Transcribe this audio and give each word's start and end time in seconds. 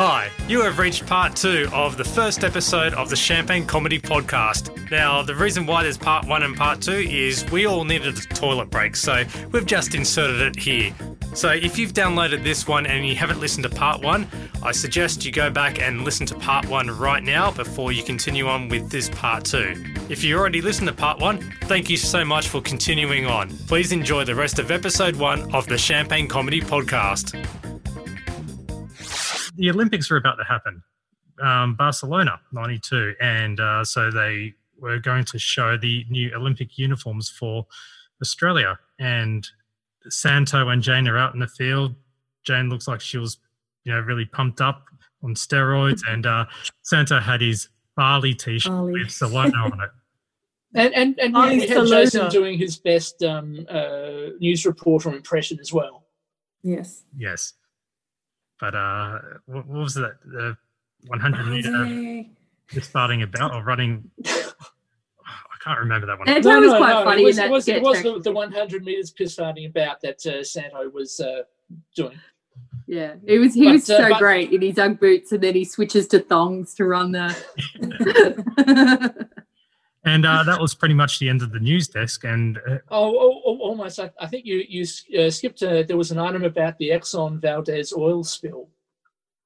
Hi, 0.00 0.30
you 0.48 0.62
have 0.62 0.78
reached 0.78 1.04
part 1.04 1.36
two 1.36 1.68
of 1.74 1.98
the 1.98 2.04
first 2.04 2.42
episode 2.42 2.94
of 2.94 3.10
the 3.10 3.16
Champagne 3.16 3.66
Comedy 3.66 4.00
Podcast. 4.00 4.90
Now, 4.90 5.20
the 5.20 5.34
reason 5.34 5.66
why 5.66 5.82
there's 5.82 5.98
part 5.98 6.26
one 6.26 6.42
and 6.42 6.56
part 6.56 6.80
two 6.80 7.00
is 7.00 7.44
we 7.50 7.66
all 7.66 7.84
needed 7.84 8.16
a 8.16 8.20
toilet 8.34 8.70
break, 8.70 8.96
so 8.96 9.24
we've 9.52 9.66
just 9.66 9.94
inserted 9.94 10.40
it 10.40 10.56
here. 10.58 10.94
So, 11.34 11.50
if 11.50 11.78
you've 11.78 11.92
downloaded 11.92 12.42
this 12.42 12.66
one 12.66 12.86
and 12.86 13.06
you 13.06 13.14
haven't 13.14 13.40
listened 13.40 13.64
to 13.64 13.68
part 13.68 14.00
one, 14.00 14.26
I 14.62 14.72
suggest 14.72 15.26
you 15.26 15.32
go 15.32 15.50
back 15.50 15.82
and 15.82 16.02
listen 16.02 16.24
to 16.28 16.34
part 16.34 16.66
one 16.66 16.86
right 16.98 17.22
now 17.22 17.50
before 17.50 17.92
you 17.92 18.02
continue 18.02 18.46
on 18.46 18.70
with 18.70 18.88
this 18.88 19.10
part 19.10 19.44
two. 19.44 19.84
If 20.08 20.24
you 20.24 20.38
already 20.38 20.62
listened 20.62 20.88
to 20.88 20.94
part 20.94 21.20
one, 21.20 21.42
thank 21.64 21.90
you 21.90 21.98
so 21.98 22.24
much 22.24 22.48
for 22.48 22.62
continuing 22.62 23.26
on. 23.26 23.50
Please 23.66 23.92
enjoy 23.92 24.24
the 24.24 24.34
rest 24.34 24.58
of 24.58 24.70
episode 24.70 25.16
one 25.16 25.54
of 25.54 25.66
the 25.66 25.76
Champagne 25.76 26.26
Comedy 26.26 26.62
Podcast 26.62 27.38
the 29.60 29.70
Olympics 29.70 30.10
were 30.10 30.16
about 30.16 30.36
to 30.36 30.44
happen, 30.44 30.82
um, 31.42 31.74
Barcelona 31.74 32.40
'92, 32.52 33.14
and 33.20 33.60
uh, 33.60 33.84
so 33.84 34.10
they 34.10 34.54
were 34.78 34.98
going 34.98 35.24
to 35.24 35.38
show 35.38 35.76
the 35.76 36.06
new 36.08 36.32
Olympic 36.34 36.78
uniforms 36.78 37.28
for 37.28 37.66
Australia. 38.22 38.78
And 38.98 39.46
Santo 40.08 40.68
and 40.68 40.82
Jane 40.82 41.06
are 41.06 41.18
out 41.18 41.34
in 41.34 41.40
the 41.40 41.46
field. 41.46 41.94
Jane 42.42 42.70
looks 42.70 42.88
like 42.88 43.02
she 43.02 43.18
was, 43.18 43.36
you 43.84 43.92
know, 43.92 44.00
really 44.00 44.24
pumped 44.24 44.62
up 44.62 44.86
on 45.22 45.34
steroids, 45.34 46.00
and 46.08 46.24
uh, 46.24 46.46
Santo 46.82 47.20
had 47.20 47.42
his 47.42 47.68
Bali 47.96 48.34
t-shirt 48.34 48.72
Bali. 48.72 48.92
with 48.94 49.10
Salona 49.10 49.56
on 49.58 49.80
it. 49.82 49.90
And 50.72 50.94
and 50.94 51.18
and 51.18 51.34
we 51.34 51.66
had 51.66 51.84
Jason 51.88 52.30
doing 52.30 52.56
his 52.56 52.76
best 52.76 53.24
um, 53.24 53.66
uh, 53.68 54.36
news 54.38 54.64
reporter 54.64 55.12
impression 55.12 55.58
as 55.60 55.72
well. 55.72 56.04
Yes. 56.62 57.02
Yes. 57.16 57.54
But 58.60 58.74
uh, 58.74 59.18
what, 59.46 59.66
what 59.66 59.82
was 59.82 59.94
that? 59.94 60.18
The 60.24 60.56
100 61.06 61.46
meter 61.46 62.24
starting 62.82 63.22
about 63.22 63.54
or 63.54 63.64
running? 63.64 64.10
I 64.24 65.64
can't 65.64 65.78
remember 65.80 66.06
that 66.06 66.18
one. 66.18 66.26
That 66.26 66.44
no, 66.44 66.60
was 66.60 66.72
no, 66.72 66.78
quite 66.78 66.92
no, 66.92 67.04
funny. 67.04 67.22
It 67.22 67.26
was, 67.26 67.38
it 67.38 67.50
was, 67.50 67.68
it 67.68 67.82
was 67.82 68.02
the, 68.02 68.20
the, 68.20 68.32
100 68.32 68.84
meters 68.84 69.12
starting 69.26 69.66
about 69.66 70.00
that 70.02 70.24
uh, 70.26 70.44
Santo 70.44 70.88
was 70.90 71.20
uh, 71.20 71.42
doing. 71.94 72.18
Yeah, 72.86 73.14
he 73.26 73.38
was 73.38 73.54
he 73.54 73.64
but, 73.64 73.72
was 73.72 73.88
uh, 73.88 73.98
so 73.98 74.04
uh, 74.04 74.08
but, 74.10 74.18
great 74.18 74.52
in 74.52 74.62
his 74.62 74.78
UGG 74.78 74.98
boots, 74.98 75.32
and 75.32 75.42
then 75.42 75.54
he 75.54 75.64
switches 75.64 76.06
to 76.08 76.18
thongs 76.18 76.74
to 76.74 76.84
run 76.84 77.12
the. 77.12 77.34
and 80.04 80.24
uh, 80.24 80.42
that 80.44 80.60
was 80.60 80.74
pretty 80.74 80.94
much 80.94 81.18
the 81.18 81.28
end 81.28 81.42
of 81.42 81.52
the 81.52 81.60
news 81.60 81.88
desk. 81.88 82.24
And 82.24 82.58
uh, 82.58 82.78
oh, 82.90 83.18
oh, 83.18 83.42
oh, 83.44 83.58
almost. 83.58 84.00
I, 84.00 84.10
I, 84.18 84.26
think 84.26 84.46
you 84.46 84.64
you 84.66 84.86
uh, 85.18 85.30
skipped. 85.30 85.62
Uh, 85.62 85.82
there 85.82 85.96
was 85.96 86.10
an 86.10 86.18
item 86.18 86.44
about 86.44 86.78
the 86.78 86.90
Exxon 86.90 87.40
Valdez 87.40 87.92
oil 87.92 88.24
spill. 88.24 88.68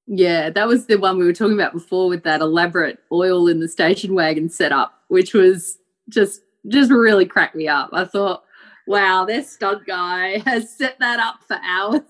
Yeah, 0.06 0.50
that 0.50 0.68
was 0.68 0.86
the 0.86 0.96
one 0.96 1.18
we 1.18 1.24
were 1.24 1.32
talking 1.32 1.54
about 1.54 1.72
before 1.72 2.08
with 2.08 2.22
that 2.24 2.40
elaborate 2.40 2.98
oil 3.10 3.48
in 3.48 3.58
the 3.58 3.68
station 3.68 4.14
wagon 4.14 4.48
setup, 4.48 5.02
which 5.08 5.34
was 5.34 5.78
just 6.08 6.42
just 6.68 6.90
really 6.90 7.26
cracked 7.26 7.56
me 7.56 7.66
up. 7.66 7.90
I 7.92 8.04
thought, 8.04 8.44
wow, 8.86 9.24
this 9.24 9.50
stunt 9.50 9.86
guy 9.86 10.38
has 10.46 10.70
set 10.76 10.98
that 11.00 11.18
up 11.18 11.40
for 11.48 11.58
hours. 11.64 12.02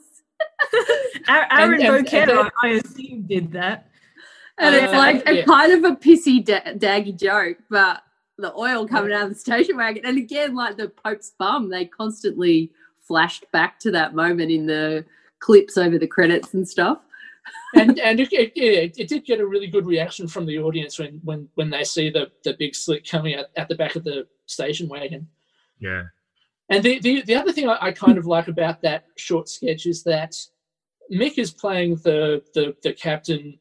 Aaron 1.29 1.81
Boquet, 1.81 2.51
I 2.63 2.69
assume, 2.69 3.23
did 3.23 3.53
that. 3.53 3.89
And 4.59 4.75
it's 4.75 4.93
uh, 4.93 4.97
like 4.97 5.23
yeah. 5.27 5.33
a 5.33 5.45
kind 5.45 5.73
of 5.73 5.93
a 5.93 5.97
pissy, 5.97 6.45
da- 6.45 6.75
daggy 6.75 7.19
joke, 7.19 7.59
but 7.69 8.03
the 8.39 8.55
oil 8.55 8.87
coming 8.87 9.13
out 9.13 9.25
of 9.25 9.29
the 9.31 9.35
station 9.35 9.77
wagon. 9.77 10.05
And 10.05 10.19
again, 10.19 10.55
like 10.55 10.77
the 10.77 10.89
Pope's 10.89 11.33
bum, 11.39 11.71
they 11.71 11.85
constantly 11.87 12.71
flashed 13.01 13.45
back 13.53 13.79
to 13.81 13.91
that 13.93 14.15
moment 14.15 14.51
in 14.51 14.67
the 14.67 15.05
clips 15.39 15.77
over 15.77 15.99
the 15.99 16.07
credits 16.07 16.55
and 16.55 16.67
stuff. 16.67 16.99
and 17.75 17.99
and 17.99 18.21
it, 18.21 18.33
it, 18.33 18.53
it, 18.57 18.99
it, 18.99 19.09
did 19.09 19.25
get 19.25 19.41
a 19.41 19.47
really 19.47 19.67
good 19.67 19.85
reaction 19.85 20.27
from 20.27 20.47
the 20.47 20.59
audience 20.59 20.99
when 20.99 21.21
when 21.25 21.47
when 21.57 21.69
they 21.69 21.85
see 21.85 22.09
the 22.09 22.31
the 22.43 22.55
big 22.55 22.75
slick 22.75 23.07
coming 23.07 23.35
out 23.35 23.47
at 23.57 23.69
the 23.69 23.75
back 23.75 23.97
of 23.97 24.05
the 24.05 24.27
station 24.47 24.89
wagon. 24.89 25.29
Yeah. 25.79 26.05
And 26.71 26.83
the 26.83 26.99
the, 27.01 27.23
the 27.23 27.35
other 27.35 27.53
thing 27.53 27.69
I, 27.69 27.77
I 27.81 27.93
kind 27.93 28.17
of 28.17 28.25
like 28.25 28.49
about 28.49 28.81
that 28.83 29.05
short 29.17 29.51
sketch 29.51 29.85
is 29.85 30.03
that 30.05 30.35
Mick 31.13 31.37
is 31.37 31.53
playing 31.53 31.97
the 31.97 32.43
the 32.55 32.75
the 32.83 32.95
captain 32.95 33.59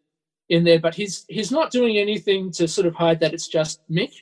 in 0.48 0.64
there, 0.64 0.80
but 0.80 0.96
he's 0.96 1.26
he's 1.28 1.52
not 1.52 1.72
doing 1.72 1.98
anything 1.98 2.52
to 2.54 2.68
sort 2.68 2.88
of 2.88 2.96
hide 2.96 3.20
that 3.20 3.34
it's 3.34 3.50
just 3.50 3.82
Mick. 3.92 4.14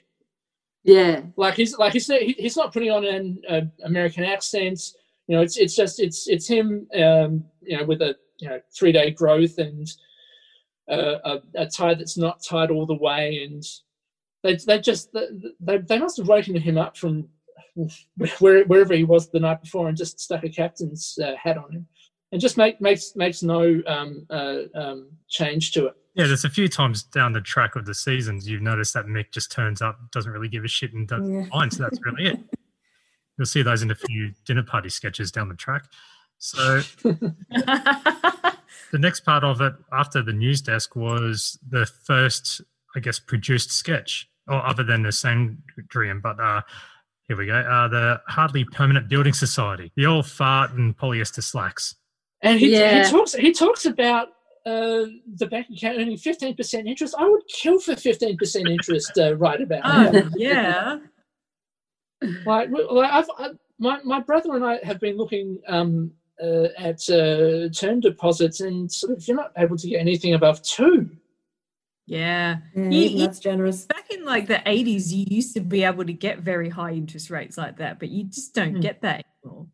Yeah, 0.84 1.22
like 1.36 1.56
he's 1.56 1.78
like 1.78 1.94
he's 1.94 2.08
he's 2.08 2.58
not 2.58 2.74
putting 2.74 2.90
on 2.92 3.06
an 3.06 3.42
uh, 3.48 3.62
American 3.84 4.24
accent. 4.24 4.82
You 5.28 5.36
know, 5.36 5.44
it's 5.44 5.58
it's 5.58 5.76
just 5.76 6.00
it's 6.00 6.28
it's 6.28 6.48
him. 6.48 6.88
Um, 6.96 7.46
you 7.62 7.78
know, 7.78 7.86
with 7.86 8.02
a 8.02 8.16
you 8.40 8.50
know 8.50 8.60
three 8.76 8.92
day 8.92 9.12
growth 9.12 9.60
and 9.60 9.88
uh, 10.90 11.18
a, 11.24 11.40
a 11.56 11.66
tie 11.68 11.94
that's 11.94 12.18
not 12.18 12.44
tied 12.44 12.72
all 12.72 12.88
the 12.88 12.96
way, 12.96 13.44
and 13.44 13.64
they 14.44 14.56
they 14.56 14.80
just 14.80 15.14
they 15.14 15.78
they 15.78 16.00
must 16.00 16.18
have 16.18 16.28
woken 16.28 16.56
him 16.56 16.78
up 16.78 16.98
from 16.98 17.28
where, 18.40 18.66
wherever 18.66 18.94
he 18.96 19.04
was 19.04 19.30
the 19.30 19.40
night 19.40 19.62
before 19.62 19.88
and 19.88 19.98
just 19.98 20.20
stuck 20.20 20.44
a 20.44 20.50
captain's 20.50 21.18
uh, 21.24 21.36
hat 21.36 21.58
on 21.58 21.72
him, 21.72 21.88
and 22.32 22.42
just 22.42 22.58
make 22.58 22.82
makes 22.82 23.16
makes 23.16 23.44
no 23.44 23.82
um, 23.86 24.26
uh, 24.32 24.62
um, 24.74 25.10
change 25.30 25.72
to 25.74 25.88
it. 25.88 25.96
Yeah, 26.14 26.28
there's 26.28 26.44
a 26.44 26.50
few 26.50 26.68
times 26.68 27.04
down 27.04 27.32
the 27.32 27.42
track 27.42 27.76
of 27.76 27.86
the 27.86 27.94
seasons 27.94 28.48
you've 28.48 28.62
noticed 28.62 28.94
that 28.96 29.06
Mick 29.06 29.32
just 29.32 29.52
turns 29.52 29.82
up, 29.82 29.98
doesn't 30.12 30.32
really 30.32 30.50
give 30.50 30.66
a 30.66 30.68
shit, 30.68 30.94
and 30.94 31.08
does 31.08 31.28
yeah. 31.30 31.46
fine. 31.52 31.72
So 31.72 31.84
that's 31.84 32.00
really 32.04 32.28
it. 32.28 32.40
You'll 33.38 33.46
see 33.46 33.64
those 33.64 33.82
in 33.82 33.92
a 33.92 33.96
few 33.96 34.34
dinner 34.46 34.64
party 34.64 34.90
sketches 34.90 35.32
down 35.32 35.48
the 35.48 35.56
track. 35.56 35.86
So 36.38 36.82
the 37.04 38.56
next 38.94 39.22
part 39.22 39.44
of 39.44 39.62
it 39.62 39.74
after 39.94 40.22
the 40.22 40.34
news 40.34 40.62
desk 40.62 40.96
was 40.96 41.58
the 41.70 41.86
first, 41.86 42.62
I 42.96 43.00
guess, 43.00 43.20
produced 43.20 43.72
sketch, 43.72 44.28
or 44.48 44.66
other 44.66 44.84
than 44.84 45.04
the 45.04 45.10
Sandrian, 45.10 46.22
but 46.22 46.40
uh, 46.40 46.62
here 47.28 47.38
we 47.38 47.46
go. 47.46 47.56
Uh, 47.56 47.88
the 47.88 48.22
Hardly 48.28 48.66
Permanent 48.66 49.08
Building 49.08 49.34
Society, 49.34 49.92
the 49.96 50.06
old 50.06 50.26
fart 50.26 50.74
and 50.74 50.98
polyester 50.98 51.42
slacks. 51.42 51.96
And 52.42 52.60
he, 52.60 52.74
yeah. 52.74 53.06
he 53.06 53.10
talks 53.10 53.34
he 53.34 53.54
talks 53.54 53.86
about 53.86 54.30
uh, 54.66 55.06
the 55.36 55.48
bank 55.50 55.68
account 55.76 55.98
earning 56.00 56.18
15% 56.18 56.88
interest, 56.88 57.16
I 57.18 57.28
would 57.28 57.42
kill 57.48 57.80
for 57.80 57.94
15% 57.94 58.70
interest 58.70 59.18
uh, 59.18 59.36
right 59.36 59.62
about 59.62 59.82
oh, 59.84 60.12
now. 60.12 60.30
yeah. 60.36 60.98
Like, 62.46 62.70
like 62.70 63.12
I've, 63.12 63.30
I, 63.40 63.50
my, 63.80 64.00
my 64.04 64.20
brother 64.20 64.56
and 64.56 64.64
I 64.64 64.80
have 64.84 65.00
been 65.00 65.18
looking 65.18 65.58
um, 65.68 66.12
uh, 66.40 66.68
at 66.78 67.10
uh, 67.10 67.68
term 67.70 68.00
deposits 68.00 68.62
and 68.62 68.92
sort 68.92 69.14
of 69.14 69.28
you're 69.28 69.36
not 69.36 69.52
able 69.58 69.76
to 69.78 69.88
get 69.88 70.00
anything 70.00 70.36
above 70.36 70.62
two. 70.62 71.10
Yeah. 72.06 72.58
Mm, 72.76 72.94
you, 72.94 73.18
that's 73.18 73.40
generous. 73.40 73.86
Back 73.86 74.12
in 74.12 74.24
like 74.24 74.46
the 74.46 74.62
80s, 74.68 75.12
you 75.12 75.26
used 75.30 75.56
to 75.56 75.62
be 75.62 75.84
able 75.84 76.06
to 76.06 76.14
get 76.14 76.40
very 76.40 76.70
high 76.70 76.92
interest 76.92 77.32
rates 77.32 77.58
like 77.58 77.78
that, 77.78 77.98
but 77.98 78.10
you 78.10 78.26
just 78.26 78.54
don't 78.54 78.76
mm. 78.76 78.82
get 78.82 79.02
that 79.02 79.26
anymore. 79.44 79.66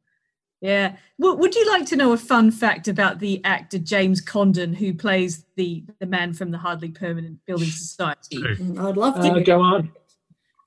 Yeah. 0.61 0.95
Well, 1.19 1.37
would 1.37 1.55
you 1.55 1.69
like 1.69 1.85
to 1.87 1.95
know 1.95 2.13
a 2.13 2.17
fun 2.17 2.51
fact 2.51 2.87
about 2.87 3.19
the 3.19 3.43
actor 3.43 3.77
James 3.77 4.21
Condon, 4.21 4.73
who 4.73 4.93
plays 4.93 5.45
the 5.55 5.83
the 5.99 6.05
man 6.05 6.33
from 6.33 6.51
the 6.51 6.57
Hardly 6.57 6.89
Permanent 6.89 7.39
Building 7.45 7.69
Society? 7.69 8.37
Mm, 8.37 8.79
I'd 8.79 8.97
love 8.97 9.15
to. 9.15 9.31
Uh, 9.31 9.39
go 9.39 9.61
on. 9.61 9.91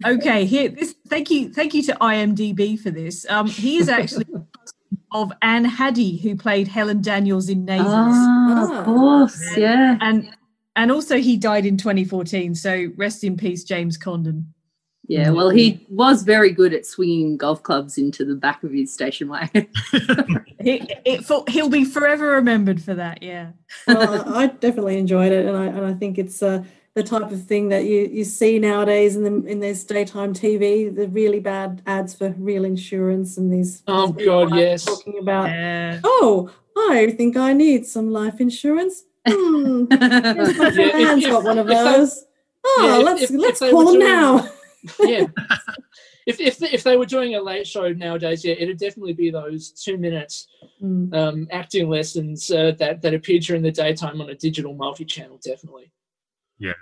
Okay, 0.06 0.44
here. 0.44 0.68
This. 0.68 0.94
Thank 1.08 1.30
you. 1.30 1.52
Thank 1.52 1.74
you 1.74 1.82
to 1.84 1.92
IMDb 2.00 2.78
for 2.78 2.90
this. 2.90 3.26
Um, 3.28 3.48
he 3.48 3.78
is 3.78 3.88
actually 3.88 4.26
of 5.12 5.32
Anne 5.42 5.64
Haddy, 5.64 6.18
who 6.18 6.36
played 6.36 6.68
Helen 6.68 7.02
Daniels 7.02 7.48
in 7.48 7.64
Neighbours. 7.64 7.86
Ah, 7.88 8.78
of 8.78 8.84
course, 8.84 9.56
yeah. 9.56 9.98
And 10.00 10.30
and 10.76 10.92
also 10.92 11.18
he 11.18 11.36
died 11.36 11.66
in 11.66 11.76
2014. 11.76 12.54
So 12.54 12.88
rest 12.96 13.24
in 13.24 13.36
peace, 13.36 13.64
James 13.64 13.96
Condon. 13.96 14.54
Yeah, 15.10 15.30
well, 15.30 15.50
he 15.50 15.84
was 15.88 16.22
very 16.22 16.52
good 16.52 16.72
at 16.72 16.86
swinging 16.86 17.36
golf 17.36 17.64
clubs 17.64 17.98
into 17.98 18.24
the 18.24 18.36
back 18.36 18.62
of 18.62 18.70
his 18.70 18.94
station 18.94 19.28
wagon. 19.28 19.66
he, 20.60 20.86
it, 21.04 21.28
he'll 21.48 21.68
be 21.68 21.84
forever 21.84 22.28
remembered 22.28 22.80
for 22.80 22.94
that. 22.94 23.20
Yeah. 23.20 23.48
well, 23.88 24.32
I 24.32 24.46
definitely 24.46 24.98
enjoyed 24.98 25.32
it, 25.32 25.46
and 25.46 25.56
I 25.56 25.66
and 25.66 25.84
I 25.84 25.94
think 25.94 26.16
it's 26.16 26.44
uh, 26.44 26.62
the 26.94 27.02
type 27.02 27.32
of 27.32 27.44
thing 27.44 27.70
that 27.70 27.86
you, 27.86 28.02
you 28.02 28.22
see 28.22 28.60
nowadays 28.60 29.16
in 29.16 29.24
the 29.24 29.50
in 29.50 29.58
this 29.58 29.82
daytime 29.82 30.32
TV. 30.32 30.94
The 30.94 31.08
really 31.08 31.40
bad 31.40 31.82
ads 31.86 32.14
for 32.14 32.28
real 32.38 32.64
insurance 32.64 33.36
and 33.36 33.52
these. 33.52 33.82
Oh 33.88 34.12
God, 34.12 34.54
yes. 34.54 34.84
Talking 34.84 35.18
about. 35.18 35.48
Yeah. 35.48 36.00
Oh, 36.04 36.52
I 36.76 37.10
think 37.10 37.36
I 37.36 37.52
need 37.52 37.84
some 37.84 38.12
life 38.12 38.40
insurance. 38.40 39.02
Hmm. 39.26 39.86
yeah, 39.90 41.16
if, 41.16 41.24
got 41.24 41.42
one 41.42 41.58
of 41.58 41.66
those. 41.66 42.26
Oh, 42.64 42.86
yeah, 42.86 43.04
let's 43.04 43.22
if, 43.22 43.30
let's 43.30 43.60
if 43.60 43.72
call 43.72 43.86
them 43.86 43.98
now 43.98 44.48
yeah. 45.00 45.26
if 46.26 46.40
if 46.40 46.62
if 46.62 46.82
they 46.82 46.96
were 46.96 47.06
doing 47.06 47.34
a 47.34 47.42
late 47.42 47.66
show 47.66 47.92
nowadays, 47.92 48.44
yeah, 48.44 48.54
it'd 48.58 48.78
definitely 48.78 49.12
be 49.12 49.30
those 49.30 49.70
two 49.70 49.96
minutes 49.96 50.48
mm. 50.82 51.14
um, 51.14 51.48
acting 51.50 51.88
lessons 51.88 52.50
uh, 52.50 52.72
that 52.78 53.02
that 53.02 53.14
appear 53.14 53.38
during 53.38 53.62
the 53.62 53.70
daytime 53.70 54.20
on 54.20 54.30
a 54.30 54.34
digital 54.34 54.74
multi-channel. 54.74 55.40
Definitely. 55.44 55.90
Yeah. 56.58 56.72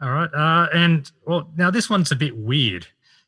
All 0.00 0.10
right. 0.10 0.32
Uh, 0.32 0.68
and 0.74 1.10
well, 1.26 1.50
now 1.56 1.70
this 1.70 1.90
one's 1.90 2.10
a 2.12 2.16
bit 2.16 2.36
weird. 2.36 2.86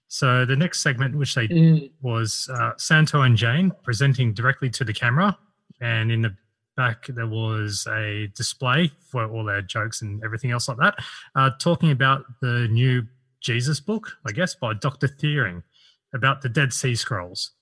So 0.08 0.44
the 0.44 0.56
next 0.56 0.81
segment, 0.81 1.16
which 1.16 1.34
they 1.34 1.48
mm. 1.48 1.90
was 2.02 2.50
uh, 2.52 2.72
Santo 2.76 3.22
and 3.22 3.37
Jane 3.37 3.72
presenting 3.82 4.34
directly 4.34 4.69
to 4.70 4.84
the 4.84 4.93
camera, 4.93 5.37
and 5.81 6.12
in 6.12 6.22
the 6.22 6.37
back, 6.76 7.06
there 7.08 7.26
was 7.26 7.87
a 7.90 8.28
display 8.34 8.90
for 9.10 9.26
all 9.26 9.44
their 9.44 9.62
jokes 9.62 10.02
and 10.02 10.22
everything 10.25 10.50
else 10.50 10.69
like 10.69 10.78
that, 10.78 10.98
uh, 11.34 11.50
talking 11.58 11.90
about 11.90 12.25
the 12.40 12.69
new 12.70 13.06
Jesus 13.43 13.81
book, 13.81 14.17
I 14.27 14.33
guess, 14.33 14.55
by 14.55 14.75
Dr. 14.75 15.09
Thiering 15.09 15.62
about 16.15 16.43
the 16.43 16.49
Dead 16.49 16.73
Sea 16.73 16.94
Scrolls. 16.94 17.53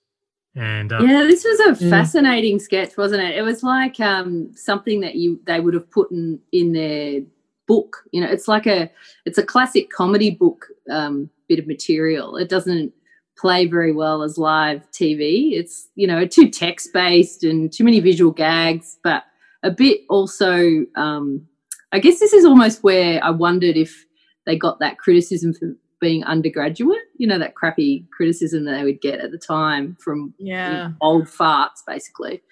And 0.56 0.92
uh, 0.92 1.00
yeah, 1.02 1.22
this 1.22 1.44
was 1.44 1.60
a 1.60 1.90
fascinating 1.90 2.58
sketch, 2.58 2.96
wasn't 2.96 3.22
it? 3.22 3.36
It 3.36 3.42
was 3.42 3.62
like 3.62 4.00
um, 4.00 4.52
something 4.54 5.00
that 5.00 5.14
you 5.14 5.40
they 5.44 5.60
would 5.60 5.74
have 5.74 5.88
put 5.90 6.10
in 6.10 6.40
in 6.50 6.72
their 6.72 7.20
book. 7.68 7.98
You 8.10 8.20
know, 8.20 8.28
it's 8.28 8.48
like 8.48 8.66
a 8.66 8.90
it's 9.24 9.38
a 9.38 9.44
classic 9.44 9.90
comedy 9.90 10.30
book 10.30 10.66
um, 10.90 11.30
bit 11.48 11.60
of 11.60 11.68
material. 11.68 12.36
It 12.36 12.48
doesn't 12.48 12.92
play 13.38 13.66
very 13.66 13.92
well 13.92 14.24
as 14.24 14.38
live 14.38 14.90
TV. 14.90 15.52
It's 15.52 15.88
you 15.94 16.08
know 16.08 16.26
too 16.26 16.50
text 16.50 16.92
based 16.92 17.44
and 17.44 17.72
too 17.72 17.84
many 17.84 18.00
visual 18.00 18.32
gags, 18.32 18.98
but 19.04 19.22
a 19.62 19.70
bit 19.70 20.00
also. 20.08 20.84
Um, 20.96 21.46
I 21.92 22.00
guess 22.00 22.18
this 22.18 22.32
is 22.32 22.44
almost 22.44 22.82
where 22.82 23.22
I 23.24 23.30
wondered 23.30 23.76
if 23.76 24.04
they 24.46 24.56
got 24.56 24.80
that 24.80 24.98
criticism 24.98 25.54
for 25.54 25.74
being 26.00 26.24
undergraduate. 26.24 27.02
You 27.16 27.26
know 27.26 27.38
that 27.38 27.54
crappy 27.54 28.06
criticism 28.16 28.64
that 28.64 28.72
they 28.72 28.84
would 28.84 29.00
get 29.00 29.20
at 29.20 29.30
the 29.30 29.38
time 29.38 29.96
from 30.02 30.34
yeah 30.38 30.70
you 30.70 30.76
know, 30.76 30.94
old 31.00 31.26
farts, 31.26 31.84
basically. 31.86 32.42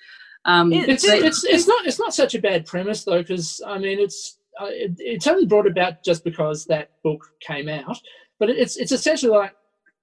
Um, 0.44 0.72
it's, 0.72 1.04
it's 1.04 1.44
it's 1.44 1.66
not 1.66 1.86
it's 1.86 1.98
not 1.98 2.14
such 2.14 2.34
a 2.34 2.40
bad 2.40 2.66
premise 2.66 3.04
though, 3.04 3.18
because 3.18 3.60
I 3.66 3.78
mean 3.78 3.98
it's 3.98 4.38
uh, 4.60 4.66
it, 4.68 4.92
it's 4.98 5.26
only 5.26 5.46
brought 5.46 5.66
about 5.66 6.02
just 6.04 6.24
because 6.24 6.64
that 6.66 6.90
book 7.02 7.24
came 7.40 7.68
out, 7.68 7.98
but 8.38 8.50
it's 8.50 8.76
it's 8.76 8.92
essentially 8.92 9.32
like 9.32 9.54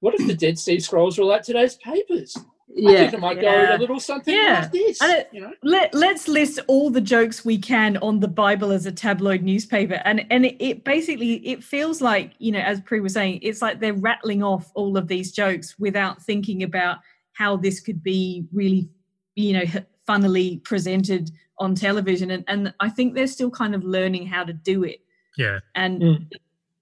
what 0.01 0.13
if 0.19 0.27
the 0.27 0.35
Dead 0.35 0.59
Sea 0.59 0.79
Scrolls 0.79 1.17
were 1.17 1.25
like 1.25 1.41
today's 1.41 1.75
papers? 1.77 2.37
Yeah. 2.77 2.91
I 2.91 2.95
think 2.97 3.13
it 3.13 3.19
might 3.21 3.41
Yeah. 3.41 3.67
go 3.69 3.75
a 3.75 3.79
little 3.79 3.99
something 3.99 4.35
Yeah. 4.35 4.61
like 4.63 4.71
this. 4.71 5.01
And 5.01 5.11
it- 5.13 5.29
you 5.31 5.41
know? 5.41 5.53
Let, 5.63 5.93
let's 5.93 6.27
list 6.27 6.59
all 6.67 6.89
the 6.89 7.01
jokes 7.01 7.43
we 7.45 7.57
can 7.57 7.97
on 7.97 8.19
the 8.19 8.27
bible 8.27 8.71
as 8.71 8.85
a 8.85 8.91
tabloid 8.91 9.41
newspaper 9.43 10.01
and 10.05 10.25
and 10.29 10.45
it, 10.45 10.55
it 10.59 10.83
basically 10.83 11.35
it 11.47 11.63
feels 11.63 12.01
like 12.01 12.33
you 12.39 12.51
know 12.51 12.59
as 12.59 12.81
pre 12.81 12.99
was 12.99 13.13
saying 13.13 13.39
it's 13.41 13.61
like 13.61 13.79
they're 13.79 13.93
rattling 13.93 14.43
off 14.43 14.71
all 14.75 14.97
of 14.97 15.07
these 15.07 15.31
jokes 15.31 15.79
without 15.79 16.21
thinking 16.21 16.63
about 16.63 16.97
how 17.33 17.55
this 17.57 17.79
could 17.79 18.03
be 18.03 18.45
really 18.53 18.89
you 19.35 19.53
know 19.53 19.63
funnily 20.05 20.57
presented 20.65 21.31
on 21.59 21.73
television 21.75 22.29
and, 22.31 22.43
and 22.47 22.73
i 22.81 22.89
think 22.89 23.13
they're 23.15 23.25
still 23.27 23.49
kind 23.49 23.73
of 23.73 23.83
learning 23.83 24.25
how 24.27 24.43
to 24.43 24.53
do 24.53 24.83
it 24.83 24.99
yeah, 25.37 25.59
and 25.75 26.01
Mm. 26.01 26.27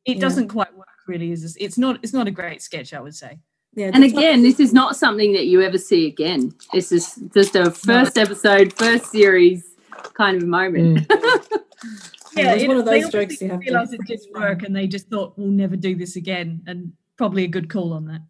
it 0.06 0.16
Yeah. 0.18 0.22
doesn't 0.22 0.48
quite 0.50 0.76
work 0.76 0.88
really 1.08 1.32
is 1.32 1.56
it's 1.60 1.78
not 1.78 2.00
it's 2.04 2.14
not 2.14 2.28
a 2.28 2.32
great 2.32 2.62
sketch 2.62 2.94
i 2.94 3.00
would 3.00 3.16
say 3.16 3.40
Yeah, 3.76 3.92
And 3.94 4.04
again, 4.04 4.44
this 4.44 4.60
is 4.60 4.72
not 4.72 4.96
something 4.96 5.34
that 5.34 5.48
you 5.48 5.62
ever 5.62 5.78
see 5.78 6.06
again. 6.06 6.54
This 6.74 6.92
is 6.92 7.20
just 7.34 7.56
a 7.56 7.72
first 7.72 8.18
episode, 8.18 8.74
first 8.74 9.08
series 9.08 9.74
kind 10.14 10.42
of 10.42 10.48
moment. 10.48 11.08
Mm. 11.08 11.60
Yeah, 12.36 12.54
it's 12.54 12.68
one 12.68 12.78
of 12.78 12.86
those 12.86 13.10
jokes 13.10 13.42
you 13.42 13.50
have 13.50 13.60
to- 13.60 13.66
realize 13.66 13.94
it 13.94 14.02
didn't 14.08 14.34
work 14.34 14.64
and 14.64 14.76
they 14.76 14.88
just 14.88 15.08
thought 15.10 15.38
we'll 15.38 15.50
never 15.50 15.76
do 15.76 15.96
this 15.96 16.16
again 16.16 16.62
and 16.66 16.92
probably 17.18 17.44
a 17.44 17.48
good 17.48 17.70
call 17.70 17.94
on 17.94 18.06
that 18.06 18.22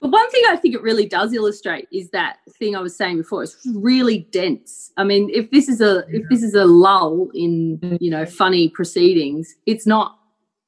But 0.00 0.10
one 0.10 0.30
thing 0.30 0.42
I 0.48 0.56
think 0.56 0.74
it 0.74 0.82
really 0.82 1.06
does 1.06 1.34
illustrate 1.34 1.86
is 1.92 2.10
that 2.10 2.38
thing 2.58 2.74
I 2.74 2.80
was 2.80 2.96
saying 2.96 3.18
before. 3.18 3.42
It's 3.42 3.56
really 3.74 4.20
dense. 4.30 4.90
I 4.96 5.04
mean, 5.04 5.30
if 5.32 5.50
this 5.50 5.68
is 5.68 5.80
a 5.80 6.04
if 6.08 6.28
this 6.30 6.42
is 6.42 6.54
a 6.54 6.64
lull 6.64 7.28
in 7.34 7.78
mm. 7.78 7.98
you 8.00 8.10
know 8.10 8.24
funny 8.24 8.70
proceedings, 8.70 9.54
it's 9.66 9.86
not 9.86 10.18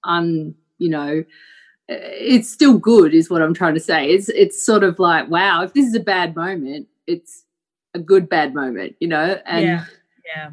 un 0.04 0.54
you 0.78 0.90
know 0.90 1.24
it's 2.00 2.50
still 2.50 2.78
good 2.78 3.14
is 3.14 3.28
what 3.30 3.42
I'm 3.42 3.54
trying 3.54 3.74
to 3.74 3.80
say. 3.80 4.10
It's 4.10 4.28
it's 4.28 4.64
sort 4.64 4.84
of 4.84 4.98
like 4.98 5.28
wow, 5.28 5.62
if 5.62 5.72
this 5.74 5.86
is 5.86 5.94
a 5.94 6.00
bad 6.00 6.36
moment, 6.36 6.88
it's 7.06 7.44
a 7.94 7.98
good 7.98 8.28
bad 8.28 8.54
moment, 8.54 8.96
you 9.00 9.08
know. 9.08 9.40
And 9.46 9.64
yeah 9.64 9.84
yeah 10.34 10.50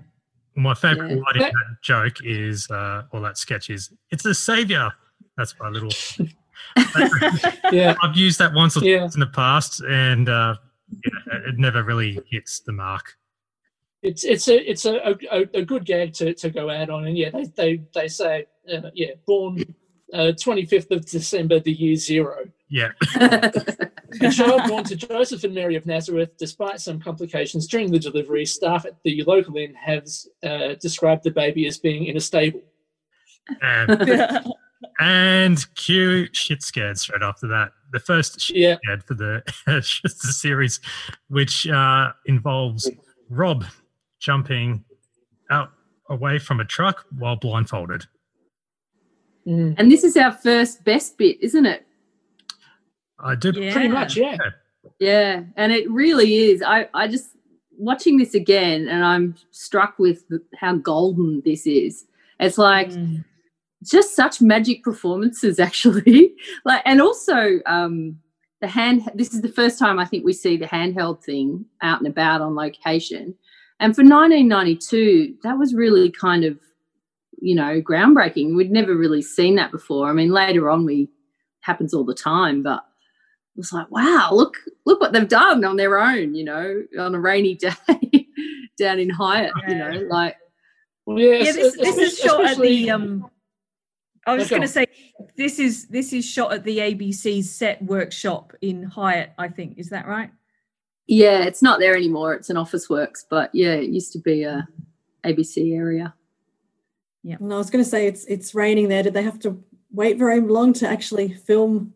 my 0.59 0.73
favorite 0.73 1.09
Yeah. 1.09 1.15
line 1.15 1.35
in 1.35 1.39
that 1.41 1.77
joke 1.81 2.17
is, 2.23 2.69
uh, 2.69 3.03
or 3.11 3.21
that 3.21 3.37
sketch 3.37 3.69
is, 3.69 3.91
it's 4.11 4.25
a 4.25 4.33
savior. 4.35 4.91
That's 5.37 5.55
my 5.59 5.69
little. 5.69 5.91
Yeah. 7.71 7.95
I've 8.01 8.17
used 8.17 8.39
that 8.39 8.53
once 8.53 8.75
or 8.75 8.83
Yeah. 8.83 8.99
twice 8.99 9.13
in 9.13 9.21
the 9.21 9.27
past, 9.27 9.81
and 9.81 10.27
uh, 10.27 10.55
yeah, 11.05 11.37
it 11.47 11.57
never 11.57 11.83
really 11.83 12.19
hits 12.29 12.59
the 12.59 12.73
mark. 12.73 13.15
It's 14.01 14.25
it's 14.25 14.47
a 14.49 14.69
it's 14.69 14.85
a, 14.85 15.17
a, 15.31 15.47
a 15.53 15.61
good 15.63 15.85
gag 15.85 16.13
to, 16.15 16.33
to 16.33 16.49
go 16.49 16.69
out 16.69 16.89
on, 16.89 17.05
and 17.07 17.17
yeah, 17.17 17.29
they 17.29 17.45
they, 17.45 17.81
they 17.93 18.07
say 18.09 18.47
uh, 18.73 18.89
yeah, 18.93 19.11
born 19.25 19.63
twenty 20.41 20.65
fifth 20.65 20.91
of 20.91 21.05
December, 21.05 21.59
the 21.59 21.73
year 21.73 21.95
zero. 21.95 22.45
Yeah, 22.69 22.91
A 24.21 24.31
child 24.31 24.61
born 24.67 24.83
to 24.85 24.95
Joseph 24.95 25.43
and 25.43 25.53
Mary 25.53 25.75
of 25.75 25.85
Nazareth, 25.85 26.31
despite 26.37 26.81
some 26.81 26.99
complications 26.99 27.67
during 27.67 27.91
the 27.91 27.99
delivery, 27.99 28.45
staff 28.45 28.85
at 28.85 28.95
the 29.03 29.23
local 29.23 29.55
inn 29.57 29.75
have 29.75 30.07
uh, 30.43 30.73
described 30.81 31.23
the 31.23 31.31
baby 31.31 31.67
as 31.67 31.77
being 31.77 32.05
in 32.05 32.17
a 32.17 32.19
stable. 32.19 32.61
and, 33.61 34.45
and 34.99 35.75
cue 35.75 36.27
shit 36.31 36.63
scared 36.63 36.97
straight 36.97 37.21
after 37.21 37.47
that. 37.47 37.71
The 37.91 37.99
first 37.99 38.41
shit 38.41 38.57
Yeah, 38.57 38.77
scared 38.83 39.03
for 39.03 39.13
the, 39.13 39.43
the 39.67 39.81
series, 40.33 40.79
which 41.27 41.67
uh, 41.67 42.11
involves 42.25 42.89
Rob 43.29 43.65
jumping 44.19 44.83
out 45.51 45.71
away 46.09 46.39
from 46.39 46.59
a 46.59 46.65
truck 46.65 47.05
while 47.17 47.35
blindfolded. 47.35 48.05
Mm. 49.49 49.73
and 49.79 49.91
this 49.91 50.03
is 50.03 50.15
our 50.15 50.31
first 50.31 50.83
best 50.83 51.17
bit, 51.17 51.37
isn't 51.41 51.65
it? 51.65 51.85
I 53.19 53.35
did. 53.35 53.55
Yeah. 53.57 53.73
pretty 53.73 53.87
much. 53.89 54.15
Yeah, 54.15 54.37
Yeah, 54.99 55.43
and 55.57 55.71
it 55.71 55.89
really 55.89 56.51
is. 56.51 56.61
I, 56.61 56.87
I 56.93 57.07
just 57.07 57.31
watching 57.77 58.17
this 58.17 58.33
again, 58.35 58.87
and 58.87 59.03
I'm 59.03 59.35
struck 59.51 59.97
with 59.99 60.23
how 60.59 60.75
golden 60.75 61.41
this 61.43 61.65
is. 61.65 62.05
It's 62.39 62.57
like 62.57 62.89
Mm. 62.91 63.25
just 63.83 64.15
such 64.15 64.39
magic 64.41 64.83
performances, 64.83 65.59
actually. 65.67 66.33
like, 66.65 66.81
and 66.85 67.01
also 67.01 67.59
um, 67.65 68.17
the 68.61 68.67
hand. 68.67 69.09
This 69.15 69.33
is 69.33 69.41
the 69.41 69.49
first 69.51 69.79
time 69.79 69.99
I 69.99 70.05
think 70.05 70.23
we 70.25 70.33
see 70.33 70.55
the 70.57 70.65
handheld 70.67 71.23
thing 71.23 71.65
out 71.81 71.99
and 71.99 72.07
about 72.07 72.41
on 72.41 72.55
location. 72.55 73.33
And 73.81 73.95
for 73.95 74.03
1992, 74.03 75.35
that 75.43 75.57
was 75.57 75.73
really 75.73 76.11
kind 76.11 76.43
of, 76.43 76.59
you 77.41 77.55
know, 77.55 77.81
groundbreaking. 77.81 78.55
We'd 78.55 78.71
never 78.71 78.95
really 78.95 79.21
seen 79.21 79.55
that 79.55 79.71
before. 79.71 80.09
I 80.09 80.13
mean, 80.13 80.31
later 80.31 80.69
on, 80.69 80.85
we 80.85 81.09
happens 81.61 81.93
all 81.93 82.05
the 82.05 82.13
time, 82.13 82.63
but 82.63 82.83
it 83.55 83.57
was 83.57 83.73
like, 83.73 83.89
wow, 83.91 84.29
look, 84.31 84.55
look 84.85 85.01
what 85.01 85.11
they've 85.11 85.27
done 85.27 85.65
on 85.65 85.75
their 85.75 85.99
own, 85.99 86.33
you 86.35 86.43
know, 86.43 86.83
on 86.97 87.15
a 87.15 87.19
rainy 87.19 87.55
day 87.55 88.27
down 88.77 88.99
in 88.99 89.09
Highett, 89.09 89.51
you 89.67 89.75
know, 89.75 89.91
like 90.09 90.35
well, 91.05 91.19
yeah. 91.19 91.35
yeah 91.35 91.51
this, 91.51 91.77
this 91.77 91.97
is 91.97 92.13
especially- 92.13 92.27
shot 92.27 92.45
at 92.45 92.57
the 92.57 92.91
um 92.91 93.29
i 94.27 94.33
was 94.33 94.41
just 94.41 94.49
going 94.49 94.61
to 94.61 94.67
say 94.67 94.85
this 95.37 95.57
is 95.57 95.87
this 95.87 96.13
is 96.13 96.23
shot 96.23 96.53
at 96.53 96.63
the 96.63 96.77
abc 96.77 97.43
set 97.43 97.81
workshop 97.81 98.53
in 98.61 98.83
highett 98.83 99.29
i 99.39 99.47
think 99.47 99.79
is 99.79 99.89
that 99.89 100.05
right 100.07 100.29
yeah, 101.11 101.41
it's 101.45 101.63
not 101.63 101.79
there 101.79 101.95
anymore. 101.95 102.35
It's 102.35 102.51
an 102.51 102.57
office 102.57 102.87
works, 102.87 103.25
but 103.27 103.49
yeah, 103.51 103.73
it 103.73 103.89
used 103.89 104.13
to 104.13 104.19
be 104.19 104.43
a 104.43 104.67
ABC 105.25 105.75
area. 105.75 106.13
And 107.39 107.53
I 107.53 107.57
was 107.57 107.69
going 107.69 107.83
to 107.83 107.89
say 107.89 108.07
it's 108.07 108.25
it's 108.25 108.55
raining 108.55 108.87
there. 108.89 109.03
Did 109.03 109.13
they 109.13 109.23
have 109.23 109.39
to 109.39 109.61
wait 109.91 110.17
very 110.17 110.39
long 110.39 110.73
to 110.73 110.87
actually 110.87 111.33
film 111.33 111.93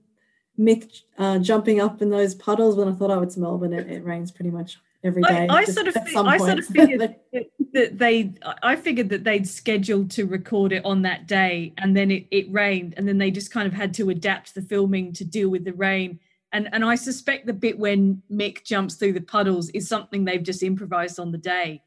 Mick 0.59 1.01
uh, 1.17 1.39
jumping 1.39 1.79
up 1.79 2.01
in 2.01 2.09
those 2.09 2.35
puddles? 2.35 2.75
When 2.75 2.87
I 2.87 2.93
thought, 2.93 3.11
oh, 3.11 3.21
it's 3.21 3.37
Melbourne, 3.37 3.73
it, 3.73 3.89
it 3.89 4.03
rains 4.03 4.31
pretty 4.31 4.51
much 4.51 4.79
every 5.03 5.21
day. 5.23 5.47
I- 5.49 5.57
I 5.59 5.63
sort 5.65 5.87
of 5.87 5.97
I 5.97 6.37
sort 6.37 6.59
of 6.59 6.65
figured 6.65 6.99
that- 7.33 7.49
that 7.73 7.97
they 7.97 8.31
i 8.61 8.75
figured 8.75 9.09
that 9.09 9.23
they'd 9.23 9.47
scheduled 9.47 10.11
to 10.11 10.25
record 10.25 10.71
it 10.71 10.85
on 10.85 11.01
that 11.01 11.27
day 11.27 11.73
and 11.79 11.97
then 11.97 12.11
it, 12.11 12.27
it 12.29 12.45
rained 12.51 12.93
and 12.97 13.07
then 13.07 13.17
they 13.17 13.31
just 13.31 13.49
kind 13.49 13.65
of 13.65 13.73
had 13.73 13.91
to 13.95 14.11
adapt 14.11 14.53
the 14.53 14.61
filming 14.61 15.11
to 15.11 15.25
deal 15.25 15.49
with 15.49 15.65
the 15.65 15.73
rain 15.73 16.19
and 16.51 16.69
and 16.71 16.85
i 16.85 16.93
suspect 16.93 17.47
the 17.47 17.51
bit 17.53 17.79
when 17.79 18.21
mick 18.31 18.63
jumps 18.63 18.93
through 18.93 19.11
the 19.11 19.19
puddles 19.21 19.69
is 19.71 19.87
something 19.89 20.23
they've 20.23 20.43
just 20.43 20.61
improvised 20.61 21.19
on 21.19 21.31
the 21.31 21.37
day 21.39 21.81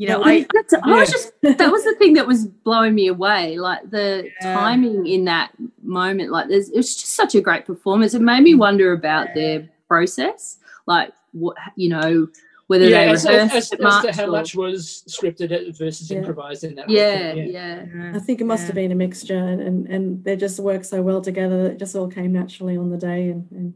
you 0.00 0.08
know 0.08 0.20
Well, 0.20 0.28
i 0.28 0.46
That's, 0.54 0.72
I 0.72 0.98
was 0.98 1.10
just 1.10 1.32
that 1.42 1.70
was 1.70 1.84
the 1.84 1.94
thing 1.96 2.14
that 2.14 2.26
was 2.26 2.46
blowing 2.46 2.94
me 2.94 3.08
away. 3.08 3.58
Like 3.58 3.90
the 3.90 4.30
Yeah. 4.40 4.54
timing 4.54 5.06
in 5.06 5.26
that 5.26 5.50
moment, 5.82 6.30
like 6.30 6.48
there's 6.48 6.70
it 6.70 6.76
was 6.78 6.96
just 6.96 7.14
such 7.14 7.34
a 7.34 7.40
great 7.42 7.66
performance. 7.66 8.14
It 8.14 8.22
made 8.22 8.42
me 8.42 8.54
mm. 8.54 8.58
wonder 8.58 8.92
about 8.92 9.34
their 9.34 9.68
process, 9.88 10.58
like 10.86 11.12
what 11.32 11.54
you 11.76 11.90
know 11.90 12.28
whether 12.68 12.86
yeah, 12.86 13.04
they 13.04 13.10
as, 13.10 13.26
rehearsed 13.26 13.54
as, 13.54 13.56
as, 13.56 13.72
it 13.72 13.84
as 13.84 14.02
to 14.04 14.12
how 14.22 14.28
or- 14.28 14.32
much 14.38 14.54
was 14.54 15.04
scripted 15.06 15.50
versus 15.76 16.10
Yeah. 16.10 16.18
improvised 16.18 16.64
in 16.64 16.76
that. 16.76 16.86
whole 16.86 16.94
yeah, 16.94 17.34
yeah, 17.34 18.12
I 18.14 18.20
think 18.20 18.40
it 18.40 18.44
must 18.44 18.66
have 18.68 18.76
been 18.76 18.92
a 18.92 18.94
mixture, 18.94 19.36
and, 19.52 19.60
and 19.60 19.86
and 19.88 20.24
they 20.24 20.34
just 20.34 20.58
work 20.60 20.84
so 20.84 21.02
well 21.02 21.20
together. 21.20 21.64
that 21.64 21.72
It 21.72 21.78
just 21.78 21.94
all 21.94 22.08
came 22.08 22.32
naturally 22.32 22.78
on 22.78 22.88
the 22.88 22.96
day, 22.96 23.28
and, 23.28 23.46
and 23.50 23.74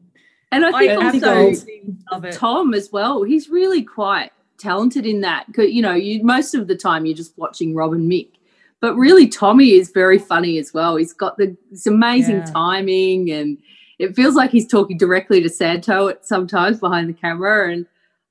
And 0.52 0.64
I 0.64 0.68
I 0.68 1.10
think 1.10 1.24
I 1.24 1.34
also 1.36 1.50
absolutely 1.50 1.96
love 2.10 2.24
it 2.24 2.32
Tom 2.32 2.72
as 2.72 2.90
well. 2.90 3.24
He's 3.24 3.50
really 3.50 3.82
quite 3.82 4.30
talented 4.58 5.06
in 5.06 5.20
that. 5.22 5.46
You 5.56 5.82
know, 5.82 5.94
you 5.94 6.22
most 6.24 6.54
of 6.54 6.68
the 6.68 6.76
time 6.76 7.06
you're 7.06 7.16
just 7.16 7.36
watching 7.38 7.74
Rob 7.74 7.92
and 7.92 8.10
Mick, 8.10 8.30
but 8.80 8.94
really 8.96 9.26
Tommy 9.26 9.72
is 9.72 9.90
very 9.90 10.18
funny 10.18 10.58
as 10.58 10.72
well. 10.74 10.96
He's 10.96 11.12
got 11.12 11.36
the 11.38 11.56
this 11.70 11.86
amazing 11.86 12.38
Yeah. 12.38 12.44
timing, 12.44 13.30
and 13.30 13.58
it 13.98 14.14
feels 14.14 14.34
like 14.34 14.50
he's 14.50 14.66
talking 14.66 14.98
directly 14.98 15.42
to 15.42 15.48
Santo 15.48 16.08
at 16.08 16.26
sometimes 16.26 16.80
behind 16.80 17.08
the 17.08 17.14
camera. 17.14 17.72
And 17.72 17.86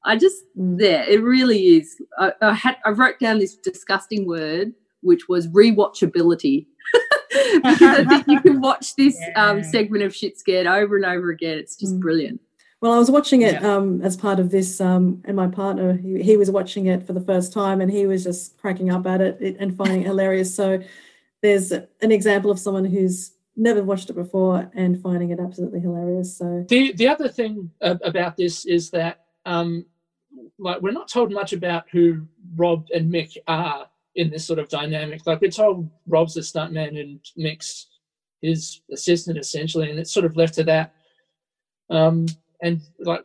I 0.06 0.18
just 0.18 0.44
there. 0.56 1.08
It 1.10 1.22
really 1.22 1.78
is. 1.78 2.02
I, 2.18 2.34
I 2.42 2.54
had 2.54 2.78
I 2.86 2.90
wrote 2.90 3.20
down 3.20 3.40
this 3.40 3.56
disgusting 3.56 4.28
word, 4.28 4.74
which 5.02 5.28
was 5.30 5.48
rewatchability. 5.48 6.68
because 7.64 7.82
I 7.82 8.04
think 8.06 8.28
you 8.28 8.42
can 8.42 8.62
watch 8.62 8.96
this 8.96 9.16
um, 9.16 9.32
yeah. 9.36 9.50
um, 9.50 9.64
segment 9.64 10.04
of 10.04 10.16
Shit 10.16 10.38
Scared 10.38 10.68
over 10.68 10.96
and 10.96 11.06
over 11.06 11.30
again. 11.30 11.58
It's 11.58 11.76
just 11.76 11.96
mm. 11.96 12.00
brilliant. 12.00 12.42
Well, 12.84 12.92
I 12.92 13.00
was 13.00 13.10
watching 13.10 13.44
it 13.44 13.62
yeah. 13.62 13.76
um, 13.76 14.02
as 14.02 14.18
part 14.18 14.42
of 14.42 14.52
this, 14.52 14.82
um, 14.82 15.22
and 15.24 15.38
my 15.38 15.48
partner, 15.48 15.94
he, 15.94 16.22
he, 16.22 16.36
was 16.36 16.52
watching 16.52 16.88
it 16.88 17.08
for 17.08 17.14
the 17.14 17.22
first 17.22 17.54
time, 17.54 17.80
and 17.80 17.90
he 17.90 18.06
was 18.08 18.26
just 18.26 18.58
cracking 18.58 18.92
up 18.92 19.08
at 19.08 19.22
it 19.22 19.56
and 19.58 19.74
finding 19.74 20.02
it 20.02 20.08
hilarious. 20.08 20.54
So, 20.54 20.84
there's 21.42 21.72
an 21.72 22.12
example 22.12 22.52
of 22.52 22.60
someone 22.60 22.84
who's 22.84 23.36
never 23.56 23.82
watched 23.82 24.10
it 24.10 24.16
before 24.16 24.70
and 24.74 25.02
finding 25.02 25.30
it 25.30 25.40
absolutely 25.40 25.80
hilarious. 25.80 26.38
So, 26.38 26.66
the 26.68 26.92
the 26.92 27.08
other 27.08 27.30
thing 27.30 27.72
about 27.80 28.36
this 28.36 28.66
is 28.66 28.90
that, 28.90 29.28
um, 29.46 29.86
like, 30.60 30.82
we're 30.82 30.92
not 30.92 31.08
told 31.08 31.32
much 31.32 31.54
about 31.54 31.86
who 31.90 32.28
Rob 32.58 32.88
and 32.94 33.10
Mick 33.10 33.38
are 33.48 33.88
in 34.16 34.30
this 34.30 34.46
sort 34.46 34.60
of 34.60 34.68
dynamic. 34.68 35.26
Like, 35.26 35.40
we're 35.40 35.52
told 35.52 35.90
Rob's 36.06 36.34
the 36.34 36.42
stuntman 36.42 37.00
and 37.00 37.22
Mick's 37.38 37.88
his 38.42 38.82
assistant 38.92 39.38
essentially, 39.38 39.90
and 39.90 40.00
it's 40.00 40.12
sort 40.12 40.26
of 40.26 40.36
left 40.36 40.56
to 40.56 40.66
that. 40.66 40.94
Um, 41.90 42.26
and 42.64 42.82
like 43.00 43.24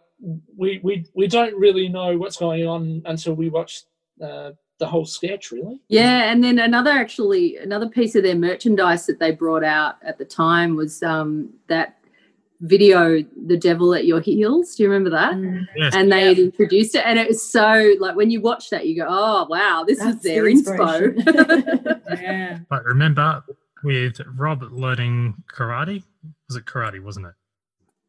we 0.57 0.81
we 0.83 1.07
we 1.15 1.27
don't 1.27 1.55
really 1.55 1.89
know 1.89 2.19
what's 2.19 2.37
going 2.37 2.67
on 2.67 3.01
until 3.07 3.35
we 3.35 3.49
watch 3.49 3.85
uh, 4.23 4.51
the 4.79 4.87
whole 4.87 5.07
sketch 5.07 5.51
really. 5.51 5.81
Yeah 5.89 6.31
and 6.31 6.45
then 6.45 6.59
another 6.59 6.91
actually 6.91 7.57
another 7.57 7.89
piece 7.89 8.15
of 8.15 8.25
their 8.25 8.35
merchandise 8.35 9.07
that 9.07 9.19
they 9.19 9.31
brought 9.31 9.65
out 9.65 9.97
at 10.03 10.19
the 10.19 10.25
time 10.25 10.77
was 10.77 11.03
um, 11.03 11.51
that 11.69 11.95
video 12.61 13.23
the 13.47 13.57
devil 13.57 13.95
at 13.95 14.05
your 14.05 14.21
heels. 14.21 14.75
Do 14.75 14.83
you 14.83 14.89
remember 14.89 15.11
that? 15.11 15.35
Mm. 15.35 15.67
yes. 15.77 15.95
and 15.95 16.11
they 16.11 16.33
yeah. 16.33 16.45
introduced 16.45 16.97
it 16.97 17.05
and 17.07 17.19
it 17.19 17.29
was 17.29 17.51
so 17.51 17.95
like 18.01 18.17
when 18.17 18.31
you 18.31 18.41
watch 18.41 18.71
that 18.71 18.87
you 18.87 18.97
go 18.97 19.07
oh 19.09 19.47
wow 19.49 19.85
this 19.87 20.01
That's 20.01 20.15
was 20.15 20.23
their 20.25 20.45
the 20.45 20.51
inspo 20.51 22.01
yeah. 22.21 22.59
But 22.69 22.85
remember 22.85 23.45
with 23.85 24.21
rob 24.37 24.63
learning 24.73 25.45
karate? 25.47 26.03
Was 26.49 26.57
it 26.57 26.65
karate 26.65 27.01
wasn't 27.01 27.27
it 27.27 27.35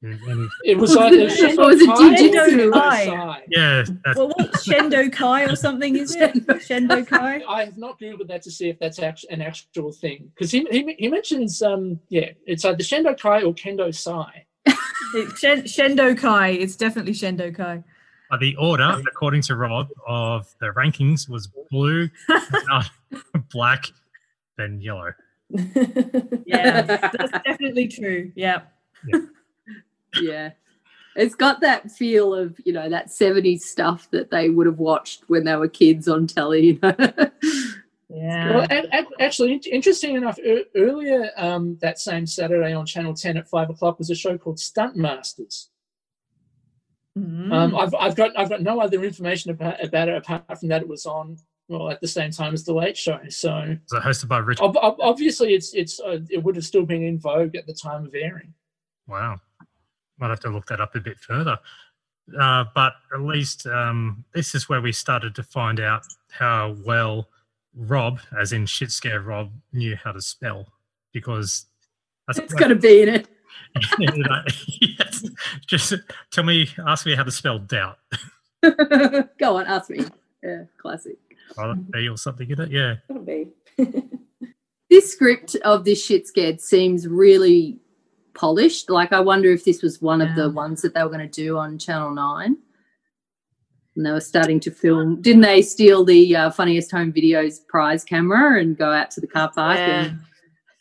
it 0.01 0.77
was 0.77 0.95
like 0.95 1.11
it 1.11 1.23
was, 1.23 1.39
it 1.41 1.57
was 1.57 1.81
a 1.81 2.71
Kai. 2.71 3.43
Yeah. 3.49 3.83
Well, 4.15 4.29
what 4.29 4.51
Shendo 4.53 5.11
Kai 5.11 5.43
or 5.43 5.55
something 5.55 5.97
is 5.97 6.15
it? 6.15 6.33
Shendo 6.47 7.05
Kai. 7.05 7.43
I 7.47 7.65
have 7.65 7.77
not 7.77 7.99
googled 7.99 8.27
that 8.29 8.41
to 8.43 8.51
see 8.51 8.69
if 8.69 8.79
that's 8.79 8.99
an 8.99 9.41
actual 9.41 9.91
thing 9.91 10.31
because 10.33 10.51
he, 10.51 10.65
he 10.71 10.95
he 10.97 11.07
mentions 11.09 11.61
um 11.61 11.99
yeah 12.09 12.29
it's 12.45 12.63
either 12.63 12.77
Shendo 12.77 13.19
Kai 13.19 13.41
or 13.43 13.53
Kendo 13.53 13.93
Sai. 13.93 14.45
Shen, 15.37 15.63
Shendo 15.63 16.17
Kai. 16.17 16.49
It's 16.49 16.77
definitely 16.77 17.13
Shendo 17.13 17.53
Kai. 17.53 17.83
Uh, 18.31 18.37
the 18.37 18.55
order, 18.57 19.01
according 19.11 19.41
to 19.41 19.55
Rob, 19.55 19.89
of 20.07 20.47
the 20.61 20.67
rankings 20.67 21.27
was 21.27 21.49
blue, 21.71 22.07
black, 23.51 23.85
then 24.55 24.79
yellow. 24.79 25.11
yeah, 26.45 26.83
that's 26.83 27.31
definitely 27.43 27.87
true. 27.87 28.31
Yeah. 28.35 28.61
yeah 29.07 29.21
yeah. 30.21 30.51
It's 31.15 31.35
got 31.35 31.59
that 31.61 31.91
feel 31.91 32.33
of, 32.33 32.57
you 32.63 32.71
know, 32.71 32.89
that 32.89 33.07
70s 33.07 33.61
stuff 33.61 34.09
that 34.11 34.29
they 34.31 34.49
would 34.49 34.67
have 34.67 34.79
watched 34.79 35.23
when 35.27 35.43
they 35.43 35.55
were 35.55 35.67
kids 35.67 36.07
on 36.07 36.27
telly. 36.27 36.79
yeah. 38.09 38.55
Well, 38.55 38.67
actually, 39.19 39.55
interesting 39.71 40.15
enough, 40.15 40.39
earlier 40.75 41.31
um, 41.35 41.77
that 41.81 41.99
same 41.99 42.25
Saturday 42.25 42.73
on 42.73 42.85
Channel 42.85 43.13
10 43.13 43.37
at 43.37 43.49
five 43.49 43.69
o'clock 43.69 43.99
was 43.99 44.09
a 44.09 44.15
show 44.15 44.37
called 44.37 44.59
Stunt 44.59 44.95
Masters. 44.95 45.69
Mm. 47.17 47.51
Um, 47.51 47.75
I've, 47.75 47.93
I've 47.95 48.15
got 48.15 48.37
I've 48.37 48.49
got 48.49 48.61
no 48.61 48.79
other 48.79 49.03
information 49.03 49.51
about, 49.51 49.83
about 49.83 50.07
it 50.07 50.15
apart 50.15 50.59
from 50.59 50.69
that 50.69 50.83
it 50.83 50.87
was 50.87 51.05
on 51.05 51.37
well 51.67 51.89
at 51.89 51.99
the 51.99 52.07
same 52.07 52.31
time 52.31 52.53
as 52.53 52.63
the 52.63 52.73
Late 52.73 52.95
Show. 52.95 53.19
So, 53.27 53.75
was 53.91 54.03
hosted 54.03 54.27
by 54.29 54.37
Richard? 54.37 54.63
Ob- 54.63 54.99
obviously, 55.01 55.53
it's 55.53 55.73
it's 55.73 55.99
uh, 55.99 56.19
it 56.29 56.41
would 56.41 56.55
have 56.55 56.63
still 56.63 56.85
been 56.85 57.03
in 57.03 57.19
vogue 57.19 57.55
at 57.55 57.65
the 57.65 57.73
time 57.73 58.05
of 58.05 58.13
airing. 58.15 58.53
Wow 59.07 59.41
might 60.19 60.29
have 60.29 60.39
to 60.41 60.49
look 60.49 60.67
that 60.67 60.81
up 60.81 60.95
a 60.95 60.99
bit 60.99 61.19
further. 61.19 61.57
Uh, 62.39 62.65
but 62.75 62.93
at 63.13 63.21
least 63.21 63.65
um, 63.67 64.23
this 64.33 64.53
is 64.53 64.69
where 64.69 64.81
we 64.81 64.91
started 64.91 65.33
to 65.35 65.43
find 65.43 65.79
out 65.79 66.03
how 66.31 66.75
well 66.85 67.27
Rob, 67.75 68.19
as 68.39 68.51
in 68.51 68.65
shit 68.65 68.91
scare 68.91 69.21
Rob, 69.21 69.51
knew 69.73 69.95
how 69.95 70.11
to 70.11 70.21
spell 70.21 70.67
because 71.11 71.65
it's 72.29 72.53
got 72.53 72.67
to 72.67 72.75
be 72.75 73.01
in 73.01 73.09
it. 73.09 73.27
yes. 73.99 75.25
Just 75.65 75.93
tell 76.31 76.43
me, 76.43 76.69
ask 76.87 77.05
me 77.05 77.15
how 77.15 77.23
to 77.23 77.31
spell 77.31 77.59
doubt. 77.59 77.97
Go 78.61 79.57
on, 79.57 79.65
ask 79.65 79.89
me. 79.89 80.05
Yeah, 80.43 80.63
classic. 80.77 81.17
B 81.91 82.07
or 82.07 82.17
something 82.17 82.49
in 82.49 82.61
it. 82.61 82.71
Yeah. 82.71 82.95
It'll 83.09 83.23
be. 83.23 83.47
this 84.89 85.11
script 85.11 85.55
of 85.63 85.85
this 85.85 86.03
shit 86.03 86.27
scared 86.27 86.61
seems 86.61 87.07
really 87.07 87.79
polished. 88.33 88.89
Like 88.89 89.13
I 89.13 89.19
wonder 89.19 89.51
if 89.51 89.65
this 89.65 89.81
was 89.81 90.01
one 90.01 90.19
yeah. 90.19 90.29
of 90.29 90.35
the 90.35 90.49
ones 90.49 90.81
that 90.81 90.93
they 90.93 91.03
were 91.03 91.09
going 91.09 91.27
to 91.27 91.43
do 91.43 91.57
on 91.57 91.77
Channel 91.77 92.11
Nine. 92.11 92.57
And 93.95 94.05
they 94.05 94.11
were 94.11 94.21
starting 94.21 94.59
to 94.61 94.71
film. 94.71 95.21
Didn't 95.21 95.41
they 95.41 95.61
steal 95.61 96.05
the 96.05 96.35
uh, 96.35 96.49
funniest 96.51 96.91
home 96.91 97.11
videos 97.11 97.65
prize 97.67 98.05
camera 98.05 98.61
and 98.61 98.77
go 98.77 98.91
out 98.91 99.11
to 99.11 99.21
the 99.21 99.27
car 99.27 99.51
park? 99.51 99.77
Yeah. 99.77 100.05
And... 100.05 100.19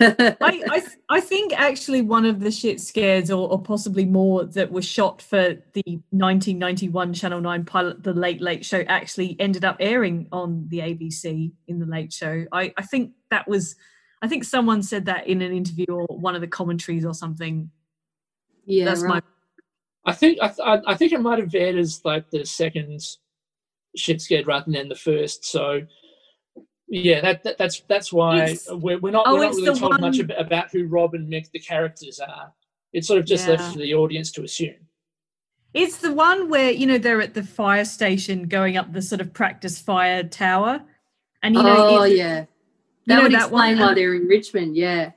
I, 0.41 0.63
I, 0.71 0.83
I 1.09 1.21
think 1.21 1.59
actually 1.59 2.03
one 2.03 2.25
of 2.25 2.39
the 2.39 2.53
shit 2.53 2.81
scares, 2.81 3.33
or, 3.33 3.51
or 3.51 3.61
possibly 3.61 4.05
more, 4.05 4.45
that 4.45 4.71
was 4.71 4.85
shot 4.85 5.21
for 5.21 5.57
the 5.73 5.83
1991 6.11 7.13
Channel 7.15 7.41
9 7.41 7.65
pilot, 7.65 8.05
The 8.05 8.13
Late 8.13 8.41
Late 8.41 8.65
Show, 8.65 8.83
actually 8.87 9.35
ended 9.41 9.65
up 9.65 9.77
airing 9.81 10.29
on 10.31 10.69
the 10.69 10.79
ABC 10.79 11.51
in 11.67 11.81
The 11.81 11.87
Late 11.87 12.13
Show. 12.13 12.47
I, 12.53 12.73
I 12.77 12.83
think 12.83 13.15
that 13.33 13.49
was 13.49 13.75
I 14.21 14.29
think 14.29 14.45
someone 14.45 14.83
said 14.83 15.07
that 15.07 15.27
in 15.27 15.43
an 15.43 15.53
interview 15.53 15.87
or 15.89 16.07
one 16.09 16.35
of 16.35 16.41
the 16.41 16.49
commentaries 16.49 17.05
or 17.05 17.15
something. 17.15 17.71
Yeah, 18.65 18.85
that's 18.85 19.03
right. 19.03 19.23
my. 20.05 20.11
I 20.11 20.15
think 20.15 20.39
I, 20.41 20.49
th- 20.49 20.83
I 20.87 20.95
think 20.95 21.13
it 21.13 21.21
might 21.21 21.39
have 21.39 21.55
aired 21.55 21.77
as 21.77 22.05
like 22.05 22.31
the 22.31 22.45
second 22.45 23.01
shit 23.97 24.21
scared 24.21 24.47
rather 24.47 24.71
than 24.71 24.89
the 24.89 24.95
first. 24.95 25.45
So 25.45 25.83
yeah, 26.89 27.21
that, 27.21 27.43
that 27.45 27.59
that's 27.59 27.83
that's 27.89 28.13
why 28.13 28.57
we're, 28.71 28.99
we're 28.99 29.11
not 29.11 29.25
oh, 29.27 29.35
we're 29.35 29.45
not 29.45 29.55
really 29.55 29.79
told 29.79 29.93
one... 29.93 30.01
much 30.01 30.19
about, 30.19 30.41
about 30.41 30.71
who 30.71 30.87
Rob 30.87 31.15
and 31.15 31.31
Mick 31.31 31.51
the 31.51 31.59
characters 31.59 32.19
are. 32.19 32.53
It's 32.93 33.07
sort 33.07 33.21
of 33.21 33.27
just 33.27 33.47
yeah. 33.47 33.55
left 33.55 33.73
for 33.73 33.79
the 33.79 33.95
audience 33.95 34.33
to 34.33 34.43
assume. 34.43 34.89
It's 35.75 35.99
the 35.99 36.13
one 36.13 36.49
where 36.49 36.71
you 36.71 36.87
know 36.87 36.97
they're 36.97 37.21
at 37.21 37.35
the 37.35 37.43
fire 37.43 37.85
station 37.85 38.49
going 38.49 38.79
up 38.79 38.93
the 38.93 39.03
sort 39.03 39.21
of 39.21 39.35
practice 39.35 39.79
fire 39.79 40.23
tower, 40.23 40.83
and 41.43 41.55
you 41.55 41.63
know, 41.63 42.01
oh 42.01 42.05
yeah, 42.05 42.47
that 43.09 43.17
know, 43.17 43.23
would 43.25 43.33
that 43.33 43.43
explain 43.43 43.79
why 43.79 43.95
they're 43.95 44.15
in 44.15 44.27
Richmond, 44.27 44.77
yeah, 44.77 45.13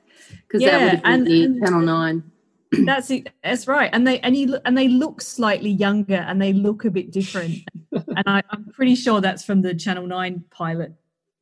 because 0.48 0.62
yeah, 0.62 0.72
that 0.72 0.82
would 0.82 0.92
have 0.92 1.04
been 1.04 1.14
and, 1.14 1.56
and 1.56 1.64
Channel 1.64 1.82
Nine. 1.82 2.32
That's 2.86 3.12
it. 3.12 3.30
That's 3.44 3.68
right. 3.68 3.90
And 3.92 4.08
they 4.08 4.20
and 4.22 4.36
you 4.36 4.58
and 4.64 4.78
they 4.78 4.88
look 4.88 5.22
slightly 5.22 5.70
younger 5.70 6.16
and 6.16 6.42
they 6.42 6.54
look 6.54 6.86
a 6.86 6.92
bit 6.92 7.12
different. 7.12 7.58
and 7.92 8.24
I, 8.26 8.42
am 8.52 8.72
pretty 8.74 8.96
sure 8.96 9.20
that's 9.20 9.44
from 9.44 9.62
the 9.62 9.76
Channel 9.76 10.08
Nine 10.08 10.46
pilot, 10.52 10.94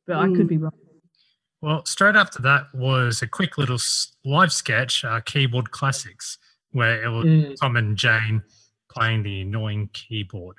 but 0.08 0.16
mm. 0.16 0.32
I 0.32 0.36
could 0.36 0.48
be 0.48 0.56
wrong. 0.56 0.72
Well, 1.60 1.84
straight 1.84 2.16
after 2.16 2.42
that 2.42 2.74
was 2.74 3.22
a 3.22 3.28
quick 3.28 3.58
little 3.58 3.78
live 4.24 4.52
sketch, 4.52 5.04
uh, 5.04 5.20
Keyboard 5.20 5.70
Classics, 5.70 6.38
where 6.72 7.04
it 7.04 7.08
was 7.08 7.26
mm. 7.26 7.56
Tom 7.60 7.76
and 7.76 7.96
Jane 7.96 8.42
playing 8.90 9.22
the 9.22 9.42
annoying 9.42 9.90
keyboard. 9.92 10.56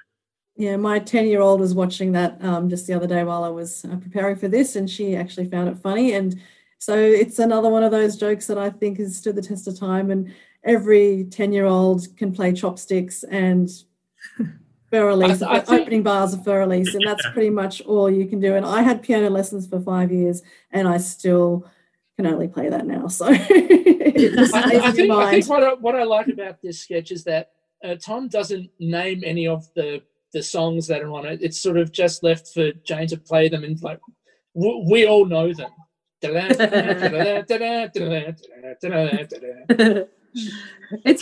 Yeah, 0.56 0.76
my 0.78 1.00
10 1.00 1.28
year 1.28 1.42
old 1.42 1.60
was 1.60 1.74
watching 1.74 2.12
that 2.12 2.44
um, 2.44 2.70
just 2.70 2.86
the 2.86 2.94
other 2.94 3.08
day 3.08 3.24
while 3.24 3.44
I 3.44 3.50
was 3.50 3.86
uh, 3.86 3.96
preparing 3.96 4.36
for 4.36 4.48
this, 4.48 4.76
and 4.76 4.90
she 4.90 5.16
actually 5.16 5.48
found 5.48 5.70
it 5.70 5.78
funny. 5.78 6.14
And 6.14 6.40
so 6.78 6.96
it's 6.96 7.40
another 7.40 7.70
one 7.70 7.84
of 7.84 7.92
those 7.92 8.18
jokes 8.18 8.48
that 8.48 8.58
I 8.58 8.70
think 8.70 8.98
has 8.98 9.18
stood 9.18 9.36
the 9.36 9.42
test 9.42 9.68
of 9.68 9.80
time. 9.80 10.12
And 10.12 10.34
every 10.64 11.26
10 11.26 11.54
year 11.54 11.66
old 11.66 12.06
can 12.18 12.32
play 12.32 12.54
chopsticks 12.54 13.24
and 13.24 13.70
Für 14.92 15.10
Elise, 15.10 15.42
opening 15.42 16.04
bars 16.04 16.34
of 16.34 16.42
Für 16.42 16.64
Elise, 16.66 16.94
and 16.96 17.08
that's 17.08 17.26
pretty 17.30 17.50
much 17.50 17.82
all 17.84 18.12
you 18.12 18.26
can 18.26 18.42
do. 18.42 18.56
And 18.56 18.66
I 18.66 18.82
had 18.82 19.02
piano 19.02 19.30
lessons 19.30 19.66
for 19.66 19.80
five 19.80 20.12
years, 20.12 20.42
and 20.70 20.86
I 20.86 20.98
still 20.98 21.66
can 22.18 22.28
only 22.28 22.50
play 22.50 22.68
that 22.68 22.86
now. 22.86 23.08
So 23.08 23.26
I, 23.30 23.32
I, 23.32 24.92
think, 24.92 25.12
I, 25.12 25.32
think, 25.32 25.48
what 25.48 25.64
I, 25.64 25.74
what 25.76 25.96
I 25.96 26.04
like 26.04 26.28
about 26.28 26.62
this 26.62 26.82
sketch 26.82 27.12
is 27.12 27.24
that 27.24 27.52
uh, 27.84 27.96
Tom 27.96 28.28
doesn't 28.28 28.70
name 28.80 29.24
any 29.26 29.48
of 29.48 29.66
the 29.76 30.02
the 30.34 30.44
songs 30.44 30.88
that 30.88 31.02
are 31.02 31.12
on 31.12 31.26
it. 31.26 31.42
It's 31.42 31.60
sort 31.60 31.78
of 31.78 31.92
just 31.92 32.24
left 32.24 32.54
for 32.54 32.72
Jane 32.84 33.08
to 33.08 33.18
play 33.18 33.50
them, 33.50 33.64
and 33.64 33.82
like 33.82 34.00
w- 34.56 34.90
we 34.90 35.06
all 35.06 35.26
know 35.26 35.54
them. 35.54 35.72
it's 36.24 36.60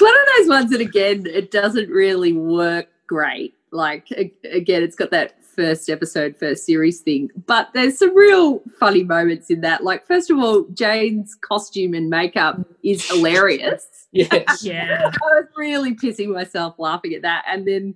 one 0.02 0.14
of 0.14 0.28
those 0.38 0.50
ones 0.50 0.72
that 0.72 0.82
again 0.82 1.26
it 1.26 1.52
doesn't 1.52 1.90
really 1.90 2.34
work 2.34 2.90
great. 3.08 3.56
Like 3.72 4.12
again, 4.12 4.84
it's 4.84 4.96
got 4.96 5.12
that 5.12 5.36
first 5.56 5.90
episode, 5.90 6.36
first 6.38 6.66
series 6.66 7.02
thing, 7.02 7.30
but 7.46 7.70
there's 7.74 7.98
some 7.98 8.16
real 8.16 8.62
funny 8.80 9.04
moments 9.04 9.50
in 9.50 9.62
that. 9.62 9.84
Like 9.84 10.06
first 10.06 10.30
of 10.30 10.38
all, 10.38 10.66
Jane's 10.74 11.36
costume 11.36 11.94
and 11.94 12.10
makeup 12.10 12.60
is 12.84 13.10
hilarious. 13.10 13.88
yes. 14.12 14.64
yeah. 14.64 15.12
I 15.24 15.36
was 15.36 15.46
really 15.56 15.96
pissing 15.96 16.34
myself 16.34 16.76
laughing 16.78 17.14
at 17.14 17.22
that, 17.22 17.46
and 17.48 17.66
then 17.66 17.96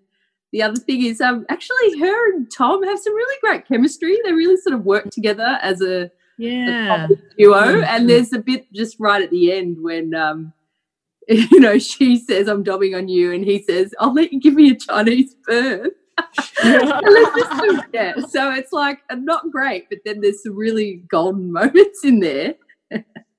the 0.53 0.61
other 0.61 0.79
thing 0.79 1.03
is, 1.03 1.19
um, 1.19 1.45
actually, 1.49 1.99
her 1.99 2.33
and 2.33 2.49
Tom 2.55 2.81
have 2.83 2.99
some 2.99 3.13
really 3.13 3.37
great 3.41 3.67
chemistry. 3.67 4.17
They 4.23 4.31
really 4.31 4.55
sort 4.57 4.75
of 4.75 4.85
work 4.85 5.09
together 5.09 5.59
as 5.61 5.81
a, 5.81 6.09
Yeah. 6.37 7.07
a 7.09 7.15
duo. 7.37 7.81
And 7.81 8.09
there's 8.09 8.31
a 8.31 8.39
bit 8.39 8.71
just 8.71 8.95
right 8.99 9.21
at 9.21 9.31
the 9.31 9.51
end 9.51 9.77
when, 9.81 10.13
um, 10.15 10.53
you 11.27 11.59
know, 11.59 11.77
she 11.79 12.17
says, 12.17 12.47
"I'm 12.47 12.63
dobbing 12.63 12.95
on 12.95 13.07
you," 13.09 13.31
and 13.33 13.43
he 13.43 13.63
says, 13.63 13.93
"I'll 13.99 14.13
let 14.13 14.31
you 14.33 14.39
give 14.39 14.53
me 14.53 14.71
a 14.71 14.75
Chinese 14.77 15.35
birth." 15.45 15.91
And 16.63 16.87
some- 16.87 17.81
yeah, 17.93 18.13
so 18.29 18.51
it's 18.51 18.71
like 18.71 18.99
uh, 19.09 19.15
not 19.15 19.49
great, 19.51 19.89
but 19.89 19.99
then 20.05 20.21
there's 20.21 20.43
some 20.43 20.55
really 20.55 21.03
golden 21.07 21.51
moments 21.51 22.05
in 22.05 22.19
there. 22.19 22.55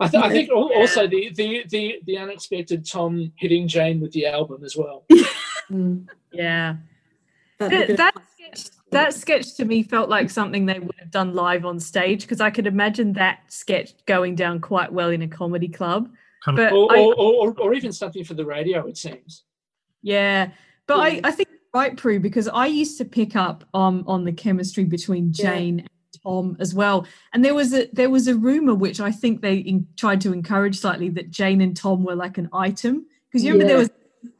I, 0.00 0.08
th- 0.08 0.22
I 0.22 0.28
think 0.30 0.50
also 0.50 1.06
the, 1.06 1.30
the 1.34 1.64
the 1.68 2.00
the 2.04 2.18
unexpected 2.18 2.84
Tom 2.84 3.32
hitting 3.36 3.68
Jane 3.68 4.00
with 4.00 4.10
the 4.12 4.26
album 4.26 4.64
as 4.64 4.76
well. 4.76 5.04
Mm, 5.70 6.08
Yeah. 6.32 6.76
That 7.58 7.70
That, 7.70 7.96
that 7.96 8.14
sketch, 8.36 8.70
that 8.90 9.14
sketch 9.14 9.54
to 9.56 9.64
me 9.64 9.82
felt 9.82 10.08
like 10.08 10.30
something 10.30 10.66
they 10.66 10.78
would 10.78 10.94
have 10.98 11.10
done 11.10 11.34
live 11.34 11.64
on 11.64 11.80
stage 11.80 12.22
because 12.22 12.40
I 12.40 12.50
could 12.50 12.66
imagine 12.66 13.12
that 13.14 13.40
sketch 13.48 13.92
going 14.06 14.34
down 14.34 14.60
quite 14.60 14.92
well 14.92 15.10
in 15.10 15.22
a 15.22 15.28
comedy 15.28 15.68
club. 15.68 16.10
Kind 16.44 16.58
of- 16.58 16.70
But 16.70 16.72
Or, 16.76 16.92
I, 16.96 17.00
or, 17.00 17.14
or, 17.14 17.54
or 17.60 17.74
even 17.74 17.92
something 17.92 18.24
for 18.24 18.34
the 18.34 18.44
radio, 18.44 18.86
it 18.86 18.96
seems. 18.98 19.44
yeah, 20.02 20.50
but 20.86 20.98
I, 21.00 21.08
Yeah. 21.08 21.20
I 21.24 21.30
think 21.30 21.48
you're 21.50 21.82
right, 21.82 21.96
Prue, 21.96 22.20
because 22.20 22.48
I 22.48 22.66
used 22.66 22.98
to 22.98 23.04
pick 23.04 23.34
up 23.36 23.64
um, 23.74 24.04
on 24.06 24.24
the 24.24 24.32
chemistry 24.32 24.84
between 24.84 25.32
Yeah. 25.34 25.50
Jane 25.54 25.80
and 25.80 25.88
Tom 26.22 26.56
as 26.60 26.74
well. 26.74 27.06
And 27.32 27.44
there 27.44 27.54
was 27.54 27.72
a 27.74 27.88
there 27.92 28.10
was 28.10 28.28
a 28.28 28.34
rumor 28.36 28.74
which 28.74 29.00
I 29.00 29.10
think 29.10 29.40
they 29.40 29.56
in, 29.56 29.86
tried 29.96 30.20
to 30.22 30.32
encourage 30.32 30.78
slightly 30.78 31.08
that 31.10 31.30
Jane 31.30 31.60
and 31.62 31.76
Tom 31.76 32.04
were 32.04 32.14
like 32.14 32.36
an 32.38 32.48
item 32.52 33.06
because 33.28 33.42
you 33.44 33.52
remember 33.52 33.68
there 33.68 33.78
was 33.78 33.90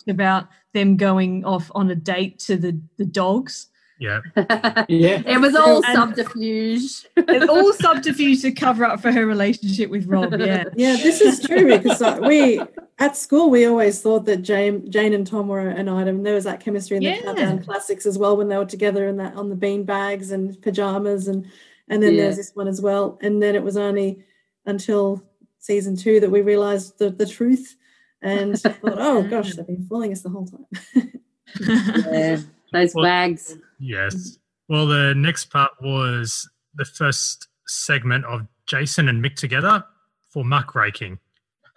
about 0.08 0.48
them 0.74 0.96
going 0.98 1.44
off 1.44 1.70
on 1.74 1.90
a 1.90 1.94
date 1.94 2.38
to 2.40 2.56
the 2.56 2.78
the 2.98 3.06
dogs. 3.06 3.68
yeah. 3.98 4.20
Yeah. 4.88 5.22
it 5.34 5.40
was 5.40 5.54
all 5.54 5.82
And- 5.86 5.94
subterfuge. 5.96 7.06
It's 7.16 7.48
all 7.54 7.72
subterfuge 7.72 8.42
to 8.42 8.52
cover 8.52 8.84
up 8.84 9.00
for 9.00 9.10
her 9.12 9.24
relationship 9.24 9.88
with 9.88 10.06
Rob. 10.06 10.32
Yeah. 10.38 10.64
yeah, 10.76 10.96
this 10.96 11.20
is 11.22 11.40
true 11.40 11.66
because 11.78 12.02
uh, 12.02 12.18
we 12.20 12.60
at 12.98 13.16
school 13.16 13.50
we 13.50 13.64
always 13.66 14.02
thought 14.02 14.24
that 14.26 14.38
Jane, 14.42 14.90
Jane 14.90 15.14
and 15.14 15.26
Tom 15.26 15.48
were 15.48 15.60
an 15.68 15.88
item. 15.88 16.22
There 16.24 16.34
was 16.34 16.44
that 16.44 16.60
chemistry 16.60 16.96
in 16.98 17.02
the 17.04 17.10
Yeah. 17.10 17.22
countdown 17.22 17.62
classics 17.62 18.04
as 18.04 18.18
well 18.18 18.36
when 18.36 18.48
they 18.48 18.56
were 18.58 18.66
together 18.76 19.06
in 19.08 19.16
that 19.18 19.34
on 19.36 19.48
the 19.48 19.56
bean 19.56 19.84
bags 19.84 20.32
and 20.32 20.60
pajamas 20.60 21.28
and 21.28 21.46
and 21.88 22.02
then 22.02 22.14
Yeah. 22.14 22.22
there's 22.24 22.36
this 22.36 22.52
one 22.54 22.68
as 22.68 22.80
well. 22.80 23.18
And 23.22 23.40
then 23.42 23.54
it 23.54 23.62
was 23.62 23.76
only 23.76 24.24
until 24.66 25.22
season 25.58 25.96
two 25.96 26.18
that 26.20 26.30
we 26.30 26.40
realized 26.40 26.98
the, 26.98 27.10
the 27.10 27.26
truth 27.26 27.76
and 28.24 28.58
thought, 28.60 28.76
oh 28.84 29.22
gosh, 29.22 29.54
they've 29.54 29.66
been 29.66 29.86
fooling 29.88 30.12
us 30.12 30.22
the 30.22 30.30
whole 30.30 30.46
time. 30.46 30.66
yeah, 31.60 32.38
those 32.72 32.94
Well- 32.94 33.04
wags. 33.04 33.56
Yes. 33.78 34.38
Well, 34.68 34.86
the 34.86 35.14
next 35.14 35.46
part 35.50 35.72
was 35.82 36.48
the 36.74 36.86
first 36.86 37.48
segment 37.66 38.24
of 38.24 38.46
Jason 38.66 39.08
and 39.08 39.22
Mick 39.22 39.34
together 39.36 39.84
for 40.32 40.42
muckraking. 40.42 41.18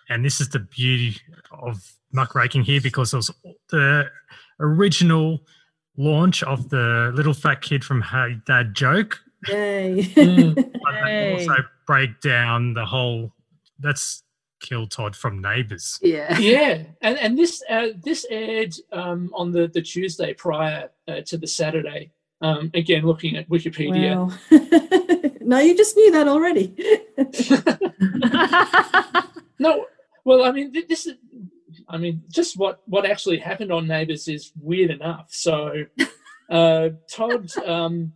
And 0.09 0.23
this 0.23 0.39
is 0.39 0.47
the 0.49 0.59
beauty 0.59 1.17
of 1.51 1.83
muckraking 2.13 2.63
here 2.63 2.79
because 2.79 3.13
it 3.13 3.17
was 3.17 3.31
the 3.71 4.05
original 4.61 5.39
launch 5.97 6.43
of 6.43 6.69
the 6.69 7.11
little 7.13 7.33
fat 7.33 7.61
kid 7.61 7.83
from 7.83 8.01
Hey 8.01 8.37
Dad 8.45 8.73
joke. 8.73 9.19
Yay. 9.49 10.03
Mm. 10.15 10.55
But 10.83 10.91
they 11.03 11.09
Yay. 11.11 11.33
also 11.33 11.55
break 11.85 12.21
down 12.21 12.73
the 12.73 12.85
whole 12.85 13.33
that's 13.79 14.23
Kill 14.59 14.87
Todd 14.87 15.15
from 15.15 15.41
Neighbours. 15.41 15.99
Yeah. 16.01 16.37
yeah, 16.39 16.83
and 17.01 17.17
and 17.17 17.37
this 17.37 17.63
uh, 17.69 17.89
this 18.03 18.25
aired 18.29 18.75
um, 18.91 19.31
on 19.33 19.51
the 19.51 19.67
the 19.67 19.81
Tuesday 19.81 20.33
prior 20.33 20.89
uh, 21.07 21.21
to 21.25 21.37
the 21.37 21.47
Saturday. 21.47 22.11
Um, 22.39 22.69
again, 22.75 23.03
looking 23.03 23.35
at 23.35 23.49
Wikipedia. 23.49 24.15
Wow. 24.15 25.31
no, 25.41 25.57
you 25.57 25.75
just 25.75 25.95
knew 25.95 26.11
that 26.11 26.27
already. 26.27 26.75
No, 29.59 29.85
well, 30.23 30.43
I 30.43 30.51
mean, 30.51 30.71
this 30.87 31.07
is, 31.07 31.15
I 31.87 31.97
mean, 31.97 32.23
just 32.29 32.57
what 32.57 32.81
what 32.85 33.05
actually 33.05 33.39
happened 33.39 33.71
on 33.71 33.87
Neighbours 33.87 34.27
is 34.27 34.51
weird 34.59 34.91
enough. 34.91 35.27
So, 35.29 35.85
uh, 36.49 36.89
Todd, 37.09 37.49
um, 37.65 38.13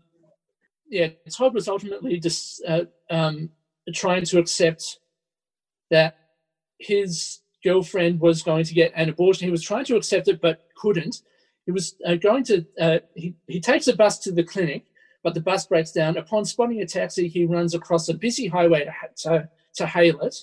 yeah, 0.89 1.10
Todd 1.30 1.54
was 1.54 1.68
ultimately 1.68 2.20
just 2.20 2.63
uh, 2.68 2.86
um, 3.10 3.50
trying 3.94 4.26
to 4.26 4.39
accept 4.39 5.00
that 5.89 6.18
his 6.82 7.39
girlfriend 7.63 8.20
was 8.20 8.41
going 8.41 8.63
to 8.65 8.74
get 8.74 8.91
an 8.96 9.10
abortion. 9.10 9.48
He 9.48 9.52
was 9.52 9.63
trying 9.63 9.86
to 9.86 9.96
accept 9.96 10.28
it, 10.28 10.41
but 10.41 10.65
couldn't. 10.76 11.22
He 11.65 11.72
was 11.72 11.96
uh, 12.06 12.15
going 12.15 12.44
to. 12.46 12.65
Uh, 12.80 13.00
he 13.15 13.36
he 13.48 13.60
takes 13.60 13.88
a 13.88 13.96
bus 13.96 14.17
to 14.20 14.32
the 14.32 14.44
clinic, 14.44 14.86
but 15.24 15.34
the 15.34 15.41
bus 15.41 15.67
breaks 15.67 15.91
down. 15.91 16.17
Upon 16.17 16.44
spotting 16.46 16.82
a 16.82 16.88
taxi, 16.88 17.28
he 17.28 17.46
runs 17.46 17.76
across 17.76 18.10
a 18.10 18.13
busy 18.13 18.48
highway 18.48 18.86
to 18.86 18.94
to, 19.24 19.50
to 19.76 19.88
hail 19.88 20.20
it 20.22 20.36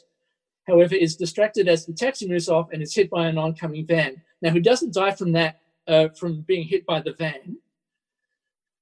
however, 0.69 0.95
is 0.95 1.17
distracted 1.17 1.67
as 1.67 1.87
the 1.87 1.93
taxi 1.93 2.29
moves 2.29 2.49
off 2.49 2.69
and 2.73 2.83
is 2.83 2.95
hit 2.95 3.11
by 3.11 3.27
an 3.27 3.39
oncoming 3.39 3.87
van. 3.87 4.23
Now, 4.43 4.53
he 4.53 4.61
doesn't 4.61 4.95
die 4.95 5.13
from 5.13 5.33
that, 5.33 5.61
uh, 5.89 6.11
from 6.11 6.43
being 6.43 6.69
hit 6.69 6.87
by 6.87 7.01
the 7.01 7.15
van. 7.15 7.57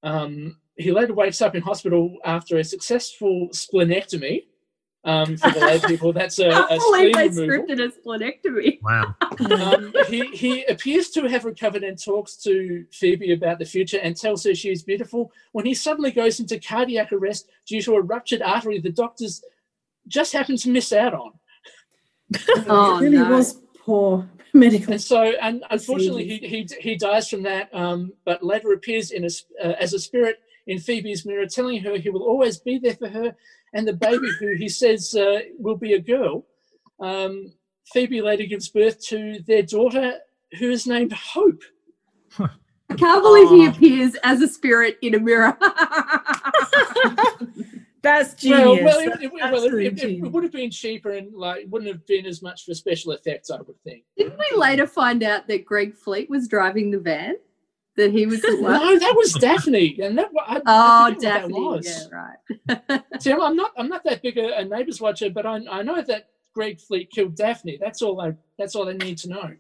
Um, 0.03 0.59
he 0.77 0.93
later 0.93 1.15
wakes 1.15 1.41
up 1.41 1.55
in 1.55 1.63
hospital 1.63 2.17
after 2.25 2.59
a 2.59 2.65
successful 2.65 3.49
splenectomy. 3.53 4.45
Um, 5.07 5.37
for 5.37 5.51
the 5.53 5.61
lay 5.61 5.79
people, 5.79 6.13
that's 6.13 6.39
a, 6.41 6.51
can't 6.51 6.69
believe 6.69 6.83
spleen 6.83 7.13
they 7.13 7.29
removal. 7.29 7.47
scripted 7.47 7.81
a 7.81 8.49
splenectomy. 8.49 8.83
Wow. 8.83 9.15
Um, 9.53 9.95
he, 10.09 10.27
he 10.35 10.65
appears 10.65 11.11
to 11.11 11.29
have 11.29 11.45
recovered 11.45 11.85
and 11.85 11.97
talks 11.97 12.37
to 12.39 12.85
Phoebe 12.93 13.33
about 13.33 13.61
the 13.61 13.65
future 13.65 13.99
and 14.03 14.17
tells 14.17 14.43
her 14.43 14.53
she 14.53 14.71
is 14.73 14.83
beautiful 14.83 15.31
when 15.53 15.65
he 15.65 15.75
suddenly 15.75 16.11
goes 16.11 16.41
into 16.41 16.59
cardiac 16.59 17.13
arrest 17.13 17.49
due 17.67 17.81
to 17.83 17.95
a 17.95 18.03
ruptured 18.03 18.43
artery 18.43 18.81
the 18.81 18.91
doctors 18.91 19.45
just 20.09 20.33
happen 20.33 20.57
to 20.57 20.71
miss 20.71 20.93
out 20.93 21.15
on. 21.15 21.33
Oh, 22.69 22.99
it 22.99 23.03
really 23.03 23.19
no. 23.19 23.31
was 23.31 23.61
poor 23.85 24.29
medical. 24.53 24.93
And 24.95 25.01
so, 25.01 25.23
and 25.41 25.63
unfortunately, 25.71 26.27
he, 26.27 26.39
he, 26.49 26.69
he 26.81 26.97
dies 26.97 27.29
from 27.29 27.45
that, 27.45 27.73
um, 27.73 28.13
but 28.25 28.43
later 28.43 28.73
appears 28.73 29.13
in 29.13 29.23
a, 29.23 29.27
s- 29.27 29.45
uh, 29.63 29.75
as 29.79 29.93
a 29.95 29.99
spirit 30.01 30.41
in 30.67 30.81
Phoebe's 30.81 31.25
mirror, 31.25 31.47
telling 31.47 31.81
her 31.83 31.97
he 31.97 32.11
will 32.11 32.25
always 32.25 32.59
be 32.59 32.79
there 32.79 32.95
for 32.95 33.09
her 33.09 33.37
and 33.73 33.87
the 33.87 33.93
baby 33.93 34.29
who 34.41 34.55
he 34.55 34.69
says 34.69 35.15
uh, 35.15 35.41
will 35.59 35.77
be 35.77 35.95
a 35.95 35.99
girl. 36.01 36.47
Um, 37.01 37.53
Phoebe 37.93 38.23
later 38.23 38.45
gives 38.47 38.69
birth 38.69 39.01
to 39.07 39.39
their 39.47 39.63
daughter, 39.63 40.15
who 40.59 40.71
is 40.71 40.87
named 40.87 41.13
Hope. 41.13 41.63
I 42.39 42.95
can't 42.97 43.23
believe 43.23 43.49
he 43.51 43.67
appears 43.67 44.15
as 44.23 44.41
a 44.43 44.49
spirit 44.49 44.97
in 45.03 45.15
a 45.15 45.19
mirror. 45.21 45.57
That's 48.03 48.35
Well, 48.45 48.77
genius. 48.77 48.85
well, 48.85 49.01
it, 49.01 49.23
it- 49.23 49.33
well, 49.33 49.43
it, 49.43 49.55
absolute 49.55 49.99
it- 49.99 50.25
it 50.25 50.31
would 50.33 50.45
have 50.45 50.53
been 50.53 50.71
cheaper 50.71 51.11
and 51.13 51.35
like 51.35 51.67
wouldn't 51.69 51.91
have 51.91 52.07
been 52.07 52.25
as 52.27 52.41
much 52.43 52.65
for 52.65 52.73
special 52.75 53.13
effects, 53.13 53.51
I 53.51 53.57
would 53.61 53.81
think. 53.83 54.05
Didn't 54.17 54.39
we 54.39 54.57
later 54.57 54.87
find 54.87 55.23
out 55.25 55.49
that 55.49 55.65
Greg 55.65 55.95
Fleet 55.97 56.31
was 56.31 56.47
driving 56.47 56.91
the 56.93 57.01
van? 57.01 57.35
That 57.97 58.13
he 58.13 58.27
was 58.27 58.43
the 58.43 58.57
one? 58.61 58.73
No, 58.81 58.99
that 58.99 59.15
was 59.17 59.33
Daphne, 59.35 59.99
and 60.03 60.19
that 60.19 60.31
I, 60.47 60.57
Oh, 60.59 60.63
I 60.67 61.15
forget 61.15 61.49
what 61.51 61.51
that 61.51 61.51
was. 61.51 62.09
Yeah, 62.11 62.99
right. 62.99 63.03
See, 63.23 63.31
I'm- 63.33 63.41
I'm 63.41 63.57
not 63.57 63.73
I'm 63.79 63.89
not 63.89 64.05
that 64.05 64.23
big 64.23 64.37
a, 64.39 64.59
a 64.59 64.65
neighbours 64.65 65.01
watcher, 65.01 65.31
but 65.31 65.47
I, 65.47 65.61
I 65.71 65.83
know 65.83 66.03
that 66.03 66.29
Greg 66.55 66.81
Fleet 66.81 67.11
killed 67.11 67.37
Daphne. 67.37 67.79
That's 67.81 68.03
all 68.03 68.21
I 68.21 68.35
that's 68.59 68.75
all 68.75 68.89
I 68.89 68.93
need 68.95 69.19
to 69.19 69.29
know. 69.31 69.51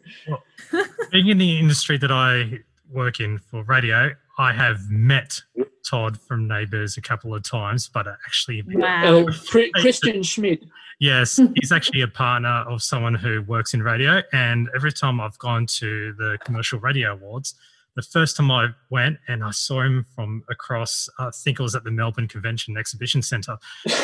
Being 1.13 1.29
in 1.29 1.39
the 1.39 1.59
industry 1.59 1.99
that 1.99 2.11
I 2.13 2.59
work 2.91 3.21
in 3.21 3.39
for 3.39 3.63
radio, 3.65 4.11
I 4.39 4.53
have 4.53 4.79
met 4.91 5.41
Todd 5.89 6.21
from 6.21 6.47
Neighbours 6.49 6.97
a 6.97 7.01
couple 7.01 7.35
of 7.35 7.43
times, 7.43 7.89
but 7.89 8.07
actually, 8.09 8.63
Wow. 8.67 9.19
Uh, 9.19 9.23
Kristian 9.81 10.25
Schmidt. 10.25 10.65
yes, 11.01 11.41
he's 11.55 11.73
actually 11.73 12.03
a 12.03 12.09
partner 12.09 12.65
of 12.69 12.83
someone 12.83 13.15
who 13.15 13.43
works 13.43 13.73
in 13.75 13.83
radio. 13.83 14.23
And 14.33 14.69
every 14.75 14.93
time 14.93 15.21
I've 15.21 15.39
gone 15.39 15.67
to 15.67 16.13
the 16.15 16.39
Commercial 16.45 16.79
Radio 16.81 17.13
Awards, 17.13 17.55
the 17.97 18.03
first 18.03 18.37
time 18.37 18.51
I 18.51 18.69
went 18.91 19.19
and 19.27 19.43
I 19.43 19.51
saw 19.51 19.83
him 19.83 20.07
from 20.15 20.45
across, 20.49 21.09
I 21.19 21.31
think 21.31 21.59
it 21.59 21.63
was 21.63 21.75
at 21.75 21.83
the 21.83 21.91
Melbourne 21.91 22.29
Convention 22.29 22.77
Exhibition 22.77 23.23
Centre. 23.23 23.59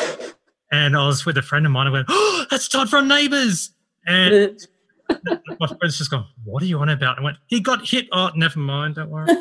And 0.71 0.97
I 0.97 1.05
was 1.05 1.23
with 1.23 1.37
a 1.37 1.43
friend 1.43 1.67
of 1.67 1.71
mine. 1.71 1.85
I 1.85 1.91
went, 1.91 2.07
"Oh, 2.09 2.45
that's 2.49 2.67
Todd 2.67 2.89
from 2.89 3.07
Neighbours!" 3.07 3.69
And 4.07 4.57
my 5.59 5.67
friend's 5.67 5.99
just 5.99 6.09
gone, 6.09 6.25
"What 6.43 6.63
are 6.63 6.65
you 6.65 6.79
on 6.79 6.89
about?" 6.89 7.19
I 7.19 7.21
went, 7.21 7.37
"He 7.45 7.59
got 7.59 7.87
hit." 7.87 8.07
Oh, 8.11 8.31
never 8.35 8.57
mind. 8.57 8.95
Don't 8.95 9.11
worry. 9.11 9.27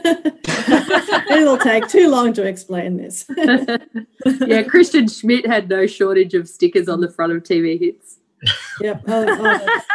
It'll 1.31 1.57
take 1.57 1.89
too 1.89 2.11
long 2.11 2.35
to 2.35 2.47
explain 2.47 2.99
this. 2.99 3.25
yeah, 3.39 4.63
Kristian 4.63 5.11
Schmidt 5.11 5.47
had 5.47 5.71
no 5.71 5.87
shortage 5.87 6.35
of 6.35 6.51
stickers 6.51 6.87
on 6.87 7.01
the 7.01 7.11
front 7.11 7.33
of 7.33 7.43
TV 7.45 7.81
hits. 7.81 8.19
Yep. 8.83 9.03
Oh, 9.09 9.27
oh, 9.27 9.43
that's, 9.43 9.87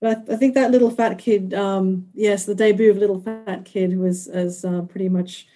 but 0.00 0.24
I, 0.28 0.34
I 0.34 0.36
think 0.36 0.54
that 0.54 0.70
little 0.70 0.90
fat 0.90 1.18
kid, 1.18 1.54
um, 1.54 2.08
yes, 2.14 2.44
the 2.44 2.54
debut 2.54 2.90
of 2.90 2.96
Little 2.96 3.20
Fat 3.20 3.64
Kid 3.64 3.98
was 3.98 4.28
as 4.28 4.64
uh, 4.64 4.82
pretty 4.82 5.08
much 5.08 5.46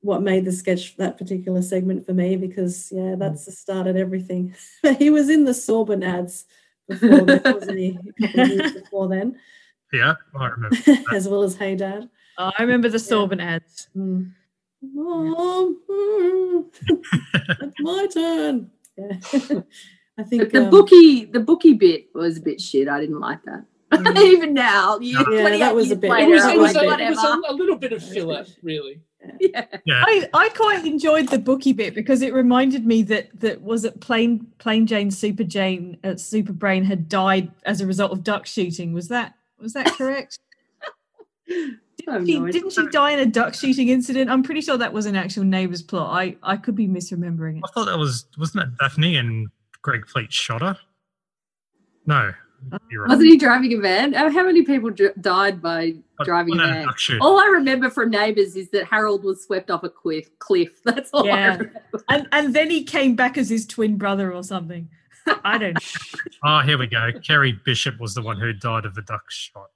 what 0.00 0.22
made 0.22 0.44
the 0.44 0.52
sketch 0.52 0.96
that 0.98 1.16
particular 1.16 1.62
segment 1.62 2.04
for 2.04 2.12
me 2.12 2.36
because 2.36 2.92
yeah, 2.94 3.14
that's 3.16 3.46
the 3.46 3.52
start 3.52 3.86
of 3.86 3.96
everything. 3.96 4.54
he 4.98 5.08
was 5.08 5.30
in 5.30 5.44
the 5.44 5.52
Sorbon 5.54 6.04
ads 6.04 6.44
before, 6.86 7.22
then, 7.22 7.40
wasn't 7.44 7.78
he? 7.78 7.98
A 8.18 8.26
couple 8.26 8.40
of 8.42 8.48
years 8.50 8.72
before 8.72 9.08
then, 9.08 9.40
Yeah, 9.92 10.14
I 10.38 10.46
remember. 10.48 10.76
as 11.12 11.26
well 11.26 11.42
as 11.42 11.56
Hey 11.56 11.74
Dad. 11.74 12.10
Oh, 12.36 12.52
I 12.58 12.62
remember 12.62 12.88
the 12.90 12.98
Thorburn 12.98 13.40
ads. 13.40 13.88
Mm. 13.96 14.32
Mom, 14.92 15.80
mm, 15.88 16.64
it's 17.62 17.80
my 17.80 18.06
turn. 18.12 18.70
Yeah. 18.98 19.60
I 20.18 20.22
think 20.22 20.42
But 20.42 20.52
the 20.52 20.64
um, 20.64 20.70
bookie, 20.70 21.24
the 21.24 21.40
bookie 21.40 21.74
bit 21.74 22.08
was 22.14 22.38
a 22.38 22.40
bit 22.40 22.60
shit. 22.60 22.88
I 22.88 23.00
didn't 23.00 23.20
like 23.20 23.42
that. 23.44 23.64
Mm. 23.92 24.16
Even 24.24 24.54
now, 24.54 24.98
you, 24.98 25.18
Yeah, 25.30 25.56
that 25.58 25.74
was 25.74 25.86
a 25.86 25.88
years 25.88 25.98
bit- 26.00 26.10
It 26.10 26.28
was, 26.28 26.44
it 26.44 26.58
was, 26.58 26.76
I'm 26.76 26.88
a, 26.88 26.98
it 26.98 27.10
was 27.10 27.24
a, 27.24 27.52
a 27.52 27.54
little 27.54 27.76
bit 27.76 27.92
of 27.92 28.02
filler, 28.02 28.44
really. 28.62 29.00
Yeah. 29.40 29.66
Yeah. 29.84 30.04
I, 30.06 30.28
I 30.34 30.48
quite 30.50 30.84
enjoyed 30.84 31.28
the 31.28 31.38
bookie 31.38 31.72
bit 31.72 31.94
because 31.94 32.22
it 32.22 32.34
reminded 32.34 32.86
me 32.86 33.02
that 33.04 33.28
that 33.40 33.62
was 33.62 33.84
it 33.84 34.00
plain 34.00 34.46
plain 34.58 34.86
Jane 34.86 35.10
Super 35.10 35.44
Jane 35.44 35.96
uh, 36.04 36.16
Super 36.16 36.52
Brain 36.52 36.84
had 36.84 37.08
died 37.08 37.50
as 37.64 37.80
a 37.80 37.86
result 37.86 38.12
of 38.12 38.22
duck 38.22 38.46
shooting. 38.46 38.92
Was 38.92 39.08
that 39.08 39.34
was 39.58 39.72
that 39.72 39.86
correct? 39.98 40.38
I 42.06 42.12
have 42.12 42.26
She, 42.26 42.38
didn't 42.38 42.72
she 42.72 42.86
die 42.88 43.12
in 43.12 43.20
a 43.20 43.26
duck 43.26 43.54
shooting 43.54 43.88
incident? 43.88 44.30
I'm 44.30 44.42
pretty 44.42 44.60
sure 44.60 44.76
that 44.76 44.92
was 44.92 45.06
an 45.06 45.16
actual 45.16 45.44
neighbour's 45.44 45.80
plot. 45.82 46.14
I, 46.14 46.36
I 46.42 46.56
could 46.58 46.74
be 46.74 46.86
misremembering 46.86 47.58
it. 47.58 47.62
I 47.64 47.72
thought 47.72 47.86
that 47.86 47.98
was 47.98 48.26
wasn't 48.36 48.64
that 48.64 48.78
Daphne 48.78 49.16
and 49.16 49.48
Greg 49.84 50.08
Fleet 50.08 50.32
shot 50.32 50.62
her? 50.62 50.78
No, 52.06 52.32
you're 52.90 53.02
right. 53.02 53.10
Wasn't 53.10 53.28
he 53.28 53.36
driving 53.36 53.72
a 53.74 53.76
van? 53.80 54.14
Oh, 54.16 54.30
How 54.30 54.44
many 54.44 54.62
people 54.62 54.88
dr- 54.90 55.14
died 55.20 55.60
by 55.60 55.94
But 56.16 56.24
driving 56.26 56.58
a 56.58 56.62
van? 56.66 56.86
duck? 56.86 56.96
All 57.20 57.38
I 57.38 57.46
remember 57.46 57.90
from 57.90 58.10
Neighbours 58.10 58.56
is 58.56 58.70
that 58.70 58.86
Harold 58.86 59.22
was 59.24 59.44
swept 59.44 59.70
off 59.70 59.84
a 59.84 59.90
cliff. 59.90 60.30
Cliff. 60.38 60.70
That's 60.84 61.10
all 61.12 61.24
I 61.24 61.28
Yeah. 61.28 61.52
remember. 61.56 61.82
And 62.08 62.28
and 62.32 62.54
then 62.54 62.70
he 62.70 62.82
came 62.82 63.14
back 63.14 63.36
as 63.38 63.48
his 63.50 63.66
twin 63.66 63.96
brother 63.98 64.32
or 64.32 64.42
something. 64.42 64.88
I 65.44 65.58
don't 65.58 65.74
know. 65.74 65.80
Oh, 66.44 66.60
here 66.64 66.78
we 66.78 66.86
go. 66.86 67.10
Kerry 67.26 67.52
Bishop 67.64 68.00
was 68.00 68.14
the 68.14 68.22
one 68.22 68.38
who 68.40 68.52
died 68.54 68.86
of 68.86 68.94
the 68.94 69.02
duck 69.02 69.30
shot. 69.30 69.68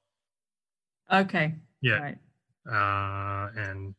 Okay. 1.13 1.55
Yeah. 1.83 1.99
Right. 1.99 2.19
Uh, 2.71 3.51
and 3.57 3.95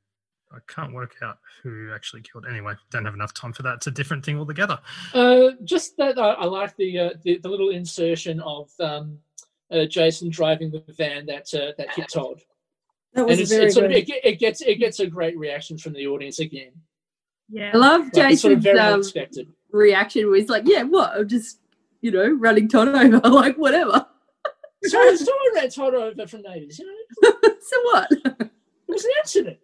I 0.51 0.57
can't 0.67 0.93
work 0.93 1.15
out 1.21 1.37
who 1.61 1.91
actually 1.93 2.21
killed. 2.21 2.45
Anyway, 2.49 2.73
don't 2.91 3.05
have 3.05 3.13
enough 3.13 3.33
time 3.33 3.53
for 3.53 3.63
that. 3.63 3.75
It's 3.75 3.87
a 3.87 3.91
different 3.91 4.25
thing 4.25 4.39
altogether. 4.39 4.79
Uh, 5.13 5.49
just 5.63 5.95
that 5.97 6.17
I, 6.17 6.31
I 6.31 6.45
like 6.45 6.75
the, 6.77 6.99
uh, 6.99 7.09
the 7.23 7.37
the 7.37 7.49
little 7.49 7.69
insertion 7.69 8.39
of 8.39 8.71
um, 8.79 9.19
uh, 9.71 9.85
Jason 9.85 10.29
driving 10.29 10.71
the 10.71 10.83
van 10.97 11.25
that 11.27 11.53
uh, 11.53 11.73
that 11.77 11.93
hit 11.95 12.09
Todd, 12.11 12.41
that 13.13 13.21
and 13.21 13.29
was 13.29 13.39
it's, 13.39 13.51
very 13.51 13.65
it's 13.65 13.75
sort 13.75 13.85
of, 13.85 13.91
good. 13.91 14.09
it, 14.09 14.25
it 14.25 14.39
gets 14.39 14.61
it 14.61 14.75
gets 14.75 14.99
a 14.99 15.07
great 15.07 15.37
reaction 15.37 15.77
from 15.77 15.93
the 15.93 16.07
audience 16.07 16.39
again. 16.39 16.71
Yeah. 17.49 17.71
I 17.73 17.77
love 17.77 18.09
Like, 18.13 18.33
it's 18.33 18.41
sort 18.41 18.53
of 18.53 18.59
Jason's 18.59 18.63
very 18.63 18.79
um, 18.79 18.93
unexpected. 18.93 19.47
reaction 19.71 20.27
where 20.27 20.35
he's 20.37 20.49
like, 20.49 20.63
yeah, 20.67 20.83
what? 20.83 21.13
I'm 21.15 21.27
just, 21.27 21.59
you 22.01 22.11
know, 22.11 22.29
running 22.29 22.67
Todd 22.67 22.89
over. 22.89 23.19
like, 23.29 23.55
whatever. 23.57 24.05
So 24.83 25.15
someone 25.15 25.55
ran 25.55 25.69
Todd 25.69 25.93
over 25.95 26.27
from 26.27 26.43
neighbours. 26.43 26.79
You 26.79 26.85
know, 26.85 27.31
so 27.41 27.81
what? 27.83 28.11
it 28.11 28.51
was 28.87 29.03
an 29.03 29.11
accident. 29.19 29.57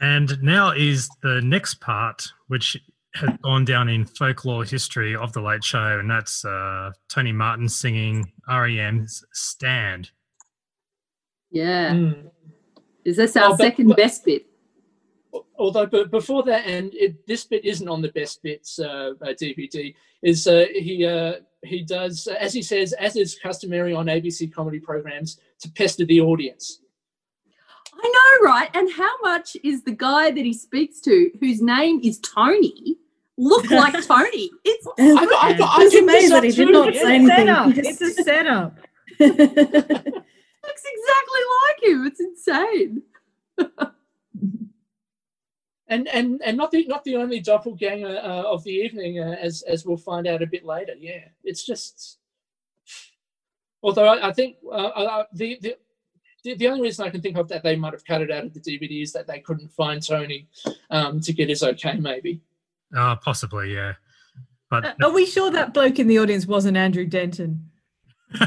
And 0.00 0.42
now 0.42 0.70
is 0.72 1.08
the 1.22 1.40
next 1.42 1.80
part, 1.80 2.26
which 2.48 2.76
has 3.14 3.30
gone 3.42 3.64
down 3.64 3.88
in 3.88 4.04
folklore 4.04 4.64
history 4.64 5.14
of 5.14 5.32
the 5.32 5.40
Late 5.40 5.62
Show, 5.62 5.98
and 6.00 6.10
that's 6.10 6.44
uh, 6.44 6.90
Tony 7.08 7.32
Martin 7.32 7.68
singing 7.68 8.32
REM's 8.48 9.24
"Stand." 9.32 10.10
yeah. 11.50 11.92
Mm. 11.92 12.30
Is 13.04 13.16
this 13.18 13.36
our 13.36 13.46
Oh, 13.46 13.50
but- 13.50 13.58
second 13.58 13.88
but- 13.88 13.96
best 13.96 14.24
bit? 14.24 14.46
Although, 15.58 15.86
but 15.86 16.10
before 16.10 16.42
that, 16.44 16.64
and 16.66 16.92
it, 16.94 17.26
this 17.26 17.44
bit 17.44 17.64
isn't 17.64 17.88
on 17.88 18.00
the 18.02 18.08
best 18.12 18.40
bits 18.42 18.78
uh, 18.78 19.12
uh, 19.20 19.26
DVD. 19.40 19.94
Is 20.22 20.46
uh, 20.46 20.66
he 20.72 21.04
uh, 21.04 21.34
he 21.64 21.82
does 21.82 22.26
uh, 22.28 22.34
as 22.40 22.52
he 22.52 22.62
says, 22.62 22.92
as 22.94 23.16
is 23.16 23.36
customary 23.40 23.92
on 23.94 24.06
ABC 24.06 24.52
comedy 24.52 24.78
programs, 24.80 25.38
to 25.60 25.70
pester 25.72 26.04
the 26.04 26.20
audience. 26.20 26.80
I 28.02 28.38
know, 28.42 28.48
right? 28.50 28.70
And 28.74 28.90
how 28.92 29.10
much 29.22 29.56
is 29.62 29.82
the 29.84 29.92
guy 29.92 30.30
that 30.30 30.44
he 30.44 30.52
speaks 30.52 31.00
to, 31.02 31.30
whose 31.40 31.60
name 31.62 32.00
is 32.02 32.18
Tony, 32.20 32.96
look 33.36 33.70
like 33.70 33.94
Tony? 34.06 34.50
It's 34.64 34.86
And 34.98 35.18
I, 35.18 35.22
I, 35.22 35.26
I, 35.26 35.52
I 35.52 35.76
I 35.80 35.84
was 35.84 35.94
amazed 35.94 36.32
that 36.32 36.44
he 36.44 36.52
too, 36.52 36.66
did 36.66 36.72
not 36.72 36.94
yeah. 36.94 37.02
say 37.02 37.14
anything. 37.16 37.46
setup. 37.46 37.68
It's 37.76 38.00
a 38.00 38.04
just- 38.06 38.24
setup. 38.24 38.76
looks 39.20 40.82
exactly 40.96 41.42
like 41.62 41.82
him. 41.82 42.06
It's 42.06 42.20
insane. 42.20 43.02
and 45.88 46.08
and 46.08 46.40
and 46.44 46.56
not 46.56 46.70
the 46.70 46.86
not 46.86 47.04
the 47.04 47.16
only 47.16 47.40
doppelganger 47.40 48.18
uh, 48.22 48.42
of 48.42 48.64
the 48.64 48.70
evening, 48.72 49.20
uh, 49.20 49.36
as 49.40 49.62
as 49.62 49.84
we'll 49.86 49.96
find 49.96 50.26
out 50.26 50.42
a 50.42 50.46
bit 50.46 50.64
later. 50.64 50.94
Yeah, 50.98 51.24
it's 51.44 51.64
just. 51.64 52.18
Although 53.82 54.06
I, 54.06 54.28
I 54.28 54.32
think 54.32 54.56
uh, 54.64 54.70
uh, 54.70 55.24
the, 55.34 55.58
the 55.60 55.76
the 56.44 56.54
the 56.54 56.68
only 56.68 56.82
reason 56.82 57.04
I 57.06 57.10
can 57.10 57.20
think 57.20 57.36
of 57.36 57.48
that 57.48 57.62
they 57.62 57.74
might 57.74 57.92
have 57.92 58.04
cut 58.04 58.22
it 58.22 58.30
out 58.30 58.44
of 58.44 58.54
the 58.54 58.60
DVD 58.60 59.02
is 59.02 59.12
that 59.12 59.26
they 59.26 59.40
couldn't 59.40 59.68
find 59.72 60.06
Tony 60.06 60.46
um, 60.90 61.20
to 61.20 61.32
get 61.32 61.48
his 61.48 61.62
okay, 61.62 61.94
maybe. 61.94 62.40
Uh, 62.96 63.16
possibly, 63.16 63.74
yeah. 63.74 63.94
But 64.70 64.84
Uh, 64.84 64.94
Are 65.04 65.12
we 65.12 65.26
sure 65.26 65.50
that 65.50 65.74
bloke 65.74 65.98
in 65.98 66.06
the 66.06 66.18
audience 66.18 66.46
wasn't 66.46 66.76
Andrew 66.76 67.06
Denton? 67.06 67.70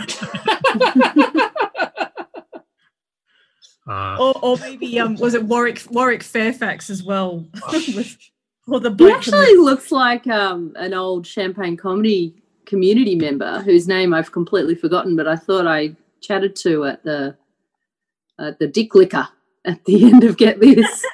uh, 3.88 4.18
Or, 4.20 4.34
or 4.42 4.58
maybe 4.58 5.00
um 5.00 5.16
was 5.16 5.34
it 5.34 5.44
Warwick 5.44 5.84
Warwick 5.90 6.24
Fairfax 6.24 6.90
as 6.90 7.04
well? 7.04 7.46
With- 7.72 8.18
or 8.68 8.80
the 8.80 8.90
bloke 8.92 9.24
from 9.24 9.34
actually 9.34 9.56
looks 9.58 9.92
like 9.92 10.28
um, 10.28 10.74
an 10.76 10.94
old 10.94 11.26
Champagne 11.26 11.78
comedy 11.78 12.36
community 12.66 13.16
member 13.16 13.62
whose 13.62 13.88
name 13.88 14.14
I've 14.14 14.32
completely 14.34 14.76
forgotten, 14.76 15.16
but 15.16 15.26
I 15.28 15.38
thought 15.38 15.66
I 15.66 15.96
chatted 16.20 16.56
to 16.58 16.84
at 16.86 17.02
the 17.04 17.36
at 18.40 18.60
the 18.60 18.68
Dick 18.68 18.94
Liquor 18.96 19.28
at 19.66 19.84
the 19.86 20.06
end 20.06 20.24
of 20.24 20.38
Get 20.38 20.60
This. 20.60 21.06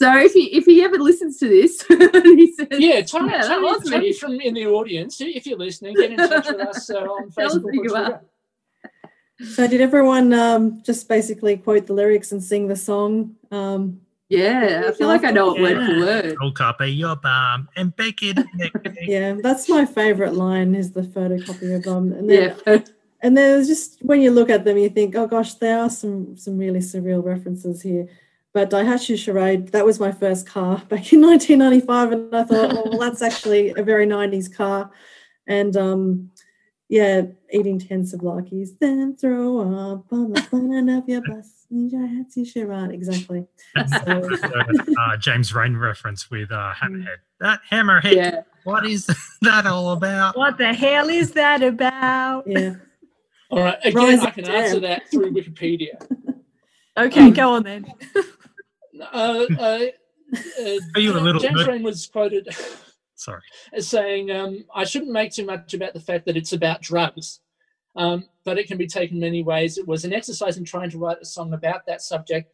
so 0.00 0.16
if 0.18 0.32
he 0.32 0.44
if 0.56 0.64
he 0.64 0.82
ever 0.82 0.96
listens 0.98 1.38
to 1.38 1.48
this, 1.48 1.82
he 1.88 2.52
says, 2.54 2.68
yeah, 2.72 3.00
Tony, 3.02 3.32
Yeah, 3.32 3.42
that 3.42 3.48
Tony, 3.48 3.62
was 3.62 3.88
Tony 3.90 3.98
me. 4.08 4.12
from 4.12 4.40
in 4.40 4.54
the 4.54 4.66
audience. 4.66 5.20
If 5.20 5.46
you're 5.46 5.58
listening, 5.58 5.94
get 5.94 6.10
in 6.12 6.16
touch 6.18 6.46
with 6.48 6.60
us 6.60 6.90
uh, 6.90 6.98
on 6.98 7.30
Facebook 7.36 7.76
or. 7.76 7.88
Twitter. 7.88 8.20
So 9.54 9.66
did 9.68 9.80
everyone 9.82 10.32
um, 10.32 10.82
just 10.82 11.08
basically 11.08 11.58
quote 11.58 11.86
the 11.86 11.92
lyrics 11.92 12.32
and 12.32 12.42
sing 12.42 12.68
the 12.68 12.76
song? 12.76 13.36
Um, 13.50 14.00
"Yeah, 14.30 14.84
I 14.88 14.92
feel 14.92 15.08
like 15.08 15.24
I 15.24 15.30
know 15.30 15.54
it 15.54 15.60
word 15.60 15.84
for 15.86 15.92
Yeah. 15.92 16.00
word." 16.00 16.36
roll 16.40 16.52
carpe 16.52 16.80
your 16.88 17.16
bum 17.16 17.68
and 17.76 17.94
bake 17.96 18.20
it. 18.22 18.38
yeah, 19.02 19.34
that's 19.42 19.68
my 19.68 19.84
favorite 19.84 20.32
line 20.34 20.74
is 20.74 20.92
the 20.92 21.02
photocopy 21.02 21.76
of 21.76 21.82
them. 21.82 22.12
And 22.12 22.30
then, 22.30 22.54
Yeah, 22.66 22.78
and 23.22 23.36
then 23.36 23.52
there's 23.54 23.66
just 23.66 23.98
when 24.02 24.20
you 24.20 24.30
look 24.30 24.50
at 24.50 24.64
them, 24.64 24.76
you 24.78 24.88
think, 24.88 25.14
oh 25.16 25.26
gosh, 25.26 25.54
there 25.54 25.78
are 25.80 25.90
some 25.90 26.36
some 26.36 26.58
really 26.58 26.80
surreal 26.80 27.24
references 27.24 27.82
here. 27.82 28.08
But 28.52 28.70
Daihatsu 28.70 29.18
Charade, 29.18 29.68
that 29.68 29.84
was 29.84 30.00
my 30.00 30.12
first 30.12 30.46
car 30.46 30.78
back 30.88 31.12
in 31.12 31.20
1995, 31.20 32.12
and 32.12 32.34
I 32.34 32.44
thought, 32.44 32.72
oh, 32.74 32.88
well, 32.90 32.98
that's 33.00 33.20
actually 33.20 33.74
a 33.76 33.82
very 33.82 34.06
90s 34.06 34.54
car. 34.54 34.90
And 35.46 35.76
um, 35.76 36.30
yeah, 36.88 37.22
eating 37.52 37.78
ten 37.78 38.02
souvlakis, 38.04 38.78
then 38.80 39.16
throw 39.16 39.58
up 39.60 40.06
on 40.12 40.32
the 40.32 40.40
front 40.42 40.88
of 40.90 41.08
your 41.08 41.20
bus. 41.22 41.52
Daihatsu 41.72 42.46
Charade, 42.46 42.92
exactly. 42.92 43.44
So- 43.88 44.28
uh, 44.98 45.16
James 45.18 45.52
Reyne 45.52 45.76
reference 45.76 46.30
with 46.30 46.52
uh, 46.52 46.72
Hammerhead. 46.80 47.18
That 47.40 47.60
Hammerhead. 47.70 48.14
yeah. 48.14 48.42
What 48.64 48.86
is 48.86 49.06
that 49.42 49.66
all 49.66 49.92
about? 49.92 50.36
What 50.36 50.58
the 50.58 50.72
hell 50.72 51.08
is 51.08 51.32
that 51.32 51.62
about? 51.62 52.44
Yeah. 52.46 52.74
All 53.50 53.58
right, 53.60 53.78
again, 53.84 53.94
Rise 53.94 54.20
I 54.20 54.30
can 54.30 54.44
Jam. 54.44 54.54
answer 54.56 54.80
that 54.80 55.02
through 55.10 55.32
Wikipedia. 55.32 55.94
Okay, 56.98 57.30
go 57.30 57.52
on 57.52 57.62
then. 57.62 57.84
Uh, 58.98 59.44
uh, 59.58 59.62
uh, 60.60 60.76
Are 60.94 61.00
you 61.00 61.12
a 61.12 61.20
little 61.20 61.38
James 61.38 61.60
nerd? 61.60 61.66
Reyne 61.66 61.82
was 61.82 62.06
quoted 62.06 62.48
Sorry. 63.14 63.42
as 63.74 63.86
saying, 63.86 64.30
um, 64.30 64.64
"I 64.74 64.84
shouldn't 64.84 65.12
make 65.12 65.32
too 65.32 65.44
much 65.44 65.74
about 65.74 65.92
the 65.92 66.00
fact 66.00 66.24
that 66.24 66.34
it's 66.38 66.54
about 66.54 66.80
drugs, 66.80 67.40
um, 67.96 68.24
but 68.46 68.56
it 68.58 68.66
can 68.68 68.78
be 68.78 68.86
taken 68.86 69.20
many 69.20 69.42
ways. 69.42 69.76
It 69.76 69.86
was 69.86 70.06
an 70.06 70.14
exercise 70.14 70.56
in 70.56 70.64
trying 70.64 70.88
to 70.88 70.98
write 70.98 71.18
a 71.20 71.26
song 71.26 71.52
about 71.52 71.84
that 71.86 72.00
subject, 72.00 72.50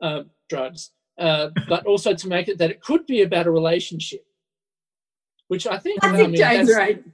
uh, 0.00 0.22
drugs, 0.48 0.92
uh, 1.18 1.50
but 1.68 1.84
also 1.84 2.14
to 2.14 2.28
make 2.28 2.48
it 2.48 2.56
that 2.56 2.70
it 2.70 2.80
could 2.80 3.04
be 3.06 3.20
about 3.20 3.46
a 3.46 3.50
relationship." 3.50 4.24
Which 5.48 5.66
I 5.66 5.76
think, 5.76 6.02
I 6.02 6.08
Classic 6.08 6.26
mean, 6.28 6.36
James 6.36 6.68
that's- 6.68 6.88
Reyne. 6.88 7.12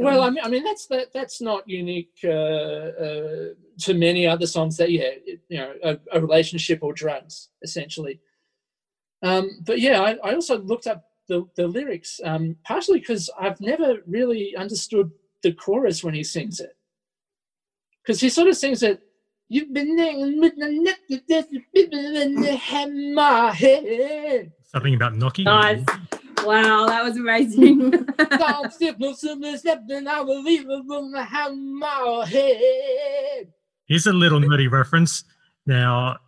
Well, 0.00 0.22
I 0.22 0.30
mean, 0.30 0.44
I 0.44 0.48
mean 0.48 0.62
that's 0.62 0.86
that 0.86 1.12
that's 1.12 1.40
not 1.40 1.68
unique 1.68 2.12
uh, 2.22 2.28
uh, 2.28 3.46
to 3.80 3.94
many 3.94 4.28
other 4.28 4.46
songs. 4.46 4.76
That 4.76 4.92
yeah, 4.92 5.10
it, 5.26 5.40
you 5.48 5.58
know, 5.58 5.74
a, 5.82 5.98
a 6.12 6.20
relationship 6.20 6.80
or 6.82 6.92
drugs, 6.92 7.48
essentially. 7.62 8.20
Um, 9.22 9.50
but 9.66 9.80
yeah, 9.80 10.00
I, 10.00 10.16
I 10.22 10.34
also 10.34 10.58
looked 10.58 10.86
up 10.86 11.04
the 11.26 11.48
the 11.56 11.66
lyrics, 11.66 12.20
um, 12.22 12.54
partially 12.64 13.00
because 13.00 13.28
I've 13.40 13.60
never 13.60 13.96
really 14.06 14.54
understood 14.54 15.10
the 15.42 15.52
chorus 15.52 16.04
when 16.04 16.14
he 16.14 16.22
sings 16.22 16.60
it, 16.60 16.76
because 18.02 18.20
he 18.20 18.28
sort 18.28 18.46
of 18.46 18.56
sings 18.56 18.84
it. 18.84 19.02
You've 19.48 19.72
been 19.72 19.96
named 19.96 20.40
with 20.40 20.54
the 20.56 20.70
neck 20.70 21.00
that's 21.28 21.48
in 21.74 22.40
the 22.40 22.54
hammer 22.54 23.50
head. 23.50 24.52
Something 24.62 24.94
about 24.94 25.16
knocking. 25.16 25.46
Nice. 25.46 25.84
Wow, 26.44 26.86
that 26.86 27.04
was 27.04 27.16
amazing. 27.16 27.90
Don't 27.90 28.72
step 28.72 28.96
no 28.98 29.12
similar 29.12 29.56
step, 29.56 29.82
then 29.88 30.08
I 30.08 30.20
will 30.20 30.42
leave 30.42 30.66
it 30.68 30.84
from 30.86 31.12
the 31.12 31.22
hammer 31.22 32.24
head. 32.24 33.52
Here's 33.86 34.06
a 34.06 34.12
little 34.12 34.40
nerdy 34.40 34.70
reference. 34.70 35.24
Now, 35.66 36.18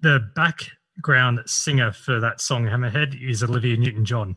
the 0.00 0.20
background 0.34 1.40
singer 1.46 1.92
for 1.92 2.20
that 2.20 2.40
song 2.40 2.64
Hammerhead 2.64 3.20
is 3.20 3.42
Olivia 3.42 3.76
Newton-John. 3.76 4.36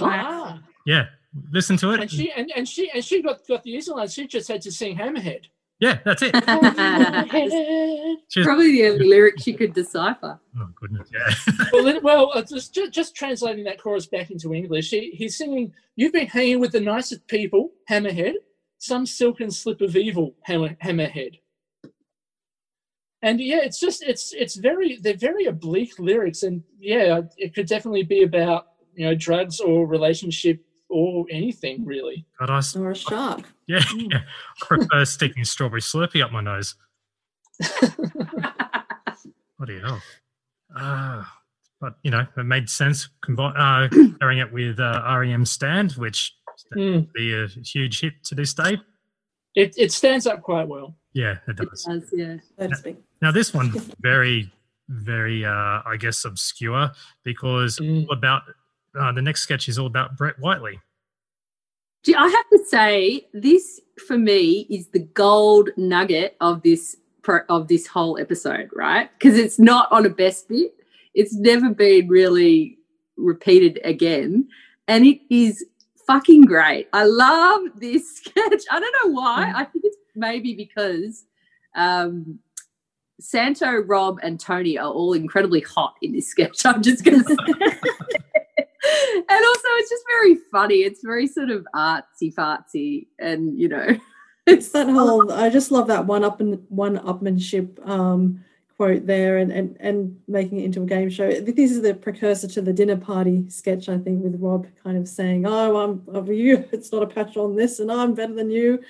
Ah. 0.00 0.60
Yeah, 0.86 1.06
listen 1.50 1.76
to 1.78 1.92
it. 1.92 2.00
And 2.00 2.10
she 2.10 2.32
and, 2.32 2.50
and 2.56 2.68
she 2.68 2.90
and 2.90 3.04
she 3.04 3.22
got 3.22 3.46
got 3.46 3.62
the 3.62 3.70
easy 3.72 3.90
line. 3.90 4.08
She 4.08 4.26
just 4.26 4.48
had 4.48 4.62
to 4.62 4.72
sing 4.72 4.96
Hammerhead. 4.96 5.46
Yeah, 5.78 5.98
that's 6.04 6.22
it. 6.22 6.34
Hammerhead. 6.34 8.16
Probably 8.42 8.72
the 8.72 8.88
only 8.88 9.08
lyric 9.08 9.40
she 9.40 9.52
could 9.52 9.74
decipher. 9.74 10.40
oh 10.58 10.68
goodness, 10.74 11.10
yeah. 11.12 11.64
well, 11.72 11.84
then, 11.84 12.02
well, 12.02 12.30
uh, 12.34 12.42
just, 12.42 12.74
just 12.74 12.92
just 12.92 13.14
translating 13.14 13.64
that 13.64 13.80
chorus 13.80 14.06
back 14.06 14.30
into 14.30 14.54
English, 14.54 14.90
he, 14.90 15.10
he's 15.10 15.36
singing, 15.36 15.72
"You've 15.96 16.12
been 16.12 16.26
hanging 16.26 16.60
with 16.60 16.72
the 16.72 16.80
nicest 16.80 17.26
people, 17.28 17.72
Hammerhead. 17.90 18.34
Some 18.78 19.06
silken 19.06 19.50
slip 19.50 19.80
of 19.80 19.96
evil, 19.96 20.34
hammer, 20.42 20.76
Hammerhead." 20.82 21.40
And 23.22 23.40
yeah, 23.40 23.60
it's 23.62 23.80
just 23.80 24.02
it's 24.02 24.32
it's 24.32 24.56
very 24.56 24.96
they're 24.96 25.14
very 25.14 25.46
oblique 25.46 25.98
lyrics, 25.98 26.42
and 26.42 26.62
yeah, 26.78 27.20
it 27.36 27.54
could 27.54 27.66
definitely 27.66 28.02
be 28.02 28.22
about 28.22 28.68
you 28.94 29.04
know 29.04 29.14
drugs 29.14 29.60
or 29.60 29.86
relationship 29.86 30.62
or 30.88 31.26
anything 31.30 31.84
really. 31.84 32.26
God, 32.38 32.50
I, 32.50 32.58
s- 32.58 32.76
Or 32.76 32.90
a 32.90 32.94
shark. 32.94 33.42
yeah, 33.66 33.82
yeah. 33.96 34.18
I 34.62 34.66
prefer 34.66 35.04
sticking 35.04 35.44
strawberry 35.44 35.80
Slurpee 35.80 36.22
up 36.24 36.32
my 36.32 36.40
nose. 36.40 36.74
Bloody 39.58 39.80
hell. 39.80 40.00
Uh, 40.76 41.24
but, 41.80 41.94
you 42.02 42.10
know, 42.10 42.26
it 42.36 42.42
made 42.44 42.68
sense 42.68 43.08
combi- 43.24 43.54
uh, 43.56 43.88
pairing 44.20 44.38
it 44.38 44.52
with 44.52 44.78
uh, 44.80 45.02
REM 45.18 45.44
Stand, 45.44 45.92
which 45.92 46.32
Mm. 46.74 46.94
would 46.94 47.12
be 47.12 47.34
a 47.34 47.46
huge 47.48 48.00
hit 48.00 48.14
to 48.24 48.34
this 48.34 48.54
day. 48.54 48.80
It 49.54 49.74
it 49.76 49.92
stands 49.92 50.26
up 50.26 50.40
quite 50.40 50.66
well. 50.66 50.96
Yeah, 51.12 51.32
it 51.46 51.60
It 51.60 51.68
does. 51.68 51.84
does, 51.84 52.08
yeah. 52.14 52.36
So 52.58 52.68
to 52.68 52.76
speak. 52.76 52.96
Now, 53.20 53.30
this 53.30 53.52
one's 53.52 53.76
very, 54.00 54.50
very, 54.88 55.44
uh, 55.44 55.82
I 55.84 55.96
guess, 55.98 56.24
obscure 56.24 56.92
because 57.24 57.78
Mm. 57.78 58.06
all 58.06 58.12
about 58.16 58.44
uh, 58.98 59.12
the 59.12 59.22
next 59.22 59.42
sketch 59.42 59.68
is 59.68 59.78
all 59.78 59.86
about 59.86 60.16
Brett 60.16 60.38
Whiteley. 60.38 60.80
Gee, 62.04 62.14
I 62.14 62.28
have 62.28 62.48
to 62.50 62.64
say, 62.66 63.26
this 63.32 63.80
for 64.06 64.18
me 64.18 64.66
is 64.70 64.88
the 64.88 65.00
gold 65.00 65.70
nugget 65.76 66.36
of 66.40 66.62
this 66.62 66.96
of 67.48 67.66
this 67.66 67.88
whole 67.88 68.18
episode, 68.18 68.70
right? 68.72 69.10
Because 69.18 69.36
it's 69.36 69.58
not 69.58 69.90
on 69.90 70.06
a 70.06 70.10
best 70.10 70.48
bit. 70.48 70.72
It's 71.12 71.34
never 71.34 71.70
been 71.70 72.06
really 72.06 72.78
repeated 73.16 73.80
again, 73.82 74.48
and 74.86 75.04
it 75.04 75.20
is 75.28 75.64
fucking 76.06 76.42
great. 76.42 76.88
I 76.92 77.04
love 77.04 77.62
this 77.76 78.16
sketch. 78.16 78.62
I 78.70 78.78
don't 78.78 78.96
know 79.04 79.12
why. 79.12 79.52
I 79.54 79.64
think 79.64 79.84
it's 79.84 79.96
maybe 80.14 80.54
because 80.54 81.24
um, 81.74 82.38
Santo, 83.20 83.82
Rob, 83.82 84.18
and 84.22 84.38
Tony 84.38 84.78
are 84.78 84.90
all 84.90 85.12
incredibly 85.12 85.60
hot 85.60 85.94
in 86.02 86.12
this 86.12 86.28
sketch. 86.28 86.60
I'm 86.64 86.82
just 86.82 87.04
going 87.04 87.22
to 87.22 87.28
say. 87.28 87.36
and 89.28 89.44
also, 89.44 89.68
it's 89.78 89.90
just 89.90 90.04
very 90.08 90.36
funny. 90.50 90.76
It's 90.76 91.02
very 91.02 91.26
sort 91.26 91.50
of 91.50 91.66
artsy 91.74 92.34
fartsy, 92.34 93.06
and 93.18 93.58
you 93.58 93.68
know, 93.68 93.98
It's 94.46 94.68
that 94.70 94.88
whole. 94.88 95.32
I 95.32 95.50
just 95.50 95.72
love 95.72 95.88
that 95.88 96.06
one 96.06 96.22
up 96.22 96.40
and 96.40 96.62
one 96.68 96.98
upmanship 96.98 97.84
um, 97.86 98.44
quote 98.76 99.04
there, 99.04 99.38
and, 99.38 99.50
and 99.50 99.76
and 99.80 100.20
making 100.28 100.60
it 100.60 100.66
into 100.66 100.82
a 100.82 100.86
game 100.86 101.10
show. 101.10 101.28
This 101.28 101.72
is 101.72 101.82
the 101.82 101.94
precursor 101.94 102.46
to 102.48 102.62
the 102.62 102.72
dinner 102.72 102.96
party 102.96 103.50
sketch, 103.50 103.88
I 103.88 103.98
think, 103.98 104.22
with 104.22 104.40
Rob 104.40 104.68
kind 104.84 104.96
of 104.96 105.08
saying, 105.08 105.46
"Oh, 105.46 105.76
I'm 105.78 106.04
of 106.14 106.28
you. 106.28 106.64
It's 106.70 106.92
not 106.92 107.02
a 107.02 107.08
patch 107.08 107.36
on 107.36 107.56
this, 107.56 107.80
and 107.80 107.90
I'm 107.90 108.14
better 108.14 108.34
than 108.34 108.50
you." 108.50 108.80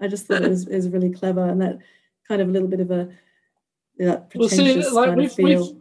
I 0.00 0.08
just 0.08 0.26
thought 0.26 0.42
it 0.42 0.50
was, 0.50 0.68
is 0.68 0.90
really 0.90 1.10
clever, 1.10 1.48
and 1.48 1.62
that 1.62 1.78
kind 2.28 2.42
of 2.42 2.50
a 2.50 2.52
little 2.52 2.68
bit 2.68 2.80
of 2.80 2.90
a 2.90 3.08
that 3.96 4.30
Well, 4.34 4.50
see, 4.50 4.86
like 4.90 5.08
kind 5.08 5.12
of 5.12 5.16
we've, 5.16 5.32
feel. 5.32 5.80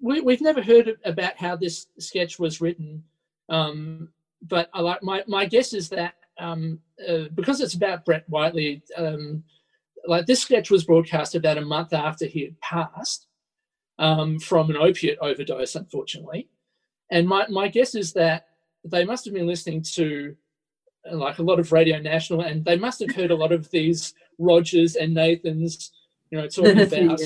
we've 0.00 0.24
we've 0.24 0.40
never 0.40 0.62
heard 0.62 0.96
about 1.04 1.36
how 1.36 1.54
this 1.54 1.86
sketch 2.00 2.40
was 2.40 2.60
written, 2.60 3.04
um, 3.48 4.08
but 4.42 4.68
I 4.72 4.80
like 4.80 5.02
my 5.02 5.24
my 5.26 5.46
guess 5.46 5.72
is 5.72 5.88
that 5.90 6.14
um, 6.38 6.80
uh, 7.06 7.24
because 7.34 7.60
it's 7.60 7.74
about 7.74 8.04
Brett 8.04 8.28
Whiteley, 8.28 8.82
um, 8.96 9.44
like 10.06 10.26
this 10.26 10.42
sketch 10.42 10.70
was 10.70 10.84
broadcast 10.84 11.34
about 11.34 11.58
a 11.58 11.62
month 11.62 11.92
after 11.92 12.26
he 12.26 12.42
had 12.42 12.60
passed 12.60 13.26
um, 13.98 14.38
from 14.38 14.70
an 14.70 14.76
opiate 14.76 15.18
overdose, 15.20 15.74
unfortunately, 15.74 16.48
and 17.10 17.28
my 17.28 17.46
my 17.48 17.68
guess 17.68 17.94
is 17.94 18.12
that 18.14 18.46
they 18.84 19.04
must 19.04 19.24
have 19.24 19.34
been 19.34 19.46
listening 19.46 19.82
to 19.82 20.36
uh, 21.10 21.16
like 21.16 21.38
a 21.38 21.42
lot 21.42 21.60
of 21.60 21.72
Radio 21.72 21.98
National, 21.98 22.42
and 22.42 22.64
they 22.64 22.76
must 22.76 23.00
have 23.00 23.14
heard 23.14 23.30
a 23.30 23.36
lot 23.36 23.52
of 23.52 23.70
these 23.70 24.14
Rogers 24.38 24.96
and 24.96 25.14
Nathans, 25.14 25.92
you 26.30 26.38
know, 26.38 26.48
talking 26.48 26.80
about 26.80 27.20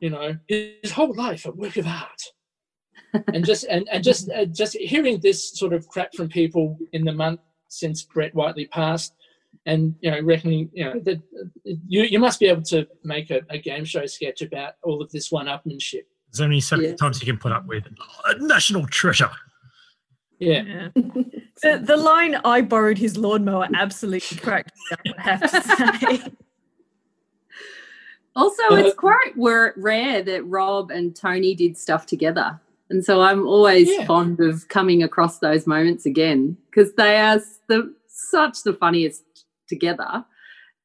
you 0.00 0.10
know 0.10 0.36
his 0.48 0.90
whole 0.92 1.14
life 1.14 1.46
a 1.46 1.50
work 1.52 1.76
of 1.76 1.86
art 1.86 2.22
and 3.34 3.44
just 3.44 3.64
and, 3.64 3.88
and 3.92 4.02
just 4.04 4.30
uh, 4.30 4.44
just 4.46 4.74
hearing 4.76 5.20
this 5.20 5.52
sort 5.58 5.72
of 5.72 5.86
crap 5.88 6.14
from 6.14 6.28
people 6.28 6.78
in 6.92 7.04
the 7.04 7.12
month 7.12 7.40
since 7.68 8.02
Brett 8.02 8.34
Whiteley 8.34 8.66
passed 8.66 9.14
and 9.66 9.94
you 10.00 10.10
know 10.10 10.20
reckoning 10.22 10.70
you 10.72 10.84
know 10.84 10.98
that 11.00 11.18
uh, 11.18 11.44
you 11.86 12.02
you 12.02 12.18
must 12.18 12.40
be 12.40 12.46
able 12.46 12.62
to 12.62 12.86
make 13.04 13.30
a, 13.30 13.40
a 13.50 13.58
game 13.58 13.84
show 13.84 14.06
sketch 14.06 14.40
about 14.42 14.74
all 14.82 15.00
of 15.02 15.10
this 15.12 15.30
one-upmanship 15.30 16.02
There's 16.30 16.40
only 16.40 16.60
so 16.60 16.76
many 16.76 16.88
Yeah. 16.88 16.96
times 16.96 17.20
you 17.20 17.26
can 17.26 17.38
put 17.38 17.52
up 17.52 17.66
with 17.66 17.84
a 18.26 18.38
national 18.38 18.86
treasure. 18.86 19.30
yeah 20.38 20.62
Yeah. 20.62 20.88
The, 21.62 21.78
the 21.84 21.96
line 21.96 22.34
"I 22.44 22.62
borrowed 22.62 22.98
his 22.98 23.16
lawnmower" 23.16 23.68
absolutely 23.74 24.38
cracked 24.38 24.72
me 24.90 25.12
up. 25.12 25.16
I 25.18 25.22
have 25.22 25.40
to 25.50 25.62
say. 25.62 26.32
Also, 28.34 28.62
Uh, 28.70 28.76
it's 28.76 28.96
quite 28.96 29.32
rare 29.36 30.22
that 30.22 30.42
Rob 30.46 30.90
and 30.90 31.14
Tony 31.14 31.54
did 31.54 31.76
stuff 31.76 32.06
together. 32.06 32.58
And 32.92 33.04
so 33.04 33.22
I'm 33.22 33.46
always 33.46 33.88
Yeah. 33.88 34.04
fond 34.06 34.38
of 34.40 34.68
coming 34.68 35.02
across 35.02 35.38
those 35.38 35.66
moments 35.66 36.04
again 36.06 36.56
because 36.70 36.92
they 36.94 37.18
are 37.18 37.40
the, 37.68 37.94
such 38.06 38.62
the 38.62 38.74
funniest 38.74 39.24
together. 39.66 40.24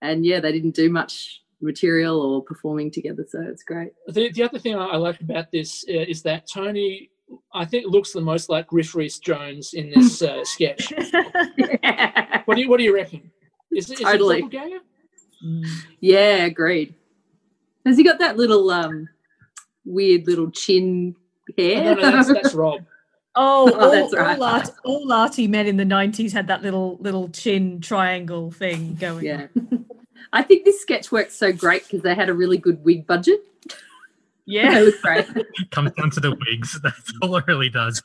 And 0.01 0.25
yeah, 0.25 0.39
they 0.39 0.51
didn't 0.53 0.75
do 0.75 0.89
much 0.89 1.41
material 1.61 2.21
or 2.21 2.41
performing 2.43 2.91
together. 2.91 3.25
So 3.27 3.41
it's 3.41 3.63
great. 3.63 3.91
the, 4.07 4.31
the 4.31 4.43
other 4.43 4.57
thing 4.57 4.75
I, 4.75 4.85
I 4.85 4.95
like 4.95 5.19
about 5.21 5.51
this 5.51 5.83
uh, 5.89 5.93
is 6.07 6.21
that 6.23 6.47
Tony 6.51 7.09
I 7.53 7.65
think 7.65 7.87
looks 7.87 8.13
the 8.13 8.21
most 8.21 8.47
like 8.49 8.67
Griff 8.67 8.95
Rhys 8.95 9.19
Jones 9.19 9.73
in 9.73 9.89
this 9.89 10.21
uh, 10.21 10.45
sketch 10.53 10.93
what 12.45 12.55
do 12.55 12.61
you 12.61 12.69
what 12.69 12.77
do 12.77 12.83
you 12.83 12.95
reckon 12.95 13.29
is, 13.71 13.89
it- 13.91 13.99
is 13.99 14.05
Totally. 14.05 14.37
it 14.37 14.41
doppelganger 14.43 14.79
yeah, 15.99 16.45
agreed. 16.45 16.95
Has 17.85 17.97
he 17.97 18.03
got 18.03 18.19
that 18.19 18.37
little 18.37 18.69
um, 18.71 19.07
weird 19.85 20.25
little 20.25 20.49
chin 20.51 21.15
Oh, 21.59 21.63
no, 21.63 21.93
no, 21.95 22.11
that's, 22.11 22.27
that's 22.33 22.53
Rob 22.53 22.85
Oh, 23.35 23.71
Oh, 23.75 23.79
all, 23.79 23.91
that's 23.91 24.15
right. 24.15 24.37
all, 24.37 24.43
art, 24.43 24.69
all 24.83 25.11
arty 25.13 25.47
men 25.47 25.67
in 25.67 25.77
the 25.77 25.83
'90s 25.83 26.31
had 26.33 26.47
that 26.47 26.61
little 26.63 26.97
little 26.99 27.29
chin 27.29 27.81
triangle 27.81 28.51
thing 28.51 28.95
going. 28.95 29.25
yeah. 29.25 29.47
I 30.33 30.41
think 30.43 30.65
this 30.65 30.81
sketch 30.81 31.11
works 31.11 31.35
so 31.35 31.51
great 31.53 31.83
because 31.83 32.01
they 32.01 32.13
had 32.15 32.29
a 32.29 32.33
really 32.33 32.57
good 32.57 32.83
wig 32.83 33.05
budget. 33.07 33.39
They 33.69 33.73
yeah, 34.45 34.79
look 34.79 35.01
great. 35.01 35.25
It 35.35 35.71
comes 35.71 35.91
down 35.91 36.09
to 36.11 36.19
the 36.19 36.31
wigs. 36.31 36.79
That's 36.81 37.13
all 37.21 37.35
it 37.37 37.45
really 37.47 37.69
does. 37.69 38.01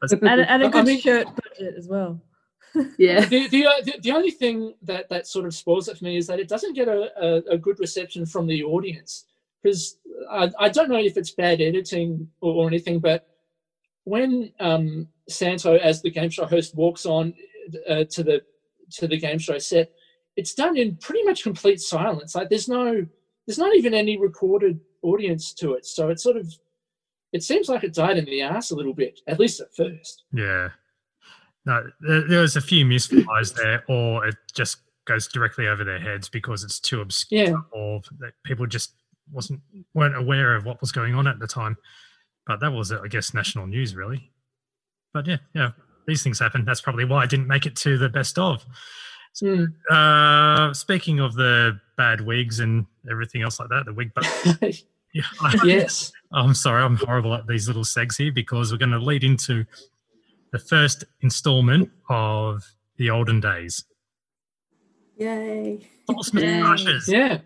But 0.00 0.12
and, 0.12 0.40
and 0.40 0.62
a 0.62 0.66
I 0.66 0.70
good 0.70 0.86
mean- 0.86 1.00
shirt 1.00 1.26
budget 1.26 1.74
as 1.76 1.86
well. 1.86 2.20
Yeah. 2.96 3.26
the, 3.26 3.48
the, 3.48 3.66
uh, 3.66 3.72
the, 3.84 3.94
the 4.00 4.12
only 4.12 4.30
thing 4.30 4.72
that, 4.82 5.10
that 5.10 5.26
sort 5.26 5.44
of 5.44 5.54
spoils 5.54 5.88
it 5.88 5.98
for 5.98 6.04
me 6.04 6.16
is 6.16 6.26
that 6.28 6.40
it 6.40 6.48
doesn't 6.48 6.72
get 6.72 6.88
a, 6.88 7.12
a, 7.22 7.36
a 7.52 7.58
good 7.58 7.78
reception 7.78 8.24
from 8.24 8.46
the 8.46 8.64
audience 8.64 9.26
because 9.62 9.98
I, 10.30 10.50
I 10.58 10.68
don't 10.68 10.88
know 10.90 10.98
if 10.98 11.16
it's 11.16 11.30
bad 11.32 11.60
editing 11.60 12.28
or, 12.40 12.52
or 12.64 12.66
anything, 12.68 12.98
but 12.98 13.28
when 14.04 14.52
um, 14.60 15.08
Santo, 15.28 15.76
as 15.76 16.02
the 16.02 16.10
game 16.10 16.30
show 16.30 16.46
host, 16.46 16.74
walks 16.74 17.06
on 17.06 17.34
uh, 17.88 18.04
to 18.10 18.22
the 18.24 18.42
to 18.92 19.06
the 19.08 19.16
game 19.18 19.38
show 19.38 19.58
set, 19.58 19.92
it's 20.36 20.54
done 20.54 20.76
in 20.76 20.96
pretty 20.96 21.22
much 21.24 21.42
complete 21.42 21.80
silence. 21.80 22.34
Like 22.34 22.48
there's 22.50 22.68
no 22.68 23.06
there's 23.46 23.58
not 23.58 23.74
even 23.76 23.94
any 23.94 24.18
recorded 24.18 24.80
audience 25.02 25.52
to 25.54 25.74
it, 25.74 25.86
so 25.86 26.08
it's 26.10 26.22
sort 26.22 26.36
of 26.36 26.52
it 27.32 27.42
seems 27.42 27.68
like 27.68 27.82
it 27.84 27.94
died 27.94 28.18
in 28.18 28.24
the 28.26 28.42
ass 28.42 28.72
a 28.72 28.76
little 28.76 28.92
bit, 28.94 29.20
at 29.26 29.38
least 29.40 29.60
at 29.60 29.74
first. 29.74 30.24
yeah. 30.32 30.68
No, 31.64 31.80
there, 32.00 32.26
there 32.26 32.40
was 32.40 32.56
a 32.56 32.60
few 32.60 32.84
misfires 32.84 33.54
there, 33.54 33.84
or 33.88 34.26
it 34.26 34.34
just 34.52 34.78
goes 35.06 35.28
directly 35.28 35.68
over 35.68 35.84
their 35.84 36.00
heads 36.00 36.28
because 36.28 36.64
it's 36.64 36.80
too 36.80 37.00
obscure, 37.00 37.44
Yeah. 37.44 37.54
or 37.72 38.00
that 38.18 38.32
people 38.44 38.66
just 38.66 38.94
wasn't 39.30 39.60
weren't 39.94 40.16
aware 40.16 40.54
of 40.54 40.64
what 40.64 40.80
was 40.80 40.92
going 40.92 41.14
on 41.14 41.26
at 41.26 41.38
the 41.38 41.46
time. 41.46 41.76
But 42.46 42.60
that 42.60 42.72
was, 42.72 42.90
I 42.90 43.06
guess, 43.06 43.34
national 43.34 43.66
news, 43.66 43.94
really. 43.94 44.30
But 45.14 45.26
yeah, 45.26 45.36
yeah, 45.54 45.70
these 46.06 46.22
things 46.22 46.38
happen. 46.38 46.64
That's 46.64 46.80
probably 46.80 47.04
why 47.04 47.22
I 47.22 47.26
didn't 47.26 47.46
make 47.46 47.66
it 47.66 47.76
to 47.76 47.98
the 47.98 48.08
best 48.08 48.38
of. 48.38 48.64
Hmm. 49.40 49.64
Uh, 49.90 50.74
speaking 50.74 51.20
of 51.20 51.34
the 51.34 51.80
bad 51.96 52.20
wigs 52.20 52.60
and 52.60 52.86
everything 53.10 53.42
else 53.42 53.60
like 53.60 53.68
that, 53.70 53.86
the 53.86 53.94
wig, 53.94 54.10
but 54.14 54.24
yeah, 55.14 55.22
I, 55.40 55.58
yes. 55.64 56.12
I'm 56.32 56.54
sorry, 56.54 56.82
I'm 56.82 56.96
horrible 56.96 57.34
at 57.34 57.46
these 57.46 57.66
little 57.66 57.84
segs 57.84 58.16
here 58.16 58.32
because 58.32 58.72
we're 58.72 58.78
going 58.78 58.90
to 58.90 58.98
lead 58.98 59.24
into 59.24 59.64
the 60.52 60.58
first 60.58 61.04
installment 61.22 61.90
of 62.10 62.62
the 62.96 63.10
olden 63.10 63.40
days. 63.40 63.84
Yay. 65.16 65.88
False 66.06 66.32
Yay. 66.34 66.60
moustaches. 66.60 67.08
Yeah. 67.08 67.38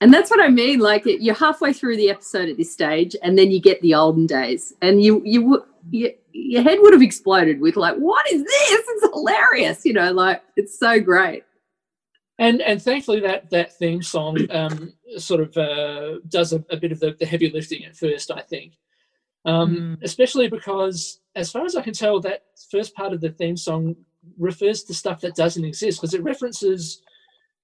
And 0.00 0.12
that's 0.12 0.30
what 0.30 0.40
I 0.40 0.48
mean. 0.48 0.80
Like 0.80 1.02
you're 1.06 1.34
halfway 1.34 1.72
through 1.72 1.96
the 1.96 2.10
episode 2.10 2.48
at 2.48 2.56
this 2.56 2.72
stage, 2.72 3.16
and 3.22 3.38
then 3.38 3.50
you 3.50 3.60
get 3.60 3.80
the 3.80 3.94
olden 3.94 4.26
days, 4.26 4.74
and 4.82 5.02
you 5.02 5.22
you 5.24 5.64
you 5.90 6.12
your 6.32 6.62
head 6.62 6.78
would 6.80 6.92
have 6.92 7.02
exploded 7.02 7.60
with 7.60 7.76
like, 7.76 7.96
what 7.96 8.30
is 8.30 8.44
this? 8.44 8.82
It's 8.88 9.14
hilarious, 9.14 9.84
you 9.84 9.94
know, 9.94 10.12
like 10.12 10.42
it's 10.56 10.78
so 10.78 11.00
great. 11.00 11.44
And 12.38 12.60
and 12.60 12.82
thankfully 12.82 13.20
that 13.20 13.48
that 13.50 13.76
theme 13.78 14.02
song 14.02 14.38
um, 14.50 14.92
sort 15.16 15.40
of 15.40 15.56
uh, 15.56 16.18
does 16.28 16.52
a, 16.52 16.62
a, 16.70 16.76
bit 16.76 16.92
of 16.92 17.00
the, 17.00 17.16
the, 17.18 17.24
heavy 17.24 17.50
lifting 17.50 17.84
at 17.86 17.96
first, 17.96 18.30
I 18.30 18.42
think. 18.42 18.74
Um, 19.46 19.76
mm. 19.76 20.02
Especially 20.02 20.48
because, 20.48 21.20
as 21.34 21.50
far 21.50 21.64
as 21.64 21.76
I 21.76 21.82
can 21.82 21.94
tell, 21.94 22.20
that 22.20 22.42
first 22.70 22.94
part 22.94 23.14
of 23.14 23.22
the 23.22 23.30
theme 23.30 23.56
song 23.56 23.96
refers 24.38 24.82
to 24.84 24.92
stuff 24.94 25.22
that 25.22 25.36
doesn't 25.36 25.64
exist 25.64 25.98
because 25.98 26.12
it 26.12 26.22
references 26.22 27.00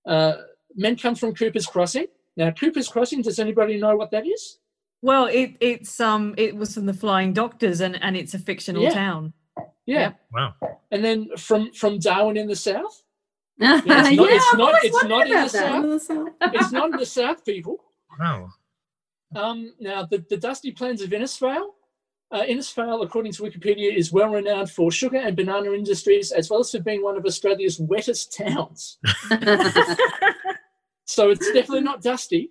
uh, 0.07 0.35
Men 0.75 0.97
Come 0.97 1.17
from 1.17 1.35
Cooper's 1.35 1.67
Crossing. 1.67 2.07
Now, 2.37 2.51
Cooper's 2.51 2.89
Crossing, 2.89 3.23
does 3.23 3.39
anybody 3.39 3.79
know 3.79 3.97
what 3.97 4.11
that 4.11 4.27
is? 4.27 4.59
Well, 5.03 5.27
it 5.27 5.57
it's 5.61 6.01
um 6.01 6.35
it 6.39 6.57
was 6.57 6.75
from 6.75 6.87
the 6.87 6.95
Flying 6.95 7.33
Doctors, 7.33 7.81
and 7.81 8.01
and 8.03 8.17
it's 8.17 8.35
a 8.35 8.39
fictional 8.39 8.85
yeah. 8.85 8.91
town. 8.91 9.33
Yeah. 9.85 10.13
Wow. 10.33 10.55
And 10.91 11.05
then 11.05 11.37
from 11.37 11.73
from 11.73 11.99
Darwin 11.99 12.37
in 12.37 12.47
the 12.47 12.57
South. 12.57 13.03
Yeah, 13.59 13.81
it's 13.85 13.87
not. 13.87 14.13
yeah, 14.13 14.37
it's 14.37 14.55
not. 14.55 14.75
It's 14.85 15.05
not 15.05 15.27
in 15.27 15.33
the, 15.33 15.49
south. 15.99 16.33
it's 16.55 16.73
not 16.73 16.91
in 16.93 16.97
the 16.97 17.07
South, 17.07 17.45
people. 17.45 17.83
Wow. 18.19 18.49
Um, 19.35 19.73
now, 19.81 20.05
the, 20.05 20.25
the 20.29 20.37
dusty 20.37 20.73
plains 20.73 21.03
of 21.03 21.11
Innisfail. 21.11 21.71
Uh, 22.31 22.43
Innisfail, 22.45 23.05
according 23.05 23.33
to 23.33 23.43
Wikipedia, 23.43 23.95
is 23.95 24.11
well 24.11 24.31
renowned 24.31 24.71
for 24.71 24.91
sugar 24.91 25.19
and 25.19 25.37
banana 25.37 25.73
industries, 25.73 26.33
as 26.33 26.49
well 26.49 26.61
as 26.61 26.71
for 26.71 26.81
being 26.81 27.03
one 27.03 27.17
of 27.17 27.27
Australia's 27.27 27.79
wettest 27.79 28.35
towns. 28.35 28.99
so 31.05 31.31
it's 31.31 31.47
definitely 31.53 31.83
not 31.83 32.03
dusty. 32.03 32.51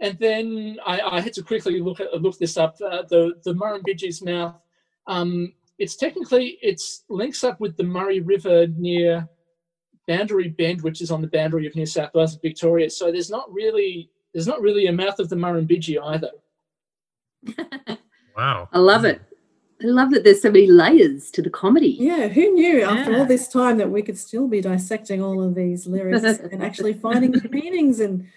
And 0.00 0.18
then 0.18 0.78
I, 0.84 1.00
I, 1.00 1.20
had 1.20 1.32
to 1.34 1.42
quickly 1.42 1.80
look 1.80 2.00
at 2.00 2.20
look 2.20 2.36
this 2.38 2.56
up. 2.56 2.76
Uh, 2.84 3.02
the 3.08 3.34
the 3.44 3.54
Murrumbidgee's 3.54 4.22
mouth. 4.22 4.56
Um, 5.06 5.52
it's 5.78 5.96
technically 5.96 6.58
it's 6.60 7.04
links 7.08 7.44
up 7.44 7.60
with 7.60 7.76
the 7.76 7.84
Murray 7.84 8.20
River 8.20 8.66
near 8.66 9.28
Boundary 10.08 10.48
Bend, 10.48 10.82
which 10.82 11.00
is 11.00 11.10
on 11.10 11.22
the 11.22 11.28
boundary 11.28 11.66
of 11.66 11.76
New 11.76 11.86
South 11.86 12.10
Wales 12.14 12.32
and 12.32 12.42
Victoria. 12.42 12.90
So 12.90 13.12
there's 13.12 13.30
not 13.30 13.52
really 13.52 14.10
there's 14.34 14.48
not 14.48 14.60
really 14.60 14.86
a 14.86 14.92
mouth 14.92 15.18
of 15.20 15.28
the 15.28 15.36
Murrumbidgee 15.36 15.98
either. 16.02 16.30
wow, 18.36 18.68
I 18.72 18.78
love 18.78 19.04
it. 19.04 19.20
I 19.82 19.86
love 19.86 20.10
that 20.12 20.24
there's 20.24 20.42
so 20.42 20.50
many 20.50 20.66
layers 20.66 21.30
to 21.32 21.42
the 21.42 21.50
comedy. 21.50 21.96
Yeah, 21.98 22.28
who 22.28 22.52
knew 22.52 22.78
yeah. 22.78 22.90
after 22.90 23.16
all 23.16 23.26
this 23.26 23.48
time 23.48 23.78
that 23.78 23.90
we 23.90 24.02
could 24.02 24.18
still 24.18 24.46
be 24.46 24.60
dissecting 24.60 25.22
all 25.22 25.42
of 25.42 25.54
these 25.54 25.86
lyrics 25.86 26.22
and 26.52 26.62
actually 26.62 26.94
finding 26.94 27.32
the 27.32 27.48
meanings 27.48 27.98
and 28.00 28.28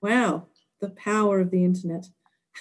wow 0.00 0.46
the 0.84 0.90
power 0.90 1.40
of 1.40 1.50
the 1.50 1.64
internet. 1.64 2.06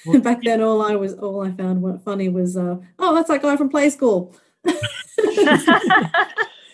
Well, 0.05 0.21
Back 0.21 0.43
then, 0.43 0.61
all 0.61 0.81
I 0.81 0.95
was, 0.95 1.13
all 1.15 1.41
I 1.45 1.51
found 1.51 2.03
funny 2.03 2.29
was, 2.29 2.57
uh, 2.57 2.77
oh, 2.99 3.15
that's 3.15 3.27
that 3.27 3.41
guy 3.41 3.57
from 3.57 3.69
Play 3.69 3.89
School. 3.89 4.35
who, 4.63 5.45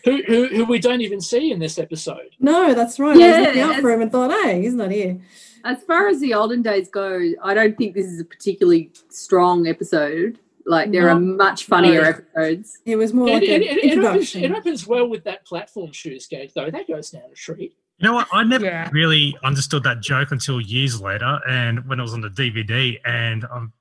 who, 0.04 0.48
who 0.48 0.66
we 0.66 0.80
don't 0.80 1.02
even 1.02 1.20
see 1.20 1.52
in 1.52 1.60
this 1.60 1.78
episode. 1.80 2.36
No, 2.40 2.74
that's 2.74 3.00
right. 3.00 3.18
Yeah, 3.18 3.26
I 3.26 3.40
was 3.40 3.48
looking 3.48 3.62
out 3.62 3.82
for 3.82 3.92
him 3.92 4.02
and 4.02 4.12
thought, 4.12 4.32
hey, 4.32 4.62
he's 4.62 4.74
not 4.74 4.92
here. 4.92 5.20
As 5.66 5.84
far 5.84 6.08
as 6.08 6.22
the 6.22 6.34
olden 6.34 6.62
days 6.62 6.88
go, 6.88 7.32
I 7.44 7.54
don't 7.54 7.78
think 7.78 7.94
this 7.94 8.06
is 8.06 8.22
a 8.22 8.26
particularly 8.26 8.92
strong 9.10 9.68
episode. 9.68 10.40
Like 10.70 10.92
there 10.92 11.08
no, 11.08 11.14
are 11.14 11.20
much 11.20 11.66
funnier 11.66 12.04
no. 12.04 12.10
episodes. 12.10 12.78
It 12.86 12.96
was 12.96 13.12
more 13.12 13.28
like 13.28 13.42
it, 13.42 13.64
it, 13.64 13.84
it, 13.84 13.98
opens, 13.98 14.36
it, 14.36 14.52
opens, 14.52 14.86
well 14.86 15.10
with 15.10 15.24
that 15.24 15.44
platform 15.44 15.92
shoes 15.92 16.28
gag, 16.28 16.52
though. 16.54 16.70
That 16.70 16.88
goes 16.88 17.10
down 17.10 17.24
a 17.32 17.34
treat. 17.34 17.76
You 17.98 18.08
know 18.08 18.14
what? 18.14 18.28
I 18.32 18.44
never 18.44 18.66
yeah. 18.66 18.88
really 18.92 19.36
understood 19.44 19.82
that 19.84 20.02
joke 20.02 20.32
until 20.32 20.62
years 20.62 21.02
later, 21.02 21.40
and 21.50 21.84
when 21.90 22.00
it 22.00 22.04
was 22.04 22.14
on 22.14 22.22
the 22.22 22.30
DVD, 22.30 23.00
and 23.04 23.46
um, 23.46 23.74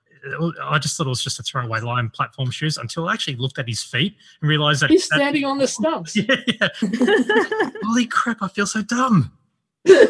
I 0.65 0.79
just 0.79 0.97
thought 0.97 1.07
it 1.07 1.11
was 1.11 1.23
just 1.23 1.39
a 1.39 1.43
throwaway 1.43 1.81
line, 1.81 2.09
platform 2.09 2.51
shoes, 2.51 2.79
until 2.79 3.07
I 3.07 3.13
actually 3.13 3.37
looked 3.37 3.59
at 3.59 3.69
his 3.69 3.83
feet 3.83 4.17
and 4.41 4.49
realized 4.49 4.81
that 4.81 4.89
he's 4.89 5.05
standing 5.05 5.45
on 5.45 5.59
the 5.59 5.69
stumps. 5.69 6.17
Yeah, 6.17 6.37
yeah. 6.47 6.69
Holy 7.85 8.07
crap! 8.07 8.39
I 8.41 8.49
feel 8.49 8.67
so 8.67 8.81
dumb. 8.81 9.31
I 9.87 10.07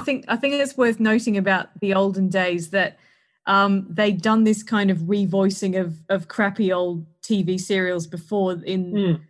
think 0.00 0.24
I 0.26 0.34
think 0.34 0.54
it's 0.54 0.76
worth 0.76 0.98
noting 0.98 1.36
about 1.36 1.68
the 1.78 1.94
olden 1.94 2.28
days 2.28 2.70
that 2.70 2.98
um, 3.46 3.86
they'd 3.90 4.22
done 4.22 4.44
this 4.44 4.62
kind 4.62 4.90
of 4.90 4.98
revoicing 4.98 5.80
of 5.80 5.96
of 6.08 6.28
crappy 6.28 6.72
old 6.72 7.06
TV 7.22 7.60
serials 7.60 8.06
before 8.06 8.52
in. 8.64 8.92
Mm 8.92 9.20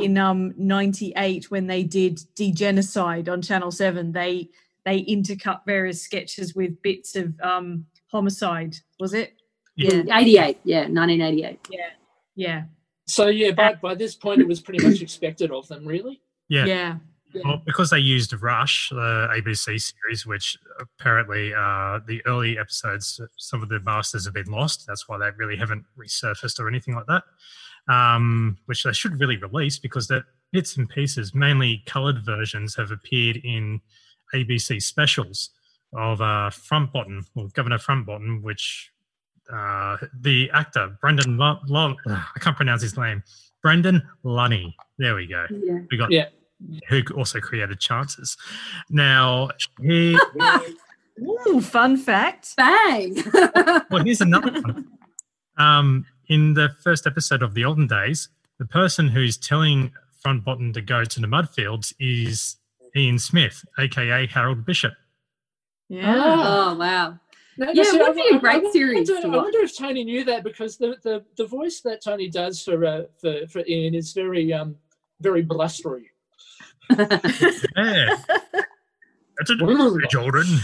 in 0.00 0.18
um 0.18 0.54
98 0.56 1.50
when 1.50 1.66
they 1.66 1.82
did 1.82 2.18
degenocide 2.34 3.28
on 3.28 3.42
channel 3.42 3.70
7 3.70 4.12
they 4.12 4.48
they 4.84 5.04
intercut 5.04 5.60
various 5.66 6.00
sketches 6.00 6.54
with 6.54 6.80
bits 6.82 7.16
of 7.16 7.38
um 7.40 7.86
homicide 8.10 8.76
was 8.98 9.14
it? 9.14 9.34
Yeah. 9.76 10.02
88 10.12 10.58
yeah 10.64 10.80
1988 10.80 11.58
yeah 11.70 11.78
yeah. 12.34 12.62
So 13.06 13.26
yeah 13.26 13.50
by, 13.50 13.74
by 13.74 13.94
this 13.94 14.14
point 14.14 14.40
it 14.40 14.48
was 14.48 14.60
pretty 14.60 14.84
much 14.86 15.02
expected 15.02 15.50
of 15.50 15.68
them 15.68 15.86
really? 15.86 16.20
Yeah. 16.48 16.64
Yeah 16.64 16.96
well, 17.44 17.62
because 17.64 17.90
they 17.90 17.98
used 17.98 18.32
Rush, 18.32 18.88
the 18.90 19.28
ABC 19.36 19.80
series, 19.80 20.26
which 20.26 20.56
apparently 20.80 21.52
uh, 21.54 22.00
the 22.06 22.22
early 22.26 22.58
episodes, 22.58 23.20
some 23.36 23.62
of 23.62 23.68
the 23.68 23.80
masters 23.80 24.24
have 24.24 24.34
been 24.34 24.50
lost. 24.50 24.86
That's 24.86 25.08
why 25.08 25.18
they 25.18 25.30
really 25.36 25.56
haven't 25.56 25.84
resurfaced 25.98 26.58
or 26.58 26.68
anything 26.68 26.94
like 26.94 27.06
that 27.06 27.22
um, 27.88 28.58
which 28.66 28.84
they 28.84 28.92
should 28.92 29.18
really 29.20 29.36
release 29.36 29.78
because 29.78 30.08
that 30.08 30.24
bits 30.52 30.76
and 30.76 30.88
pieces, 30.88 31.34
mainly 31.34 31.82
coloured 31.86 32.24
versions, 32.24 32.74
have 32.76 32.90
appeared 32.90 33.36
in 33.38 33.80
ABC 34.34 34.82
specials 34.82 35.50
of 35.92 36.20
uh, 36.20 36.50
Frontbottom, 36.50 37.26
or 37.34 37.48
Governor 37.48 37.78
Frontbottom, 37.78 38.42
which 38.42 38.92
uh, 39.52 39.96
the 40.20 40.50
actor 40.52 40.96
Brendan, 41.00 41.40
L- 41.40 41.60
L- 41.74 41.96
I 42.06 42.38
can't 42.38 42.56
pronounce 42.56 42.82
his 42.82 42.96
name, 42.96 43.22
Brendan 43.62 44.08
Lunny. 44.22 44.76
There 44.98 45.14
we 45.16 45.26
go. 45.26 45.46
Yeah. 45.50 45.78
We 45.90 45.96
got 45.96 46.10
yeah. 46.12 46.28
Who 46.88 47.02
also 47.16 47.40
created 47.40 47.80
Chances. 47.80 48.36
Now 48.88 49.50
he. 49.80 50.18
Ooh, 51.48 51.60
fun 51.60 51.98
fact! 51.98 52.54
Bang! 52.56 53.22
well, 53.90 54.04
here's 54.04 54.22
another 54.22 54.52
one. 54.52 54.86
Um, 55.58 56.06
in 56.28 56.54
the 56.54 56.70
first 56.82 57.06
episode 57.06 57.42
of 57.42 57.52
the 57.52 57.64
olden 57.64 57.86
days, 57.86 58.30
the 58.58 58.64
person 58.64 59.08
who's 59.08 59.36
telling 59.36 59.92
Frontbottom 60.24 60.72
to 60.74 60.80
go 60.80 61.04
to 61.04 61.20
the 61.20 61.26
mudfields 61.26 61.92
is 62.00 62.56
Ian 62.96 63.18
Smith, 63.18 63.64
aka 63.78 64.26
Harold 64.26 64.64
Bishop. 64.64 64.94
Yeah. 65.88 66.14
Oh, 66.16 66.74
wow. 66.76 67.18
No, 67.58 67.70
yeah, 67.72 67.82
it 67.84 68.00
would 68.00 68.16
be 68.16 68.36
a 68.36 68.38
great 68.38 68.64
I, 68.64 68.70
series. 68.70 69.10
I 69.10 69.14
wonder, 69.14 69.38
I 69.38 69.42
wonder, 69.42 69.58
if 69.58 69.76
Tony 69.76 70.04
knew 70.04 70.24
that 70.24 70.44
because 70.44 70.78
the, 70.78 70.96
the, 71.02 71.24
the 71.36 71.46
voice 71.46 71.80
that 71.82 72.02
Tony 72.02 72.30
does 72.30 72.62
for 72.62 72.84
uh, 72.86 73.02
for, 73.20 73.46
for 73.48 73.62
Ian 73.66 73.94
is 73.94 74.12
very 74.12 74.52
um 74.52 74.76
very 75.20 75.42
blustery. 75.42 76.09
Yeah. 76.90 78.16
That's 79.38 79.50
a 79.50 80.06
Jordan. 80.10 80.58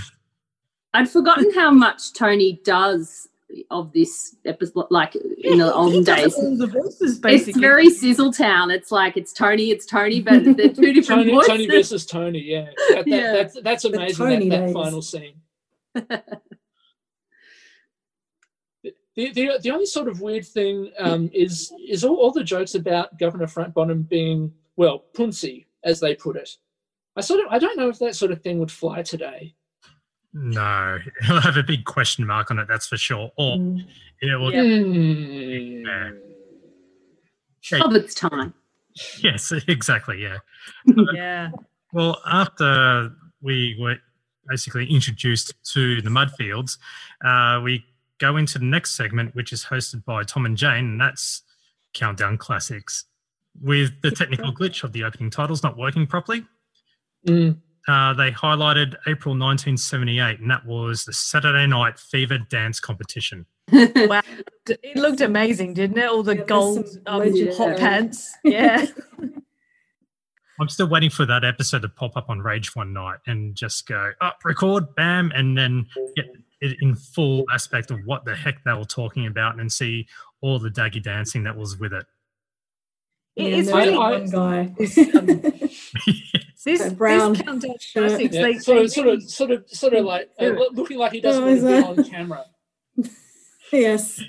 I'd 0.93 1.09
forgotten 1.09 1.53
how 1.55 1.71
much 1.71 2.13
Tony 2.13 2.61
does 2.65 3.29
of 3.71 3.93
this 3.93 4.37
episode, 4.45 4.87
like 4.91 5.15
in 5.15 5.59
the 5.59 5.73
olden 5.73 6.03
days. 6.03 6.35
the 6.35 6.67
voices, 6.67 7.19
basically. 7.19 7.51
It's 7.51 7.59
very 7.59 7.89
Sizzletown. 7.89 8.75
It's 8.75 8.91
like 8.91 9.17
it's 9.17 9.33
Tony, 9.33 9.71
it's 9.71 9.87
Tony, 9.87 10.21
but 10.21 10.45
they're 10.45 10.69
two 10.69 10.93
different 10.93 11.23
Tony, 11.23 11.33
voices. 11.33 11.49
Tony 11.49 11.67
versus 11.67 12.07
Tony. 12.07 12.41
Yeah, 12.41 12.67
that, 12.91 13.05
that, 13.05 13.07
yeah. 13.07 13.33
That's, 13.33 13.61
that's 13.63 13.85
amazing. 13.85 14.49
That, 14.49 14.67
that 14.67 14.73
final 14.73 15.03
scene. 15.03 15.35
The, 19.17 19.33
the, 19.33 19.59
the 19.63 19.71
only 19.71 19.87
sort 19.87 20.09
of 20.09 20.21
weird 20.21 20.47
thing 20.47 20.93
um, 20.99 21.31
is 21.33 21.73
is 21.89 22.05
all, 22.05 22.17
all 22.17 22.33
the 22.33 22.45
jokes 22.45 22.75
about 22.75 23.19
Governor 23.19 23.47
Frontbottom 23.47 24.07
being 24.07 24.53
well 24.77 25.05
punsy, 25.15 25.65
as 25.85 26.01
they 26.01 26.15
put 26.15 26.37
it. 26.37 26.51
I 27.17 27.21
sort 27.21 27.41
of 27.41 27.47
I 27.51 27.59
don't 27.59 27.77
know 27.79 27.89
if 27.89 27.99
that 28.01 28.15
sort 28.15 28.33
of 28.33 28.43
thing 28.43 28.59
would 28.59 28.71
fly 28.71 29.03
today. 29.03 29.55
No, 30.33 30.99
it'll 31.23 31.41
have 31.41 31.57
a 31.57 31.63
big 31.63 31.85
question 31.85 32.27
mark 32.27 32.51
on 32.51 32.59
it. 32.59 32.69
That's 32.69 32.87
for 32.87 32.97
sure. 32.97 33.31
Or 33.39 33.57
mm. 33.57 33.85
it 34.21 34.37
will. 34.37 34.53
Yeah. 34.53 36.11
yeah. 37.71 37.85
Of 37.85 37.95
its 37.95 38.15
time. 38.15 38.55
Yes, 39.23 39.53
exactly. 39.69 40.23
Yeah. 40.23 40.39
yeah. 41.15 41.51
Well, 41.93 42.21
after 42.27 43.11
we 43.41 43.77
were 43.81 43.97
basically 44.49 44.87
introduced 44.87 45.55
to 45.73 46.03
the 46.03 46.11
mudfields, 46.11 46.79
uh, 47.25 47.61
we 47.63 47.85
go 48.19 48.37
into 48.37 48.59
the 48.59 48.65
next 48.65 48.97
segment, 48.97 49.35
which 49.35 49.53
is 49.53 49.65
hosted 49.65 50.05
by 50.05 50.23
Tom 50.23 50.47
and 50.47 50.57
Jane, 50.57 50.85
and 50.85 51.01
that's 51.01 51.43
Countdown 51.95 52.39
Classics. 52.39 53.05
With 53.63 54.01
the 54.03 54.11
technical 54.11 54.53
glitch 54.53 54.85
of 54.85 54.93
the 54.93 55.05
opening 55.05 55.31
titles 55.31 55.63
not 55.63 55.77
working 55.77 56.07
properly, 56.07 56.45
mm 57.27 57.57
uh, 57.89 58.13
they 58.15 58.33
highlighted 58.33 58.97
April 59.07 59.35
1978, 59.35 60.41
and 60.41 60.51
that 60.51 60.67
was 60.67 61.05
the 61.05 61.13
Saturday 61.13 61.67
Night 61.67 61.99
Fever 61.99 62.39
Dance 62.39 62.81
Competition. 62.81 63.47
wow, 63.73 64.23
it 64.67 64.97
looked 64.97 65.21
amazing, 65.21 65.75
didn't 65.75 65.99
it? 65.99 66.09
All 66.09 66.23
the 66.23 66.37
yeah, 66.37 66.45
gold 66.45 66.85
um, 67.07 67.23
hot 67.57 67.77
pants. 67.77 68.35
Yeah. 68.45 68.87
I'm 70.59 70.71
still 70.71 70.89
waiting 70.89 71.11
for 71.11 71.27
that 71.27 71.45
episode 71.45 71.83
to 71.83 71.89
pop 71.91 72.17
up 72.17 72.31
on 72.31 72.39
Rage 72.39 72.75
one 72.75 72.95
night 72.95 73.19
and 73.27 73.55
just 73.55 73.87
go 73.87 74.13
up, 74.23 74.39
oh, 74.43 74.49
record, 74.49 74.95
bam, 74.95 75.31
and 75.35 75.57
then 75.57 75.87
get 76.17 76.25
it 76.63 76.79
in 76.81 76.95
full 76.95 77.45
aspect 77.53 77.91
of 77.91 78.01
what 78.07 78.25
the 78.25 78.35
heck 78.35 78.65
they 78.65 78.73
were 78.73 78.87
talking 78.87 79.27
about 79.27 79.61
and 79.61 79.71
see 79.71 80.09
all 80.41 80.59
the 80.59 80.71
daggy 80.71 81.03
dancing 81.03 81.45
that 81.45 81.55
was 81.55 81.77
with 81.77 81.93
it. 81.93 82.07
Yeah, 83.37 83.57
it's 83.59 83.71
really 83.71 83.97
one 83.97 84.31
guy. 84.31 84.75
this, 84.79 84.95
brown 86.95 87.35
this 87.35 87.43
countdown 87.43 87.75
classics, 87.93 88.35
Yeah, 88.35 88.43
they, 88.43 88.59
sort, 88.59 88.79
of, 88.79 88.91
sort 88.91 89.09
of, 89.09 89.23
sort 89.23 89.51
of, 89.51 89.65
sort 89.69 89.93
of 89.93 90.05
like 90.05 90.31
uh, 90.41 90.47
looking 90.73 90.99
like 90.99 91.13
he 91.13 91.21
doesn't 91.21 91.43
Oh, 91.43 91.47
want 91.47 91.59
is 91.59 91.65
to 91.65 91.69
be 91.69 92.03
on 92.03 92.11
camera. 92.11 92.45
yes. 93.73 94.21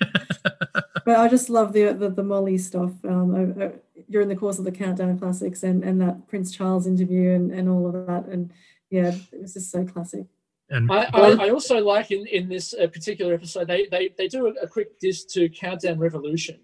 but 1.06 1.18
I 1.18 1.28
just 1.30 1.50
love 1.50 1.72
the 1.74 1.94
the, 1.94 2.10
the 2.10 2.24
Molly 2.24 2.58
stuff 2.58 2.92
um, 3.06 3.34
o- 3.34 3.64
o- 3.64 3.80
during 4.10 4.28
the 4.28 4.36
course 4.36 4.60
of 4.60 4.66
the 4.66 4.72
Countdown 4.72 5.18
Classics 5.18 5.64
and, 5.64 5.84
and 5.84 6.02
that 6.02 6.28
Prince 6.28 6.52
Charles 6.56 6.86
interview 6.86 7.32
and, 7.34 7.52
and 7.52 7.70
all 7.70 7.88
of 7.88 7.94
that. 8.08 8.26
And 8.26 8.52
yeah, 8.90 9.16
it 9.32 9.42
was 9.42 9.54
just 9.54 9.72
so 9.72 9.86
classic. 9.86 10.26
And 10.70 10.92
I, 10.92 11.10
I, 11.14 11.46
I 11.46 11.50
also 11.50 11.80
like 11.80 12.12
in, 12.12 12.28
in 12.28 12.50
this 12.50 12.74
uh, 12.74 12.88
particular 12.88 13.34
episode 13.34 13.68
they, 13.68 13.88
they, 13.90 14.10
they 14.18 14.28
do 14.28 14.48
a, 14.48 14.52
a 14.64 14.68
quick 14.68 15.00
diss 15.00 15.24
to 15.26 15.48
Countdown 15.50 15.98
Revolution, 15.98 16.60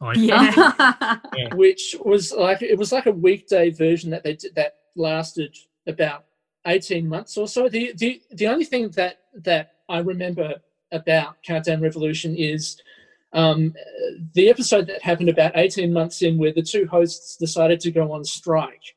I, 0.00 0.12
yeah. 1.36 1.54
which 1.54 1.96
was 2.04 2.32
like 2.32 2.62
it 2.62 2.78
was 2.78 2.92
like 2.92 3.06
a 3.06 3.12
weekday 3.12 3.70
version 3.70 4.10
that 4.10 4.22
they 4.22 4.34
did, 4.34 4.54
that 4.54 4.76
lasted 4.96 5.56
about 5.86 6.24
eighteen 6.66 7.08
months 7.08 7.36
or 7.36 7.48
so. 7.48 7.68
The 7.68 7.92
the 7.96 8.22
the 8.30 8.46
only 8.46 8.64
thing 8.64 8.90
that 8.90 9.18
that 9.34 9.72
I 9.88 9.98
remember 9.98 10.54
about 10.92 11.42
Countdown 11.42 11.80
Revolution 11.80 12.36
is 12.36 12.80
um, 13.32 13.74
the 14.34 14.48
episode 14.48 14.86
that 14.86 15.02
happened 15.02 15.30
about 15.30 15.56
eighteen 15.56 15.92
months 15.92 16.22
in, 16.22 16.38
where 16.38 16.52
the 16.52 16.62
two 16.62 16.86
hosts 16.86 17.36
decided 17.36 17.80
to 17.80 17.90
go 17.90 18.12
on 18.12 18.24
strike, 18.24 18.94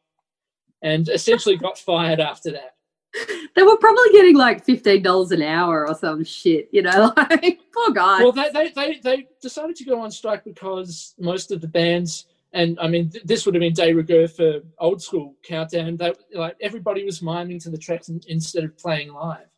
and 0.83 1.09
essentially 1.09 1.57
got 1.57 1.79
fired 1.79 2.19
after 2.19 2.51
that. 2.51 2.75
they 3.55 3.63
were 3.63 3.77
probably 3.77 4.09
getting 4.11 4.35
like 4.37 4.63
fifteen 4.63 5.03
dollars 5.03 5.31
an 5.31 5.41
hour 5.41 5.87
or 5.87 5.95
some 5.95 6.23
shit. 6.23 6.69
You 6.71 6.83
know, 6.83 7.13
like 7.17 7.59
poor 7.73 7.91
guy. 7.91 8.23
Well, 8.23 8.31
they, 8.31 8.49
they, 8.53 8.69
they, 8.69 8.99
they 9.03 9.27
decided 9.41 9.75
to 9.77 9.85
go 9.85 9.99
on 10.01 10.11
strike 10.11 10.43
because 10.43 11.13
most 11.19 11.51
of 11.51 11.61
the 11.61 11.67
bands, 11.67 12.27
and 12.53 12.79
I 12.79 12.87
mean, 12.87 13.09
th- 13.09 13.23
this 13.25 13.45
would 13.45 13.55
have 13.55 13.59
been 13.59 13.73
de 13.73 13.93
rigueur 13.93 14.27
for 14.27 14.61
old 14.79 15.01
school 15.01 15.35
countdown. 15.43 15.97
They, 15.97 16.13
like 16.33 16.55
everybody 16.61 17.03
was 17.03 17.21
miming 17.21 17.59
to 17.59 17.69
the 17.69 17.77
tracks 17.77 18.09
in, 18.09 18.21
instead 18.27 18.63
of 18.63 18.77
playing 18.77 19.13
live, 19.13 19.49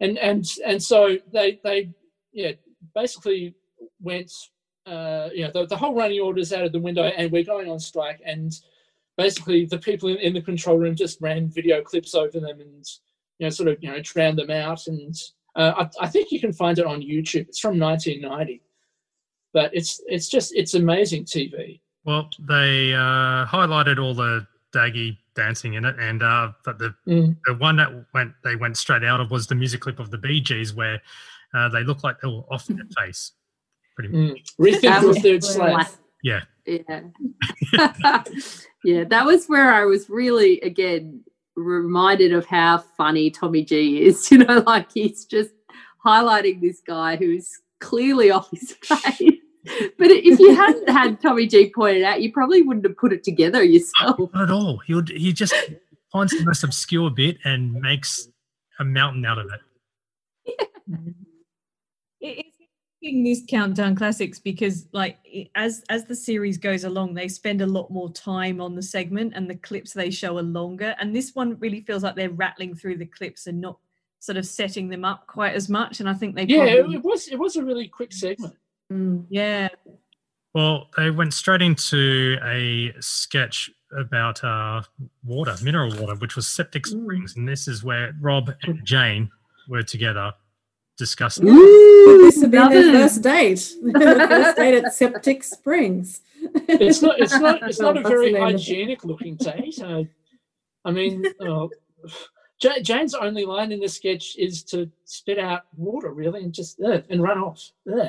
and 0.00 0.18
and 0.18 0.46
and 0.64 0.82
so 0.82 1.18
they 1.32 1.60
they 1.62 1.90
yeah 2.32 2.52
basically 2.94 3.54
went 4.00 4.32
uh, 4.86 5.28
you 5.34 5.44
know 5.44 5.50
the, 5.52 5.66
the 5.66 5.76
whole 5.76 5.94
running 5.94 6.20
orders 6.20 6.52
out 6.52 6.64
of 6.64 6.72
the 6.72 6.80
window, 6.80 7.02
and 7.02 7.30
we're 7.30 7.44
going 7.44 7.68
on 7.68 7.78
strike, 7.78 8.20
and 8.24 8.58
basically 9.16 9.64
the 9.66 9.78
people 9.78 10.08
in, 10.08 10.16
in 10.18 10.32
the 10.34 10.42
control 10.42 10.78
room 10.78 10.94
just 10.94 11.20
ran 11.20 11.48
video 11.48 11.82
clips 11.82 12.14
over 12.14 12.38
them 12.40 12.60
and 12.60 12.84
you 13.38 13.46
know 13.46 13.50
sort 13.50 13.68
of 13.68 13.76
you 13.82 13.90
know 13.90 14.00
drowned 14.02 14.38
them 14.38 14.50
out 14.50 14.86
and 14.86 15.14
uh, 15.56 15.72
I, 16.00 16.04
I 16.04 16.08
think 16.08 16.30
you 16.32 16.38
can 16.40 16.52
find 16.52 16.78
it 16.78 16.84
on 16.84 17.00
YouTube. 17.00 17.48
It's 17.48 17.60
from 17.60 17.78
1990, 17.78 18.60
but 19.54 19.70
it's 19.74 20.02
it's 20.06 20.28
just 20.28 20.54
it's 20.54 20.74
amazing 20.74 21.24
TV. 21.24 21.80
well, 22.04 22.28
they 22.46 22.92
uh, 22.92 23.46
highlighted 23.46 23.98
all 24.02 24.12
the 24.14 24.46
daggy 24.74 25.16
dancing 25.34 25.72
in 25.74 25.86
it, 25.86 25.96
and 25.98 26.22
uh, 26.22 26.52
but 26.64 26.78
the 26.78 26.94
Mm. 27.08 27.36
the 27.46 27.54
one 27.54 27.76
that 27.76 27.90
went 28.12 28.32
they 28.44 28.54
went 28.56 28.76
straight 28.76 29.02
out 29.02 29.18
of 29.20 29.30
was 29.30 29.46
the 29.46 29.54
music 29.54 29.80
clip 29.80 29.98
of 29.98 30.10
the 30.10 30.18
Bee 30.18 30.42
Gees 30.42 30.74
where 30.74 31.00
uh, 31.54 31.70
they 31.70 31.82
looked 31.84 32.04
like 32.04 32.20
they 32.20 32.28
were 32.28 32.44
off 32.50 32.66
their 32.66 32.84
face. 32.98 33.32
Pretty 33.94 34.10
much. 34.14 34.44
Mm. 34.56 34.56
Rethink 34.60 34.80
That 34.82 35.02
your 35.02 35.14
third 35.14 35.42
slave. 35.42 35.86
Yeah. 36.22 36.40
Yeah. 36.66 37.00
yeah, 38.86 39.02
that 39.04 39.26
was 39.26 39.46
where 39.46 39.72
I 39.74 39.84
was 39.84 40.08
really, 40.08 40.60
again, 40.60 41.24
reminded 41.56 42.32
of 42.32 42.46
how 42.46 42.78
funny 42.96 43.30
Tommy 43.30 43.64
G 43.64 44.04
is. 44.04 44.30
You 44.30 44.38
know, 44.38 44.62
like 44.64 44.92
he's 44.92 45.24
just 45.24 45.50
highlighting 46.04 46.60
this 46.60 46.80
guy 46.86 47.16
who's 47.16 47.50
clearly 47.80 48.30
off 48.30 48.48
his 48.52 48.72
face. 48.82 49.32
But 49.98 50.12
if 50.12 50.38
you 50.38 50.54
hadn't 50.54 50.88
had 50.88 51.20
Tommy 51.20 51.48
G 51.48 51.72
pointed 51.74 52.04
out, 52.04 52.22
you 52.22 52.30
probably 52.32 52.62
wouldn't 52.62 52.86
have 52.86 52.96
put 52.96 53.12
it 53.12 53.24
together 53.24 53.64
yourself. 53.64 54.16
Not 54.32 54.44
at 54.44 54.50
all. 54.50 54.78
He 54.78 54.94
would 54.94 55.08
he 55.08 55.32
just 55.32 55.52
finds 56.12 56.30
the 56.38 56.44
most 56.44 56.62
obscure 56.62 57.10
bit 57.10 57.38
and 57.44 57.72
makes 57.72 58.28
a 58.78 58.84
mountain 58.84 59.26
out 59.26 59.38
of 59.38 59.46
it. 60.46 60.70
It- 62.20 62.46
it's 62.46 62.55
interesting 63.06 63.24
these 63.24 63.44
countdown 63.48 63.94
classics 63.94 64.38
because 64.38 64.86
like 64.92 65.18
as 65.54 65.82
as 65.88 66.04
the 66.04 66.14
series 66.14 66.58
goes 66.58 66.84
along 66.84 67.14
they 67.14 67.28
spend 67.28 67.60
a 67.60 67.66
lot 67.66 67.90
more 67.90 68.10
time 68.12 68.60
on 68.60 68.74
the 68.74 68.82
segment 68.82 69.32
and 69.34 69.48
the 69.48 69.56
clips 69.56 69.92
they 69.92 70.10
show 70.10 70.36
are 70.38 70.42
longer. 70.42 70.94
And 71.00 71.14
this 71.14 71.34
one 71.34 71.58
really 71.58 71.80
feels 71.80 72.02
like 72.02 72.16
they're 72.16 72.30
rattling 72.30 72.74
through 72.74 72.98
the 72.98 73.06
clips 73.06 73.46
and 73.46 73.60
not 73.60 73.78
sort 74.18 74.36
of 74.38 74.46
setting 74.46 74.88
them 74.88 75.04
up 75.04 75.26
quite 75.26 75.54
as 75.54 75.68
much. 75.68 76.00
And 76.00 76.08
i 76.08 76.14
think 76.14 76.34
they 76.34 76.44
Yeah, 76.44 76.64
it, 76.64 76.78
probably, 76.80 76.96
it 76.96 77.04
was 77.04 77.28
it 77.28 77.38
was 77.38 77.56
a 77.56 77.64
really 77.64 77.88
quick 77.88 78.12
segment. 78.12 78.54
Mm. 78.92 79.26
yeah. 79.28 79.68
Well, 80.54 80.88
they 80.96 81.10
went 81.10 81.34
straight 81.34 81.60
into 81.60 82.38
a 82.42 82.94
sketch 83.00 83.70
about 83.96 84.42
uh, 84.42 84.82
water, 85.22 85.54
mineral 85.62 85.94
water, 86.00 86.14
which 86.14 86.34
was 86.34 86.48
septic 86.48 86.86
springs, 86.86 87.36
and 87.36 87.46
this 87.46 87.68
is 87.68 87.84
where 87.84 88.14
Rob 88.22 88.54
and 88.62 88.82
Jane 88.82 89.30
were 89.68 89.82
together 89.82 90.32
discussing. 90.96 91.46
But 91.46 91.52
Ooh, 91.52 92.18
this 92.24 92.38
would 92.40 92.50
be 92.50 92.58
their 92.58 92.92
first 92.92 93.22
date. 93.22 93.74
Their 93.82 94.28
first 94.28 94.56
date 94.56 94.84
at 94.84 94.94
Septic 94.94 95.44
Springs. 95.44 96.20
It's 96.68 97.02
not 97.02 97.18
it's 97.20 97.38
not 97.38 97.62
it's 97.68 97.80
not 97.80 97.96
a 97.96 98.02
very 98.02 98.32
the 98.32 98.38
name 98.38 98.42
of 98.42 98.48
it. 98.50 98.52
hygienic 98.54 99.04
looking 99.04 99.36
date. 99.36 99.78
Uh, 99.82 100.04
I 100.84 100.90
mean, 100.92 101.24
uh, 101.40 101.66
Jane's 102.82 103.14
only 103.14 103.44
line 103.44 103.72
in 103.72 103.80
the 103.80 103.88
sketch 103.88 104.36
is 104.38 104.62
to 104.64 104.90
spit 105.04 105.38
out 105.38 105.62
water, 105.76 106.12
really, 106.12 106.42
and 106.42 106.52
just 106.52 106.80
uh, 106.80 107.00
and 107.10 107.22
run 107.22 107.38
off. 107.38 107.70
Ugh. 107.92 108.08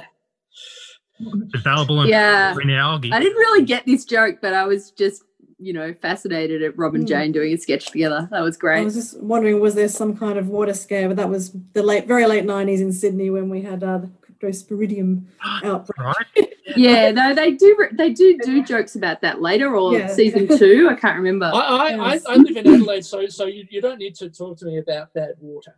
Available 1.55 2.03
in 2.03 2.09
Yeah. 2.09 2.53
green 2.53 2.69
algae. 2.69 3.11
I 3.11 3.19
didn't 3.19 3.37
really 3.37 3.65
get 3.65 3.85
this 3.85 4.05
joke, 4.05 4.37
but 4.41 4.53
I 4.53 4.65
was 4.67 4.91
just, 4.91 5.23
you 5.59 5.73
know, 5.73 5.93
fascinated 6.01 6.61
at 6.61 6.77
Rob 6.77 6.93
and 6.95 7.03
Mm. 7.05 7.07
Jane 7.07 7.31
doing 7.31 7.53
a 7.53 7.57
sketch 7.57 7.87
together. 7.87 8.27
That 8.31 8.41
was 8.41 8.57
great. 8.57 8.81
I 8.81 8.85
was 8.85 8.93
just 8.95 9.19
wondering, 9.21 9.59
was 9.59 9.75
there 9.75 9.87
some 9.87 10.15
kind 10.15 10.37
of 10.37 10.49
water 10.49 10.73
scare? 10.73 11.07
But 11.07 11.17
that 11.17 11.29
was 11.29 11.51
the 11.73 11.81
late, 11.83 12.05
very 12.07 12.25
late 12.27 12.45
'90s 12.45 12.79
in 12.81 12.93
Sydney 12.93 13.29
when 13.29 13.49
we 13.49 13.61
had 13.61 13.83
uh, 13.83 13.99
the 13.99 14.09
cryptosporidium 14.21 15.23
outbreak. 15.63 15.97
Right? 15.99 16.53
yeah, 16.75 17.09
no, 17.11 17.33
they 17.33 17.51
do. 17.53 17.75
They 17.93 18.11
do 18.11 18.37
do 18.43 18.63
jokes 18.63 18.95
about 18.95 19.21
that 19.21 19.41
later 19.41 19.75
or 19.75 19.93
Yeah. 19.97 20.07
season 20.07 20.47
two. 20.57 20.87
I 20.91 20.95
can't 20.95 21.17
remember. 21.17 21.47
I, 21.47 21.59
I, 21.59 21.87
I, 21.93 22.13
Yes. 22.13 22.25
I 22.27 22.35
live 22.35 22.55
in 22.55 22.67
Adelaide, 22.67 23.05
so 23.05 23.25
so 23.27 23.45
you, 23.45 23.65
you 23.69 23.81
don't 23.81 23.97
need 23.97 24.13
to 24.15 24.29
talk 24.29 24.57
to 24.59 24.65
me 24.65 24.77
about 24.77 25.13
that 25.15 25.35
water. 25.39 25.75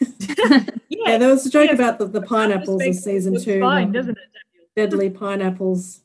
Yeah, 0.88 1.18
there 1.18 1.28
was 1.30 1.44
a 1.46 1.50
joke 1.50 1.70
Yes. 1.70 1.74
about 1.74 1.98
the, 1.98 2.06
the 2.06 2.22
pineapples 2.22 2.80
in 2.82 2.94
season 2.94 3.40
two. 3.42 3.58
fine 3.60 3.86
um, 3.86 3.92
doesn't 3.92 4.16
it 4.16 4.18
Deadly 4.76 5.10
pineapples 5.10 6.00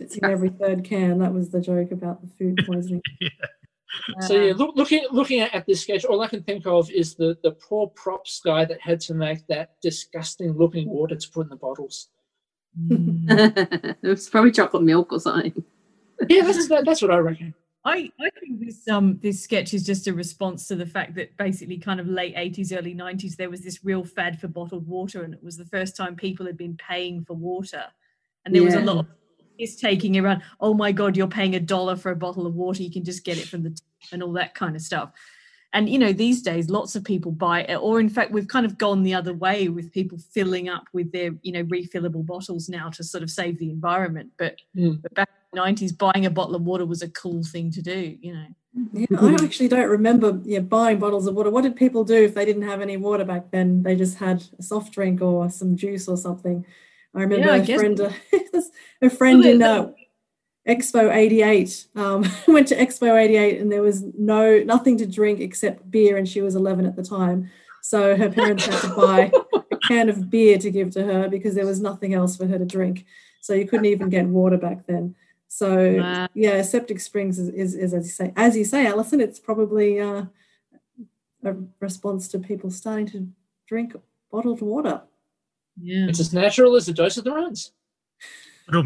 in 0.00 0.24
every 0.24 0.50
third 0.50 0.84
can. 0.84 1.18
That 1.18 1.32
was 1.32 1.50
the 1.50 1.60
joke 1.60 1.92
about 1.92 2.20
the 2.22 2.28
food 2.28 2.64
poisoning. 2.66 3.02
So 4.20 4.34
yeah, 4.34 4.52
look, 4.54 4.76
looking 4.76 5.06
looking 5.10 5.40
at, 5.40 5.54
at 5.54 5.66
this 5.66 5.82
sketch, 5.82 6.04
all 6.04 6.20
I 6.20 6.28
can 6.28 6.42
think 6.42 6.66
of 6.66 6.90
is 6.90 7.14
the 7.14 7.38
the 7.42 7.52
poor 7.52 7.88
props 7.88 8.40
guy 8.44 8.64
that 8.64 8.80
had 8.80 9.00
to 9.02 9.14
make 9.14 9.46
that 9.46 9.80
disgusting 9.80 10.52
looking 10.52 10.88
water 10.88 11.16
to 11.16 11.30
put 11.30 11.46
in 11.46 11.48
the 11.48 11.56
bottles. 11.56 12.08
it 12.90 13.96
was 14.02 14.28
probably 14.28 14.50
chocolate 14.50 14.82
milk 14.82 15.12
or 15.12 15.20
something. 15.20 15.64
Yeah, 16.28 16.42
that's 16.42 16.68
that, 16.68 16.84
that's 16.84 17.02
what 17.02 17.10
I 17.10 17.18
reckon. 17.18 17.54
I, 17.84 18.10
I 18.20 18.30
think 18.40 18.60
this 18.60 18.86
um 18.88 19.18
this 19.22 19.40
sketch 19.42 19.72
is 19.72 19.86
just 19.86 20.08
a 20.08 20.12
response 20.12 20.66
to 20.68 20.74
the 20.74 20.86
fact 20.86 21.14
that 21.14 21.36
basically 21.36 21.78
kind 21.78 22.00
of 22.00 22.08
late 22.08 22.34
80s 22.34 22.76
early 22.76 22.96
90s 22.96 23.36
there 23.36 23.48
was 23.48 23.60
this 23.60 23.84
real 23.84 24.02
fad 24.02 24.40
for 24.40 24.48
bottled 24.48 24.88
water 24.88 25.22
and 25.22 25.32
it 25.32 25.42
was 25.42 25.56
the 25.56 25.66
first 25.66 25.96
time 25.96 26.16
people 26.16 26.46
had 26.46 26.56
been 26.56 26.76
paying 26.76 27.24
for 27.24 27.34
water 27.34 27.84
and 28.44 28.52
there 28.52 28.64
was 28.64 28.74
a 28.74 28.80
lot 28.80 28.98
of 28.98 29.06
is 29.58 29.76
taking 29.76 30.18
around 30.18 30.42
oh 30.60 30.74
my 30.74 30.92
god 30.92 31.16
you're 31.16 31.26
paying 31.26 31.54
a 31.54 31.60
dollar 31.60 31.96
for 31.96 32.10
a 32.10 32.16
bottle 32.16 32.46
of 32.46 32.54
water 32.54 32.82
you 32.82 32.90
can 32.90 33.04
just 33.04 33.24
get 33.24 33.38
it 33.38 33.46
from 33.48 33.62
the 33.62 33.70
tap 33.70 34.12
and 34.12 34.22
all 34.22 34.32
that 34.32 34.54
kind 34.54 34.76
of 34.76 34.82
stuff 34.82 35.10
and 35.72 35.88
you 35.88 35.98
know 35.98 36.12
these 36.12 36.42
days 36.42 36.70
lots 36.70 36.94
of 36.94 37.04
people 37.04 37.32
buy 37.32 37.62
it 37.62 37.76
or 37.76 38.00
in 38.00 38.08
fact 38.08 38.30
we've 38.32 38.48
kind 38.48 38.64
of 38.66 38.78
gone 38.78 39.02
the 39.02 39.14
other 39.14 39.34
way 39.34 39.68
with 39.68 39.92
people 39.92 40.18
filling 40.32 40.68
up 40.68 40.84
with 40.92 41.10
their 41.12 41.32
you 41.42 41.52
know 41.52 41.64
refillable 41.64 42.24
bottles 42.24 42.68
now 42.68 42.88
to 42.88 43.02
sort 43.02 43.22
of 43.22 43.30
save 43.30 43.58
the 43.58 43.70
environment 43.70 44.30
but, 44.38 44.56
Mm. 44.76 45.02
but 45.02 45.14
back 45.14 45.28
in 45.52 45.58
the 45.58 45.62
90s 45.62 45.96
buying 45.96 46.26
a 46.26 46.30
bottle 46.30 46.54
of 46.54 46.62
water 46.62 46.86
was 46.86 47.02
a 47.02 47.08
cool 47.08 47.42
thing 47.42 47.70
to 47.72 47.82
do 47.82 48.16
you 48.20 48.32
know 48.32 48.46
Yeah, 48.92 49.06
I 49.18 49.34
actually 49.42 49.68
don't 49.68 49.88
remember 49.88 50.38
yeah, 50.44 50.60
buying 50.60 50.98
bottles 50.98 51.26
of 51.26 51.34
water. 51.34 51.50
What 51.50 51.62
did 51.62 51.76
people 51.76 52.04
do 52.04 52.14
if 52.14 52.34
they 52.34 52.44
didn't 52.44 52.68
have 52.68 52.82
any 52.82 52.98
water 52.98 53.24
back 53.24 53.50
then? 53.50 53.82
They 53.82 53.96
just 53.96 54.18
had 54.18 54.44
a 54.58 54.62
soft 54.62 54.92
drink 54.92 55.22
or 55.22 55.48
some 55.48 55.76
juice 55.76 56.06
or 56.08 56.16
something. 56.18 56.62
I 57.16 57.22
remember 57.22 57.50
I 57.50 57.56
a 57.56 57.64
friend, 57.64 58.00
a 59.02 59.10
friend 59.10 59.44
in 59.44 59.62
uh, 59.62 59.90
Expo 60.68 61.14
88 61.14 61.86
um, 61.96 62.24
went 62.48 62.68
to 62.68 62.76
Expo 62.76 63.18
88 63.18 63.60
and 63.60 63.72
there 63.72 63.82
was 63.82 64.02
no 64.18 64.62
nothing 64.62 64.98
to 64.98 65.06
drink 65.06 65.40
except 65.40 65.90
beer 65.90 66.16
and 66.18 66.28
she 66.28 66.42
was 66.42 66.54
11 66.54 66.84
at 66.84 66.94
the 66.94 67.02
time. 67.02 67.50
So 67.82 68.16
her 68.16 68.30
parents 68.30 68.66
had 68.66 68.80
to 68.82 68.94
buy 68.94 69.32
a 69.72 69.76
can 69.88 70.08
of 70.08 70.28
beer 70.28 70.58
to 70.58 70.70
give 70.70 70.90
to 70.92 71.04
her 71.04 71.28
because 71.28 71.54
there 71.54 71.66
was 71.66 71.80
nothing 71.80 72.12
else 72.12 72.36
for 72.36 72.46
her 72.46 72.58
to 72.58 72.66
drink. 72.66 73.06
So 73.40 73.54
you 73.54 73.66
couldn't 73.66 73.86
even 73.86 74.10
get 74.10 74.26
water 74.26 74.58
back 74.58 74.86
then. 74.86 75.14
So 75.48 76.02
Wow. 76.02 76.28
yeah, 76.34 76.60
septic 76.62 77.00
springs 77.00 77.38
is, 77.38 77.48
is, 77.48 77.74
is 77.74 77.94
as 77.94 78.04
you 78.04 78.10
say, 78.10 78.32
as 78.36 78.56
you 78.56 78.64
say, 78.64 78.86
Alison, 78.86 79.20
it's 79.20 79.38
probably 79.38 80.00
uh, 80.00 80.24
a 81.44 81.54
response 81.80 82.28
to 82.28 82.38
people 82.38 82.70
starting 82.70 83.06
to 83.06 83.28
drink 83.68 83.94
bottled 84.30 84.60
water. 84.60 85.02
Yeah. 85.80 86.06
It's 86.08 86.20
as 86.20 86.32
natural 86.32 86.76
as 86.76 86.88
a 86.88 86.92
dose 86.92 87.16
of 87.16 87.24
the 87.24 87.32
runs. 87.32 87.72
Oh, 88.72 88.82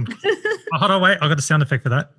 hold 0.72 0.90
on, 0.90 1.02
wait. 1.02 1.18
I 1.20 1.28
got 1.28 1.36
the 1.36 1.42
sound 1.42 1.62
effect 1.62 1.82
for 1.84 1.88
that. 1.90 2.10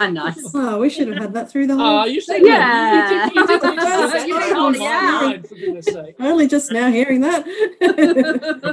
nice. 0.12 0.40
Oh, 0.54 0.78
we 0.78 0.88
should 0.88 1.08
have 1.08 1.18
had 1.18 1.34
that 1.34 1.50
through 1.50 1.66
the 1.66 1.74
whole. 1.74 1.84
Ah, 1.84 2.04
you 2.04 2.20
said 2.20 2.42
Yeah. 2.42 3.28
You 3.34 3.46
did, 3.46 3.62
you 3.62 4.72
did. 6.02 6.14
Only 6.20 6.46
just 6.46 6.70
now 6.70 6.90
hearing 6.90 7.20
that. 7.22 7.44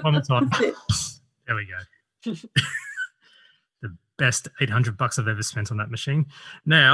One 0.03 0.13
more 0.13 0.21
time. 0.21 0.49
There 1.47 1.55
we 1.55 1.65
go. 1.65 2.35
the 3.81 3.97
best 4.19 4.49
800 4.61 4.95
bucks 4.97 5.17
I've 5.17 5.27
ever 5.27 5.41
spent 5.41 5.71
on 5.71 5.77
that 5.77 5.89
machine. 5.89 6.27
Now, 6.63 6.93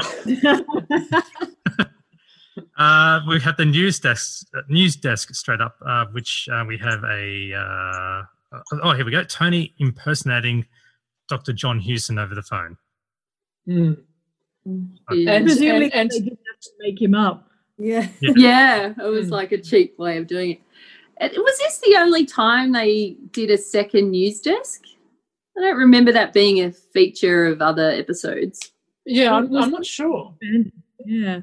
uh, 2.77 3.21
we 3.27 3.39
have 3.41 3.57
the 3.57 3.65
news 3.65 3.99
desk, 3.99 4.47
uh, 4.55 4.61
news 4.69 4.95
desk 4.95 5.33
straight 5.35 5.61
up, 5.61 5.75
uh, 5.85 6.05
which 6.11 6.47
uh, 6.51 6.63
we 6.67 6.77
have 6.77 7.03
a. 7.03 7.53
Uh, 7.53 8.57
oh, 8.83 8.93
here 8.93 9.05
we 9.05 9.11
go. 9.11 9.23
Tony 9.23 9.73
impersonating 9.79 10.65
Dr. 11.27 11.53
John 11.53 11.79
Hewson 11.79 12.17
over 12.19 12.35
the 12.35 12.43
phone. 12.43 12.77
Mm. 13.67 13.97
Yeah. 15.11 15.31
And- 15.33 15.45
Presumably 15.45 15.91
and- 15.93 16.09
they 16.11 16.19
didn't 16.19 16.39
have 16.47 16.59
to 16.61 16.69
make 16.79 17.01
him 17.01 17.15
up. 17.15 17.49
yeah. 17.77 18.07
yeah, 18.21 18.93
it 18.97 19.09
was 19.09 19.27
Mm. 19.27 19.31
like 19.31 19.51
a 19.51 19.57
cheap 19.61 19.97
way 19.99 20.17
of 20.17 20.27
doing 20.27 20.51
it. 20.51 20.59
And 21.17 21.31
Was 21.35 21.57
this 21.59 21.77
the 21.79 21.95
only 21.97 22.25
time 22.25 22.73
they 22.73 23.15
did 23.31 23.49
a 23.49 23.57
second 23.57 24.11
news 24.11 24.41
desk? 24.41 24.81
I 25.57 25.61
don't 25.61 25.77
remember 25.77 26.11
that 26.11 26.33
being 26.33 26.59
a 26.61 26.71
feature 26.73 27.45
of 27.45 27.61
other 27.61 27.89
episodes. 27.89 28.71
Yeah, 29.05 29.33
I'm, 29.33 29.55
I'm 29.55 29.71
not 29.71 29.85
sure. 29.85 30.33
Yeah. 31.05 31.39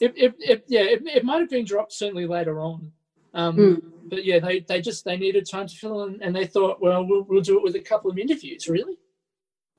It, 0.00 0.12
it, 0.16 0.34
it, 0.38 0.64
yeah, 0.66 0.82
it, 0.82 1.02
it 1.06 1.24
might 1.24 1.40
have 1.40 1.50
been 1.50 1.64
dropped 1.64 1.92
certainly 1.92 2.26
later 2.26 2.60
on. 2.60 2.92
Um, 3.32 3.56
Mm. 3.56 3.82
But 4.06 4.24
yeah, 4.26 4.38
they, 4.38 4.60
they 4.60 4.82
just 4.82 5.04
they 5.06 5.16
needed 5.16 5.48
time 5.48 5.66
to 5.66 5.74
fill 5.74 6.04
in, 6.04 6.22
and 6.22 6.36
they 6.36 6.44
thought, 6.46 6.80
well, 6.80 7.04
we'll, 7.06 7.22
we'll 7.22 7.40
do 7.40 7.56
it 7.56 7.62
with 7.62 7.74
a 7.74 7.80
couple 7.80 8.10
of 8.10 8.18
interviews. 8.18 8.68
Really? 8.68 8.98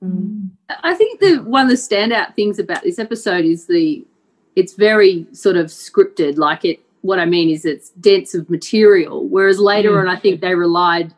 Mm. 0.02 0.50
I 0.82 0.94
think 0.94 1.20
the 1.20 1.36
one 1.36 1.62
of 1.62 1.70
the 1.70 1.76
standout 1.76 2.34
things 2.34 2.58
about 2.58 2.82
this 2.82 2.98
episode 2.98 3.44
is 3.44 3.66
the 3.66 4.04
it's 4.56 4.72
very 4.74 5.26
sort 5.32 5.56
of 5.56 5.66
scripted. 5.66 6.38
Like 6.38 6.64
it, 6.64 6.80
what 7.02 7.20
I 7.20 7.24
mean 7.24 7.50
is 7.50 7.64
it's 7.64 7.90
dense 7.90 8.34
of 8.34 8.50
material. 8.50 9.28
Whereas 9.28 9.60
later 9.60 9.92
Mm. 9.92 10.00
on, 10.00 10.08
I 10.08 10.16
think 10.16 10.40
they 10.40 10.54
relied 10.56 11.14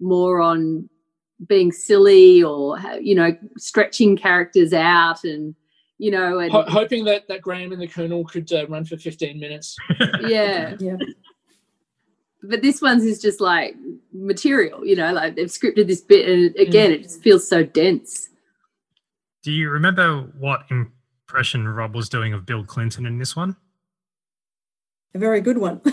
more 0.00 0.40
on 0.40 0.88
being 1.46 1.70
silly 1.70 2.42
or 2.42 2.76
you 3.00 3.14
know 3.14 3.36
stretching 3.56 4.16
characters 4.16 4.72
out 4.72 5.22
and 5.22 5.54
you 5.98 6.10
know 6.10 6.38
and 6.38 6.50
Ho- 6.50 6.64
hoping 6.68 7.04
that, 7.04 7.28
that 7.28 7.42
Graham 7.42 7.72
and 7.72 7.80
the 7.80 7.86
Colonel 7.86 8.24
could 8.24 8.52
uh, 8.52 8.66
run 8.68 8.84
for 8.84 8.96
15 8.96 9.38
minutes. 9.38 9.76
yeah. 10.20 10.76
Yeah. 10.78 10.96
But 12.42 12.62
this 12.62 12.80
one's 12.80 13.04
is 13.04 13.20
just 13.20 13.40
like 13.40 13.74
material. 14.12 14.86
You 14.86 14.96
know, 14.96 15.12
like 15.12 15.36
they've 15.36 15.48
scripted 15.48 15.88
this 15.88 16.00
bit, 16.00 16.28
and 16.28 16.56
again, 16.56 16.92
it 16.92 17.02
just 17.02 17.20
feels 17.20 17.46
so 17.46 17.64
dense. 17.64 18.28
Do 19.42 19.52
you 19.52 19.70
remember 19.70 20.20
what 20.38 20.66
impression 20.70 21.66
Rob 21.66 21.94
was 21.94 22.08
doing 22.08 22.32
of 22.32 22.46
Bill 22.46 22.64
Clinton 22.64 23.06
in 23.06 23.18
this 23.18 23.34
one? 23.34 23.56
A 25.14 25.18
very 25.18 25.40
good 25.40 25.58
one. 25.58 25.80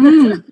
Mm. 0.00 0.42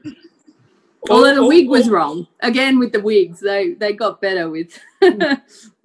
Although 1.11 1.35
the 1.37 1.41
oh, 1.41 1.49
wig 1.49 1.69
was 1.69 1.89
oh. 1.89 1.93
wrong. 1.93 2.27
Again 2.41 2.79
with 2.79 2.93
the 2.93 3.01
wigs, 3.01 3.41
they 3.41 3.75
they 3.75 3.93
got 3.93 4.21
better 4.21 4.51
with 4.51 4.79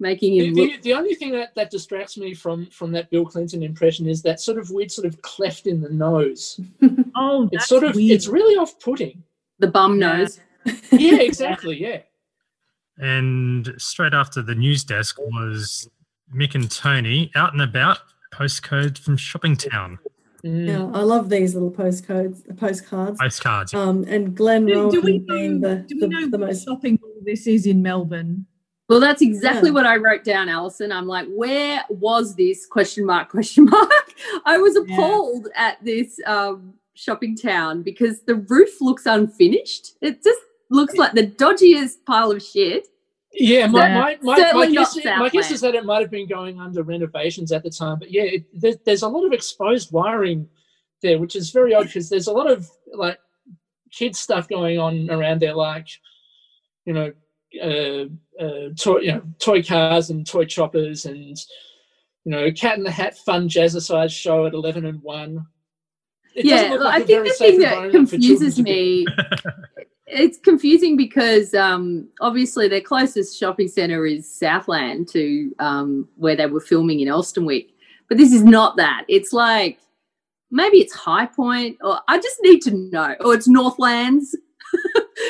making 0.00 0.38
The, 0.38 0.46
him 0.46 0.54
look. 0.54 0.70
the, 0.72 0.78
the 0.82 0.94
only 0.94 1.14
thing 1.14 1.32
that, 1.32 1.54
that 1.54 1.70
distracts 1.70 2.16
me 2.18 2.34
from 2.34 2.66
from 2.66 2.90
that 2.92 3.10
Bill 3.10 3.24
Clinton 3.24 3.62
impression 3.62 4.08
is 4.08 4.22
that 4.22 4.40
sort 4.40 4.58
of 4.58 4.70
weird 4.70 4.90
sort 4.90 5.06
of 5.06 5.20
cleft 5.22 5.66
in 5.66 5.80
the 5.80 5.90
nose. 5.90 6.60
Oh, 7.16 7.44
It's 7.44 7.52
that's 7.52 7.68
sort 7.68 7.84
of 7.84 7.94
weird. 7.94 8.10
it's 8.16 8.26
really 8.26 8.56
off 8.56 8.78
putting. 8.80 9.22
The 9.60 9.68
bum 9.68 10.00
Yeah. 10.00 10.16
nose. 10.16 10.40
Yeah, 10.90 11.14
exactly. 11.20 11.80
Yeah. 11.80 12.00
And 12.98 13.72
straight 13.78 14.14
after 14.14 14.42
the 14.42 14.54
news 14.56 14.82
desk 14.82 15.18
was 15.18 15.88
Mick 16.34 16.56
and 16.56 16.68
Tony 16.70 17.30
out 17.36 17.52
and 17.52 17.62
about, 17.62 17.98
postcode 18.32 18.98
from 18.98 19.16
Shopping 19.16 19.56
Town, 19.56 19.98
Mm. 20.44 20.66
yeah, 20.66 20.84
I 20.98 21.02
love 21.02 21.30
these 21.30 21.54
little 21.54 21.70
postcodes, 21.70 22.42
postcards. 22.58 23.18
postcards. 23.18 23.72
Um, 23.72 24.04
and 24.04 24.34
Glenn 24.36 24.66
Do, 24.66 24.90
do 24.90 25.00
we 25.00 25.12
Rowan 25.12 25.26
being 25.26 25.60
know, 25.60 25.68
the, 25.68 25.82
do 25.82 25.94
we 25.94 26.00
the, 26.02 26.08
know 26.08 26.20
the 26.28 26.38
what 26.38 26.48
most. 26.48 26.64
shopping 26.66 26.98
mall 27.00 27.12
this 27.24 27.46
is 27.46 27.66
in 27.66 27.80
Melbourne? 27.82 28.46
Well, 28.90 29.00
that's 29.00 29.22
exactly 29.22 29.70
Yeah. 29.70 29.74
what 29.74 29.86
I 29.86 29.96
wrote 29.96 30.24
down, 30.24 30.50
Alison. 30.50 30.92
I'm 30.92 31.06
like, 31.06 31.26
where 31.30 31.82
was 31.88 32.34
this? 32.36 32.66
Question 32.66 33.06
mark, 33.06 33.28
question 33.30 33.64
mark. 33.64 34.14
I 34.44 34.58
was 34.58 34.76
Yeah. 34.86 34.94
appalled 34.94 35.48
at 35.56 35.82
this 35.82 36.20
um, 36.26 36.74
shopping 36.92 37.34
town 37.36 37.82
because 37.82 38.20
the 38.22 38.34
roof 38.34 38.80
looks 38.82 39.06
unfinished. 39.06 39.96
It 40.02 40.22
just 40.22 40.40
looks 40.70 40.96
like 40.96 41.12
the 41.14 41.26
dodgiest 41.26 42.04
pile 42.04 42.30
of 42.32 42.42
shit. 42.42 42.88
Yeah, 43.36 43.66
my, 43.66 43.88
my, 43.88 44.18
my, 44.22 44.52
my, 44.52 44.66
not 44.66 44.72
guess, 44.72 45.04
my 45.04 45.28
guess 45.28 45.50
is 45.50 45.60
that 45.62 45.74
it 45.74 45.84
might 45.84 46.00
have 46.00 46.10
been 46.10 46.28
going 46.28 46.60
under 46.60 46.82
renovations 46.84 47.50
at 47.50 47.64
the 47.64 47.70
time. 47.70 47.98
But 47.98 48.12
yeah, 48.12 48.22
it, 48.22 48.60
there, 48.60 48.74
there's 48.84 49.02
a 49.02 49.08
lot 49.08 49.26
of 49.26 49.32
exposed 49.32 49.92
wiring 49.92 50.48
there, 51.02 51.18
which 51.18 51.34
is 51.34 51.50
very 51.50 51.74
odd 51.74 51.86
because 51.86 52.08
there's 52.08 52.28
a 52.28 52.32
lot 52.32 52.50
of 52.50 52.70
like 52.92 53.18
kids 53.90 54.20
stuff 54.20 54.48
going 54.48 54.78
on 54.78 55.10
around 55.10 55.40
there, 55.40 55.54
like 55.54 55.88
you 56.84 56.92
know, 56.92 57.12
uh, 57.62 58.42
uh, 58.42 58.68
toy, 58.78 58.98
you 59.00 59.12
know, 59.12 59.22
toy 59.38 59.62
cars 59.62 60.10
and 60.10 60.26
toy 60.26 60.44
choppers, 60.44 61.04
and 61.04 61.36
you 62.24 62.32
know, 62.32 62.50
Cat 62.52 62.78
in 62.78 62.84
the 62.84 62.90
Hat 62.90 63.16
fun 63.18 63.48
jazzercise 63.48 64.10
show 64.10 64.46
at 64.46 64.54
eleven 64.54 64.86
and 64.86 65.02
one. 65.02 65.46
It 66.34 66.46
yeah, 66.46 66.62
look 66.70 66.80
like 66.80 67.00
I 67.00 67.04
a 67.04 67.06
think 67.06 67.24
the 67.26 67.32
thing 67.32 67.60
that 67.60 67.72
environment 67.72 68.10
for 68.10 68.18
children 68.18 68.38
confuses 68.38 68.58
me, 68.60 69.06
it's 70.06 70.38
confusing 70.38 70.96
because 70.96 71.54
um, 71.54 72.08
obviously 72.20 72.68
their 72.68 72.80
closest 72.80 73.38
shopping 73.38 73.68
centre 73.68 74.06
is 74.06 74.30
Southland 74.30 75.08
to 75.08 75.54
um, 75.58 76.08
where 76.16 76.36
they 76.36 76.46
were 76.46 76.60
filming 76.60 77.00
in 77.00 77.08
Elsternwick, 77.08 77.70
but 78.08 78.18
this 78.18 78.32
is 78.32 78.44
not 78.44 78.76
that. 78.76 79.04
It's 79.08 79.32
like 79.32 79.78
maybe 80.50 80.78
it's 80.78 80.96
Highpoint, 80.96 81.76
or 81.82 82.00
I 82.08 82.18
just 82.18 82.38
need 82.42 82.60
to 82.62 82.70
know, 82.70 83.14
or 83.20 83.34
it's 83.34 83.48
Northlands. 83.48 84.36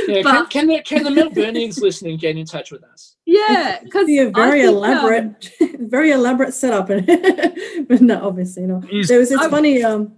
Yeah, 0.09 0.23
can, 0.23 0.25
but 0.25 0.51
can 0.51 0.67
the 0.67 0.83
can 0.83 1.05
the 1.05 1.11
Melburnians 1.11 1.79
listening 1.81 2.17
get 2.17 2.37
in 2.37 2.47
touch 2.47 2.71
with 2.71 2.83
us? 2.85 3.17
yeah, 3.27 3.81
because 3.83 4.07
be 4.07 4.19
a 4.19 4.31
very 4.31 4.63
um, 4.63 4.75
elaborate, 4.75 5.51
very 5.79 6.11
elaborate 6.11 6.55
setup, 6.55 6.89
and 6.89 7.07
but 7.89 8.01
no, 8.01 8.27
obviously 8.27 8.65
not. 8.65 8.83
There 8.83 9.19
was 9.19 9.31
it's 9.31 9.43
I- 9.43 9.51
funny, 9.51 9.83
um, 9.83 10.15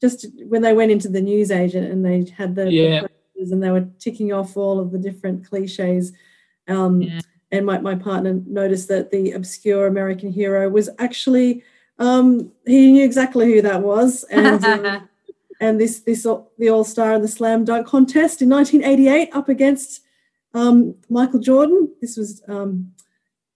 just 0.00 0.26
when 0.48 0.62
they 0.62 0.72
went 0.72 0.90
into 0.90 1.08
the 1.08 1.20
news 1.20 1.50
agent 1.50 1.92
and 1.92 2.04
they 2.04 2.32
had 2.36 2.54
the, 2.54 2.64
the 2.64 3.08
And 3.50 3.62
they 3.62 3.70
were 3.70 3.88
ticking 3.98 4.32
off 4.32 4.56
all 4.56 4.78
of 4.78 4.92
the 4.92 4.98
different 4.98 5.48
cliches. 5.48 6.12
Um, 6.68 7.02
Yeah. 7.02 7.20
And 7.50 7.66
my, 7.66 7.78
my 7.78 7.94
partner 7.94 8.40
noticed 8.46 8.88
that 8.88 9.10
the 9.10 9.32
obscure 9.32 9.86
American 9.86 10.32
hero 10.32 10.70
was 10.70 10.88
actually 10.98 11.62
um, 11.98 12.52
he 12.66 12.92
knew 12.92 13.04
exactly 13.04 13.46
who 13.46 13.62
that 13.62 13.82
was, 13.82 14.24
and 14.30 14.64
um, 14.64 15.08
and 15.60 15.80
this 15.80 16.00
this 16.00 16.22
the 16.22 16.70
All 16.70 16.84
Star 16.84 17.12
and 17.12 17.22
the 17.22 17.28
Slam 17.28 17.64
Dunk 17.64 17.86
contest 17.86 18.42
in 18.42 18.48
1988 18.48 19.30
up 19.32 19.48
against 19.48 20.02
um, 20.54 20.94
Michael 21.08 21.40
Jordan. 21.40 21.92
This 22.00 22.16
was 22.16 22.42
um, 22.48 22.92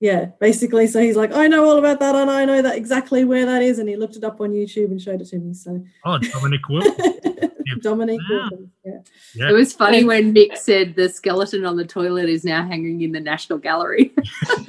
yeah, 0.00 0.26
basically. 0.38 0.86
So 0.86 1.00
he's 1.00 1.16
like, 1.16 1.32
I 1.32 1.46
know 1.48 1.64
all 1.68 1.78
about 1.78 1.98
that, 2.00 2.14
and 2.14 2.30
I 2.30 2.44
know 2.44 2.62
that 2.62 2.76
exactly 2.76 3.24
where 3.24 3.46
that 3.46 3.62
is, 3.62 3.78
and 3.78 3.88
he 3.88 3.96
looked 3.96 4.16
it 4.16 4.24
up 4.24 4.40
on 4.40 4.50
YouTube 4.50 4.86
and 4.86 5.00
showed 5.00 5.20
it 5.20 5.28
to 5.28 5.38
me. 5.38 5.54
So 5.54 5.82
Oh, 6.04 6.18
Dominique 6.18 6.68
Wilkins. 6.68 7.45
Dominic, 7.80 8.20
Wow. 8.30 8.50
Yeah. 8.84 8.98
Yeah. 9.34 9.48
it 9.50 9.52
was 9.52 9.72
funny 9.72 10.04
when 10.04 10.32
Mick 10.34 10.56
said 10.56 10.94
the 10.94 11.08
skeleton 11.08 11.64
on 11.64 11.76
the 11.76 11.84
toilet 11.84 12.28
is 12.28 12.44
now 12.44 12.66
hanging 12.66 13.00
in 13.02 13.12
the 13.12 13.20
National 13.20 13.58
Gallery. 13.58 14.14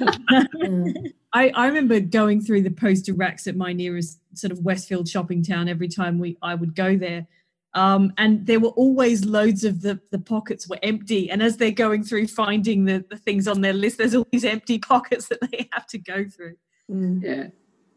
I, 1.32 1.50
I 1.50 1.66
remember 1.66 2.00
going 2.00 2.40
through 2.40 2.62
the 2.62 2.70
poster 2.70 3.12
racks 3.12 3.46
at 3.46 3.56
my 3.56 3.72
nearest 3.72 4.18
sort 4.34 4.50
of 4.52 4.60
Westfield 4.60 5.08
shopping 5.08 5.42
town 5.42 5.68
every 5.68 5.88
time 5.88 6.18
we 6.18 6.36
I 6.42 6.54
would 6.54 6.74
go 6.74 6.96
there. 6.96 7.26
Um, 7.74 8.12
and 8.16 8.46
there 8.46 8.60
were 8.60 8.70
always 8.70 9.24
loads 9.26 9.62
of 9.64 9.82
the, 9.82 10.00
the 10.10 10.18
pockets 10.18 10.68
were 10.68 10.78
empty. 10.82 11.30
And 11.30 11.42
as 11.42 11.58
they're 11.58 11.70
going 11.70 12.02
through 12.02 12.26
finding 12.28 12.86
the, 12.86 13.04
the 13.10 13.16
things 13.18 13.46
on 13.46 13.60
their 13.60 13.74
list, 13.74 13.98
there's 13.98 14.14
all 14.14 14.26
these 14.32 14.44
empty 14.44 14.78
pockets 14.78 15.28
that 15.30 15.40
they 15.50 15.68
have 15.72 15.86
to 15.88 15.98
go 15.98 16.24
through. 16.24 16.56
Mm. 16.90 17.22
yeah, 17.22 17.46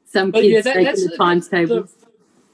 some 0.06 0.32
But 0.32 0.42
kids 0.42 0.54
yeah, 0.54 0.62
that- 0.62 0.74
taking 0.74 0.86
that's 0.86 1.10
the 1.10 1.16
times 1.18 1.48
the- 1.48 1.58
tables. 1.58 1.96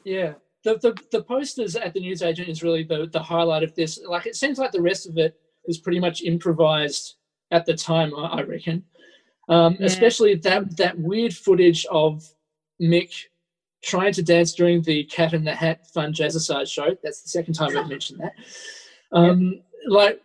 Yeah. 0.04 0.34
The, 0.68 0.78
the 0.80 0.98
the 1.14 1.24
posters 1.24 1.78
at 1.78 1.94
the 1.94 2.02
newsagent 2.02 2.50
is 2.50 2.62
really 2.62 2.84
the, 2.84 3.08
the 3.08 3.24
highlight 3.24 3.64
of 3.64 3.74
this. 3.76 4.00
Like 4.06 4.26
it 4.26 4.36
seems 4.36 4.58
like 4.60 4.74
the 4.74 4.82
rest 4.82 5.08
of 5.08 5.18
it 5.18 5.40
was 5.66 5.78
pretty 5.78 6.00
much 6.00 6.24
improvised 6.24 7.16
at 7.52 7.66
the 7.66 7.74
time, 7.74 8.14
I, 8.14 8.40
I 8.40 8.42
reckon. 8.44 8.84
Um, 9.48 9.78
Yeah. 9.80 9.86
Especially 9.86 10.36
that 10.36 10.76
that 10.76 11.00
weird 11.00 11.34
footage 11.34 11.86
of 11.86 12.22
Mick 12.82 13.14
trying 13.82 14.12
to 14.14 14.22
dance 14.24 14.54
during 14.54 14.82
the 14.82 15.06
Cat 15.06 15.34
in 15.34 15.46
the 15.46 15.56
Hat 15.56 15.88
fun 15.94 16.12
jazzercise 16.12 16.70
show. 16.70 16.90
That's 17.02 17.22
the 17.22 17.30
second 17.30 17.54
time 17.54 17.78
I've 17.78 17.88
mentioned 17.90 18.20
that. 18.20 18.34
Um, 19.14 19.62
Like 19.88 20.20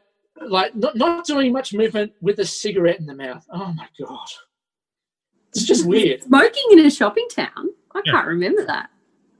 like 0.45 0.75
not, 0.75 0.97
not 0.97 1.25
doing 1.25 1.53
much 1.53 1.73
movement 1.73 2.11
with 2.21 2.41
a 2.41 2.45
cigarette 2.45 2.99
in 2.99 3.07
the 3.07 3.15
mouth. 3.15 3.47
Oh 3.53 3.73
my 3.75 3.87
god. 4.01 4.27
It's 5.51 5.65
just 5.65 5.87
weird. 5.93 6.25
Smoking 6.25 6.65
in 6.73 6.81
a 6.81 6.91
shopping 6.91 7.29
town. 7.31 7.69
I 7.95 8.01
Yeah. 8.05 8.11
can't 8.13 8.27
remember 8.27 8.67
that. 8.67 8.91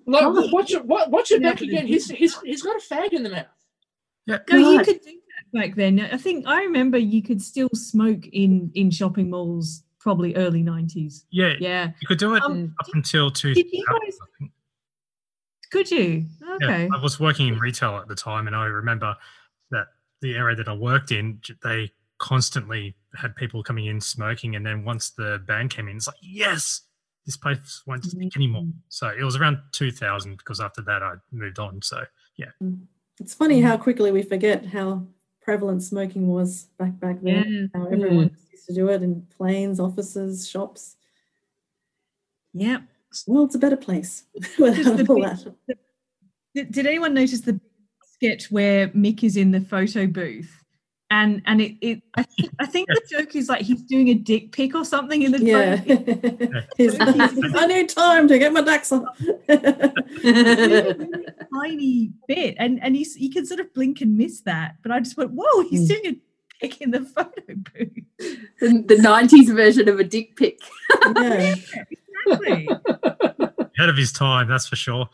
Like, 0.07 0.23
Oh. 0.25 0.49
watch 0.53 0.73
it, 0.73 0.85
wa- 0.85 1.09
watch 1.09 1.31
it 1.31 1.43
back 1.43 1.61
again. 1.61 1.87
He's, 1.87 2.09
he's, 2.11 2.39
he's 2.41 2.63
got 2.63 2.77
a 2.77 2.81
fag 2.81 3.13
in 3.13 3.23
the 3.23 3.31
mouth. 3.31 3.47
Yeah. 4.27 4.39
No, 4.51 4.57
you 4.73 4.79
could 4.85 5.01
do 5.01 5.13
that 5.53 5.61
back 5.61 5.75
then. 5.75 6.01
I 6.01 6.17
think 6.17 6.47
I 6.47 6.63
remember 6.65 6.99
you 6.99 7.23
could 7.23 7.43
still 7.43 7.69
smoke 7.75 8.27
in 8.33 8.71
in 8.75 8.91
shopping 8.91 9.31
malls 9.31 9.83
probably 9.99 10.35
early 10.37 10.63
90s. 10.63 11.25
Yeah, 11.31 11.55
Yeah. 11.61 11.91
you 12.01 12.07
could 12.09 12.19
do 12.19 12.35
it 12.35 12.43
Um, 12.45 12.75
up 12.81 12.87
until 12.95 13.31
two. 13.31 13.55
did 13.55 13.67
you 13.73 13.85
guys- 13.87 14.19
Could 15.71 15.91
you? 15.91 16.27
Okay. 16.57 16.85
Yeah, 16.85 16.89
I 16.97 17.01
was 17.03 17.19
working 17.19 17.49
in 17.49 17.59
retail 17.59 17.97
at 17.97 18.07
the 18.09 18.15
time, 18.15 18.47
and 18.47 18.55
I 18.55 18.67
remember 18.67 19.17
that 19.71 19.87
the 20.21 20.35
area 20.37 20.55
that 20.57 20.69
I 20.69 20.73
worked 20.75 21.11
in, 21.13 21.41
they 21.63 21.91
constantly 22.19 22.95
had 23.17 23.35
people 23.37 23.63
coming 23.63 23.87
in 23.87 24.01
smoking, 24.01 24.55
and 24.55 24.65
then 24.67 24.85
once 24.85 25.11
the 25.11 25.43
ban 25.47 25.69
came 25.69 25.89
in, 25.89 25.97
it's 25.97 26.07
like, 26.07 26.17
yes, 26.21 26.83
this 27.27 27.37
place 27.37 27.83
won't 27.87 28.05
stink 28.05 28.37
anymore. 28.37 28.63
Mm. 28.63 28.73
So 28.89 29.09
it 29.09 29.23
was 29.23 29.37
around 29.37 29.59
2000 29.73 30.37
because 30.37 30.61
after 30.61 30.83
that 30.83 31.03
I 31.03 31.15
moved 31.31 31.59
on. 31.59 31.81
So 31.83 32.05
yeah. 32.37 32.51
It's 33.21 33.35
funny 33.35 33.61
how 33.61 33.77
quickly 33.77 34.11
we 34.11 34.23
forget 34.23 34.67
how 34.67 35.07
prevalent 35.41 35.83
smoking 35.83 36.29
was 36.29 36.65
back 36.79 36.99
back 36.99 37.21
then. 37.23 37.71
Yeah. 37.75 37.81
How 37.81 37.87
everyone 37.87 38.37
used 38.51 38.67
to 38.67 38.75
do 38.75 38.89
it 38.89 39.03
in 39.03 39.27
planes, 39.37 39.79
offices, 39.79 40.49
shops. 40.49 40.97
Yeah. 42.53 42.79
World's 43.27 43.55
a 43.55 43.59
better 43.59 43.77
place 43.77 44.25
without 44.59 44.97
the 44.97 45.07
all 45.09 45.17
big- 45.17 45.25
that. 45.25 45.79
Did, 46.55 46.73
did 46.73 46.87
anyone 46.87 47.15
notice 47.15 47.41
the 47.41 47.61
sketch 48.15 48.51
where 48.51 48.89
Mick 48.89 49.25
is 49.25 49.37
in 49.37 49.53
the 49.53 49.61
photo 49.61 50.07
booth? 50.07 50.62
And 51.15 51.43
and 51.45 51.61
it, 51.61 51.77
it 51.83 52.03
I, 52.15 52.23
think, 52.23 52.51
I 52.59 52.65
think 52.65 52.89
the 52.89 53.03
joke 53.11 53.37
is 53.37 53.47
like 53.51 53.61
he's 53.61 53.83
doing 53.83 54.09
a 54.09 54.15
dick 54.15 54.51
pic 54.51 54.75
or 54.75 54.83
something 54.83 55.21
in 55.21 55.33
the 55.33 55.45
Yeah. 55.45 55.77
photo. 55.77 56.63
He's- 56.79 56.97
I 57.55 57.67
need 57.67 57.91
time 57.91 58.29
to 58.29 58.39
get 58.39 58.51
my 58.55 58.63
ducks 58.63 58.91
up. 58.93 59.05
tiny 61.55 62.13
bit, 62.27 62.55
and 62.59 62.83
and 62.83 62.97
he's, 62.97 63.17
you 63.19 63.31
can 63.31 63.45
sort 63.47 63.61
of 63.61 63.73
blink 63.75 64.01
and 64.01 64.17
miss 64.17 64.41
that. 64.43 64.77
But 64.83 64.93
I 64.93 65.01
just 65.01 65.17
went, 65.19 65.33
whoa, 65.33 65.69
he's 65.69 65.83
Mm. 65.85 65.89
doing 66.03 66.07
a 66.07 66.17
pic 66.61 66.81
in 66.81 66.91
the 66.93 67.01
photo 67.01 67.43
booth. 67.49 67.91
the, 68.61 68.83
the 68.87 68.97
90s 68.97 69.55
version 69.55 69.89
of 69.89 69.99
a 70.01 70.05
dick 70.05 70.37
pic. 70.37 70.61
yeah. 71.17 71.55
Exactly. 72.27 72.69
ahead 73.77 73.89
of 73.89 73.97
his 73.97 74.13
time, 74.13 74.49
that's 74.49 74.67
for 74.67 74.77
sure. 74.77 75.09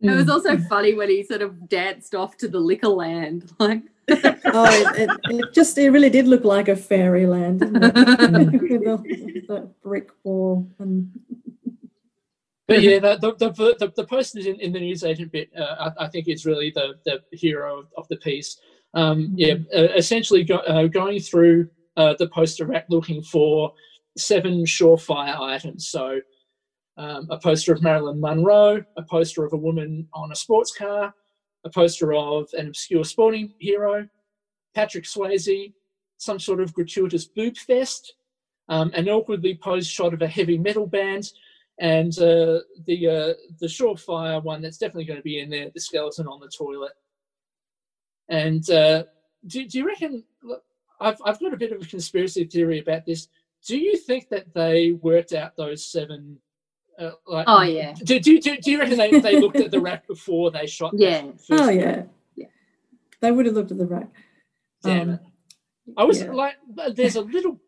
It 0.00 0.10
was 0.10 0.24
Mm. 0.26 0.30
also 0.32 0.58
funny 0.68 0.94
when 0.94 1.10
he 1.10 1.22
sort 1.24 1.42
of 1.42 1.68
danced 1.68 2.14
off 2.14 2.36
to 2.38 2.48
the 2.48 2.58
liquor 2.58 2.88
land. 2.88 3.52
Like, 3.58 3.82
Oh, 4.10 4.66
it, 4.70 5.10
it, 5.10 5.10
it 5.24 5.54
just 5.54 5.76
it 5.78 5.90
really 5.90 6.10
did 6.10 6.26
look 6.26 6.44
like 6.44 6.68
a 6.68 6.76
fairyland? 6.76 7.60
With 7.60 7.82
the, 7.82 9.44
the 9.48 9.70
brick 9.82 10.10
wall 10.24 10.68
and 10.78 11.10
But 12.66 12.82
yeah, 12.82 12.98
the 12.98 13.16
the, 13.16 13.50
the, 13.50 13.92
the, 13.94 14.04
person 14.04 14.46
in, 14.46 14.60
in 14.60 14.72
the 14.72 14.80
newsagent 14.80 15.32
bit, 15.32 15.50
uh, 15.56 15.90
I, 15.98 16.04
I 16.04 16.08
think 16.08 16.28
is 16.28 16.46
really 16.46 16.70
the, 16.70 16.94
the 17.04 17.20
hero 17.32 17.80
of, 17.80 17.86
of 17.96 18.08
the 18.08 18.16
piece. 18.16 18.58
Um, 18.94 19.32
yeah, 19.34 19.54
uh, 19.76 19.88
essentially 19.96 20.44
go, 20.44 20.56
uh, 20.58 20.86
going 20.86 21.20
through 21.20 21.68
uh, 21.96 22.14
the 22.18 22.28
poster 22.28 22.66
rack 22.66 22.86
looking 22.88 23.22
for 23.22 23.72
seven 24.16 24.64
surefire 24.64 25.38
items. 25.38 25.88
So 25.88 26.20
um, 26.96 27.28
a 27.30 27.38
poster 27.38 27.72
of 27.72 27.82
Marilyn 27.82 28.20
Monroe, 28.20 28.82
a 28.96 29.02
poster 29.02 29.44
of 29.44 29.52
a 29.52 29.56
woman 29.56 30.08
on 30.14 30.32
a 30.32 30.36
sports 30.36 30.74
car, 30.74 31.14
a 31.68 31.72
poster 31.72 32.14
of 32.14 32.48
an 32.54 32.68
obscure 32.68 33.04
sporting 33.04 33.52
hero, 33.58 34.08
Patrick 34.74 35.04
Swayze, 35.04 35.72
some 36.18 36.38
sort 36.38 36.60
of 36.60 36.72
gratuitous 36.72 37.26
boob 37.26 37.56
fest, 37.56 38.14
um, 38.68 38.90
an 38.94 39.08
awkwardly 39.08 39.58
posed 39.62 39.90
shot 39.90 40.14
of 40.14 40.22
a 40.22 40.26
heavy 40.26 40.58
metal 40.58 40.86
band, 40.86 41.30
and 41.80 42.18
uh, 42.18 42.60
the 42.86 43.08
uh, 43.08 43.34
the 43.60 43.66
surefire 43.66 44.42
one 44.42 44.60
that's 44.60 44.78
definitely 44.78 45.04
going 45.04 45.18
to 45.18 45.22
be 45.22 45.40
in 45.40 45.48
there, 45.48 45.70
the 45.72 45.80
skeleton 45.80 46.26
on 46.26 46.40
the 46.40 46.48
toilet. 46.48 46.92
And 48.28 48.68
uh, 48.70 49.04
do, 49.46 49.66
do 49.66 49.78
you 49.78 49.86
reckon? 49.86 50.24
I've 51.00 51.20
I've 51.24 51.40
got 51.40 51.54
a 51.54 51.56
bit 51.56 51.72
of 51.72 51.80
a 51.80 51.86
conspiracy 51.86 52.44
theory 52.44 52.80
about 52.80 53.06
this. 53.06 53.28
Do 53.66 53.78
you 53.78 53.96
think 53.96 54.28
that 54.28 54.52
they 54.54 54.92
worked 54.92 55.32
out 55.32 55.56
those 55.56 55.86
seven? 55.86 56.38
Uh, 56.98 57.10
like, 57.26 57.44
oh, 57.48 57.62
yeah. 57.62 57.94
Do, 58.04 58.18
do, 58.18 58.40
do, 58.40 58.56
do 58.56 58.70
you 58.72 58.80
reckon 58.80 58.98
they, 58.98 59.20
they 59.20 59.40
looked 59.40 59.56
at 59.56 59.70
the 59.70 59.80
rack 59.80 60.06
before 60.08 60.50
they 60.50 60.66
shot? 60.66 60.92
Yeah. 60.96 61.22
first 61.32 61.52
oh 61.52 61.66
one? 61.66 61.78
yeah, 61.78 62.02
Yeah. 62.34 62.46
They 63.20 63.30
would 63.30 63.46
have 63.46 63.54
looked 63.54 63.70
at 63.70 63.78
the 63.78 63.86
rack. 63.86 64.08
Damn 64.82 65.00
Um, 65.00 65.14
it. 65.14 65.20
I 65.96 66.04
was 66.04 66.20
yeah. 66.20 66.32
like, 66.32 66.56
there's 66.94 67.16
a 67.16 67.22
little 67.22 67.58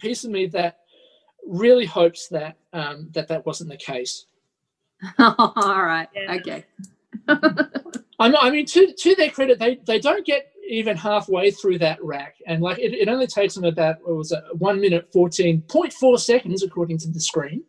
piece 0.00 0.24
of 0.24 0.30
me 0.30 0.46
that 0.46 0.78
really 1.46 1.84
hopes 1.84 2.28
that 2.28 2.56
um, 2.72 3.08
that 3.12 3.28
that 3.28 3.46
wasn't 3.46 3.70
the 3.70 3.76
case. 3.76 4.26
All 5.18 5.84
right. 5.84 6.08
Yeah. 6.14 6.34
Okay. 6.34 6.64
I 7.28 8.28
mean, 8.28 8.36
I 8.40 8.50
mean, 8.50 8.66
to 8.66 8.92
to 8.92 9.14
their 9.14 9.30
credit, 9.30 9.58
they 9.58 9.78
they 9.86 10.00
don't 10.00 10.26
get 10.26 10.50
even 10.68 10.96
halfway 10.96 11.50
through 11.52 11.78
that 11.78 12.02
rack, 12.02 12.34
and 12.46 12.60
like 12.60 12.78
it, 12.78 12.92
it 12.92 13.08
only 13.08 13.28
takes 13.28 13.54
them 13.54 13.64
about 13.64 13.96
what 14.02 14.16
was 14.16 14.32
it, 14.32 14.42
one 14.54 14.80
minute 14.80 15.08
fourteen 15.12 15.62
point 15.62 15.92
four 15.92 16.18
seconds 16.18 16.62
according 16.62 16.98
to 16.98 17.10
the 17.10 17.20
screen 17.20 17.62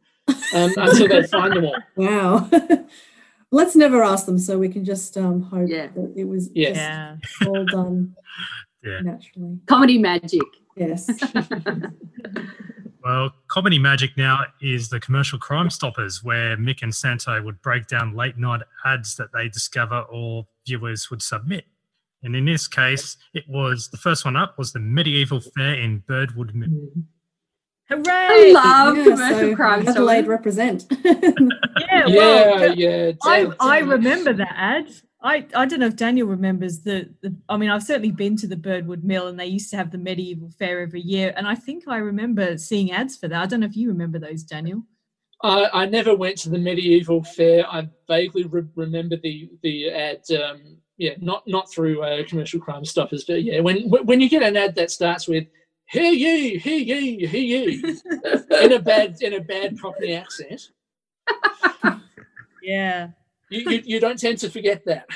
um, 0.53 0.71
until 0.77 1.07
they 1.07 1.23
find 1.27 1.53
them 1.55 1.65
all. 1.65 1.75
Wow. 1.95 2.49
Let's 3.51 3.75
never 3.75 4.03
ask 4.03 4.27
them, 4.27 4.37
so 4.37 4.59
we 4.59 4.69
can 4.69 4.85
just 4.85 5.17
um, 5.17 5.41
hope 5.41 5.67
Yeah. 5.69 5.87
that 5.95 6.13
it 6.15 6.25
was 6.25 6.49
Yeah. 6.53 6.69
just 6.69 7.41
Yeah. 7.41 7.47
all 7.47 7.65
done 7.65 8.15
Yeah. 8.83 8.99
naturally. 9.01 9.57
Comedy 9.65 9.97
magic. 9.97 10.41
Yes. 10.77 11.09
Well, 13.03 13.31
Comedy 13.47 13.79
Magic 13.79 14.11
now 14.17 14.43
is 14.61 14.89
the 14.89 14.99
commercial 14.99 15.39
Crime 15.39 15.69
Stoppers, 15.69 16.21
where 16.23 16.57
Mick 16.57 16.83
and 16.83 16.93
Santo 16.93 17.41
would 17.41 17.61
break 17.61 17.87
down 17.87 18.13
late 18.13 18.37
night 18.37 18.61
ads 18.85 19.15
that 19.15 19.29
they 19.33 19.47
discover 19.47 20.01
or 20.11 20.45
viewers 20.67 21.09
would 21.09 21.21
submit. 21.21 21.65
And 22.23 22.35
in 22.35 22.43
this 22.45 22.67
case, 22.67 23.15
it 23.33 23.45
was 23.47 23.87
the 23.89 23.97
first 23.97 24.25
one 24.25 24.35
up 24.35 24.57
was 24.57 24.73
the 24.73 24.79
medieval 24.81 25.39
fair 25.39 25.75
in 25.75 25.99
Birdwood. 26.07 26.53
Mi- 26.53 26.67
Hooray! 27.89 28.03
I 28.05 28.51
love 28.53 28.97
Yeah, 28.97 29.03
commercial 29.03 29.49
so 29.49 29.55
crime 29.55 29.87
Adelaide 29.87 30.23
stories. 30.23 30.27
represent. 30.27 30.85
yeah, 31.03 32.07
well, 32.07 32.59
Yeah, 32.61 32.65
yeah. 32.75 33.11
I, 33.23 33.51
I 33.59 33.79
remember 33.79 34.33
that 34.33 34.53
ad. 34.55 34.89
I, 35.21 35.45
I 35.53 35.65
don't 35.65 35.79
know 35.81 35.87
if 35.87 35.95
Daniel 35.97 36.27
remembers 36.27 36.79
the, 36.81 37.13
the 37.21 37.35
I 37.49 37.57
mean 37.57 37.69
I've 37.69 37.83
certainly 37.83 38.11
been 38.11 38.37
to 38.37 38.47
the 38.47 38.55
Birdwood 38.55 39.03
Mill 39.03 39.27
and 39.27 39.37
they 39.39 39.47
used 39.47 39.69
to 39.71 39.77
have 39.77 39.91
the 39.91 39.97
medieval 39.97 40.49
fair 40.57 40.79
every 40.79 41.01
year 41.01 41.33
and 41.35 41.45
I 41.45 41.55
think 41.55 41.87
I 41.89 41.97
remember 41.97 42.57
seeing 42.57 42.91
ads 42.91 43.17
for 43.17 43.27
that. 43.27 43.41
I 43.41 43.45
don't 43.45 43.59
know 43.59 43.65
if 43.65 43.75
you 43.75 43.89
remember 43.89 44.17
those, 44.19 44.43
Daniel. 44.43 44.83
I, 45.43 45.69
I 45.73 45.85
never 45.87 46.15
went 46.15 46.37
to 46.39 46.49
the 46.49 46.57
medieval 46.57 47.23
fair. 47.23 47.65
I 47.69 47.89
vaguely 48.07 48.43
re- 48.43 48.63
remember 48.75 49.17
the 49.17 49.49
the 49.61 49.89
ad. 49.89 50.21
Um, 50.31 50.77
yeah, 50.97 51.13
not 51.19 51.43
not 51.47 51.71
through 51.71 52.01
uh, 52.03 52.23
commercial 52.27 52.59
crime 52.59 52.85
stoppers, 52.85 53.23
but 53.25 53.43
yeah, 53.43 53.59
when 53.61 53.89
when 53.89 54.19
you 54.21 54.29
get 54.29 54.43
an 54.43 54.57
ad 54.57 54.75
that 54.75 54.91
starts 54.91 55.27
with 55.27 55.47
"Hear 55.89 56.11
ye, 56.11 56.57
hear 56.57 56.77
ye, 56.77 57.25
hear 57.25 57.41
ye" 57.41 57.83
in 58.61 58.73
a 58.73 58.79
bad 58.79 59.21
in 59.21 59.33
a 59.33 59.41
bad 59.41 59.79
Cockney 59.79 60.13
accent, 60.13 60.69
Yeah. 62.61 63.09
you, 63.49 63.69
you 63.71 63.81
you 63.85 63.99
don't 63.99 64.19
tend 64.19 64.37
to 64.39 64.49
forget 64.49 64.85
that. 64.85 65.07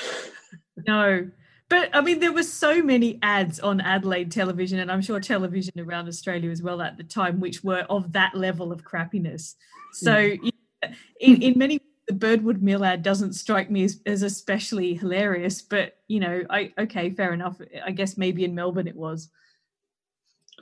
No. 0.88 1.30
But 1.69 1.89
I 1.93 2.01
mean, 2.01 2.19
there 2.19 2.34
were 2.34 2.43
so 2.43 2.84
many 2.84 3.19
ads 3.24 3.59
on 3.59 3.82
Adelaide 3.82 4.32
television, 4.32 4.80
and 4.80 4.91
I'm 4.91 5.01
sure 5.01 5.19
television 5.19 5.74
around 5.80 6.07
Australia 6.07 6.51
as 6.51 6.61
well 6.61 6.82
at 6.82 6.97
the 6.97 7.03
time, 7.03 7.39
which 7.39 7.63
were 7.63 7.86
of 7.89 8.11
that 8.13 8.36
level 8.36 8.71
of 8.71 8.84
crappiness. 8.84 9.55
So, 9.93 10.36
hmm. 10.36 10.49
yeah, 10.84 10.93
in, 11.19 11.41
in 11.41 11.57
many 11.57 11.80
the 12.07 12.13
Birdwood 12.13 12.61
Mill 12.61 12.84
ad 12.84 13.01
doesn't 13.01 13.34
strike 13.34 13.71
me 13.71 13.86
as, 13.86 14.01
as 14.05 14.24
especially 14.24 14.93
hilarious, 14.93 15.61
but 15.61 15.97
you 16.07 16.19
know, 16.19 16.43
I 16.49 16.74
okay, 16.78 17.09
fair 17.11 17.34
enough. 17.34 17.59
I 17.86 17.91
guess 17.91 18.17
maybe 18.17 18.43
in 18.43 18.55
Melbourne 18.55 18.88
it 18.88 18.95
was. 18.95 19.30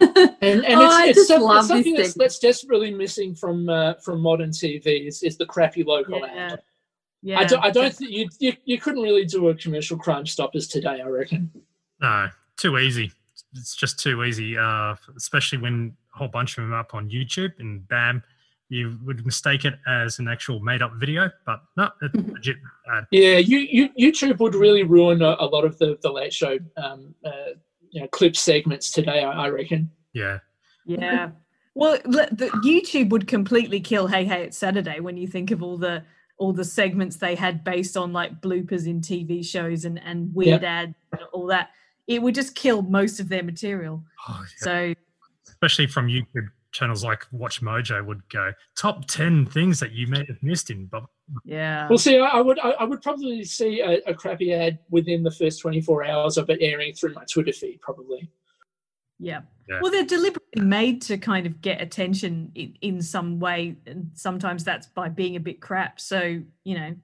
And, 0.02 0.66
and 0.66 0.80
Oh, 0.80 0.90
I 0.90 1.08
it's, 1.08 1.18
it's, 1.20 1.28
just 1.28 1.28
some- 1.30 1.42
love 1.44 1.60
it's 1.60 1.68
something 1.68 1.94
this 1.94 2.08
that's, 2.16 2.18
that's 2.18 2.40
desperately 2.40 2.92
missing 2.92 3.36
from 3.36 3.70
uh, 3.70 3.94
from 3.96 4.20
modern 4.22 4.50
TV 4.50 5.08
is, 5.08 5.22
is 5.24 5.38
the 5.38 5.46
crappy 5.46 5.84
local 5.84 6.20
Yeah. 6.20 6.50
ad. 6.54 6.62
Yeah, 7.24 7.40
I 7.40 7.44
don't, 7.46 7.64
I 7.64 7.70
don't 7.70 7.94
think 7.94 8.10
you, 8.10 8.28
you 8.40 8.54
you 8.66 8.80
couldn't 8.80 9.04
really 9.04 9.26
do 9.26 9.50
a 9.50 9.56
commercial 9.56 9.98
crime 9.98 10.26
stoppers 10.26 10.68
today. 10.68 11.02
I 11.02 11.08
reckon. 11.08 11.52
No, 12.02 12.28
too 12.58 12.80
easy. 12.80 13.12
It's 13.54 13.76
just 13.76 14.00
too 14.00 14.24
easy, 14.24 14.58
uh, 14.58 14.96
especially 15.16 15.60
when 15.60 15.96
a 16.16 16.18
whole 16.18 16.30
bunch 16.30 16.58
of 16.58 16.64
them 16.64 16.74
are 16.74 16.80
up 16.80 16.96
on 16.96 17.10
YouTube 17.12 17.52
and 17.60 17.88
bam, 17.90 18.24
you 18.70 18.98
would 19.06 19.24
mistake 19.26 19.66
it 19.66 19.76
as 19.88 20.18
an 20.18 20.28
actual 20.28 20.62
made 20.62 20.82
up 20.82 20.94
video. 20.96 21.30
But 21.46 21.62
no, 21.78 21.90
it's 22.02 22.16
legit 22.16 22.58
ad. 22.92 23.06
Yeah, 23.12 23.38
you, 23.38 23.60
you 23.60 23.90
YouTube 24.14 24.40
would 24.40 24.56
really 24.56 24.82
ruin 24.84 25.22
a, 25.22 25.36
a 25.40 25.46
lot 25.46 25.64
of 25.64 25.78
the 25.78 26.00
the 26.02 26.12
late 26.12 26.34
show 26.34 26.58
um, 26.78 27.14
uh, 27.24 27.52
you 27.92 28.02
know 28.02 28.08
clip 28.08 28.36
segments 28.36 28.92
today. 28.92 29.24
I, 29.24 29.46
I 29.46 29.50
reckon. 29.50 29.92
Yeah. 30.14 30.40
Yeah. 30.86 31.32
Well, 31.74 32.00
le- 32.06 32.30
the 32.32 32.48
YouTube 32.66 33.10
would 33.10 33.28
completely 33.28 33.80
kill 33.80 34.08
Hey 34.08 34.26
Hey 34.26 34.44
It's 34.44 34.58
Saturday 34.58 35.00
when 35.00 35.18
you 35.18 35.28
think 35.28 35.52
of 35.52 35.64
all 35.64 35.78
the 35.78 36.04
all 36.38 36.54
the 36.54 36.66
segments 36.66 37.18
they 37.18 37.36
had 37.36 37.64
based 37.64 37.96
on 37.96 38.12
like 38.12 38.42
bloopers 38.42 38.88
in 38.88 39.02
TV 39.02 39.46
shows 39.46 39.86
and 39.86 40.00
and 40.04 40.34
weird 40.34 40.64
ads 40.64 40.96
and 41.12 41.22
all 41.34 41.48
that. 41.48 41.70
It 42.08 42.22
would 42.22 42.36
just 42.36 42.56
kill 42.56 42.82
most 42.82 43.20
of 43.20 43.30
their 43.30 43.44
material. 43.44 44.04
Oh, 44.28 44.42
yeah. 44.42 44.66
So 44.66 44.94
Especially 45.48 45.88
from 45.88 46.08
YouTube 46.08 46.48
channels 46.72 47.04
like 47.04 47.26
Watch 47.32 47.62
Mojo 47.62 48.06
would 48.06 48.28
go 48.30 48.52
top 48.78 49.06
ten 49.08 49.46
things 49.46 49.80
that 49.80 49.92
you 49.92 50.08
may 50.08 50.26
have 50.28 50.42
missed 50.42 50.70
in 50.70 50.86
Bob. 50.86 51.08
Yeah. 51.46 51.88
Well, 51.90 51.98
see, 51.98 52.18
I, 52.18 52.28
I 52.28 52.42
would 52.42 52.60
I, 52.60 52.72
I 52.72 52.84
would 52.84 53.02
probably 53.02 53.44
see 53.44 53.82
a, 53.82 54.00
a 54.08 54.14
crappy 54.14 54.54
ad 54.54 54.80
within 54.90 55.24
the 55.24 55.32
first 55.32 55.62
24 55.62 56.06
hours 56.06 56.38
of 56.38 56.50
it 56.50 56.60
airing 56.62 56.94
through 56.94 57.14
my 57.14 57.24
Twitter 57.32 57.54
feed, 57.54 57.80
probably. 57.82 58.30
Yeah. 59.20 59.42
Yeah. 59.70 59.80
Well, 59.82 59.92
they're 59.92 60.04
deliberately 60.06 60.64
made 60.64 61.02
to 61.04 61.18
kind 61.18 61.46
of 61.46 61.62
get 61.62 61.82
attention 61.82 62.52
in, 62.56 62.76
in 62.82 63.02
some 63.02 63.40
way, 63.40 63.78
and 63.86 64.10
sometimes 64.14 64.64
that's 64.64 64.88
by 64.88 65.08
being 65.10 65.36
a 65.36 65.40
bit 65.40 65.62
crap. 65.62 66.00
So 66.00 66.42
you 66.64 66.78
know, 66.78 66.96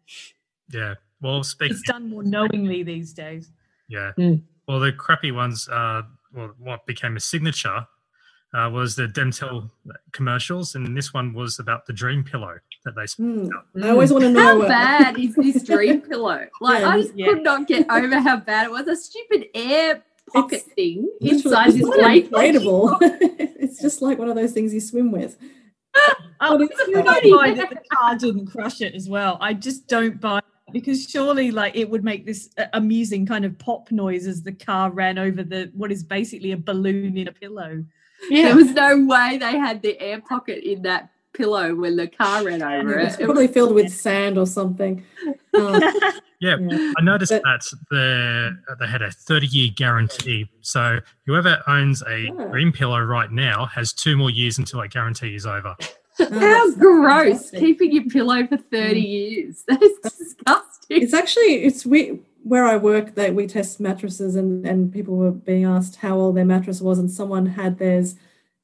Yeah. 0.74 0.96
Well, 1.22 1.44
speaking. 1.44 1.76
it's 1.76 1.88
done 1.88 2.10
more 2.10 2.24
knowingly 2.24 2.84
these 2.84 3.14
days. 3.14 3.52
Yeah. 3.90 4.12
Mm. 4.18 4.44
Well, 4.68 4.80
the 4.80 4.92
crappy 4.92 5.32
ones. 5.32 5.68
Uh, 5.70 6.04
well, 6.34 6.54
what 6.60 6.86
became 6.86 7.16
a 7.16 7.20
signature 7.20 7.88
uh, 8.54 8.70
was 8.70 8.96
the 8.96 9.08
Demtel 9.08 9.70
commercials, 10.12 10.76
and 10.76 10.96
this 10.96 11.14
one 11.14 11.34
was 11.34 11.60
about 11.60 11.86
the 11.86 11.94
Dream 11.94 12.24
Pillow 12.24 12.58
that 12.86 12.96
they. 12.96 13.06
Hmm. 13.22 13.50
I 13.84 13.90
always 13.90 14.12
want 14.12 14.24
to 14.24 14.32
know. 14.32 14.62
How 14.62 14.68
bad 14.68 15.20
is 15.20 15.36
this 15.36 15.64
dream 15.64 16.02
pillow? 16.02 16.48
Like 16.62 16.82
Yeah, 16.82 16.90
I 16.90 17.02
just 17.02 17.16
yeah. 17.16 17.28
could 17.28 17.44
not 17.44 17.68
get 17.68 17.90
over 17.90 18.20
how 18.20 18.38
bad 18.38 18.66
it 18.66 18.72
was. 18.72 18.88
A 18.88 18.96
stupid 18.96 19.48
air 19.54 20.04
pocket 20.34 20.64
It's 20.66 20.74
thing 20.74 21.10
inside 21.22 21.68
it's 21.70 21.78
this 21.78 21.88
not 21.88 22.00
inflatable. 22.00 22.98
it's 23.02 23.82
just 23.82 24.02
like 24.02 24.18
one 24.18 24.30
of 24.30 24.36
those 24.36 24.54
things 24.54 24.74
you 24.74 24.82
swim 24.82 25.12
with. 25.12 25.38
Oh, 26.40 26.62
it's 26.62 26.80
I 26.80 26.92
don't 26.92 27.04
funny. 27.04 27.32
buy 27.32 27.52
that 27.56 27.72
the 27.72 27.82
car 27.92 28.16
didn't 28.16 28.46
crush 28.46 28.82
it 28.82 28.94
as 28.94 29.10
well. 29.10 29.40
I 29.42 29.56
just 29.56 29.88
don't 29.88 30.22
buy 30.22 30.38
it 30.38 30.44
because 30.72 31.10
surely, 31.10 31.50
like, 31.50 31.76
it 31.76 31.90
would 31.90 32.04
make 32.04 32.28
this 32.28 32.50
amusing 32.74 33.26
kind 33.26 33.44
of 33.44 33.58
pop 33.58 33.92
noise 33.92 34.28
as 34.28 34.44
the 34.44 34.52
car 34.52 34.92
ran 34.92 35.18
over 35.18 35.42
the 35.42 35.72
what 35.74 35.92
is 35.92 36.04
basically 36.04 36.52
a 36.52 36.58
balloon 36.58 37.18
in 37.18 37.28
a 37.28 37.32
pillow. 37.32 37.84
There 38.30 38.56
was 38.56 38.72
no 38.72 39.06
way 39.06 39.38
they 39.38 39.58
had 39.58 39.82
the 39.82 40.00
air 40.00 40.22
pocket 40.22 40.64
in 40.70 40.82
that 40.84 41.10
pillow 41.34 41.76
when 41.76 41.96
the 41.96 42.08
car 42.08 42.44
ran 42.44 42.64
over 42.64 42.98
It's 42.98 43.16
it. 43.16 43.22
It 43.22 43.26
probably 43.26 43.48
filled 43.48 43.74
with 43.76 43.92
sand 43.94 44.38
or 44.38 44.46
something. 44.48 45.04
Um, 45.58 45.82
Yeah, 46.40 46.58
yeah. 46.60 46.94
I 47.00 47.02
noticed 47.02 47.32
But- 47.32 47.42
that 47.44 47.62
the, 47.90 48.58
they 48.80 48.86
had 48.86 49.02
a 49.02 49.10
30 49.10 49.48
year 49.48 49.72
guarantee. 49.76 50.48
So 50.62 51.00
whoever 51.26 51.64
owns 51.68 52.04
a 52.04 52.30
Oh. 52.32 52.50
Dream 52.52 52.72
Pillow 52.72 53.00
right 53.02 53.32
now 53.32 53.66
has 53.66 53.92
two 53.92 54.16
more 54.16 54.30
years 54.30 54.60
until 54.60 54.82
that 54.82 54.90
guarantee 54.92 55.34
is 55.34 55.48
over. 55.48 55.76
Oh, 55.80 55.86
How 56.20 56.26
that's- 56.30 56.76
gross! 56.76 57.26
fantastic. 57.50 57.60
Keeping 57.60 57.92
your 57.92 58.04
pillow 58.06 58.46
for 58.46 58.58
thirty 58.58 59.02
years. 59.02 59.64
That 59.68 59.82
is 59.82 59.98
disgusting. 60.04 61.02
It's 61.02 61.14
actually 61.16 61.64
it's 61.64 61.86
we 61.88 62.20
where 62.48 62.66
I 62.66 62.78
work 62.78 63.16
that 63.16 63.36
we 63.36 63.48
test 63.48 63.80
mattresses 63.80 64.36
and 64.36 64.66
and 64.66 64.92
people 64.92 65.16
were 65.18 65.32
being 65.32 65.66
asked 65.66 65.98
how 65.98 66.16
old 66.18 66.36
their 66.38 66.46
mattress 66.46 66.82
was 66.82 67.00
and 67.00 67.10
someone 67.12 67.46
had 67.46 67.78
theirs 67.78 68.16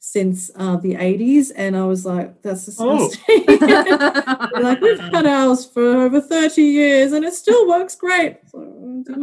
since 0.06 0.52
uh, 0.58 0.76
the 0.76 0.96
80s 0.96 1.52
and 1.56 1.78
I 1.78 1.86
was 1.86 2.06
like 2.06 2.42
that's 2.42 2.78
Oh. 2.78 3.08
disgusting. 3.08 3.46
They're 3.60 4.62
like 4.62 4.82
we've 4.82 5.00
had 5.00 5.26
ours 5.26 5.66
for 5.66 5.82
over 6.06 6.20
30 6.20 6.62
years 6.62 7.14
and 7.14 7.24
it 7.24 7.34
still 7.34 7.66
works 7.70 7.96
great. 7.96 8.38
So, 8.48 8.60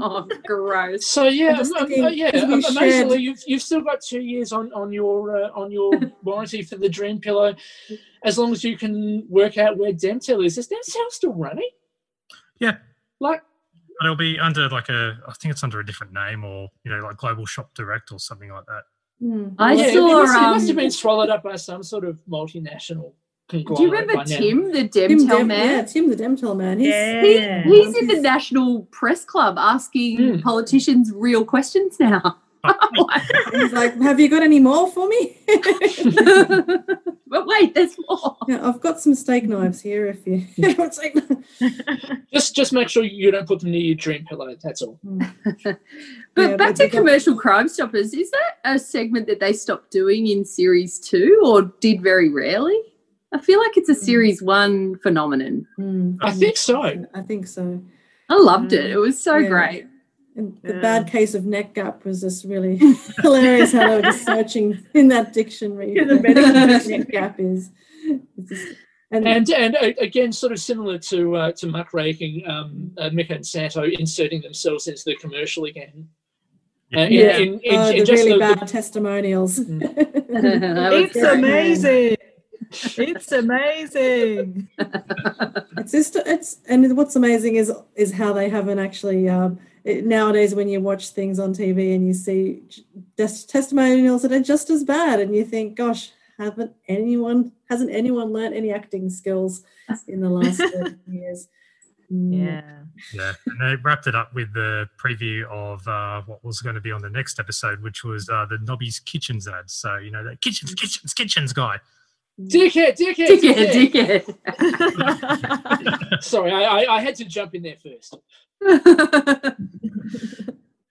oh, 0.00 0.26
gross. 0.46 1.06
So 1.06 1.24
yeah, 1.28 1.52
I'm 1.58 1.60
um, 1.60 1.86
thinking, 1.88 2.04
uh, 2.06 2.08
yeah. 2.08 2.30
because 2.30 2.48
we 2.48 2.54
um, 2.54 2.76
amazingly, 2.76 3.10
shared- 3.16 3.20
you've 3.22 3.42
you've 3.46 3.62
still 3.62 3.82
got 3.82 4.00
two 4.00 4.20
years 4.22 4.52
on 4.52 4.72
on 4.72 4.90
your 4.92 5.36
uh, 5.44 5.50
on 5.54 5.70
your 5.70 5.92
warranty 6.22 6.62
for 6.62 6.76
the 6.76 6.88
Dream 6.88 7.18
Pillow, 7.20 7.54
as 8.24 8.38
long 8.38 8.50
as 8.52 8.64
you 8.64 8.76
can 8.78 9.26
work 9.28 9.58
out 9.58 9.76
where 9.76 9.92
Demtel 9.92 10.44
is. 10.46 10.56
Is 10.56 10.68
Demtel 10.68 11.10
still 11.10 11.34
running? 11.34 11.70
Yeah. 12.58 12.76
Like, 13.20 13.42
But 14.00 14.06
it'll 14.06 14.16
be 14.16 14.38
under 14.40 14.66
like 14.70 14.88
a, 14.88 15.18
I 15.28 15.32
think 15.34 15.52
it's 15.52 15.62
under 15.62 15.78
a 15.78 15.84
different 15.84 16.14
name 16.14 16.42
or, 16.42 16.68
you 16.84 16.90
know, 16.90 17.02
like 17.04 17.18
Global 17.18 17.44
Shop 17.44 17.70
Direct 17.74 18.10
or 18.12 18.18
something 18.18 18.50
like 18.50 18.64
that. 18.64 18.82
hmm. 19.20 19.48
I 19.58 19.74
yeah, 19.74 19.84
it 19.84 19.92
saw, 19.92 20.08
must, 20.08 20.34
it 20.34 20.40
must 20.40 20.66
have 20.68 20.76
um, 20.76 20.82
been 20.82 20.90
swallowed 20.90 21.28
up 21.28 21.42
by 21.42 21.56
some 21.56 21.82
sort 21.82 22.06
of 22.06 22.18
multinational 22.26 23.12
conglomerate. 23.50 23.76
Do 23.76 23.82
you 23.82 23.90
remember 23.90 24.14
by 24.14 24.24
now. 24.24 24.38
Tim, 24.38 24.72
the 24.72 24.88
Tim 24.88 25.10
Demtel 25.18 25.28
Dem- 25.28 25.46
man? 25.48 25.68
Yeah, 25.76 25.82
Tim 25.84 26.08
the 26.08 26.16
Demtel 26.16 26.56
man. 26.56 26.78
He's, 26.78 26.88
Yeah. 26.88 27.22
He, 27.62 27.82
he's 27.82 27.94
in 27.98 28.06
the 28.06 28.20
National 28.22 28.84
Press 28.90 29.22
Club 29.26 29.56
asking 29.58 30.16
Mm. 30.18 30.42
politicians 30.42 31.12
real 31.14 31.44
questions 31.44 32.00
now. 32.00 32.38
He's 33.52 33.72
like, 33.72 34.00
have 34.00 34.18
you 34.20 34.28
got 34.28 34.42
any 34.42 34.60
more 34.60 34.90
for 34.90 35.08
me? 35.08 35.36
but 37.26 37.46
wait, 37.46 37.74
there's 37.74 37.96
more. 38.08 38.36
yeah, 38.48 38.66
I've 38.66 38.80
got 38.80 39.00
some 39.00 39.14
steak 39.14 39.44
knives 39.44 39.80
here 39.80 40.06
if 40.06 40.26
you 40.26 40.46
want 40.78 40.94
steak. 40.94 41.16
Just 42.32 42.54
just 42.54 42.72
make 42.72 42.88
sure 42.88 43.02
you 43.02 43.30
don't 43.32 43.46
put 43.46 43.60
them 43.60 43.72
near 43.72 43.80
your 43.80 43.96
Dream 43.96 44.24
Pillow. 44.28 44.54
That's 44.62 44.82
all. 44.82 44.98
But 45.64 45.78
Yeah, 46.36 46.56
back 46.56 46.58
but 46.58 46.68
to 46.68 46.74
they 46.84 46.88
got- 46.88 46.98
commercial 46.98 47.36
Crime 47.36 47.68
Stoppers, 47.68 48.14
is 48.14 48.30
that 48.30 48.58
a 48.64 48.78
segment 48.78 49.26
that 49.26 49.40
they 49.40 49.52
stopped 49.52 49.90
doing 49.90 50.28
in 50.28 50.44
series 50.44 50.98
two 51.00 51.40
or 51.44 51.62
did 51.80 52.02
very 52.02 52.28
rarely? 52.28 52.78
I 53.34 53.40
feel 53.40 53.58
like 53.58 53.76
it's 53.76 53.88
a 53.88 53.94
Mm. 53.94 54.04
series 54.04 54.42
one 54.42 54.96
phenomenon. 54.98 55.66
Hmm. 55.76 56.12
I 56.20 56.30
think 56.32 56.56
so. 56.56 56.82
I 57.14 57.22
think 57.22 57.46
so. 57.48 57.82
I 58.28 58.36
loved 58.36 58.72
it. 58.72 58.90
It 58.90 58.96
was 58.96 59.20
so 59.22 59.36
Yeah. 59.36 59.48
great. 59.48 59.86
And 60.36 60.56
the 60.62 60.74
Yeah. 60.74 60.80
bad 60.80 61.06
case 61.08 61.34
of 61.34 61.44
neck 61.44 61.74
gap 61.74 62.04
was 62.04 62.20
just 62.20 62.44
really 62.44 62.76
hilarious 63.22 63.72
how 63.72 63.88
they 63.88 63.96
were 63.96 64.02
just 64.02 64.24
searching 64.24 64.84
in 64.94 65.08
that 65.08 65.32
dictionary. 65.32 65.94
The 65.94 66.14
what 66.16 66.22
medical 66.22 66.88
neck 66.98 67.08
gap 67.08 67.40
is. 67.40 67.70
It's 68.04 68.48
just- 68.48 68.76
and, 69.12 69.26
And 69.26 69.50
and 69.50 69.74
again, 69.98 70.30
sort 70.32 70.52
of 70.52 70.60
similar 70.60 70.96
to 70.98 71.34
uh, 71.34 71.52
to 71.52 71.66
muckraking, 71.66 72.48
um, 72.48 72.92
uh, 72.96 73.10
Mika 73.10 73.34
and 73.34 73.44
Santo 73.44 73.82
inserting 73.82 74.40
themselves 74.40 74.86
into 74.86 75.02
the 75.04 75.16
commercial 75.16 75.64
again. 75.64 76.06
Uh, 76.96 77.00
in, 77.00 77.12
Yeah. 77.12 77.36
in, 77.38 77.58
in, 77.60 77.74
oh, 77.74 77.90
in 77.90 77.98
the 77.98 78.04
just 78.04 78.24
really 78.24 78.38
the- 78.38 78.46
the- 78.46 78.54
bad 78.56 78.68
testimonials. 78.68 79.56
That 79.66 80.92
It's 80.92 81.12
great. 81.14 81.34
amazing. 81.38 82.16
It's 82.98 83.32
amazing. 83.32 84.68
it's 85.76 85.90
just 85.90 86.14
it's 86.14 86.58
and 86.68 86.96
what's 86.96 87.16
amazing 87.16 87.56
is 87.56 87.72
is 87.96 88.12
how 88.12 88.32
they 88.32 88.48
haven't 88.48 88.78
actually 88.78 89.28
um, 89.28 89.58
it, 89.84 90.04
nowadays 90.04 90.54
when 90.54 90.68
you 90.68 90.80
watch 90.80 91.10
things 91.10 91.38
on 91.38 91.52
TV 91.52 91.94
and 91.94 92.06
you 92.06 92.14
see 92.14 92.62
j- 92.68 92.82
tes- 93.16 93.44
testimonials 93.44 94.22
that 94.22 94.32
are 94.32 94.40
just 94.40 94.70
as 94.70 94.84
bad 94.84 95.20
and 95.20 95.34
you 95.34 95.44
think 95.44 95.76
gosh 95.76 96.10
haven't 96.38 96.72
anyone 96.88 97.52
hasn't 97.68 97.90
anyone 97.90 98.32
learnt 98.32 98.54
any 98.54 98.72
acting 98.72 99.10
skills 99.10 99.62
in 100.08 100.20
the 100.20 100.28
last 100.28 100.58
30 100.58 100.96
years 101.06 101.48
Mm. 102.12 102.44
Yeah. 102.44 102.78
Yeah. 103.14 103.32
And 103.46 103.60
they 103.60 103.80
wrapped 103.82 104.06
it 104.06 104.14
up 104.14 104.34
with 104.34 104.52
the 104.52 104.88
preview 104.98 105.44
of 105.44 105.86
uh, 105.86 106.22
what 106.26 106.44
was 106.44 106.60
going 106.60 106.74
to 106.74 106.80
be 106.80 106.92
on 106.92 107.02
the 107.02 107.10
next 107.10 107.38
episode, 107.38 107.82
which 107.82 108.04
was 108.04 108.28
uh, 108.28 108.46
the 108.46 108.58
Nobby's 108.62 108.98
Kitchens 108.98 109.46
ad. 109.46 109.70
So, 109.70 109.96
you 109.96 110.10
know, 110.10 110.24
that 110.24 110.40
kitchens, 110.40 110.74
kitchens, 110.74 111.14
kitchens 111.14 111.52
guy. 111.52 111.78
Dickhead, 112.48 112.96
dickhead, 112.96 113.40
Dickhead, 113.40 113.70
dickhead. 113.92 114.24
dickhead. 114.48 116.22
Sorry, 116.22 116.52
I, 116.52 116.62
I, 116.62 116.96
I 116.96 117.00
had 117.00 117.14
to 117.16 117.24
jump 117.24 117.54
in 117.54 117.62
there 117.62 117.76
first. 117.82 118.16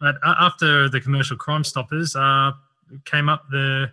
But 0.02 0.16
uh, 0.24 0.34
after 0.40 0.88
the 0.88 1.02
commercial 1.02 1.36
Crime 1.36 1.62
Stoppers, 1.66 2.16
uh, 2.16 2.52
came 3.04 3.28
up 3.28 3.44
the 3.52 3.92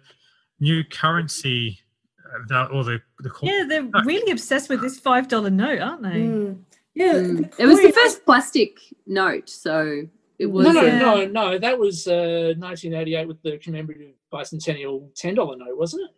new 0.61 0.85
currency, 0.85 1.81
uh, 2.25 2.39
the- 2.47 2.67
or 2.67 2.85
the, 2.85 3.01
the 3.21 3.31
coin. 3.31 3.51
yeah, 3.51 3.65
they're 3.69 3.83
really 4.05 4.31
obsessed 4.31 4.69
with 4.69 4.81
this 4.81 5.01
five 5.01 5.27
dollar 5.27 5.51
note, 5.51 5.81
aren't 5.81 6.03
they? 6.03 6.21
Mm. 6.21 6.59
yeah 6.95 7.13
Mm. 7.15 7.51
the 7.57 7.63
It 7.63 7.67
was 7.67 7.81
the 7.83 7.91
first 7.91 8.25
plastic 8.25 8.79
note, 9.07 9.49
so 9.51 10.03
it 10.39 10.47
was. 10.47 10.67
No, 10.67 10.73
no, 10.73 10.83
Yeah. 10.85 10.99
no, 11.01 11.27
no. 11.27 11.59
That 11.59 11.77
was 11.77 12.07
uh, 12.07 12.55
1988 12.57 13.27
with 13.27 13.43
the 13.43 13.59
commemorative 13.59 14.15
bicentennial 14.33 15.11
$10 15.21 15.35
note, 15.59 15.77
wasn't 15.77 16.09
it? 16.09 16.16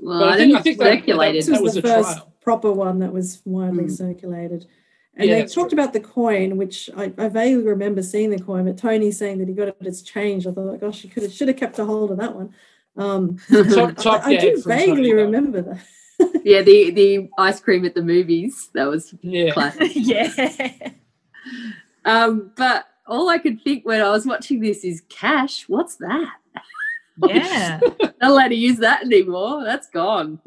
Well, 0.00 0.18
But 0.20 0.28
I 0.28 0.32
I 0.32 0.36
think- 0.36 0.62
think 0.62 0.80
I 0.80 0.84
think 0.84 1.00
circulated. 1.02 1.42
This 1.42 1.48
was, 1.50 1.58
That 1.58 1.62
was 1.64 1.74
the 1.74 1.78
a 1.80 1.82
first 1.82 2.12
trial. 2.18 2.32
proper 2.40 2.72
one 2.72 2.98
that 3.00 3.12
was 3.12 3.40
widely 3.44 3.84
Mm. 3.84 3.90
circulated. 3.96 4.66
And 5.16 5.28
Yeah, 5.28 5.40
they 5.42 5.46
talked 5.46 5.70
true. 5.70 5.78
about 5.78 5.92
the 5.92 6.00
coin, 6.00 6.56
which 6.56 6.90
I, 6.96 7.12
I 7.16 7.28
vaguely 7.28 7.62
remember 7.64 8.02
seeing 8.02 8.30
the 8.30 8.38
coin, 8.40 8.64
but 8.64 8.76
Tony 8.76 9.12
saying 9.12 9.38
that 9.38 9.46
he 9.48 9.54
got 9.54 9.68
it 9.68 9.76
its 9.80 10.02
change. 10.02 10.46
I 10.46 10.50
thought, 10.50 10.80
gosh, 10.80 11.04
you 11.04 11.10
could 11.10 11.22
have 11.22 11.32
should 11.32 11.46
have 11.48 11.56
kept 11.56 11.78
a 11.78 11.84
hold 11.84 12.10
of 12.10 12.18
that 12.18 12.34
one. 12.34 12.52
Um, 12.96 13.38
Top, 13.72 13.96
top 13.96 14.26
I, 14.26 14.32
I 14.32 14.36
do 14.36 14.60
from 14.60 14.72
Tony, 14.72 14.86
vaguely 14.86 15.12
remember 15.14 15.62
that. 15.62 15.78
yeah, 16.44 16.62
the 16.62 16.90
the 16.90 17.28
ice 17.38 17.60
cream 17.60 17.84
at 17.84 17.94
the 17.94 18.02
movies. 18.02 18.70
That 18.74 18.86
was 18.86 19.14
Yeah. 19.22 19.52
classic. 19.52 19.92
yeah. 19.94 20.90
Um, 22.04 22.50
but 22.56 22.86
all 23.06 23.28
I 23.28 23.38
could 23.38 23.60
think 23.62 23.84
when 23.86 24.00
I 24.00 24.10
was 24.10 24.26
watching 24.26 24.60
this 24.60 24.84
is 24.84 25.02
cash. 25.08 25.68
What's 25.68 25.96
that? 25.96 26.32
Yeah. 27.26 27.80
Not 28.00 28.14
allowed 28.20 28.48
to 28.48 28.54
use 28.54 28.78
that 28.78 29.02
anymore. 29.02 29.64
That's 29.64 29.88
gone. 29.90 30.40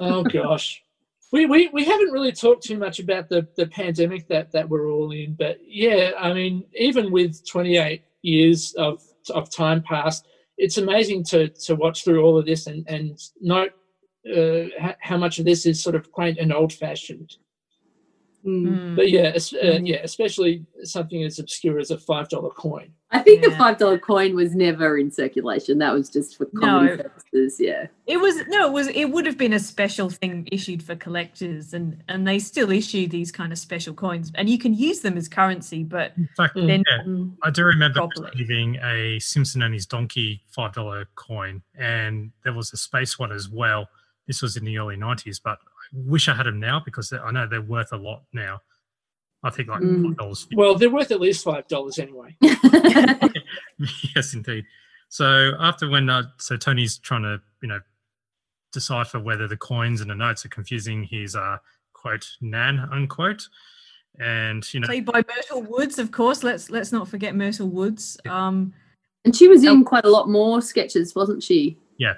Oh, 0.00 0.22
gosh. 0.24 0.82
We, 1.32 1.46
we, 1.46 1.68
we 1.72 1.84
haven't 1.84 2.12
really 2.12 2.32
talked 2.32 2.62
too 2.64 2.78
much 2.78 3.00
about 3.00 3.28
the, 3.28 3.46
the 3.56 3.66
pandemic 3.66 4.28
that, 4.28 4.52
that 4.52 4.68
we're 4.68 4.90
all 4.90 5.10
in, 5.10 5.34
but 5.34 5.58
yeah, 5.66 6.12
I 6.18 6.32
mean, 6.32 6.64
even 6.74 7.10
with 7.10 7.44
28 7.48 8.02
years 8.22 8.72
of, 8.74 9.02
of 9.30 9.50
time 9.50 9.82
passed, 9.82 10.26
it's 10.58 10.78
amazing 10.78 11.24
to, 11.24 11.48
to 11.48 11.74
watch 11.74 12.04
through 12.04 12.22
all 12.22 12.38
of 12.38 12.46
this 12.46 12.68
and, 12.68 12.88
and 12.88 13.18
note 13.40 13.72
uh, 14.32 14.68
how, 14.78 14.94
how 15.00 15.16
much 15.16 15.38
of 15.38 15.44
this 15.44 15.66
is 15.66 15.82
sort 15.82 15.96
of 15.96 16.12
quaint 16.12 16.38
and 16.38 16.52
old 16.52 16.72
fashioned. 16.72 17.36
Mm. 18.44 18.96
But 18.96 19.10
yeah, 19.10 19.32
es- 19.34 19.54
uh, 19.54 19.78
yeah, 19.82 20.00
especially 20.02 20.64
something 20.82 21.22
as 21.22 21.38
obscure 21.38 21.78
as 21.78 21.90
a 21.90 21.98
five 21.98 22.28
dollar 22.28 22.50
coin. 22.50 22.90
I 23.10 23.20
think 23.20 23.44
the 23.44 23.52
five 23.52 23.78
dollar 23.78 23.98
coin 23.98 24.34
was 24.34 24.54
never 24.54 24.98
in 24.98 25.10
circulation. 25.10 25.78
That 25.78 25.94
was 25.94 26.10
just 26.10 26.36
for 26.36 26.46
comedy 26.46 26.96
No. 26.96 27.02
purposes. 27.04 27.56
Yeah. 27.60 27.86
It 28.06 28.18
was 28.18 28.36
no, 28.48 28.66
it 28.66 28.72
was 28.72 28.88
it 28.88 29.06
would 29.10 29.24
have 29.24 29.38
been 29.38 29.52
a 29.52 29.58
special 29.58 30.10
thing 30.10 30.46
issued 30.52 30.82
for 30.82 30.94
collectors, 30.96 31.72
and 31.72 32.02
and 32.08 32.26
they 32.26 32.38
still 32.38 32.70
issue 32.70 33.06
these 33.06 33.32
kind 33.32 33.50
of 33.52 33.58
special 33.58 33.94
coins, 33.94 34.30
and 34.34 34.48
you 34.50 34.58
can 34.58 34.74
use 34.74 35.00
them 35.00 35.16
as 35.16 35.28
currency, 35.28 35.82
but 35.84 36.12
In 36.16 36.28
fact, 36.36 36.54
then 36.56 36.82
yeah. 36.90 37.24
I 37.44 37.50
do 37.50 37.64
remember 37.64 38.00
Properly. 38.00 38.30
receiving 38.32 38.76
a 38.82 39.18
Simpson 39.20 39.62
and 39.62 39.72
his 39.72 39.86
donkey 39.86 40.42
five 40.48 40.72
dollar 40.74 41.06
coin, 41.14 41.62
and 41.78 42.30
there 42.42 42.52
was 42.52 42.72
a 42.72 42.76
space 42.76 43.18
one 43.18 43.32
as 43.32 43.48
well. 43.48 43.88
This 44.26 44.42
was 44.42 44.56
in 44.56 44.64
the 44.64 44.76
early 44.78 44.96
nineties, 44.96 45.38
but 45.38 45.58
I 45.66 45.73
wish 45.94 46.28
I 46.28 46.34
had 46.34 46.46
them 46.46 46.60
now 46.60 46.82
because 46.84 47.12
I 47.12 47.30
know 47.30 47.46
they're 47.46 47.62
worth 47.62 47.92
a 47.92 47.96
lot 47.96 48.22
now. 48.32 48.60
I 49.42 49.50
think 49.50 49.68
like 49.68 49.80
Mm. 49.82 50.04
five 50.08 50.16
dollars. 50.16 50.46
Well, 50.54 50.74
they're 50.74 50.90
worth 50.90 51.10
at 51.10 51.20
least 51.20 51.44
five 51.44 51.68
dollars 51.68 51.98
anyway. 51.98 52.36
yes, 54.16 54.34
indeed. 54.34 54.64
So 55.08 55.52
after 55.60 55.88
when 55.88 56.08
uh, 56.08 56.24
so 56.38 56.56
Tony's 56.56 56.98
trying 56.98 57.22
to 57.22 57.40
you 57.62 57.68
know 57.68 57.80
decipher 58.72 59.20
whether 59.20 59.46
the 59.46 59.56
coins 59.56 60.00
and 60.00 60.10
the 60.10 60.14
notes 60.14 60.44
are 60.44 60.48
confusing 60.48 61.04
his 61.04 61.36
uh, 61.36 61.58
quote 61.92 62.26
nan 62.40 62.88
unquote, 62.90 63.48
and 64.18 64.66
you 64.72 64.80
know 64.80 64.86
played 64.86 65.04
by 65.04 65.22
Myrtle 65.28 65.62
Woods, 65.62 65.98
of 65.98 66.10
course. 66.10 66.42
Let's 66.42 66.70
let's 66.70 66.90
not 66.92 67.08
forget 67.08 67.34
Myrtle 67.36 67.68
Woods. 67.68 68.18
Um, 68.26 68.72
And 69.26 69.34
she 69.34 69.48
was 69.48 69.64
in 69.64 69.84
quite 69.84 70.04
a 70.04 70.10
lot 70.10 70.28
more 70.28 70.60
sketches, 70.60 71.14
wasn't 71.14 71.42
she? 71.42 71.78
Yeah, 71.98 72.14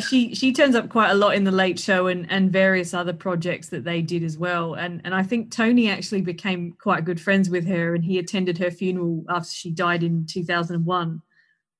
she 0.00 0.34
she 0.34 0.52
turns 0.52 0.74
up 0.74 0.88
quite 0.88 1.10
a 1.10 1.14
lot 1.14 1.34
in 1.34 1.44
the 1.44 1.50
Late 1.50 1.78
Show 1.78 2.06
and 2.06 2.26
and 2.30 2.50
various 2.52 2.94
other 2.94 3.12
projects 3.12 3.68
that 3.68 3.84
they 3.84 4.02
did 4.02 4.22
as 4.24 4.38
well. 4.38 4.74
And 4.74 5.00
and 5.04 5.14
I 5.14 5.22
think 5.22 5.50
Tony 5.50 5.90
actually 5.90 6.22
became 6.22 6.72
quite 6.80 7.04
good 7.04 7.20
friends 7.20 7.50
with 7.50 7.66
her, 7.66 7.94
and 7.94 8.04
he 8.04 8.18
attended 8.18 8.58
her 8.58 8.70
funeral 8.70 9.24
after 9.28 9.50
she 9.50 9.70
died 9.70 10.02
in 10.02 10.26
two 10.26 10.44
thousand 10.44 10.76
and 10.76 10.86
one. 10.86 11.22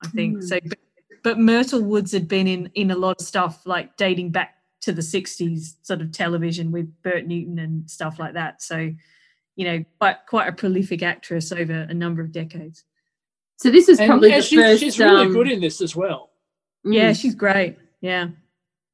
I 0.04 0.08
think 0.08 0.38
Mm. 0.38 0.42
so. 0.44 0.58
But, 0.68 0.78
but 1.22 1.38
Myrtle 1.38 1.82
Woods 1.82 2.12
had 2.12 2.28
been 2.28 2.46
in 2.46 2.70
in 2.74 2.90
a 2.90 2.96
lot 2.96 3.20
of 3.20 3.26
stuff 3.26 3.66
like 3.66 3.96
dating 3.96 4.30
back 4.30 4.54
to 4.82 4.92
the 4.92 5.02
sixties, 5.02 5.76
sort 5.82 6.00
of 6.00 6.12
television 6.12 6.72
with 6.72 6.90
Bert 7.02 7.26
Newton 7.26 7.58
and 7.58 7.90
stuff 7.90 8.18
like 8.18 8.34
that. 8.34 8.62
So, 8.62 8.90
you 9.56 9.64
know, 9.64 9.84
quite 9.98 10.16
quite 10.28 10.48
a 10.48 10.52
prolific 10.52 11.02
actress 11.02 11.52
over 11.52 11.72
a 11.88 11.94
number 11.94 12.22
of 12.22 12.32
decades. 12.32 12.84
So 13.56 13.70
this 13.70 13.90
is 13.90 13.98
probably 13.98 14.32
and 14.32 14.42
the 14.42 14.46
she- 14.46 14.56
first. 14.56 14.80
she's 14.80 14.98
really 14.98 15.26
um, 15.26 15.32
good 15.32 15.50
in 15.50 15.60
this 15.60 15.82
as 15.82 15.94
well. 15.94 16.29
Mm. 16.86 16.94
Yeah, 16.94 17.12
she's 17.12 17.34
great. 17.34 17.76
Yeah. 18.00 18.28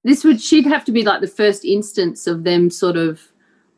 this 0.05 0.25
would 0.25 0.41
she'd 0.41 0.67
have 0.67 0.85
to 0.87 0.93
be 0.93 1.05
like 1.05 1.21
the 1.21 1.27
first 1.29 1.65
instance 1.65 2.27
of 2.27 2.45
them 2.45 2.71
sort 2.71 2.97
of 2.97 3.21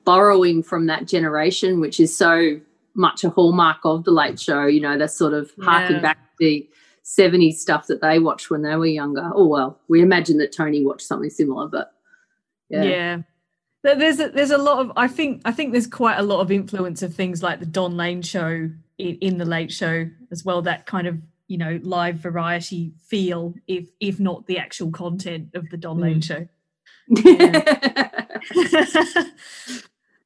borrowing 0.04 0.62
from 0.62 0.86
that 0.86 1.06
generation, 1.06 1.80
which 1.80 2.00
is 2.00 2.16
so 2.16 2.60
much 2.94 3.24
a 3.24 3.30
hallmark 3.30 3.78
of 3.84 4.04
the 4.04 4.10
late 4.10 4.40
show. 4.40 4.66
You 4.66 4.80
know, 4.80 4.96
that's 4.98 5.16
sort 5.16 5.34
of 5.34 5.50
harking 5.62 5.96
Yeah. 5.96 6.02
back 6.02 6.16
to 6.16 6.32
the 6.38 6.68
70s 7.04 7.54
stuff 7.54 7.86
that 7.86 8.00
they 8.00 8.18
watched 8.18 8.50
when 8.50 8.62
they 8.62 8.74
were 8.76 8.86
younger. 8.86 9.30
Oh 9.34 9.46
well, 9.46 9.80
we 9.88 10.02
imagine 10.02 10.38
that 10.38 10.52
Tony 10.52 10.84
watched 10.84 11.06
something 11.06 11.30
similar, 11.30 11.68
but 11.68 11.92
yeah. 12.68 12.82
yeah 12.82 13.18
there's 13.82 14.20
a, 14.20 14.28
there's 14.28 14.50
a 14.50 14.58
lot 14.58 14.80
of 14.80 14.92
i 14.96 15.08
think 15.08 15.40
i 15.44 15.52
think 15.52 15.72
there's 15.72 15.86
quite 15.86 16.18
a 16.18 16.22
lot 16.22 16.40
of 16.40 16.50
influence 16.50 17.02
of 17.02 17.14
things 17.14 17.42
like 17.42 17.60
the 17.60 17.66
don 17.66 17.96
lane 17.96 18.20
show 18.22 18.68
in, 18.98 19.18
in 19.20 19.38
the 19.38 19.44
late 19.44 19.72
show 19.72 20.06
as 20.30 20.44
well 20.44 20.60
that 20.62 20.84
kind 20.84 21.06
of 21.06 21.16
you 21.48 21.58
know 21.58 21.80
live 21.82 22.16
variety 22.16 22.92
feel 23.06 23.54
if 23.66 23.88
if 24.00 24.20
not 24.20 24.46
the 24.46 24.58
actual 24.58 24.90
content 24.90 25.48
of 25.54 25.68
the 25.70 25.76
don 25.76 25.98
lane 25.98 26.20
mm. 26.20 26.24
show 26.24 26.46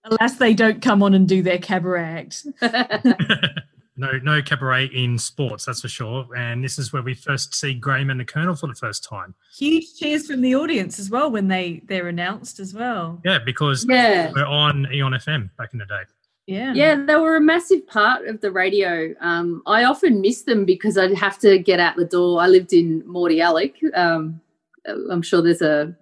alas 0.04 0.36
they 0.36 0.52
don't 0.52 0.82
come 0.82 1.02
on 1.02 1.14
and 1.14 1.28
do 1.28 1.42
their 1.42 1.58
cabaret 1.58 2.04
act 2.04 2.46
no 3.96 4.12
no 4.22 4.42
cabaret 4.42 4.86
in 4.86 5.18
sports, 5.18 5.64
that's 5.64 5.82
for 5.82 5.88
sure. 5.88 6.26
And 6.36 6.64
this 6.64 6.78
is 6.78 6.92
where 6.92 7.02
we 7.02 7.14
first 7.14 7.54
see 7.54 7.74
Graham 7.74 8.10
and 8.10 8.18
the 8.18 8.24
Colonel 8.24 8.54
for 8.54 8.66
the 8.66 8.74
first 8.74 9.04
time. 9.04 9.34
huge 9.56 9.94
cheers 9.98 10.26
from 10.26 10.40
the 10.40 10.54
audience 10.54 10.98
as 10.98 11.10
well 11.10 11.30
when 11.30 11.48
they 11.48 11.82
they're 11.86 12.08
announced 12.08 12.58
as 12.58 12.74
well 12.74 13.20
Yeah, 13.24 13.38
because 13.38 13.86
yeah. 13.88 14.32
we're 14.34 14.46
on 14.46 14.86
Eon 14.92 15.12
FM 15.12 15.50
back 15.56 15.72
in 15.72 15.78
the 15.78 15.86
day. 15.86 16.02
Yeah 16.46 16.72
Yeah, 16.74 17.04
they 17.04 17.16
were 17.16 17.36
a 17.36 17.40
massive 17.40 17.86
part 17.86 18.26
of 18.26 18.40
the 18.40 18.50
radio. 18.50 19.14
Um, 19.20 19.62
I 19.66 19.84
often 19.84 20.20
miss 20.20 20.42
them 20.42 20.64
because 20.64 20.98
I'd 20.98 21.14
have 21.14 21.38
to 21.40 21.58
get 21.58 21.80
out 21.80 21.96
the 21.96 22.04
door. 22.04 22.40
I 22.40 22.46
lived 22.48 22.72
in 22.72 23.02
Mordialloc. 23.02 23.74
Um, 23.96 24.40
I'm 24.86 25.22
sure 25.22 25.42
there's 25.42 25.62
a 25.62 25.94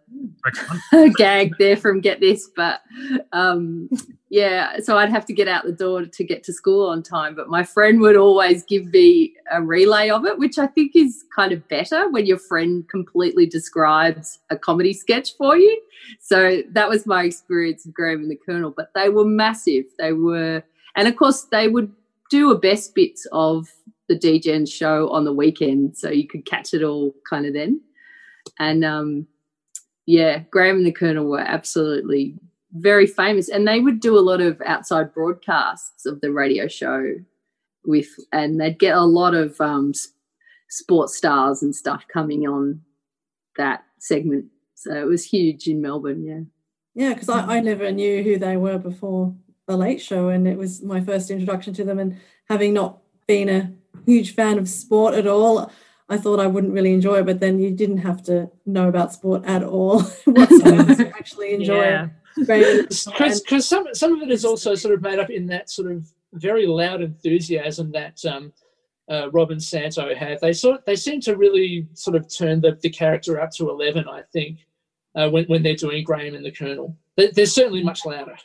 Correct? 0.43 1.17
gag 1.19 1.55
there 1.59 1.77
from 1.77 2.01
Get 2.01 2.21
This, 2.21 2.49
but 2.55 2.81
um, 3.33 3.91
yeah, 4.31 4.79
so 4.81 4.97
I'd 4.97 5.11
have 5.11 5.27
to 5.27 5.33
get 5.33 5.49
out 5.49 5.65
the 5.65 5.73
door 5.73 6.05
to 6.05 6.25
get 6.25 6.43
to 6.45 6.53
school 6.53 6.89
on 6.89 7.03
time. 7.03 7.35
But 7.35 7.49
my 7.49 7.63
friend 7.63 8.01
would 8.01 8.17
always 8.17 8.63
give 8.65 8.87
me 8.87 9.35
a 9.51 9.61
relay 9.63 10.09
of 10.09 10.25
it, 10.25 10.39
which 10.39 10.59
I 10.59 10.67
think 10.67 10.93
is 10.95 11.25
kind 11.35 11.53
of 11.53 11.67
better 11.69 12.09
when 12.11 12.27
your 12.27 12.39
friend 12.39 12.89
completely 12.89 13.47
describes 13.47 14.39
a 14.49 14.57
comedy 14.57 14.93
sketch 14.93 15.37
for 15.37 15.57
you. 15.57 15.83
So 16.21 16.63
that 16.71 16.89
was 16.89 17.07
my 17.07 17.25
experience 17.25 17.85
of 17.85 17.93
Graham 17.93 18.21
and 18.21 18.31
the 18.31 18.37
Colonel. 18.37 18.73
But 18.75 18.93
they 18.95 19.09
were 19.09 19.25
massive. 19.25 19.85
They 19.99 20.13
were, 20.13 20.63
and 20.97 21.09
of 21.09 21.17
course, 21.17 21.43
they 21.43 21.69
would 21.69 21.93
do 22.31 22.51
a 22.51 22.59
best 22.59 22.95
bits 22.95 23.27
of 23.33 23.69
the 24.09 24.19
DGen 24.19 24.71
show 24.71 25.09
on 25.11 25.25
the 25.25 25.33
weekend, 25.33 25.97
so 25.97 26.11
you 26.11 26.27
could 26.27 26.47
catch 26.47 26.73
it 26.73 26.83
all 26.83 27.15
kind 27.29 27.47
of 27.47 27.53
then. 27.53 27.81
And 28.59 28.85
um, 28.85 29.27
yeah, 30.07 30.41
Graham 30.51 30.79
and 30.79 30.87
the 30.87 30.93
Colonel 30.93 31.27
were 31.27 31.41
absolutely 31.41 32.35
very 32.73 33.07
famous, 33.07 33.49
and 33.49 33.67
they 33.67 33.81
would 33.81 34.01
do 34.01 34.19
a 34.19 34.21
lot 34.21 34.41
of 34.41 34.61
outside 34.65 35.13
broadcasts 35.13 36.07
of 36.07 36.21
the 36.21 36.33
radio 36.33 36.69
show 36.69 37.15
with, 37.85 38.09
and 38.33 38.61
they'd 38.61 38.79
get 38.79 38.97
a 38.97 39.03
lot 39.03 39.35
of 39.35 39.61
um, 39.61 39.93
sports 40.69 41.17
stars 41.17 41.63
and 41.63 41.75
stuff 41.75 42.05
coming 42.13 42.47
on 42.47 42.81
that 43.57 43.85
segment. 43.99 44.47
So 44.75 44.95
it 44.95 45.07
was 45.07 45.25
huge 45.25 45.67
in 45.67 45.83
Melbourne. 45.83 46.25
Yeah. 46.25 46.41
Yeah, 46.95 47.15
because 47.15 47.29
I, 47.29 47.57
I 47.57 47.61
never 47.61 47.91
knew 47.93 48.23
who 48.23 48.39
they 48.39 48.57
were 48.57 48.79
before 48.79 49.35
the 49.67 49.77
Late 49.77 50.01
Show, 50.01 50.29
and 50.29 50.49
it 50.49 50.59
was 50.59 50.83
my 50.83 51.01
first 51.01 51.31
introduction 51.31 51.73
to 51.75 51.85
them. 51.85 51.99
And 51.99 52.17
having 52.49 52.75
not 52.75 52.99
been 53.27 53.49
a 53.49 53.73
huge 54.07 54.35
fan 54.35 54.59
of 54.59 54.69
sport 54.69 55.15
at 55.15 55.27
all, 55.27 55.71
I 56.11 56.19
thought 56.19 56.41
I 56.41 56.47
wouldn't 56.49 56.73
really 56.73 56.93
enjoy 56.93 57.21
it. 57.21 57.27
But 57.27 57.41
then 57.41 57.61
you 57.61 57.71
didn't 57.71 57.99
have 57.99 58.23
to 58.25 58.51
know 58.67 58.89
about 58.89 59.13
sport 59.13 59.45
at 59.47 59.63
all 59.63 60.01
whatsoever 60.27 60.95
to 60.97 61.09
actually 61.09 61.55
enjoy 61.55 61.83
yeah. 61.83 62.09
it. 62.37 62.89
Because 62.89 63.69
some 63.69 63.87
some 63.93 64.15
of 64.15 64.23
it 64.23 64.31
is 64.31 64.45
also 64.45 64.75
sort 64.75 64.95
of 64.95 65.03
made 65.03 65.19
up 65.19 65.31
in 65.31 65.47
that 65.47 65.71
sort 65.71 65.91
of 65.91 66.07
very 66.33 66.67
loud 66.67 67.03
enthusiasm 67.03 67.91
that 67.93 68.25
um, 68.25 68.53
uh, 69.11 69.31
Rob 69.31 69.51
and 69.51 69.63
Santo 69.63 70.15
have. 70.15 70.41
They 70.41 70.53
sort 70.53 70.85
they 70.87 70.97
seem 70.97 71.21
to 71.23 71.37
really 71.37 71.87
sort 71.95 72.17
of 72.17 72.35
turn 72.35 72.61
the, 72.61 72.79
the 72.81 72.91
character 72.91 73.41
up 73.41 73.51
to 73.53 73.71
eleven. 73.71 74.09
I 74.09 74.23
think 74.33 74.67
uh, 75.15 75.29
when 75.31 75.45
when 75.47 75.63
they're 75.63 75.75
doing 75.75 76.05
Graham 76.05 76.35
and 76.35 76.45
the 76.45 76.53
Colonel, 76.53 76.97
they, 77.17 77.29
they're 77.29 77.47
certainly 77.47 77.83
much 77.83 78.05
louder. 78.05 78.37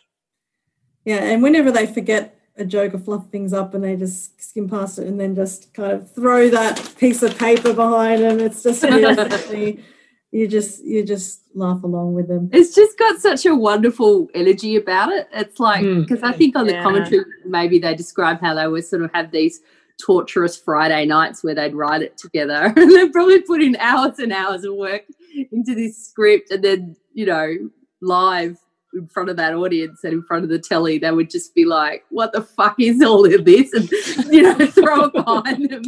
Yeah, 1.05 1.24
and 1.24 1.43
whenever 1.43 1.72
they 1.72 1.86
forget 1.86 2.34
a 2.58 2.66
joke 2.66 2.93
or 2.93 2.99
fluff 2.99 3.28
things 3.30 3.51
up 3.53 3.74
and 3.74 3.84
they 3.84 3.95
just 3.95 4.41
skim 4.41 4.70
past 4.70 4.97
it 4.99 5.08
and 5.08 5.20
then 5.20 5.36
just 5.36 5.74
kind 5.74 5.91
of 5.91 6.10
throw 6.12 6.49
that 6.49 6.93
piece 6.97 7.22
of 7.22 7.38
paper 7.38 7.74
behind 7.74 8.22
them, 8.24 8.39
it's 8.39 8.64
just 8.64 8.82
really, 8.84 9.84
you 10.32 10.47
just 10.47 10.84
you 10.84 11.03
just 11.06 11.41
laugh 11.53 11.84
along 11.84 12.14
with 12.14 12.28
them. 12.28 12.49
It's 12.53 12.74
just 12.76 12.97
got 12.97 13.20
such 13.20 13.45
a 13.45 13.56
wonderful 13.56 14.30
energy 14.34 14.76
about 14.76 15.12
it. 15.12 15.28
It's 15.34 15.60
like 15.60 15.84
Mm. 15.86 16.08
because 16.08 16.24
I 16.24 16.32
think 16.32 16.56
on 16.56 16.66
the 16.68 16.74
Yeah. 16.74 16.84
commentary 16.84 17.26
maybe 17.45 17.80
they 17.80 17.95
describe 17.95 18.39
how 18.41 18.53
they 18.53 18.68
would 18.68 18.86
sort 18.86 19.01
of 19.03 19.12
have 19.14 19.32
these 19.32 19.60
torturous 20.01 20.58
Friday 20.58 21.06
nights 21.06 21.43
where 21.43 21.56
they'd 21.56 21.74
write 21.74 22.01
it 22.01 22.18
together 22.18 22.74
and 22.76 22.91
they'd 22.91 23.14
probably 23.14 23.41
put 23.41 23.62
in 23.62 23.76
hours 23.78 24.20
and 24.20 24.34
hours 24.34 24.64
of 24.66 24.76
work 24.76 25.03
into 25.51 25.74
this 25.76 26.08
script 26.10 26.51
and 26.51 26.64
then 26.64 26.95
you 27.14 27.26
know 27.26 27.53
live 28.01 28.58
in 28.96 29.08
front 29.08 29.30
of 29.30 29.38
that 29.38 29.54
audience 29.54 30.04
and 30.04 30.14
in 30.14 30.24
front 30.24 30.43
of 30.43 30.50
the 30.50 30.60
telly 30.60 30.98
they 30.98 31.12
would 31.12 31.30
just 31.30 31.54
be 31.54 31.66
like 31.66 32.04
what 32.10 32.32
the 32.34 32.41
fuck 32.41 32.76
is 32.80 33.02
all 33.02 33.26
of 33.32 33.46
this? 33.46 33.74
And 33.74 33.89
you 34.32 34.41
know 34.41 34.66
throw 34.68 35.06
it 35.06 35.14
behind 35.14 35.70
them 35.70 35.84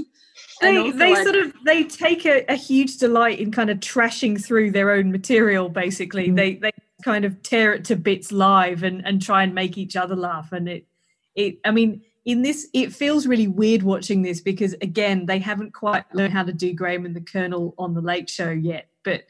they, 0.61 0.91
they 0.91 1.15
sort 1.15 1.35
of 1.35 1.53
they 1.65 1.83
take 1.83 2.25
a, 2.25 2.43
a 2.49 2.55
huge 2.55 2.97
delight 2.97 3.39
in 3.39 3.51
kind 3.51 3.69
of 3.69 3.79
trashing 3.79 4.43
through 4.43 4.71
their 4.71 4.91
own 4.91 5.11
material 5.11 5.69
basically. 5.69 6.31
They 6.31 6.55
they 6.55 6.71
kind 7.03 7.25
of 7.25 7.41
tear 7.43 7.73
it 7.73 7.85
to 7.85 7.95
bits 7.95 8.31
live 8.31 8.83
and 8.83 9.05
and 9.05 9.21
try 9.21 9.43
and 9.43 9.53
make 9.53 9.77
each 9.77 9.95
other 9.95 10.15
laugh. 10.15 10.51
And 10.51 10.67
it 10.67 10.87
it 11.35 11.59
i 11.65 11.71
mean 11.71 12.01
in 12.25 12.41
this 12.41 12.67
it 12.73 12.91
feels 12.91 13.27
really 13.27 13.47
weird 13.47 13.83
watching 13.83 14.21
this 14.21 14.41
because 14.41 14.73
again 14.81 15.25
they 15.27 15.39
haven't 15.39 15.73
quite 15.73 16.03
learned 16.13 16.33
how 16.33 16.43
to 16.43 16.53
do 16.53 16.73
graham 16.73 17.05
and 17.05 17.15
the 17.15 17.21
colonel 17.21 17.75
on 17.77 17.93
the 17.93 18.01
late 18.01 18.29
show 18.29 18.49
yet. 18.49 18.89
But 19.03 19.23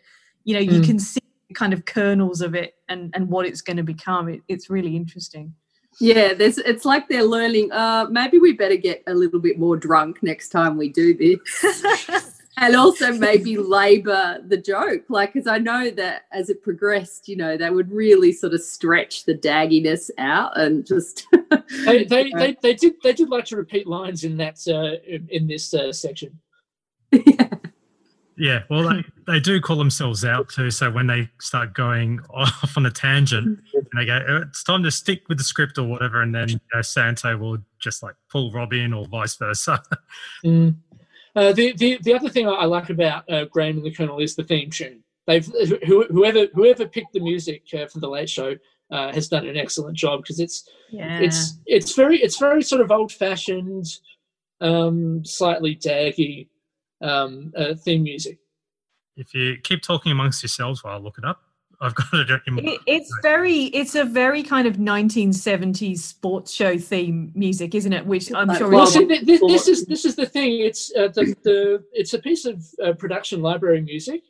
you 0.43 0.53
know 0.53 0.61
you 0.61 0.81
Mm. 0.81 0.85
can 0.85 0.99
see 0.99 1.19
kind 1.53 1.73
of 1.73 1.85
kernels 1.85 2.41
of 2.41 2.55
it 2.55 2.75
and 2.89 3.11
and 3.15 3.29
what 3.29 3.45
it's 3.45 3.61
going 3.61 3.77
to 3.77 3.83
become. 3.83 4.29
It, 4.29 4.41
it's 4.47 4.69
really 4.69 4.95
interesting. 4.95 5.53
Yeah, 5.99 6.33
there's 6.33 6.59
it's 6.59 6.85
like 6.85 7.09
they're 7.09 7.23
learning, 7.23 7.71
uh, 7.71 8.05
maybe 8.11 8.37
we 8.37 8.53
better 8.53 8.75
get 8.75 9.01
a 9.07 9.13
little 9.13 9.39
bit 9.39 9.57
more 9.57 9.75
drunk 9.77 10.21
next 10.21 10.49
time 10.49 10.77
we 10.77 10.89
do 10.89 11.15
this. 11.15 12.33
and 12.57 12.75
also 12.75 13.13
maybe 13.13 13.57
labor 13.57 14.39
the 14.47 14.57
joke. 14.57 15.03
Like 15.09 15.33
because 15.33 15.47
i 15.47 15.57
know 15.57 15.89
that 15.91 16.23
as 16.31 16.49
it 16.49 16.61
progressed 16.61 17.27
you 17.27 17.35
know 17.35 17.57
they 17.57 17.69
would 17.69 17.91
really 17.91 18.31
sort 18.31 18.53
of 18.53 18.61
stretch 18.61 19.25
the 19.25 19.35
dagginess 19.35 20.09
out 20.17 20.59
and 20.59 20.85
just 20.85 21.25
they, 21.85 22.03
they, 22.05 22.31
they, 22.31 22.57
they, 22.61 22.73
did 22.73 22.95
they 23.03 23.13
did 23.13 23.29
like 23.29 23.45
to 23.45 23.57
repeat 23.57 23.87
lines 23.87 24.23
in 24.23 24.37
that 24.37 24.59
uh, 24.67 24.99
in, 25.07 25.27
in 25.29 25.47
this 25.47 25.73
uh, 25.73 25.91
section. 25.91 26.39
Yeah. 27.25 27.47
Yeah, 28.37 28.63
well, 28.69 28.87
they, 28.87 29.03
they 29.25 29.39
do 29.39 29.59
call 29.59 29.77
themselves 29.77 30.23
out 30.23 30.49
too. 30.49 30.69
So 30.69 30.91
when 30.91 31.07
they 31.07 31.27
start 31.41 31.73
going 31.73 32.19
off 32.29 32.77
on 32.77 32.85
a 32.85 32.91
tangent, 32.91 33.59
and 33.73 33.87
they 33.97 34.05
go, 34.05 34.23
"Oh, 34.27 34.37
"It's 34.47 34.63
time 34.63 34.83
to 34.83 34.91
stick 34.91 35.23
with 35.27 35.39
the 35.39 35.43
script" 35.43 35.77
or 35.77 35.87
whatever, 35.87 36.21
and 36.21 36.33
then 36.33 36.49
you 36.49 36.59
know, 36.73 36.81
Santo 36.81 37.35
will 37.35 37.57
just 37.79 38.03
like 38.03 38.15
pull 38.29 38.51
Rob 38.51 38.73
in, 38.73 38.93
or 38.93 39.05
vice 39.07 39.35
versa. 39.35 39.81
Mm. 40.45 40.75
Uh, 41.35 41.53
the, 41.53 41.73
the 41.73 41.99
the 42.01 42.13
other 42.13 42.29
thing 42.29 42.47
I, 42.47 42.51
I 42.51 42.65
like 42.65 42.89
about 42.89 43.29
uh, 43.31 43.45
Graham 43.45 43.77
and 43.77 43.85
the 43.85 43.91
Colonel 43.91 44.19
is 44.19 44.35
the 44.35 44.43
theme 44.43 44.69
tune. 44.69 45.03
They've 45.25 45.45
whoever 45.85 46.47
whoever 46.53 46.87
picked 46.87 47.13
the 47.13 47.19
music 47.19 47.63
uh, 47.73 47.85
for 47.87 47.99
the 47.99 48.09
Late 48.09 48.29
Show 48.29 48.55
uh, 48.91 49.11
has 49.13 49.27
done 49.27 49.47
an 49.47 49.57
excellent 49.57 49.97
job 49.97 50.21
because 50.21 50.39
it's 50.39 50.67
Yeah. 50.89 51.19
it's 51.19 51.59
it's 51.65 51.93
very 51.93 52.17
it's 52.21 52.37
very 52.39 52.63
sort 52.63 52.81
of 52.81 52.91
old 52.91 53.11
fashioned, 53.11 53.85
um, 54.61 55.23
slightly 55.25 55.75
daggy 55.75 56.47
um, 57.01 57.51
uh, 57.55 57.73
theme 57.75 58.03
music. 58.03 58.37
if 59.15 59.33
you 59.33 59.57
keep 59.63 59.81
talking 59.81 60.11
amongst 60.11 60.43
yourselves 60.43 60.83
while 60.83 60.93
I 60.95 60.97
look 60.97 61.17
it 61.17 61.25
up, 61.25 61.41
I've 61.79 61.93
got 61.95 62.07
it 62.13 62.41
in 62.47 62.55
my. 62.55 62.77
It's 62.87 63.11
very, 63.21 63.65
it's 63.65 63.93
a 63.95 64.03
very 64.03 64.41
kind 64.41 64.67
of 64.67 64.77
1970s 64.77 65.99
sports 65.99 66.51
show 66.51 66.77
theme 66.77 67.31
music, 67.35 67.75
isn't 67.75 67.93
it? 67.93 68.05
Which 68.05 68.33
I'm 68.33 68.53
sure. 68.55 68.67
Well, 68.69 68.79
Well, 68.79 68.87
see, 68.87 69.03
is- 69.03 69.07
th- 69.07 69.25
th- 69.25 69.41
this 69.47 69.67
is 69.67 69.85
this 69.85 70.03
is 70.05 70.15
the 70.15 70.25
thing. 70.25 70.59
It's 70.61 70.91
uh, 70.95 71.09
the, 71.09 71.35
the 71.43 71.83
it's 71.93 72.13
a 72.15 72.19
piece 72.19 72.45
of 72.45 72.65
uh, 72.83 72.93
production 72.93 73.41
library 73.43 73.81
music 73.81 74.23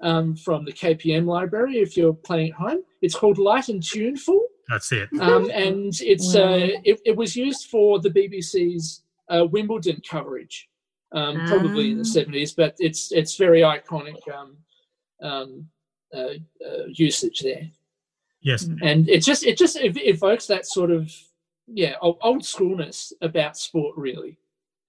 um, 0.00 0.36
from 0.36 0.64
the 0.64 0.72
KPM 0.72 1.26
library. 1.26 1.78
If 1.80 1.96
you're 1.96 2.14
playing 2.14 2.50
at 2.52 2.56
home, 2.56 2.82
it's 3.00 3.16
called 3.16 3.38
Light 3.38 3.68
and 3.68 3.82
Tuneful, 3.82 4.40
That's 4.68 4.92
it. 4.92 5.08
um, 5.20 5.50
and 5.50 5.92
it's 6.00 6.34
Wow. 6.36 6.42
uh, 6.54 6.68
it, 6.84 7.00
it 7.04 7.16
was 7.16 7.34
used 7.34 7.68
for 7.68 7.98
the 7.98 8.10
BBC's 8.10 9.02
uh, 9.28 9.44
Wimbledon 9.50 10.00
coverage, 10.08 10.68
um, 11.12 11.46
probably 11.46 11.90
in 11.92 11.98
the 11.98 12.02
Ah. 12.08 12.14
seventies. 12.18 12.52
But 12.52 12.74
it's 12.78 13.12
it's 13.12 13.36
very 13.36 13.60
iconic 13.60 14.16
um, 14.32 14.56
um, 15.20 15.68
uh, 16.14 16.34
uh, 16.66 16.84
usage 16.88 17.40
there, 17.40 17.70
Yes, 18.40 18.64
Mm. 18.64 18.78
and 18.82 19.08
it 19.08 19.22
just 19.22 19.44
it 19.44 19.56
just 19.56 19.76
ev- 19.76 19.96
evokes 19.96 20.46
that 20.48 20.66
sort 20.66 20.90
of 20.90 21.12
yeah 21.66 21.94
old, 22.02 22.18
old 22.22 22.42
schoolness 22.42 23.12
about 23.20 23.56
sport, 23.56 23.96
really. 23.96 24.36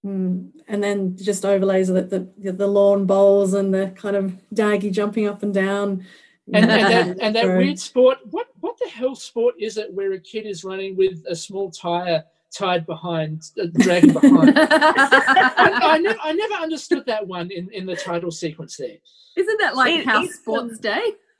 Mm. 0.05 0.51
And 0.67 0.83
then 0.83 1.15
just 1.15 1.45
overlays 1.45 1.89
of 1.89 2.09
the, 2.09 2.27
the 2.37 2.51
the 2.51 2.67
lawn 2.67 3.05
bowls 3.05 3.53
and 3.53 3.73
the 3.73 3.93
kind 3.95 4.15
of 4.15 4.33
daggy 4.53 4.91
jumping 4.91 5.27
up 5.27 5.43
and 5.43 5.53
down. 5.53 6.05
and, 6.51 6.65
and 6.69 6.69
that, 6.69 7.17
and 7.21 7.35
that 7.35 7.45
weird 7.57 7.79
sport. 7.79 8.17
What 8.31 8.47
what 8.59 8.77
the 8.79 8.89
hell 8.89 9.15
sport 9.15 9.55
is 9.59 9.77
it 9.77 9.93
where 9.93 10.11
a 10.13 10.19
kid 10.19 10.45
is 10.45 10.63
running 10.65 10.97
with 10.97 11.23
a 11.29 11.35
small 11.35 11.71
tire 11.71 12.25
tied 12.53 12.85
behind, 12.85 13.43
uh, 13.61 13.65
dragging 13.79 14.13
behind? 14.13 14.53
I, 14.57 15.79
I, 15.83 15.97
never, 15.97 16.19
I 16.23 16.31
never 16.33 16.53
understood 16.55 17.05
that 17.07 17.25
one 17.27 17.51
in, 17.51 17.69
in 17.71 17.85
the 17.85 17.95
title 17.95 18.31
sequence 18.31 18.77
there. 18.77 18.97
isn't 19.35 19.59
that 19.61 19.75
like 19.75 19.93
It- 20.01 20.05
house 20.05 20.25
it's, 20.25 20.35
sports 20.35 20.75
um, 20.75 20.81
day 20.81 21.01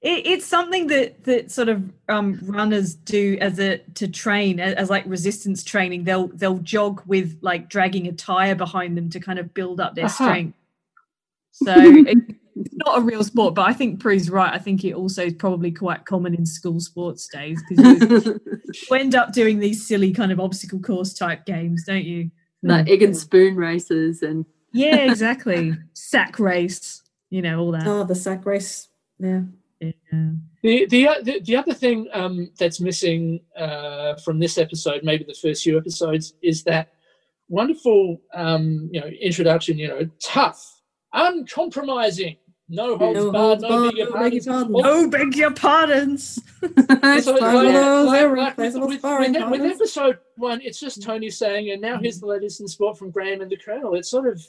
it, 0.00 0.26
it's 0.26 0.46
something 0.46 0.86
that 0.88 1.24
that 1.24 1.50
sort 1.50 1.68
of 1.68 1.90
um, 2.08 2.38
runners 2.44 2.94
do 2.94 3.36
as 3.40 3.58
a 3.58 3.78
to 3.94 4.06
train 4.08 4.60
as, 4.60 4.74
as 4.74 4.90
like 4.90 5.04
resistance 5.06 5.64
training. 5.64 6.04
They'll 6.04 6.28
they'll 6.28 6.58
jog 6.58 7.02
with 7.06 7.38
like 7.42 7.68
dragging 7.68 8.06
a 8.06 8.12
tire 8.12 8.54
behind 8.54 8.96
them 8.96 9.10
to 9.10 9.18
kind 9.20 9.38
of 9.38 9.52
build 9.54 9.80
up 9.80 9.94
their 9.94 10.04
Uh-huh. 10.06 10.24
strength. 10.24 10.56
So 11.52 11.74
it, 11.76 12.18
it's 12.60 12.74
not 12.74 12.98
a 12.98 13.00
real 13.00 13.24
sport, 13.24 13.54
but 13.54 13.68
I 13.68 13.72
think 13.72 14.00
Prue's 14.00 14.30
right. 14.30 14.52
I 14.52 14.58
think 14.58 14.84
it 14.84 14.94
also 14.94 15.24
is 15.24 15.34
probably 15.34 15.70
quite 15.70 16.04
common 16.04 16.34
in 16.34 16.46
school 16.46 16.80
sports 16.80 17.28
days 17.28 17.62
because 17.68 18.26
you, 18.26 18.40
you 18.90 18.96
end 18.96 19.14
up 19.14 19.32
doing 19.32 19.58
these 19.58 19.86
silly 19.86 20.12
kind 20.12 20.32
of 20.32 20.40
obstacle 20.40 20.80
course 20.80 21.14
type 21.14 21.46
games, 21.46 21.84
don't 21.86 22.04
you? 22.04 22.30
like 22.62 22.88
egg 22.88 23.02
and 23.02 23.16
spoon 23.16 23.54
races 23.54 24.22
and 24.22 24.44
Yeah, 24.72 24.96
exactly. 24.96 25.72
Sack 25.94 26.38
race, 26.38 27.02
you 27.30 27.40
know, 27.42 27.60
all 27.60 27.72
that. 27.72 27.86
Oh, 27.86 28.04
the 28.04 28.14
sack 28.14 28.44
race. 28.44 28.88
Yeah. 29.18 29.42
Yeah. 29.80 30.30
The 30.62 30.86
the 30.86 31.08
the, 31.22 31.40
the 31.40 31.56
other 31.56 31.72
thing 31.72 32.08
um, 32.12 32.50
that's 32.58 32.80
missing 32.80 33.40
uh, 33.56 34.16
from 34.16 34.38
this 34.38 34.58
episode, 34.58 35.04
maybe 35.04 35.24
the 35.24 35.34
first 35.34 35.62
few 35.62 35.78
episodes, 35.78 36.34
is 36.42 36.64
that 36.64 36.92
wonderful 37.48 38.20
um, 38.34 38.90
you 38.92 39.00
know 39.00 39.06
introduction. 39.06 39.78
You 39.78 39.88
know, 39.88 40.10
tough, 40.20 40.82
uncompromising, 41.12 42.36
no 42.68 42.96
holds 42.98 43.18
No 43.18 43.30
barred, 43.32 43.60
holds 43.60 43.62
no 43.62 43.68
barred, 43.68 43.94
bigger 43.94 44.04
no 44.04 44.12
pardons. 44.12 44.34
bigger 44.44 44.50
pardons. 44.52 44.74
All- 44.74 44.86
Oh, 44.86 45.08
beg 45.08 45.36
your 45.36 45.50
pardons. 45.52 46.38
So, 46.60 46.68
Five 46.68 47.26
like, 47.26 47.40
like- 47.40 48.36
like 48.36 48.56
with, 48.58 48.74
with, 48.74 49.02
with, 49.02 49.50
with 49.50 49.60
episode 49.72 50.18
one, 50.36 50.60
it's 50.62 50.78
just 50.80 51.02
Tony 51.02 51.30
saying, 51.30 51.70
and 51.70 51.80
now 51.80 51.98
here's 51.98 52.20
the 52.20 52.26
latest 52.26 52.60
in 52.60 52.68
sport 52.68 52.98
from 52.98 53.10
Graham 53.10 53.40
and 53.40 53.50
the 53.50 53.56
Colonel. 53.56 53.94
It's 53.94 54.10
sort 54.10 54.26
of 54.28 54.42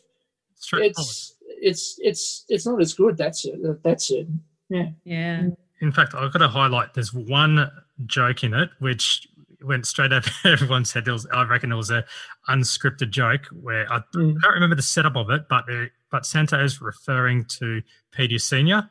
straightforward. 0.56 1.08
it's 1.08 1.36
it's 1.62 2.00
it's 2.02 2.46
it's 2.50 2.66
not 2.66 2.82
as 2.82 2.94
good. 2.94 3.16
That's 3.18 3.46
it. 3.46 3.84
That's 3.84 4.12
it. 4.12 4.28
Yeah. 4.70 4.90
Yeah. 5.04 5.48
In 5.82 5.92
fact, 5.92 6.14
I've 6.16 6.34
got 6.34 6.40
to 6.40 6.48
highlight. 6.48 6.94
There's 6.94 7.14
one 7.14 7.70
joke 8.06 8.44
in 8.44 8.54
it 8.54 8.70
which 8.80 9.28
went 9.62 9.86
straight 9.86 10.12
over 10.14 10.30
everyone's 10.46 10.92
head. 10.94 11.08
It 11.08 11.12
was, 11.12 11.26
I 11.34 11.44
reckon 11.44 11.72
it 11.72 11.76
was 11.76 11.92
a 11.92 12.04
unscripted 12.50 13.10
joke 13.12 13.46
where 13.62 13.92
I 13.92 14.00
Mm. 14.16 14.38
I 14.38 14.42
don't 14.42 14.54
remember 14.54 14.76
the 14.76 14.82
setup 14.82 15.16
of 15.16 15.30
it, 15.30 15.48
but 15.50 15.66
uh, 15.72 15.86
but 16.12 16.26
Santo 16.26 16.64
is 16.64 16.82
referring 16.82 17.46
to 17.60 17.82
Peter 18.12 18.40
Senior, 18.40 18.90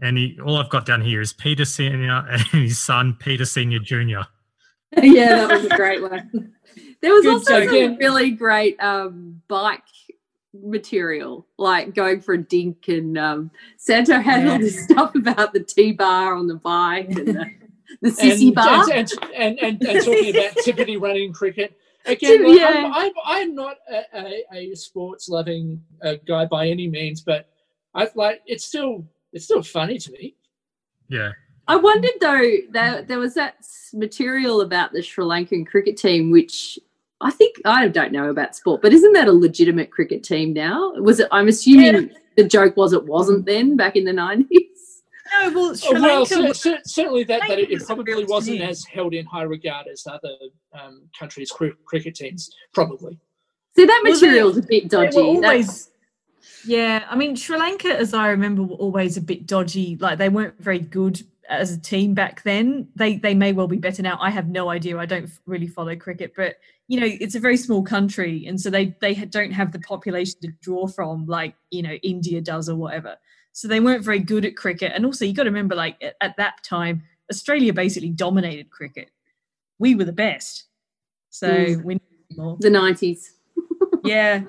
and 0.00 0.16
he 0.18 0.38
all 0.44 0.56
I've 0.56 0.70
got 0.70 0.86
down 0.86 1.00
here 1.02 1.20
is 1.20 1.32
Peter 1.32 1.64
Senior 1.64 2.24
and 2.30 2.42
his 2.42 2.78
son 2.78 3.16
Peter 3.18 3.44
Senior 3.44 3.78
Junior. 3.80 4.26
yeah, 5.02 5.46
that 5.46 5.50
was 5.50 5.64
a 5.64 5.76
great 5.76 6.02
one. 6.02 6.52
There 7.00 7.12
was 7.12 7.22
Good 7.24 7.32
also 7.32 7.60
joke. 7.60 7.68
some 7.70 7.74
Again- 7.76 7.96
really 7.96 8.30
great 8.30 8.82
um, 8.82 9.42
bike 9.48 9.82
material, 10.54 11.46
like 11.58 11.94
going 11.94 12.20
for 12.20 12.34
a 12.34 12.38
dink, 12.42 12.88
and 12.88 13.16
um, 13.18 13.50
Santo 13.78 14.18
had 14.20 14.46
all 14.46 14.58
this 14.58 14.84
stuff 14.84 15.14
about 15.14 15.52
the 15.52 15.60
T 15.60 15.92
bar 15.92 16.34
on 16.34 16.46
the 16.46 16.56
bike 16.56 17.08
and 17.10 17.28
the, 17.28 17.50
the 18.02 18.10
sissy 18.10 18.46
and, 18.48 18.54
bar. 18.54 18.84
and, 18.92 19.10
and, 19.34 19.58
and, 19.60 19.82
and 19.82 20.04
talking 20.04 20.36
about 20.36 20.56
Tiffany 20.64 20.96
running 20.96 21.32
cricket. 21.32 21.76
Again, 22.06 22.38
Tip- 22.38 22.40
look, 22.46 22.58
yeah. 22.58 22.68
I'm, 22.68 22.92
I'm, 22.94 23.12
I'm 23.24 23.54
not 23.54 23.76
a, 23.90 24.02
a, 24.54 24.70
a 24.72 24.74
sports 24.74 25.28
loving 25.28 25.82
uh, 26.04 26.14
guy 26.26 26.46
by 26.46 26.68
any 26.68 26.88
means, 26.88 27.20
but 27.20 27.48
I 27.94 28.08
like 28.14 28.42
it's 28.46 28.64
still 28.64 29.06
it's 29.32 29.44
still 29.44 29.62
funny 29.62 29.98
to 29.98 30.12
me. 30.12 30.34
Yeah, 31.08 31.32
I 31.68 31.76
wondered 31.76 32.10
though 32.20 32.50
that 32.72 33.08
there 33.08 33.18
was 33.18 33.34
that 33.34 33.56
material 33.92 34.62
about 34.62 34.92
the 34.92 35.02
Sri 35.02 35.24
Lankan 35.24 35.66
cricket 35.66 35.96
team, 35.96 36.30
which 36.30 36.78
I 37.20 37.30
think 37.30 37.56
I 37.64 37.86
don't 37.88 38.12
know 38.12 38.30
about 38.30 38.56
sport, 38.56 38.82
but 38.82 38.92
isn't 38.92 39.12
that 39.12 39.28
a 39.28 39.32
legitimate 39.32 39.90
cricket 39.90 40.24
team 40.24 40.52
now? 40.52 40.92
Was 40.96 41.20
it? 41.20 41.28
I'm 41.30 41.48
assuming 41.48 42.10
the 42.36 42.44
joke 42.44 42.76
was 42.76 42.92
it 42.92 43.04
wasn't 43.04 43.44
then 43.46 43.76
back 43.76 43.94
in 43.96 44.04
the 44.04 44.12
nineties. 44.12 45.02
No, 45.40 45.50
well, 45.52 45.70
Oh, 45.70 45.74
Sri 45.74 45.92
well, 46.00 46.18
Lanka 46.20 46.34
cer- 46.56 46.72
was- 46.72 46.92
certainly 46.92 47.24
that, 47.24 47.42
that 47.48 47.58
it, 47.58 47.70
it 47.70 47.86
probably 47.86 48.24
wasn't 48.24 48.60
as 48.60 48.84
held 48.84 49.14
in 49.14 49.24
high 49.24 49.42
regard 49.44 49.86
as 49.86 50.06
other 50.06 50.28
um, 50.72 51.02
countries' 51.18 51.50
cri- 51.50 51.74
cricket 51.84 52.14
teams, 52.14 52.50
probably. 52.72 53.18
See 53.76 53.84
that 53.84 54.02
Was 54.04 54.22
it- 54.22 54.26
material's 54.26 54.56
a 54.58 54.62
bit 54.62 54.90
they 54.90 54.96
were 54.96 55.04
dodgy. 55.06 55.18
Always, 55.18 55.90
yeah. 56.66 57.04
I 57.08 57.16
mean, 57.16 57.36
Sri 57.36 57.56
Lanka, 57.58 57.88
as 57.98 58.14
I 58.14 58.28
remember, 58.28 58.62
were 58.62 58.76
always 58.76 59.16
a 59.16 59.20
bit 59.22 59.46
dodgy. 59.46 59.96
Like 60.00 60.18
they 60.18 60.28
weren't 60.28 60.58
very 60.62 60.78
good 60.78 61.22
as 61.48 61.72
a 61.72 61.80
team 61.80 62.14
back 62.14 62.42
then. 62.42 62.88
They 62.96 63.16
they 63.16 63.34
may 63.34 63.52
well 63.52 63.68
be 63.68 63.78
better 63.78 64.02
now. 64.02 64.18
I 64.20 64.30
have 64.30 64.48
no 64.48 64.68
idea. 64.70 64.98
I 64.98 65.06
don't 65.06 65.30
really 65.46 65.66
follow 65.66 65.96
cricket, 65.96 66.34
but 66.36 66.56
you 66.88 67.00
know, 67.00 67.06
it's 67.08 67.34
a 67.34 67.40
very 67.40 67.56
small 67.56 67.82
country, 67.82 68.46
and 68.46 68.60
so 68.60 68.68
they 68.68 68.94
they 69.00 69.14
don't 69.14 69.52
have 69.52 69.72
the 69.72 69.78
population 69.80 70.40
to 70.42 70.48
draw 70.60 70.86
from 70.86 71.26
like 71.26 71.54
you 71.70 71.82
know 71.82 71.94
India 72.02 72.40
does 72.40 72.68
or 72.68 72.76
whatever. 72.76 73.16
So 73.52 73.68
they 73.68 73.80
weren't 73.80 74.04
very 74.04 74.18
good 74.18 74.44
at 74.46 74.56
cricket. 74.56 74.92
And 74.94 75.04
also, 75.04 75.26
you 75.26 75.34
got 75.34 75.42
to 75.44 75.50
remember, 75.50 75.74
like 75.74 75.96
at, 76.02 76.16
at 76.22 76.36
that 76.38 76.62
time, 76.64 77.02
Australia 77.30 77.72
basically 77.72 78.08
dominated 78.08 78.70
cricket. 78.70 79.10
We 79.78 79.94
were 79.94 80.04
the 80.04 80.12
best. 80.12 80.64
So 81.30 81.48
Mm. 81.50 81.84
we 81.84 82.00
more 82.36 82.56
the 82.60 82.70
nineties. 82.70 83.34
yeah, 84.04 84.42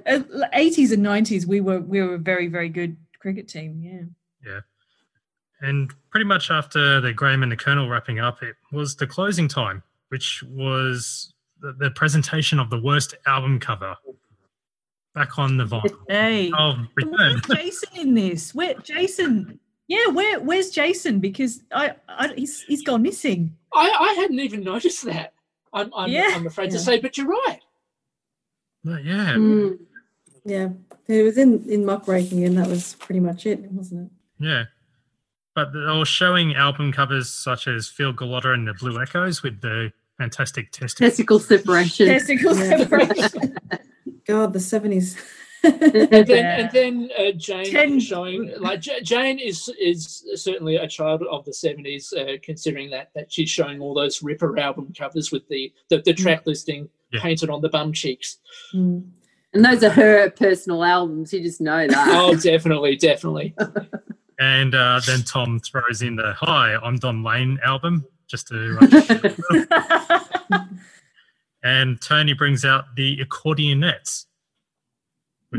eighties 0.54 0.92
and 0.92 1.04
nineties, 1.04 1.46
we 1.48 1.62
were 1.62 1.80
we 1.82 2.02
were 2.02 2.16
a 2.16 2.20
very 2.20 2.48
very 2.48 2.70
good 2.70 2.96
cricket 3.20 3.48
team. 3.48 3.80
Yeah, 3.82 4.52
Yeah. 4.52 4.60
and 5.62 5.92
pretty 6.10 6.26
much 6.26 6.52
after 6.52 7.00
the 7.02 7.14
Graham 7.14 7.44
and 7.44 7.52
the 7.52 7.56
Colonel 7.58 7.90
wrapping 7.90 8.20
up, 8.20 8.44
it 8.44 8.56
was 8.72 8.96
the 8.96 9.08
closing 9.08 9.48
time, 9.48 9.82
which 10.10 10.44
was 10.50 11.34
the, 11.62 11.74
the 11.74 11.92
presentation 11.92 12.60
of 12.60 12.70
the 12.70 12.80
worst 12.80 13.16
album 13.26 13.60
cover 13.60 13.96
back 15.16 15.38
on 15.40 15.58
the 15.58 15.66
vinyl 15.66 15.96
hey, 16.10 16.52
of 16.58 16.78
Return. 16.96 17.14
where's 17.14 17.42
Jason 17.42 17.90
in 18.00 18.14
this? 18.14 18.54
Where 18.56 18.74
Jason? 18.76 19.60
Yeah, 19.94 20.12
where 20.12 20.40
where's 20.40 20.70
Jason? 20.72 21.20
Because 21.20 21.62
I, 21.72 21.94
I 22.10 22.34
he's 22.36 22.62
he's 22.64 22.84
gone 22.84 23.04
missing. 23.04 23.56
I, 23.74 23.90
I 23.90 24.14
hadn't 24.14 24.40
even 24.40 24.64
noticed 24.64 25.06
that. 25.06 25.34
I'm, 25.72 25.92
I'm, 25.96 26.10
Yeah. 26.10 26.32
I'm 26.34 26.48
afraid 26.48 26.72
to 26.72 26.80
say, 26.80 27.00
but 27.00 27.16
you're 27.18 27.28
right. 27.28 27.60
But 28.84 29.04
yeah, 29.04 29.36
Mm. 29.36 29.78
Yeah. 30.46 30.70
It 31.08 31.24
was 31.24 31.38
in 31.38 31.64
in 31.70 31.86
muckraking, 31.86 32.44
and 32.44 32.58
that 32.58 32.68
was 32.68 32.96
pretty 32.96 33.20
much 33.20 33.46
it, 33.46 33.60
wasn't 33.72 34.12
it? 34.12 34.44
Yeah. 34.44 34.64
But 35.54 35.74
they 35.74 35.80
were 35.80 36.06
showing 36.06 36.56
album 36.56 36.92
covers 36.92 37.30
such 37.30 37.68
as 37.68 37.88
Phil 37.88 38.14
Gallotta 38.14 38.54
and 38.54 38.68
the 38.68 38.74
Blue 38.74 39.00
Echoes 39.00 39.44
with 39.44 39.62
the 39.62 39.94
fantastic 40.18 40.72
testicle. 40.72 41.08
Testicle 41.08 41.40
separation. 41.40 42.08
Testicle 42.08 42.56
separation. 42.56 43.56
God, 44.28 44.54
the 44.54 44.60
seventies. 44.60 45.18
and 46.12 46.28
then 46.28 46.46
and 46.60 46.72
then 46.72 47.10
uh, 47.18 47.32
Jane 47.32 47.72
Ten- 47.72 48.00
showing 48.00 48.54
like 48.60 48.82
J- 48.82 49.02
Jane 49.02 49.40
is 49.40 49.70
is 49.80 50.26
certainly 50.36 50.76
a 50.76 50.88
child 50.88 51.24
of 51.32 51.46
the 51.46 51.54
seventies, 51.54 52.12
uh, 52.14 52.34
considering 52.42 52.90
that 52.92 53.12
that 53.16 53.32
she's 53.32 53.50
showing 53.50 53.80
all 53.80 53.94
those 53.94 54.22
Ripper 54.22 54.60
album 54.60 54.94
covers 54.98 55.32
with 55.32 55.48
the 55.48 55.72
the, 55.90 56.02
the 56.04 56.14
track 56.14 56.44
listing 56.46 56.90
Yeah. 57.12 57.22
painted 57.22 57.50
on 57.50 57.62
the 57.62 57.70
bum 57.70 57.94
cheeks. 57.94 58.40
Mm. 58.74 59.10
And 59.54 59.64
those 59.64 59.84
are 59.84 59.90
her 59.90 60.32
personal 60.32 60.84
albums. 60.84 61.32
You 61.32 61.42
just 61.42 61.62
know 61.62 61.88
that. 61.88 62.08
Oh, 62.10 62.36
definitely, 62.36 62.96
definitely. 62.96 63.56
And 64.40 64.74
uh, 64.74 65.00
then 65.06 65.22
Tom 65.22 65.60
throws 65.60 66.02
in 66.02 66.16
the 66.16 66.34
Hi, 66.40 66.76
I'm 66.76 66.98
Don 66.98 67.24
Lane 67.24 67.60
album 67.64 68.06
just 68.28 68.48
to. 68.48 68.78
And 71.64 72.02
Tony 72.02 72.34
brings 72.34 72.66
out 72.66 72.96
the 72.96 73.18
accordionettes. 73.18 74.26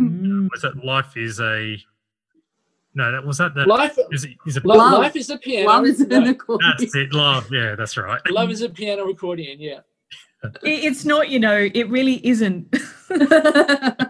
Mm. 0.01 0.49
Was 0.51 0.65
it 0.65 0.85
Life 0.85 1.17
is 1.17 1.41
a. 1.41 1.77
No, 2.97 3.11
that 3.11 3.25
was 3.27 3.39
that 3.39 3.55
the. 3.55 3.65
Life, 3.67 3.99
Is 4.13 4.25
it, 4.25 4.37
is 4.47 4.57
it 4.57 4.65
lo- 4.65 4.77
Love. 4.77 4.99
life 5.01 5.17
is 5.17 5.29
a 5.31 5.37
piano. 5.39 5.67
Love 5.69 5.85
is 5.87 5.99
No, 6.01 6.17
an 6.17 6.29
accordion. 6.29 6.75
That's 6.79 6.95
it, 6.95 7.13
love. 7.13 7.49
Yeah, 7.51 7.75
that's 7.75 7.97
right. 7.97 8.21
love 8.31 8.51
is 8.51 8.63
a 8.63 8.69
piano 8.69 9.09
accordion. 9.09 9.61
Yeah. 9.61 9.81
It- 10.63 10.85
it's 10.85 11.05
not, 11.05 11.29
you 11.31 11.41
know, 11.41 11.69
it 11.75 11.89
really 11.89 12.25
isn't. 12.27 12.69
I 13.11 14.07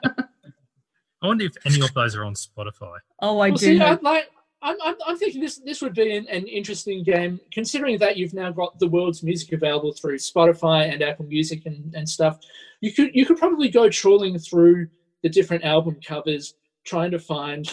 wonder 1.23 1.45
if 1.47 1.55
any 1.65 1.81
of 1.81 1.95
those 1.95 2.15
are 2.17 2.25
on 2.25 2.35
Spotify. 2.35 2.99
Oh, 3.21 3.39
I 3.39 3.49
well, 3.49 3.57
do. 3.57 3.65
see, 3.67 3.79
know. 3.79 3.87
I, 3.87 3.99
like, 4.03 4.31
I'm, 4.61 4.77
I'm, 4.83 4.95
I'm 5.07 5.17
thinking 5.19 5.41
this 5.41 5.59
this 5.59 5.81
would 5.81 5.95
be 5.95 6.17
an, 6.17 6.27
an 6.29 6.47
interesting 6.47 7.03
game, 7.03 7.41
considering 7.53 7.99
that 7.99 8.17
you've 8.17 8.35
now 8.35 8.51
got 8.51 8.79
the 8.79 8.89
world's 8.89 9.23
music 9.23 9.53
available 9.53 9.93
through 9.93 10.17
Spotify 10.19 10.93
and 10.93 11.03
Apple 11.03 11.25
Music 11.27 11.65
and, 11.67 11.95
and 11.95 12.07
stuff. 12.09 12.39
You 12.81 12.93
could 12.93 13.15
you 13.15 13.25
could 13.27 13.39
probably 13.39 13.69
go 13.69 13.89
trawling 13.89 14.39
through 14.39 14.89
the 15.25 15.31
different 15.31 15.65
album 15.65 15.97
covers, 16.07 16.55
trying 16.85 17.11
to 17.11 17.19
find 17.19 17.73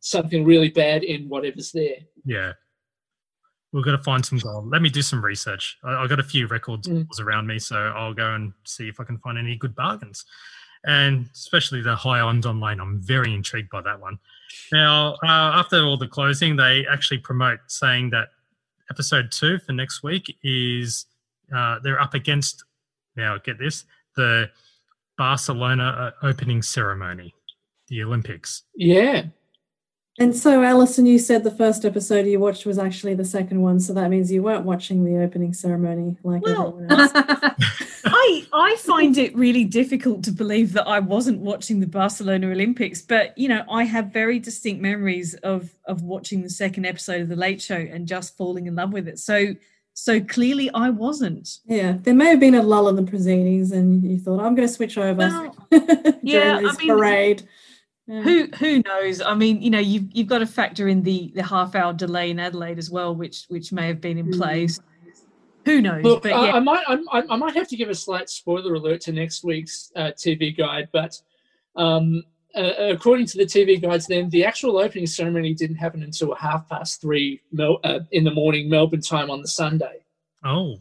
something 0.00 0.44
really 0.44 0.68
bad 0.68 1.04
in 1.04 1.28
whatever's 1.28 1.70
there. 1.70 1.96
Yeah. 2.24 2.52
We're 3.72 3.82
going 3.84 3.96
to 3.96 4.02
find 4.02 4.26
some 4.26 4.38
gold. 4.38 4.68
Let 4.68 4.82
me 4.82 4.90
do 4.90 5.00
some 5.00 5.24
research. 5.24 5.78
I, 5.84 5.94
I've 5.94 6.08
got 6.08 6.18
a 6.18 6.24
few 6.24 6.48
records 6.48 6.88
Mm. 6.88 7.06
around 7.20 7.46
me, 7.46 7.60
so 7.60 7.76
I'll 7.76 8.14
go 8.14 8.34
and 8.34 8.52
see 8.64 8.88
if 8.88 8.98
I 8.98 9.04
can 9.04 9.18
find 9.18 9.38
any 9.38 9.54
good 9.54 9.76
bargains. 9.76 10.24
And 10.84 11.26
especially 11.32 11.82
the 11.82 11.94
high 11.94 12.18
on 12.20 12.40
Don 12.40 12.60
Lane, 12.60 12.80
I'm 12.80 13.00
very 13.00 13.32
intrigued 13.32 13.70
by 13.70 13.80
that 13.82 14.00
one. 14.00 14.18
Now, 14.72 15.14
uh, 15.22 15.60
after 15.60 15.82
all 15.84 15.96
the 15.96 16.08
closing, 16.08 16.56
they 16.56 16.84
actually 16.90 17.18
promote 17.18 17.60
saying 17.68 18.10
that 18.10 18.28
episode 18.90 19.30
two 19.30 19.58
for 19.60 19.72
next 19.72 20.02
week 20.02 20.36
is 20.42 21.06
uh, 21.54 21.78
they're 21.84 22.00
up 22.00 22.14
against, 22.14 22.64
now 23.16 23.38
get 23.38 23.58
this, 23.58 23.84
the 24.16 24.50
Barcelona 25.18 26.14
uh, 26.22 26.26
opening 26.26 26.62
ceremony, 26.62 27.34
the 27.88 28.02
Olympics. 28.02 28.62
Yeah. 28.74 29.24
And 30.20 30.34
so, 30.34 30.64
Alison, 30.64 31.06
you 31.06 31.18
said 31.18 31.44
the 31.44 31.50
first 31.50 31.84
episode 31.84 32.26
you 32.26 32.40
watched 32.40 32.66
was 32.66 32.76
actually 32.76 33.14
the 33.14 33.24
second 33.24 33.62
one, 33.62 33.78
so 33.78 33.94
that 33.94 34.10
means 34.10 34.32
you 34.32 34.42
weren't 34.42 34.64
watching 34.64 35.04
the 35.04 35.22
opening 35.22 35.52
ceremony 35.52 36.16
like 36.24 36.42
Well, 36.42 36.80
everyone 36.80 37.00
else. 37.00 37.12
I 38.04 38.46
I 38.52 38.76
find 38.80 39.16
it 39.16 39.36
really 39.36 39.64
difficult 39.64 40.24
to 40.24 40.32
believe 40.32 40.72
that 40.72 40.88
I 40.88 40.98
wasn't 40.98 41.38
watching 41.38 41.78
the 41.78 41.86
Barcelona 41.86 42.48
Olympics, 42.48 43.00
but 43.00 43.36
you 43.38 43.48
know, 43.48 43.62
I 43.70 43.84
have 43.84 44.12
very 44.12 44.40
distinct 44.40 44.82
memories 44.82 45.34
of 45.34 45.70
of 45.84 46.02
watching 46.02 46.42
the 46.42 46.50
second 46.50 46.84
episode 46.84 47.22
of 47.22 47.28
the 47.28 47.36
Late 47.36 47.62
Show 47.62 47.76
and 47.76 48.08
just 48.08 48.36
falling 48.36 48.66
in 48.66 48.74
love 48.74 48.92
with 48.92 49.06
it. 49.06 49.20
So 49.20 49.54
so 49.98 50.20
clearly 50.20 50.70
I 50.70 50.90
wasn't. 50.90 51.58
Yeah, 51.66 51.96
there 52.02 52.14
may 52.14 52.26
have 52.26 52.38
been 52.40 52.54
a 52.54 52.62
lull 52.62 52.88
in 52.88 52.96
the 52.96 53.02
proceedings, 53.02 53.72
and 53.72 54.02
you 54.04 54.18
thought, 54.18 54.40
I'm 54.40 54.54
going 54.54 54.68
to 54.68 54.72
switch 54.72 54.96
over 54.96 55.14
Well, 55.14 55.56
during 55.70 56.18
yeah, 56.22 56.56
I 56.56 56.62
this 56.62 56.78
mean, 56.78 56.88
parade. 56.88 57.48
Yeah. 58.06 58.22
who 58.22 58.46
who 58.58 58.80
knows? 58.86 59.20
I 59.20 59.34
mean, 59.34 59.60
you 59.60 59.70
know, 59.70 59.80
you've 59.80 60.04
you've 60.12 60.28
got 60.28 60.38
to 60.38 60.46
factor 60.46 60.88
in 60.88 61.02
the 61.02 61.32
the 61.34 61.42
half 61.42 61.74
hour 61.74 61.92
delay 61.92 62.30
in 62.30 62.38
Adelaide 62.38 62.78
as 62.78 62.90
well, 62.90 63.14
which 63.14 63.44
which 63.48 63.72
may 63.72 63.88
have 63.88 64.00
been 64.00 64.18
in 64.18 64.28
Mm. 64.28 64.36
place. 64.38 64.78
Who 65.64 65.82
knows? 65.82 66.04
Look, 66.04 66.22
but 66.22 66.32
I, 66.32 66.46
yeah, 66.46 66.52
I 66.52 66.60
might 66.60 66.84
I, 66.88 66.94
I 67.12 67.22
I 67.30 67.36
might 67.36 67.54
have 67.54 67.68
to 67.68 67.76
give 67.76 67.90
a 67.90 67.94
slight 67.94 68.30
spoiler 68.30 68.74
alert 68.74 69.00
to 69.02 69.12
next 69.12 69.44
week's 69.44 69.90
uh, 69.96 70.12
TV 70.16 70.56
guide, 70.56 70.88
but 70.92 71.20
um, 71.76 72.22
uh, 72.54 72.72
according 72.90 73.26
to 73.26 73.38
the 73.38 73.44
TV 73.44 73.80
guides, 73.80 74.06
then 74.06 74.28
the 74.30 74.44
actual 74.44 74.78
opening 74.78 75.06
ceremony 75.06 75.54
didn't 75.54 75.76
happen 75.76 76.02
until 76.02 76.34
half 76.34 76.68
past 76.68 77.00
three 77.00 77.40
Mel- 77.52 77.80
uh, 77.84 78.00
in 78.12 78.24
the 78.24 78.30
morning 78.30 78.68
Melbourne 78.68 79.02
time 79.02 79.30
on 79.30 79.42
the 79.42 79.48
Sunday. 79.48 80.04
Oh, 80.44 80.78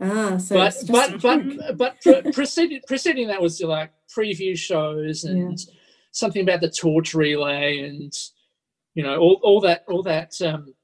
Ah, 0.00 0.36
so 0.36 0.56
but 0.56 0.74
it's 0.74 0.84
just 0.84 1.22
but 1.22 1.40
a 1.40 1.72
but 1.72 1.78
but 1.78 2.02
pre- 2.02 2.32
preceding 2.32 2.80
preceding 2.86 3.28
that 3.28 3.40
was 3.40 3.62
like 3.62 3.90
preview 4.14 4.56
shows 4.56 5.24
and 5.24 5.58
something 6.10 6.42
about 6.42 6.60
the 6.60 6.68
torch 6.70 7.14
relay 7.14 7.78
and 7.78 8.12
you 8.94 9.02
know 9.02 9.18
all, 9.18 9.40
all 9.42 9.60
that 9.60 9.84
all 9.88 10.02
that 10.02 10.38
um, 10.42 10.74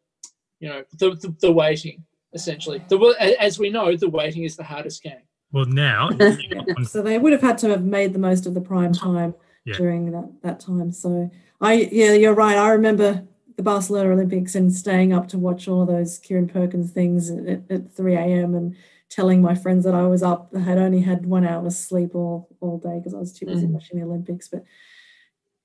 you 0.61 0.69
know 0.69 0.83
the, 0.99 1.11
the 1.17 1.35
the 1.43 1.53
waiting 1.53 2.03
essentially 2.33 2.83
the 2.89 3.37
as 3.39 3.59
we 3.59 3.69
know 3.69 3.95
the 3.97 4.09
waiting 4.09 4.45
is 4.45 4.57
the 4.57 4.65
hardest 4.65 5.03
game. 5.03 5.21
well, 5.53 5.67
now. 5.67 6.09
so 6.85 7.03
they 7.03 7.19
would 7.19 7.33
have 7.33 7.43
had 7.43 7.59
to 7.59 7.69
have 7.69 7.85
made 7.85 8.15
the 8.15 8.19
most 8.19 8.47
of 8.47 8.55
the 8.55 8.63
prime 8.63 8.95
time 8.95 9.35
Yeah. 9.65 9.77
during 9.77 10.11
that, 10.13 10.31
that 10.43 10.61
time. 10.61 10.91
So 10.93 11.31
I 11.61 11.89
yeah, 11.93 12.13
you're 12.15 12.35
right. 12.35 12.57
I 12.57 12.71
remember 12.71 13.25
the 13.57 13.63
Barcelona 13.63 14.11
Olympics 14.11 14.55
and 14.55 14.73
staying 14.73 15.13
up 15.13 15.29
to 15.29 15.39
watch 15.39 15.69
all 15.69 15.83
of 15.83 15.89
those 15.89 16.19
Kieren 16.19 16.53
Perkins 16.53 16.91
things 16.91 17.31
at, 17.31 17.63
at 17.71 17.93
3 17.93 18.15
a.m. 18.17 18.55
and 18.55 18.75
telling 19.11 19.43
my 19.43 19.55
friends 19.55 19.85
that 19.85 19.95
I 19.95 20.07
was 20.07 20.23
up, 20.23 20.51
I 20.57 20.61
had 20.61 20.79
only 20.79 21.01
had 21.01 21.27
one 21.27 21.47
hour 21.47 21.65
of 21.67 21.73
sleep 21.75 22.15
all, 22.15 22.49
all 22.61 22.79
day 22.79 22.99
because 22.99 23.13
I 23.15 23.19
was 23.19 23.33
too 23.33 23.45
busy 23.47 23.67
Mm. 23.67 23.71
watching 23.73 23.99
the 23.99 24.07
Olympics. 24.07 24.49
But 24.49 24.65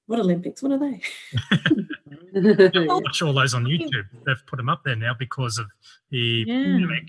what 0.06 0.20
Olympics? 0.20 0.62
What 0.62 0.74
are 0.74 0.80
they? 0.80 1.02
Watch 2.88 3.22
all 3.22 3.34
those 3.34 3.54
on 3.54 3.64
YouTube. 3.66 4.06
They've 4.26 4.46
put 4.48 4.58
them 4.58 4.70
up 4.70 4.84
there 4.84 4.96
now 4.96 5.14
because 5.18 5.58
of 5.58 5.68
the 6.10 6.44
Yeah. 6.48 6.64
pandemic. 6.64 7.04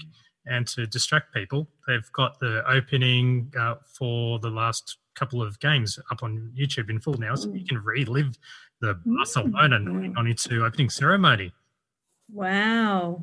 And 0.46 0.66
to 0.68 0.86
distract 0.86 1.34
people, 1.34 1.68
they've 1.86 2.10
got 2.12 2.38
the 2.38 2.62
opening 2.70 3.52
uh, 3.58 3.74
for 3.98 4.38
the 4.38 4.48
last 4.48 4.96
couple 5.18 5.42
of 5.42 5.58
games 5.60 5.98
up 6.10 6.22
on 6.22 6.52
YouTube 6.58 6.90
in 6.90 7.00
full 7.00 7.14
now, 7.14 7.34
so 7.34 7.52
you 7.52 7.64
can 7.64 7.82
relive 7.82 8.38
the 8.80 8.94
Barcelona 9.04 9.76
1992 9.76 10.64
opening 10.64 10.90
ceremony. 10.90 11.52
wow. 12.32 13.22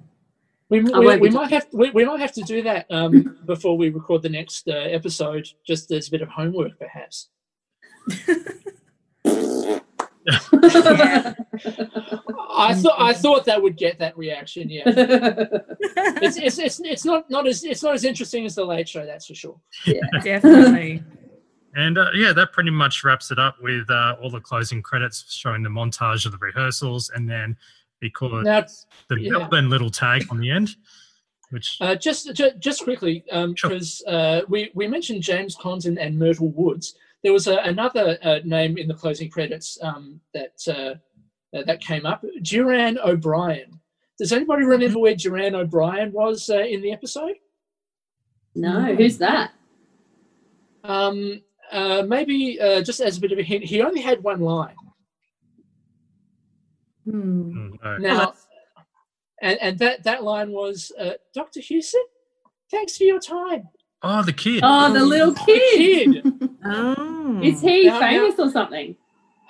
We, 0.69 0.81
we, 0.81 1.17
we 1.17 1.29
might 1.29 1.51
have 1.51 1.67
we, 1.71 1.91
we 1.91 2.05
might 2.05 2.19
have 2.19 2.31
to 2.33 2.41
do 2.41 2.63
that 2.63 2.87
um, 2.89 3.37
before 3.45 3.77
we 3.77 3.89
record 3.89 4.23
the 4.23 4.29
next 4.29 4.67
uh, 4.67 4.71
episode, 4.71 5.47
just 5.65 5.91
as 5.91 6.07
a 6.07 6.11
bit 6.11 6.23
of 6.23 6.29
homework, 6.29 6.79
perhaps. 6.79 7.29
I 8.09 9.81
thought 12.73 12.95
I 12.97 13.13
thought 13.13 13.45
that 13.45 13.61
would 13.61 13.77
get 13.77 13.99
that 13.99 14.17
reaction. 14.17 14.69
Yeah, 14.69 14.83
it's, 14.87 16.37
it's 16.37 16.57
it's 16.57 16.81
it's 16.83 17.05
not 17.05 17.29
not 17.29 17.47
as 17.47 17.63
it's 17.63 17.83
not 17.83 17.93
as 17.93 18.03
interesting 18.03 18.43
as 18.45 18.55
the 18.55 18.65
Late 18.65 18.89
Show, 18.89 19.05
that's 19.05 19.27
for 19.27 19.35
sure. 19.35 19.59
Yeah, 19.85 20.01
Definitely. 20.23 21.03
And 21.75 21.97
uh, 21.97 22.07
yeah, 22.13 22.31
that 22.33 22.53
pretty 22.53 22.69
much 22.69 23.03
wraps 23.03 23.31
it 23.31 23.39
up 23.39 23.57
with 23.61 23.89
uh, 23.89 24.15
all 24.21 24.29
the 24.29 24.39
closing 24.39 24.81
credits 24.81 25.33
showing 25.33 25.61
the 25.61 25.69
montage 25.69 26.25
of 26.25 26.31
the 26.31 26.37
rehearsals 26.37 27.11
and 27.13 27.29
then 27.29 27.57
because 27.99 28.45
Now, 28.45 28.65
the 29.09 29.21
yeah. 29.21 29.31
Melbourne 29.31 29.69
little 29.69 29.89
tag 29.89 30.25
on 30.29 30.39
the 30.39 30.49
end, 30.49 30.75
which 31.49 31.77
uh, 31.81 31.95
just, 31.95 32.33
just 32.33 32.59
just 32.59 32.83
quickly, 32.83 33.23
Sure. 33.31 33.53
because 33.53 34.03
uh, 34.07 34.41
we 34.47 34.71
we 34.73 34.87
mentioned 34.87 35.21
James 35.21 35.55
Condon 35.55 35.97
and 35.97 36.17
Myrtle 36.17 36.49
Woods. 36.49 36.95
There 37.23 37.33
was 37.33 37.47
a, 37.47 37.57
another 37.57 38.17
uh, 38.21 38.39
name 38.43 38.77
in 38.77 38.87
the 38.87 38.93
closing 38.93 39.29
credits 39.29 39.77
um, 39.81 40.19
that 40.33 40.61
uh, 40.67 41.57
uh, 41.57 41.63
that 41.63 41.81
came 41.81 42.05
up, 42.05 42.23
Duran 42.41 42.99
O'Brien. 42.99 43.79
Does 44.17 44.31
anybody 44.31 44.63
remember 44.63 44.99
where 44.99 45.15
Duran 45.15 45.55
O'Brien 45.55 46.11
was 46.11 46.49
uh, 46.49 46.59
in 46.59 46.81
the 46.81 46.91
episode? 46.91 47.35
no, 48.55 48.95
who's 48.95 49.17
that? 49.17 49.51
Um, 50.83 51.41
uh, 51.71 52.03
maybe 52.07 52.59
uh, 52.59 52.81
just 52.81 52.99
as 52.99 53.17
a 53.17 53.21
bit 53.21 53.31
of 53.31 53.39
a 53.39 53.43
hint, 53.43 53.63
he 53.63 53.81
only 53.81 54.01
had 54.01 54.23
one 54.23 54.41
line. 54.41 54.75
Hmm. 57.05 57.71
mm, 57.75 57.79
no. 57.81 57.97
Now, 57.97 58.33
and, 59.41 59.57
and 59.61 59.79
that, 59.79 60.03
that 60.03 60.23
line 60.23 60.51
was, 60.51 60.91
uh, 60.99 61.11
Dr. 61.33 61.59
Houston, 61.61 62.03
thanks 62.71 62.97
for 62.97 63.03
your 63.03 63.19
time. 63.19 63.69
oh, 64.01 64.23
the 64.23 64.33
kid. 64.33 64.61
Oh, 64.63 64.91
the 64.93 65.03
little 65.03 65.31
The 65.31 65.41
kid. 65.45 66.23
kid. 66.23 66.49
Oh. 66.67 67.41
Is 67.43 67.61
he 67.61 67.85
Now- 67.85 67.99
now- 67.99 68.07
famous 68.09 68.39
or 68.39 68.49
something? 68.49 68.95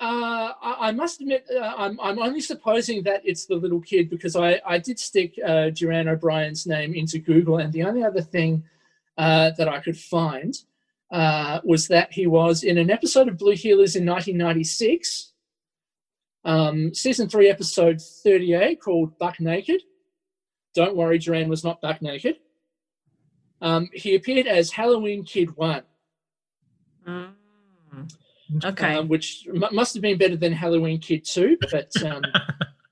Uh, 0.01 0.51
I, 0.61 0.75
I 0.87 0.91
must 0.91 1.21
admit, 1.21 1.45
uh, 1.49 1.73
I'm, 1.77 1.97
I'm 2.01 2.19
only 2.19 2.41
supposing 2.41 3.01
that 3.03 3.21
it's 3.23 3.45
the 3.45 3.55
little 3.55 3.79
kid 3.79 4.09
because 4.09 4.35
I, 4.35 4.59
I 4.67 4.77
did 4.79 4.99
stick 4.99 5.35
uh, 5.47 5.69
Duran 5.69 6.09
O'Brien's 6.09 6.67
name 6.67 6.93
into 6.93 7.17
Google, 7.19 7.59
and 7.59 7.71
the 7.71 7.83
only 7.83 8.03
other 8.03 8.19
thing 8.19 8.63
uh, 9.17 9.51
that 9.57 9.69
I 9.69 9.79
could 9.79 9.97
find 9.97 10.53
uh, 11.11 11.59
was 11.63 11.87
that 11.87 12.11
he 12.11 12.27
was 12.27 12.63
in 12.63 12.77
an 12.77 12.89
episode 12.89 13.27
of 13.27 13.37
Blue 13.37 13.53
Heelers 13.53 13.95
in 13.95 14.05
1996, 14.05 15.33
um, 16.43 16.93
season 16.93 17.27
three, 17.27 17.49
episode 17.49 18.01
38, 18.01 18.81
called 18.81 19.17
Buck 19.17 19.39
Naked. 19.39 19.81
Don't 20.75 20.95
worry, 20.95 21.17
Duran 21.17 21.49
was 21.49 21.63
not 21.63 21.81
buck 21.81 22.01
naked. 22.01 22.35
Um, 23.61 23.89
he 23.93 24.15
appeared 24.15 24.45
as 24.45 24.71
Halloween 24.71 25.23
Kid 25.23 25.55
1. 25.55 25.81
Mm. 27.07 27.31
Okay. 28.63 28.95
Um, 28.95 29.07
which 29.07 29.47
m- 29.47 29.63
must 29.71 29.93
have 29.93 30.01
been 30.03 30.17
better 30.17 30.35
than 30.35 30.51
Halloween 30.51 30.99
Kid 30.99 31.23
2, 31.25 31.57
but 31.71 31.89
um, 32.03 32.21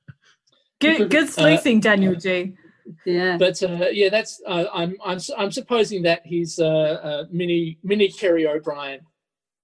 good 0.80 1.10
good 1.12 1.30
sleuthing, 1.30 1.82
Daniel 1.82 2.16
G. 2.16 2.56
Yeah. 3.06 3.38
but 3.38 3.62
uh, 3.64 3.88
yeah, 3.92 4.10
that's 4.10 4.42
uh, 4.48 4.66
I'm 4.74 4.98
I'm 5.06 5.16
s- 5.18 5.32
I'm 5.38 5.52
supposing 5.52 6.04
that 6.04 6.26
he's 6.26 6.60
uh, 6.60 6.66
uh, 6.68 7.24
mini 7.32 7.78
mini 7.84 8.10
Kerry 8.10 8.46
O'Brien, 8.48 9.00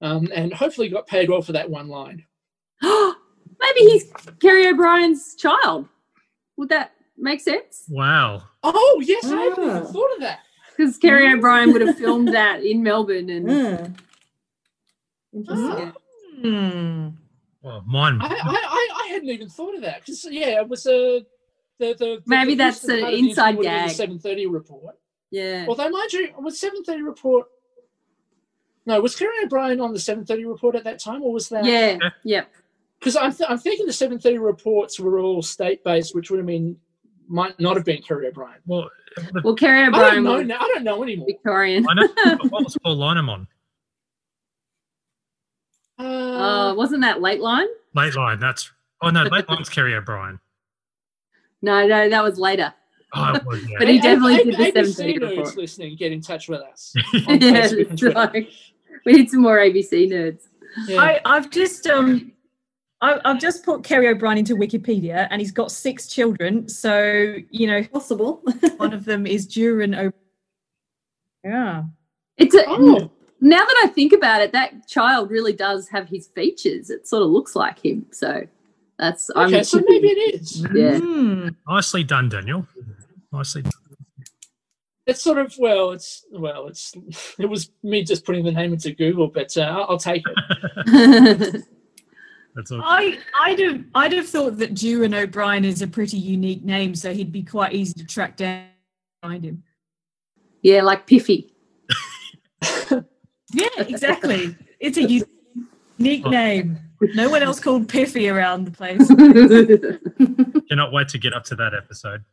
um, 0.02 0.30
and 0.34 0.54
hopefully 0.54 0.90
got 0.90 1.08
paid 1.08 1.30
well 1.30 1.42
for 1.42 1.52
that 1.54 1.70
one 1.70 1.88
line. 1.90 2.24
Maybe 2.82 3.80
he's 3.80 4.12
Kerry 4.42 4.68
O'Brien's 4.68 5.36
child. 5.36 5.88
Would 6.58 6.70
that 6.70 6.94
make 7.18 7.42
sense? 7.42 7.84
Wow. 7.90 8.44
Oh 8.64 9.02
yes, 9.06 9.26
I 9.26 9.36
haven't 9.42 9.64
even 9.64 9.78
Ah. 9.78 9.86
thought 9.86 10.14
of 10.16 10.22
that. 10.22 10.40
Because 10.78 10.98
Kerry 10.98 11.30
O'Brien 11.32 11.74
would 11.74 11.82
have 11.82 11.98
filmed 12.04 12.30
that 12.30 12.64
in 12.64 12.82
Melbourne, 12.84 13.30
and 13.30 13.50
Yeah. 13.50 13.88
Interesting. 15.34 15.94
Ah. 15.94 15.94
Hmm. 16.42 17.08
Well, 17.62 17.84
mine. 17.86 18.20
I, 18.22 18.28
I, 18.28 18.38
I, 18.44 18.90
I 19.04 19.08
hadn't 19.10 19.30
even 19.30 19.50
thought 19.50 19.76
of 19.76 19.82
that 19.82 20.00
because 20.00 20.26
yeah, 20.32 20.62
it 20.62 20.70
was 20.70 20.86
a 20.86 21.26
the, 21.80 21.96
the 21.98 22.24
Maybe 22.26 22.52
the 22.54 22.58
that's 22.66 22.84
an 22.84 23.02
the 23.02 23.10
inside 23.16 23.56
interview 23.56 23.58
would 23.58 23.66
have 23.66 23.74
been 23.74 23.82
the 23.84 23.88
gag. 23.88 23.96
Seven 23.96 24.20
thirty 24.20 24.46
report. 24.48 24.96
yeah, 25.32 25.66
Although, 25.68 25.90
mind 25.90 26.14
you, 26.14 26.30
was 26.38 26.60
seven 26.60 26.84
thirty 26.84 27.02
report. 27.02 27.48
No, 28.86 29.00
was 29.02 29.16
Kerry 29.16 29.44
O'Brien 29.44 29.80
on 29.82 29.94
the 29.94 30.00
seven 30.00 30.26
thirty 30.26 30.46
report 30.46 30.76
at 30.76 30.84
that 30.84 31.00
time, 31.00 31.22
or 31.24 31.32
was 31.34 31.50
that? 31.50 31.66
yeah, 31.66 31.98
yeah. 32.24 32.46
Because 33.00 33.16
I'm, 33.16 33.32
th- 33.34 33.50
I'm 33.50 33.58
thinking 33.58 33.86
the 33.86 33.94
seven 33.94 34.20
thirty 34.20 34.38
reports 34.40 35.00
were 35.00 35.20
all 35.20 35.42
state 35.42 35.84
based, 35.84 36.14
which 36.16 36.30
would 36.32 36.38
have 36.38 36.48
been 36.48 36.76
might 37.28 37.60
not 37.60 37.76
have 37.76 37.86
been 37.86 38.02
Kerry 38.02 38.28
O'Brien. 38.28 38.60
Well, 38.66 38.90
Well, 39.44 39.56
Kerry 39.56 39.84
I 39.84 39.86
don't 39.86 39.96
O'Brien 39.96 40.24
know. 40.24 40.38
was 40.38 40.48
Now. 40.48 40.58
I 40.60 40.68
don't 40.68 40.84
know 40.84 41.02
anymore. 41.04 41.28
Victorian. 41.28 41.86
I 41.90 41.94
know. 41.94 42.08
what 42.50 42.64
was 42.64 42.76
Paul 42.84 42.98
Lyneham 42.98 43.30
on? 43.30 43.48
Oh, 46.00 46.06
Uh, 46.06 46.74
wasn't 46.76 47.02
that 47.02 47.18
Lateline? 47.20 47.68
Late 47.96 48.16
line. 48.16 48.40
That's. 48.40 48.72
Oh 49.02 49.10
no, 49.10 49.24
Lateline's 49.24 49.70
Kerry 49.70 49.94
O'Brien. 49.96 50.40
No, 51.62 51.86
no, 51.88 52.10
that 52.10 52.24
was 52.24 52.38
later. 52.40 52.74
Oh, 53.14 53.40
was, 53.46 53.68
yeah. 53.68 53.76
But 53.80 53.88
he 53.90 53.98
A- 53.98 54.02
definitely 54.02 54.36
A- 54.36 54.44
did 54.46 54.74
the 54.76 54.80
ABC 54.82 55.18
7:30 55.18 55.20
nerds 55.20 55.30
report. 55.38 55.58
listening, 55.58 55.96
get 55.96 56.12
in 56.12 56.22
touch 56.22 56.48
with 56.48 56.62
us. 56.62 56.94
yeah, 57.14 57.20
Facebook 57.22 57.72
and 57.72 57.80
it's 57.92 58.02
Twitter. 58.02 58.16
like, 58.16 58.50
we 59.06 59.14
need 59.14 59.30
some 59.30 59.42
more 59.42 59.58
ABC 59.58 60.10
nerds. 60.12 60.42
Yeah. 60.88 61.02
I, 61.02 61.20
I've 61.26 61.50
just 61.50 61.88
um 61.88 62.32
I, 63.02 63.20
I've 63.26 63.40
just 63.40 63.64
put 63.64 63.84
Kerry 63.84 64.08
O'Brien 64.10 64.38
into 64.38 64.56
Wikipedia 64.56 65.28
and 65.32 65.42
he's 65.42 65.52
got 65.52 65.72
six 65.72 66.08
children. 66.08 66.68
So, 66.68 67.36
you 67.50 67.66
know, 67.66 67.84
Possible. 67.86 68.44
one 68.78 68.94
of 68.94 69.06
them 69.06 69.26
is 69.26 69.48
Duran 69.48 69.94
O'Brien. 69.96 70.14
Yeah. 71.44 71.84
It's 72.38 72.54
a, 72.56 72.64
oh, 72.68 73.10
now 73.42 73.66
that 73.66 73.82
I 73.86 73.88
think 73.88 74.12
about 74.12 74.42
it, 74.42 74.52
that 74.52 74.88
child 74.88 75.32
really 75.32 75.54
does 75.54 75.88
have 75.90 76.10
his 76.10 76.28
features. 76.28 76.90
It 76.90 77.08
sort 77.08 77.24
of 77.24 77.30
looks 77.30 77.56
like 77.56 77.80
him. 77.84 78.06
So 78.12 78.44
that's 79.00 79.30
I'm 79.36 79.48
okay, 79.48 79.64
so 79.64 79.82
maybe 79.88 80.10
it 80.10 80.36
is. 80.36 80.66
Yeah. 80.74 81.00
Hmm. 81.00 81.50
Nicely 81.68 82.04
done, 82.04 82.30
Daniel. 82.30 82.68
Nicely 83.32 83.64
done. 83.64 83.72
It's 85.08 85.24
sort 85.24 85.40
of 85.40 85.56
well, 85.58 85.92
it's 85.92 86.24
well, 86.32 86.68
it's 86.68 86.94
it 87.40 87.48
was 87.48 87.72
me 87.82 88.04
just 88.04 88.26
putting 88.26 88.46
the 88.46 88.52
name 88.52 88.74
into 88.74 88.94
Google, 88.94 89.28
but 89.28 89.58
uh, 89.58 89.62
I'll, 89.62 89.86
I'll 89.92 89.98
take 89.98 90.24
it. 90.26 91.66
That's 92.56 92.72
all. 92.72 92.82
I 92.84 93.18
I'd 93.40 93.60
have 93.60 93.84
I'd 93.96 94.14
have 94.14 94.28
thought 94.28 94.58
that 94.58 94.76
Duran 94.76 95.16
O'Brien 95.16 95.66
is 95.66 95.82
a 95.82 95.88
pretty 95.88 96.18
unique 96.18 96.64
name, 96.64 96.94
so 96.94 97.14
he'd 97.14 97.32
be 97.32 97.44
quite 97.44 97.74
easy 97.74 97.94
to 97.94 98.06
track 98.06 98.38
down 98.38 98.66
find 99.22 99.44
him. 99.44 99.64
yeah, 100.62 100.82
like 100.82 101.08
Piffy. 101.08 101.50
Yeah, 103.52 103.68
exactly. 103.80 104.56
It's 104.80 104.98
a 104.98 105.02
unique 105.02 106.26
name. 106.26 106.78
No 107.02 107.30
one 107.30 107.42
else 107.44 107.60
called 107.60 107.88
Piffy 107.88 108.32
around 108.34 108.66
the 108.66 108.72
place. 108.72 109.08
Cannot 110.70 110.92
wait 110.92 111.08
to 111.10 111.18
get 111.18 111.34
up 111.34 111.44
to 111.46 111.56
that 111.56 111.74
episode. 111.74 112.24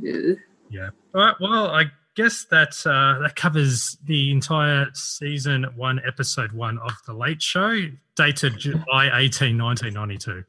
Yeah. 0.00 0.34
Yeah. 0.70 0.88
All 1.14 1.24
right. 1.26 1.34
Well, 1.40 1.66
I 1.70 1.84
guess 2.16 2.44
that 2.50 2.74
uh, 2.86 3.18
that 3.22 3.36
covers 3.36 3.98
the 4.04 4.30
entire 4.30 4.86
season 4.94 5.64
one, 5.76 6.00
episode 6.06 6.52
one 6.52 6.78
of 6.78 6.92
the 7.06 7.12
Late 7.12 7.42
Show, 7.42 7.88
dated 8.16 8.58
July 8.58 9.10
18, 9.14 9.58
1992. 9.62 10.44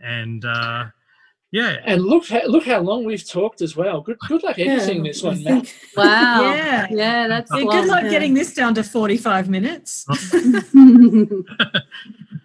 And 0.00 0.44
uh, 0.44 0.86
yeah, 1.50 1.76
and 1.84 2.02
look, 2.04 2.28
how, 2.28 2.42
look 2.46 2.64
how 2.64 2.78
long 2.80 3.04
we've 3.04 3.26
talked 3.28 3.60
as 3.62 3.74
well. 3.76 4.00
Good, 4.00 4.18
good 4.28 4.42
luck 4.42 4.58
editing 4.58 5.02
this 5.02 5.22
one, 5.22 5.42
Matt. 5.44 5.72
Wow. 5.96 6.42
Yeah. 6.42 6.86
Yeah, 6.90 7.26
that's 7.28 7.50
Yeah, 7.52 7.58
long. 7.62 7.76
good 7.76 7.88
luck 7.88 8.02
Yeah. 8.04 8.10
getting 8.10 8.34
this 8.34 8.54
down 8.54 8.74
to 8.74 8.82
45 8.84 9.48
minutes. 9.50 10.06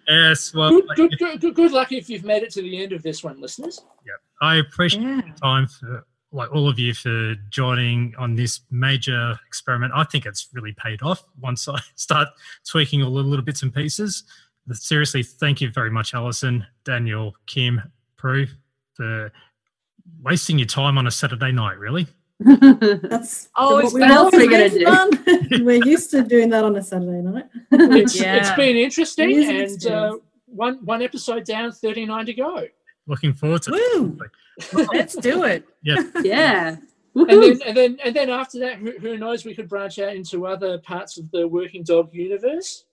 yes. 0.08 0.54
Well, 0.54 0.70
Good, 0.70 0.88
good, 0.96 1.18
good, 1.18 1.40
good, 1.40 1.54
good 1.54 1.72
luck 1.72 1.92
if 1.92 2.08
you've 2.10 2.24
made 2.24 2.42
it 2.42 2.50
to 2.52 2.62
the 2.62 2.82
end 2.82 2.92
of 2.92 3.02
this 3.02 3.22
one, 3.24 3.40
listeners. 3.40 3.80
Yeah, 4.06 4.12
I 4.40 4.56
appreciate 4.56 5.02
Yeah. 5.02 5.20
the 5.22 5.40
time 5.40 5.66
for 5.66 6.06
like 6.32 6.52
all 6.52 6.68
of 6.68 6.78
you 6.80 6.92
for 6.94 7.34
joining 7.50 8.12
on 8.18 8.34
this 8.34 8.60
major 8.70 9.38
experiment. 9.46 9.92
I 9.94 10.02
think 10.04 10.26
it's 10.26 10.48
really 10.52 10.72
paid 10.72 11.00
off 11.02 11.22
once 11.40 11.68
I 11.68 11.78
start 11.94 12.28
tweaking 12.68 13.02
all 13.02 13.14
the 13.14 13.22
little 13.22 13.44
bits 13.44 13.62
and 13.62 13.72
pieces. 13.72 14.24
But 14.66 14.76
seriously, 14.78 15.22
thank 15.22 15.60
you 15.60 15.70
very 15.70 15.90
much, 15.90 16.12
Alison, 16.14 16.66
Daniel, 16.84 17.34
Kim, 17.46 17.80
Prue, 18.16 18.46
for 18.94 19.30
wasting 20.22 20.58
your 20.58 20.66
time 20.66 20.96
on 20.98 21.06
a 21.06 21.10
Saturday 21.10 21.52
night. 21.52 21.78
Really, 21.78 22.06
That's 22.40 23.48
Oh, 23.56 23.74
what 23.76 23.84
it's 23.84 23.94
we've 23.94 24.00
what 24.02 24.10
else 24.10 24.34
always 24.34 24.48
we 24.48 24.82
gonna 24.82 25.08
done. 25.50 25.64
We're 25.64 25.84
used 25.84 26.10
to 26.10 26.22
doing 26.22 26.50
that 26.50 26.64
on 26.64 26.76
a 26.76 26.82
Saturday 26.82 27.22
night. 27.22 27.44
It's, 27.70 28.20
Yeah. 28.20 28.36
it's 28.36 28.50
been 28.52 28.76
interesting, 28.76 29.30
It 29.30 29.36
is 29.60 29.84
an 29.86 29.92
and 29.92 29.94
uh, 30.14 30.18
one 30.46 30.84
one 30.84 31.02
episode 31.02 31.44
down, 31.44 31.72
thirty 31.72 32.04
nine 32.06 32.26
to 32.26 32.34
go. 32.34 32.66
looking 33.06 33.32
forward 33.32 33.62
to 33.62 33.72
it. 33.74 34.30
Let's 34.92 35.14
do 35.16 35.44
it. 35.44 35.64
yeah. 35.82 36.76
And 37.16 37.28
then, 37.28 37.60
and 37.64 37.76
then, 37.76 37.98
and 38.04 38.16
then 38.16 38.28
after 38.28 38.58
that, 38.58 38.78
who, 38.78 38.90
who 38.98 39.16
knows? 39.16 39.44
We 39.44 39.54
could 39.54 39.68
branch 39.68 40.00
out 40.00 40.16
into 40.16 40.48
other 40.48 40.78
parts 40.78 41.16
of 41.16 41.30
the 41.30 41.46
Working 41.46 41.84
Dog 41.84 42.12
universe. 42.12 42.86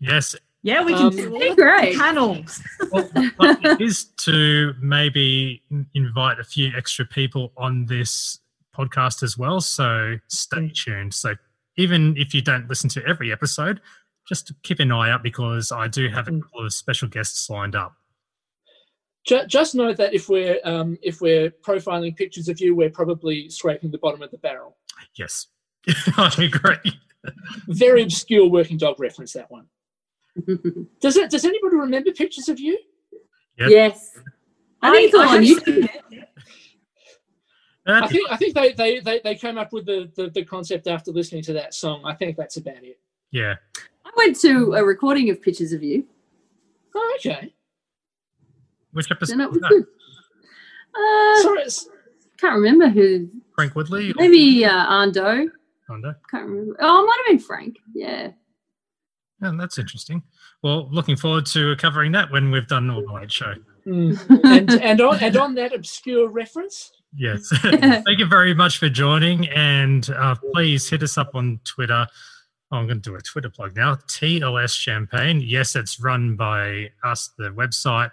Yes, 0.00 0.34
Yeah, 0.62 0.82
we 0.82 0.94
can 0.94 1.08
Um, 1.08 1.14
do 1.16 1.34
all 1.34 1.54
great. 1.54 1.94
panels. 1.98 2.62
well, 2.90 3.06
but 3.38 3.62
it 3.62 3.82
is 3.82 4.04
to 4.24 4.72
maybe 4.80 5.62
invite 5.94 6.40
a 6.40 6.44
few 6.44 6.72
extra 6.74 7.04
people 7.04 7.52
on 7.58 7.84
this 7.84 8.40
podcast 8.76 9.22
as 9.22 9.38
well. 9.38 9.60
So 9.60 10.16
stay 10.28 10.70
tuned. 10.74 11.14
So 11.14 11.34
even 11.76 12.16
if 12.16 12.34
you 12.34 12.42
don't 12.42 12.68
listen 12.68 12.88
to 12.90 13.04
every 13.06 13.32
episode, 13.32 13.80
just 14.28 14.52
keep 14.62 14.80
an 14.80 14.92
eye 14.92 15.10
out 15.10 15.22
because 15.22 15.72
I 15.72 15.88
do 15.88 16.08
have 16.08 16.28
a 16.28 16.40
couple 16.40 16.64
of 16.64 16.72
special 16.72 17.08
guests 17.08 17.48
lined 17.48 17.76
up. 17.76 17.94
Just 19.24 19.74
know 19.74 19.92
that 19.92 20.14
if 20.14 20.28
we're 20.28 20.60
um, 20.64 20.96
if 21.02 21.20
we're 21.20 21.50
profiling 21.50 22.16
pictures 22.16 22.48
of 22.48 22.60
you, 22.60 22.76
we're 22.76 22.90
probably 22.90 23.48
scraping 23.50 23.90
the 23.90 23.98
bottom 23.98 24.22
of 24.22 24.30
the 24.30 24.38
barrel. 24.38 24.76
Yes, 25.16 25.48
I 26.16 26.30
agree. 26.38 26.92
Very 27.66 28.04
obscure 28.04 28.48
Working 28.48 28.76
Dog 28.76 29.00
reference. 29.00 29.32
That 29.32 29.50
one. 29.50 29.66
Does 31.00 31.16
it? 31.16 31.28
Does 31.28 31.44
anybody 31.44 31.74
remember 31.74 32.12
pictures 32.12 32.48
of 32.48 32.60
you? 32.60 32.78
Yep. 33.58 33.70
Yes. 33.70 34.16
I 34.82 34.90
think 34.92 35.06
it's 35.06 35.14
all 35.14 35.28
on 35.28 35.42
YouTube. 35.42 35.88
Seen 37.86 37.96
it. 37.96 38.02
I 38.02 38.06
think 38.08 38.30
I 38.32 38.36
think 38.36 38.54
they 38.54 38.72
they, 38.72 39.00
they, 39.00 39.20
they 39.22 39.34
came 39.34 39.58
up 39.58 39.72
with 39.72 39.86
the, 39.86 40.10
the 40.16 40.28
the 40.30 40.44
concept 40.44 40.86
after 40.86 41.12
listening 41.12 41.42
to 41.44 41.52
that 41.54 41.74
song. 41.74 42.02
I 42.04 42.14
think 42.14 42.36
that's 42.36 42.56
about 42.56 42.82
it. 42.82 42.98
yeah, 43.30 43.54
I 44.04 44.10
went 44.16 44.38
to 44.40 44.74
a 44.74 44.84
recording 44.84 45.30
of 45.30 45.40
pictures 45.42 45.72
of 45.72 45.82
you, 45.82 46.06
Oh, 46.94 47.16
okay. 47.18 47.52
which 48.92 49.10
episode 49.10 49.34
and 49.34 49.42
it 49.42 49.50
was 49.50 49.60
was 49.60 49.62
that? 49.62 49.68
good. 49.70 49.86
Uh, 50.94 51.42
Sorry, 51.42 51.60
it's- 51.60 51.88
can't 52.38 52.54
remember 52.56 52.88
who. 52.88 53.28
Frank 53.54 53.74
Woodley? 53.74 54.10
or 54.10 54.14
Maybe 54.18 54.64
uh, 54.64 54.70
Ando. 54.86 55.46
Ando? 55.90 56.14
Can't 56.30 56.46
remember. 56.48 56.76
Oh, 56.80 57.02
it 57.02 57.06
might 57.06 57.16
have 57.18 57.26
been 57.28 57.38
Frank. 57.38 57.76
Yeah. 57.94 58.30
Yeah, 59.42 59.52
that's 59.58 59.78
interesting. 59.78 60.22
Well, 60.62 60.88
looking 60.90 61.16
forward 61.16 61.46
to 61.46 61.76
covering 61.76 62.12
that 62.12 62.30
when 62.30 62.50
we've 62.50 62.66
done 62.66 62.90
all 62.90 63.02
the 63.06 63.12
late 63.12 63.32
show. 63.32 63.54
Mm. 63.86 64.40
and 64.44 64.70
and 64.82 65.00
on 65.00 65.18
and 65.20 65.36
on 65.36 65.54
that 65.54 65.72
obscure 65.74 66.28
reference. 66.28 66.90
Yes. 67.16 67.48
Thank 67.62 68.18
you 68.18 68.26
very 68.26 68.54
much 68.54 68.78
for 68.78 68.88
joining. 68.88 69.48
And 69.48 70.08
uh, 70.10 70.36
please 70.52 70.88
hit 70.88 71.02
us 71.02 71.16
up 71.16 71.34
on 71.34 71.60
Twitter. 71.64 72.06
Oh, 72.70 72.76
I'm 72.76 72.86
going 72.86 73.00
to 73.00 73.10
do 73.10 73.16
a 73.16 73.20
Twitter 73.20 73.48
plug 73.48 73.76
now. 73.76 73.94
TLS 73.94 74.76
Champagne. 74.76 75.40
Yes, 75.40 75.76
it's 75.76 76.00
run 76.00 76.36
by 76.36 76.90
us, 77.04 77.30
the 77.38 77.50
website, 77.50 78.10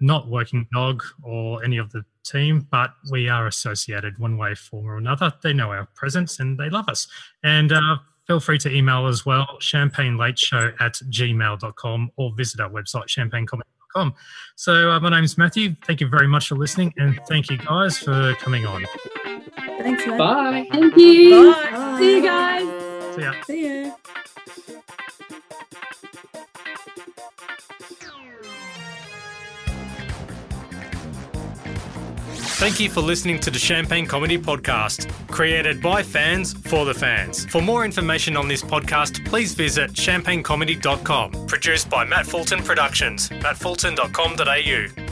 not 0.00 0.28
Working 0.28 0.68
Dog 0.72 1.02
or 1.22 1.64
any 1.64 1.78
of 1.78 1.90
the 1.90 2.04
team, 2.24 2.66
but 2.70 2.90
we 3.10 3.28
are 3.28 3.46
associated 3.46 4.18
one 4.18 4.36
way, 4.36 4.54
form, 4.54 4.86
or 4.86 4.96
another. 4.96 5.32
They 5.42 5.52
know 5.52 5.72
our 5.72 5.86
presence 5.94 6.38
and 6.38 6.58
they 6.58 6.68
love 6.68 6.88
us. 6.88 7.08
And 7.42 7.72
uh, 7.72 7.96
feel 8.26 8.40
free 8.40 8.58
to 8.58 8.72
email 8.72 9.06
as 9.06 9.24
well, 9.24 9.46
champagnelateshow 9.60 10.74
at 10.80 10.94
gmail.com 11.10 12.10
or 12.16 12.34
visit 12.34 12.60
our 12.60 12.70
website, 12.70 13.06
champagnecomedy.com. 13.96 14.14
So 14.56 14.90
uh, 14.90 15.00
my 15.00 15.10
name 15.10 15.24
is 15.24 15.36
Matthew. 15.36 15.76
Thank 15.86 16.00
you 16.00 16.08
very 16.08 16.26
much 16.26 16.48
for 16.48 16.54
listening 16.54 16.94
and 16.96 17.18
thank 17.28 17.50
you 17.50 17.58
guys 17.58 17.98
for 17.98 18.34
coming 18.34 18.66
on. 18.66 18.86
Thanks, 19.78 20.06
man. 20.06 20.18
Bye. 20.18 20.66
Thank 20.70 20.96
you. 20.96 21.52
Bye. 21.52 21.96
See 21.98 22.16
you 22.16 22.22
guys. 22.22 23.14
See 23.14 23.22
ya. 23.22 23.32
See 23.44 23.84
ya. 23.84 23.92
Thank 32.66 32.80
you 32.80 32.90
for 32.90 33.00
listening 33.00 33.38
to 33.42 33.50
the 33.52 33.60
Champagne 33.60 34.06
Comedy 34.06 34.36
Podcast, 34.36 35.08
created 35.28 35.80
by 35.80 36.02
fans 36.02 36.52
for 36.52 36.84
the 36.84 36.92
fans. 36.92 37.46
For 37.46 37.62
more 37.62 37.84
information 37.84 38.36
on 38.36 38.48
this 38.48 38.60
podcast, 38.60 39.24
please 39.24 39.54
visit 39.54 39.92
champagnecomedy.com. 39.92 41.46
Produced 41.46 41.88
by 41.88 42.04
Matt 42.04 42.26
Fulton 42.26 42.64
Productions, 42.64 43.28
mattfulton.com.au. 43.28 45.05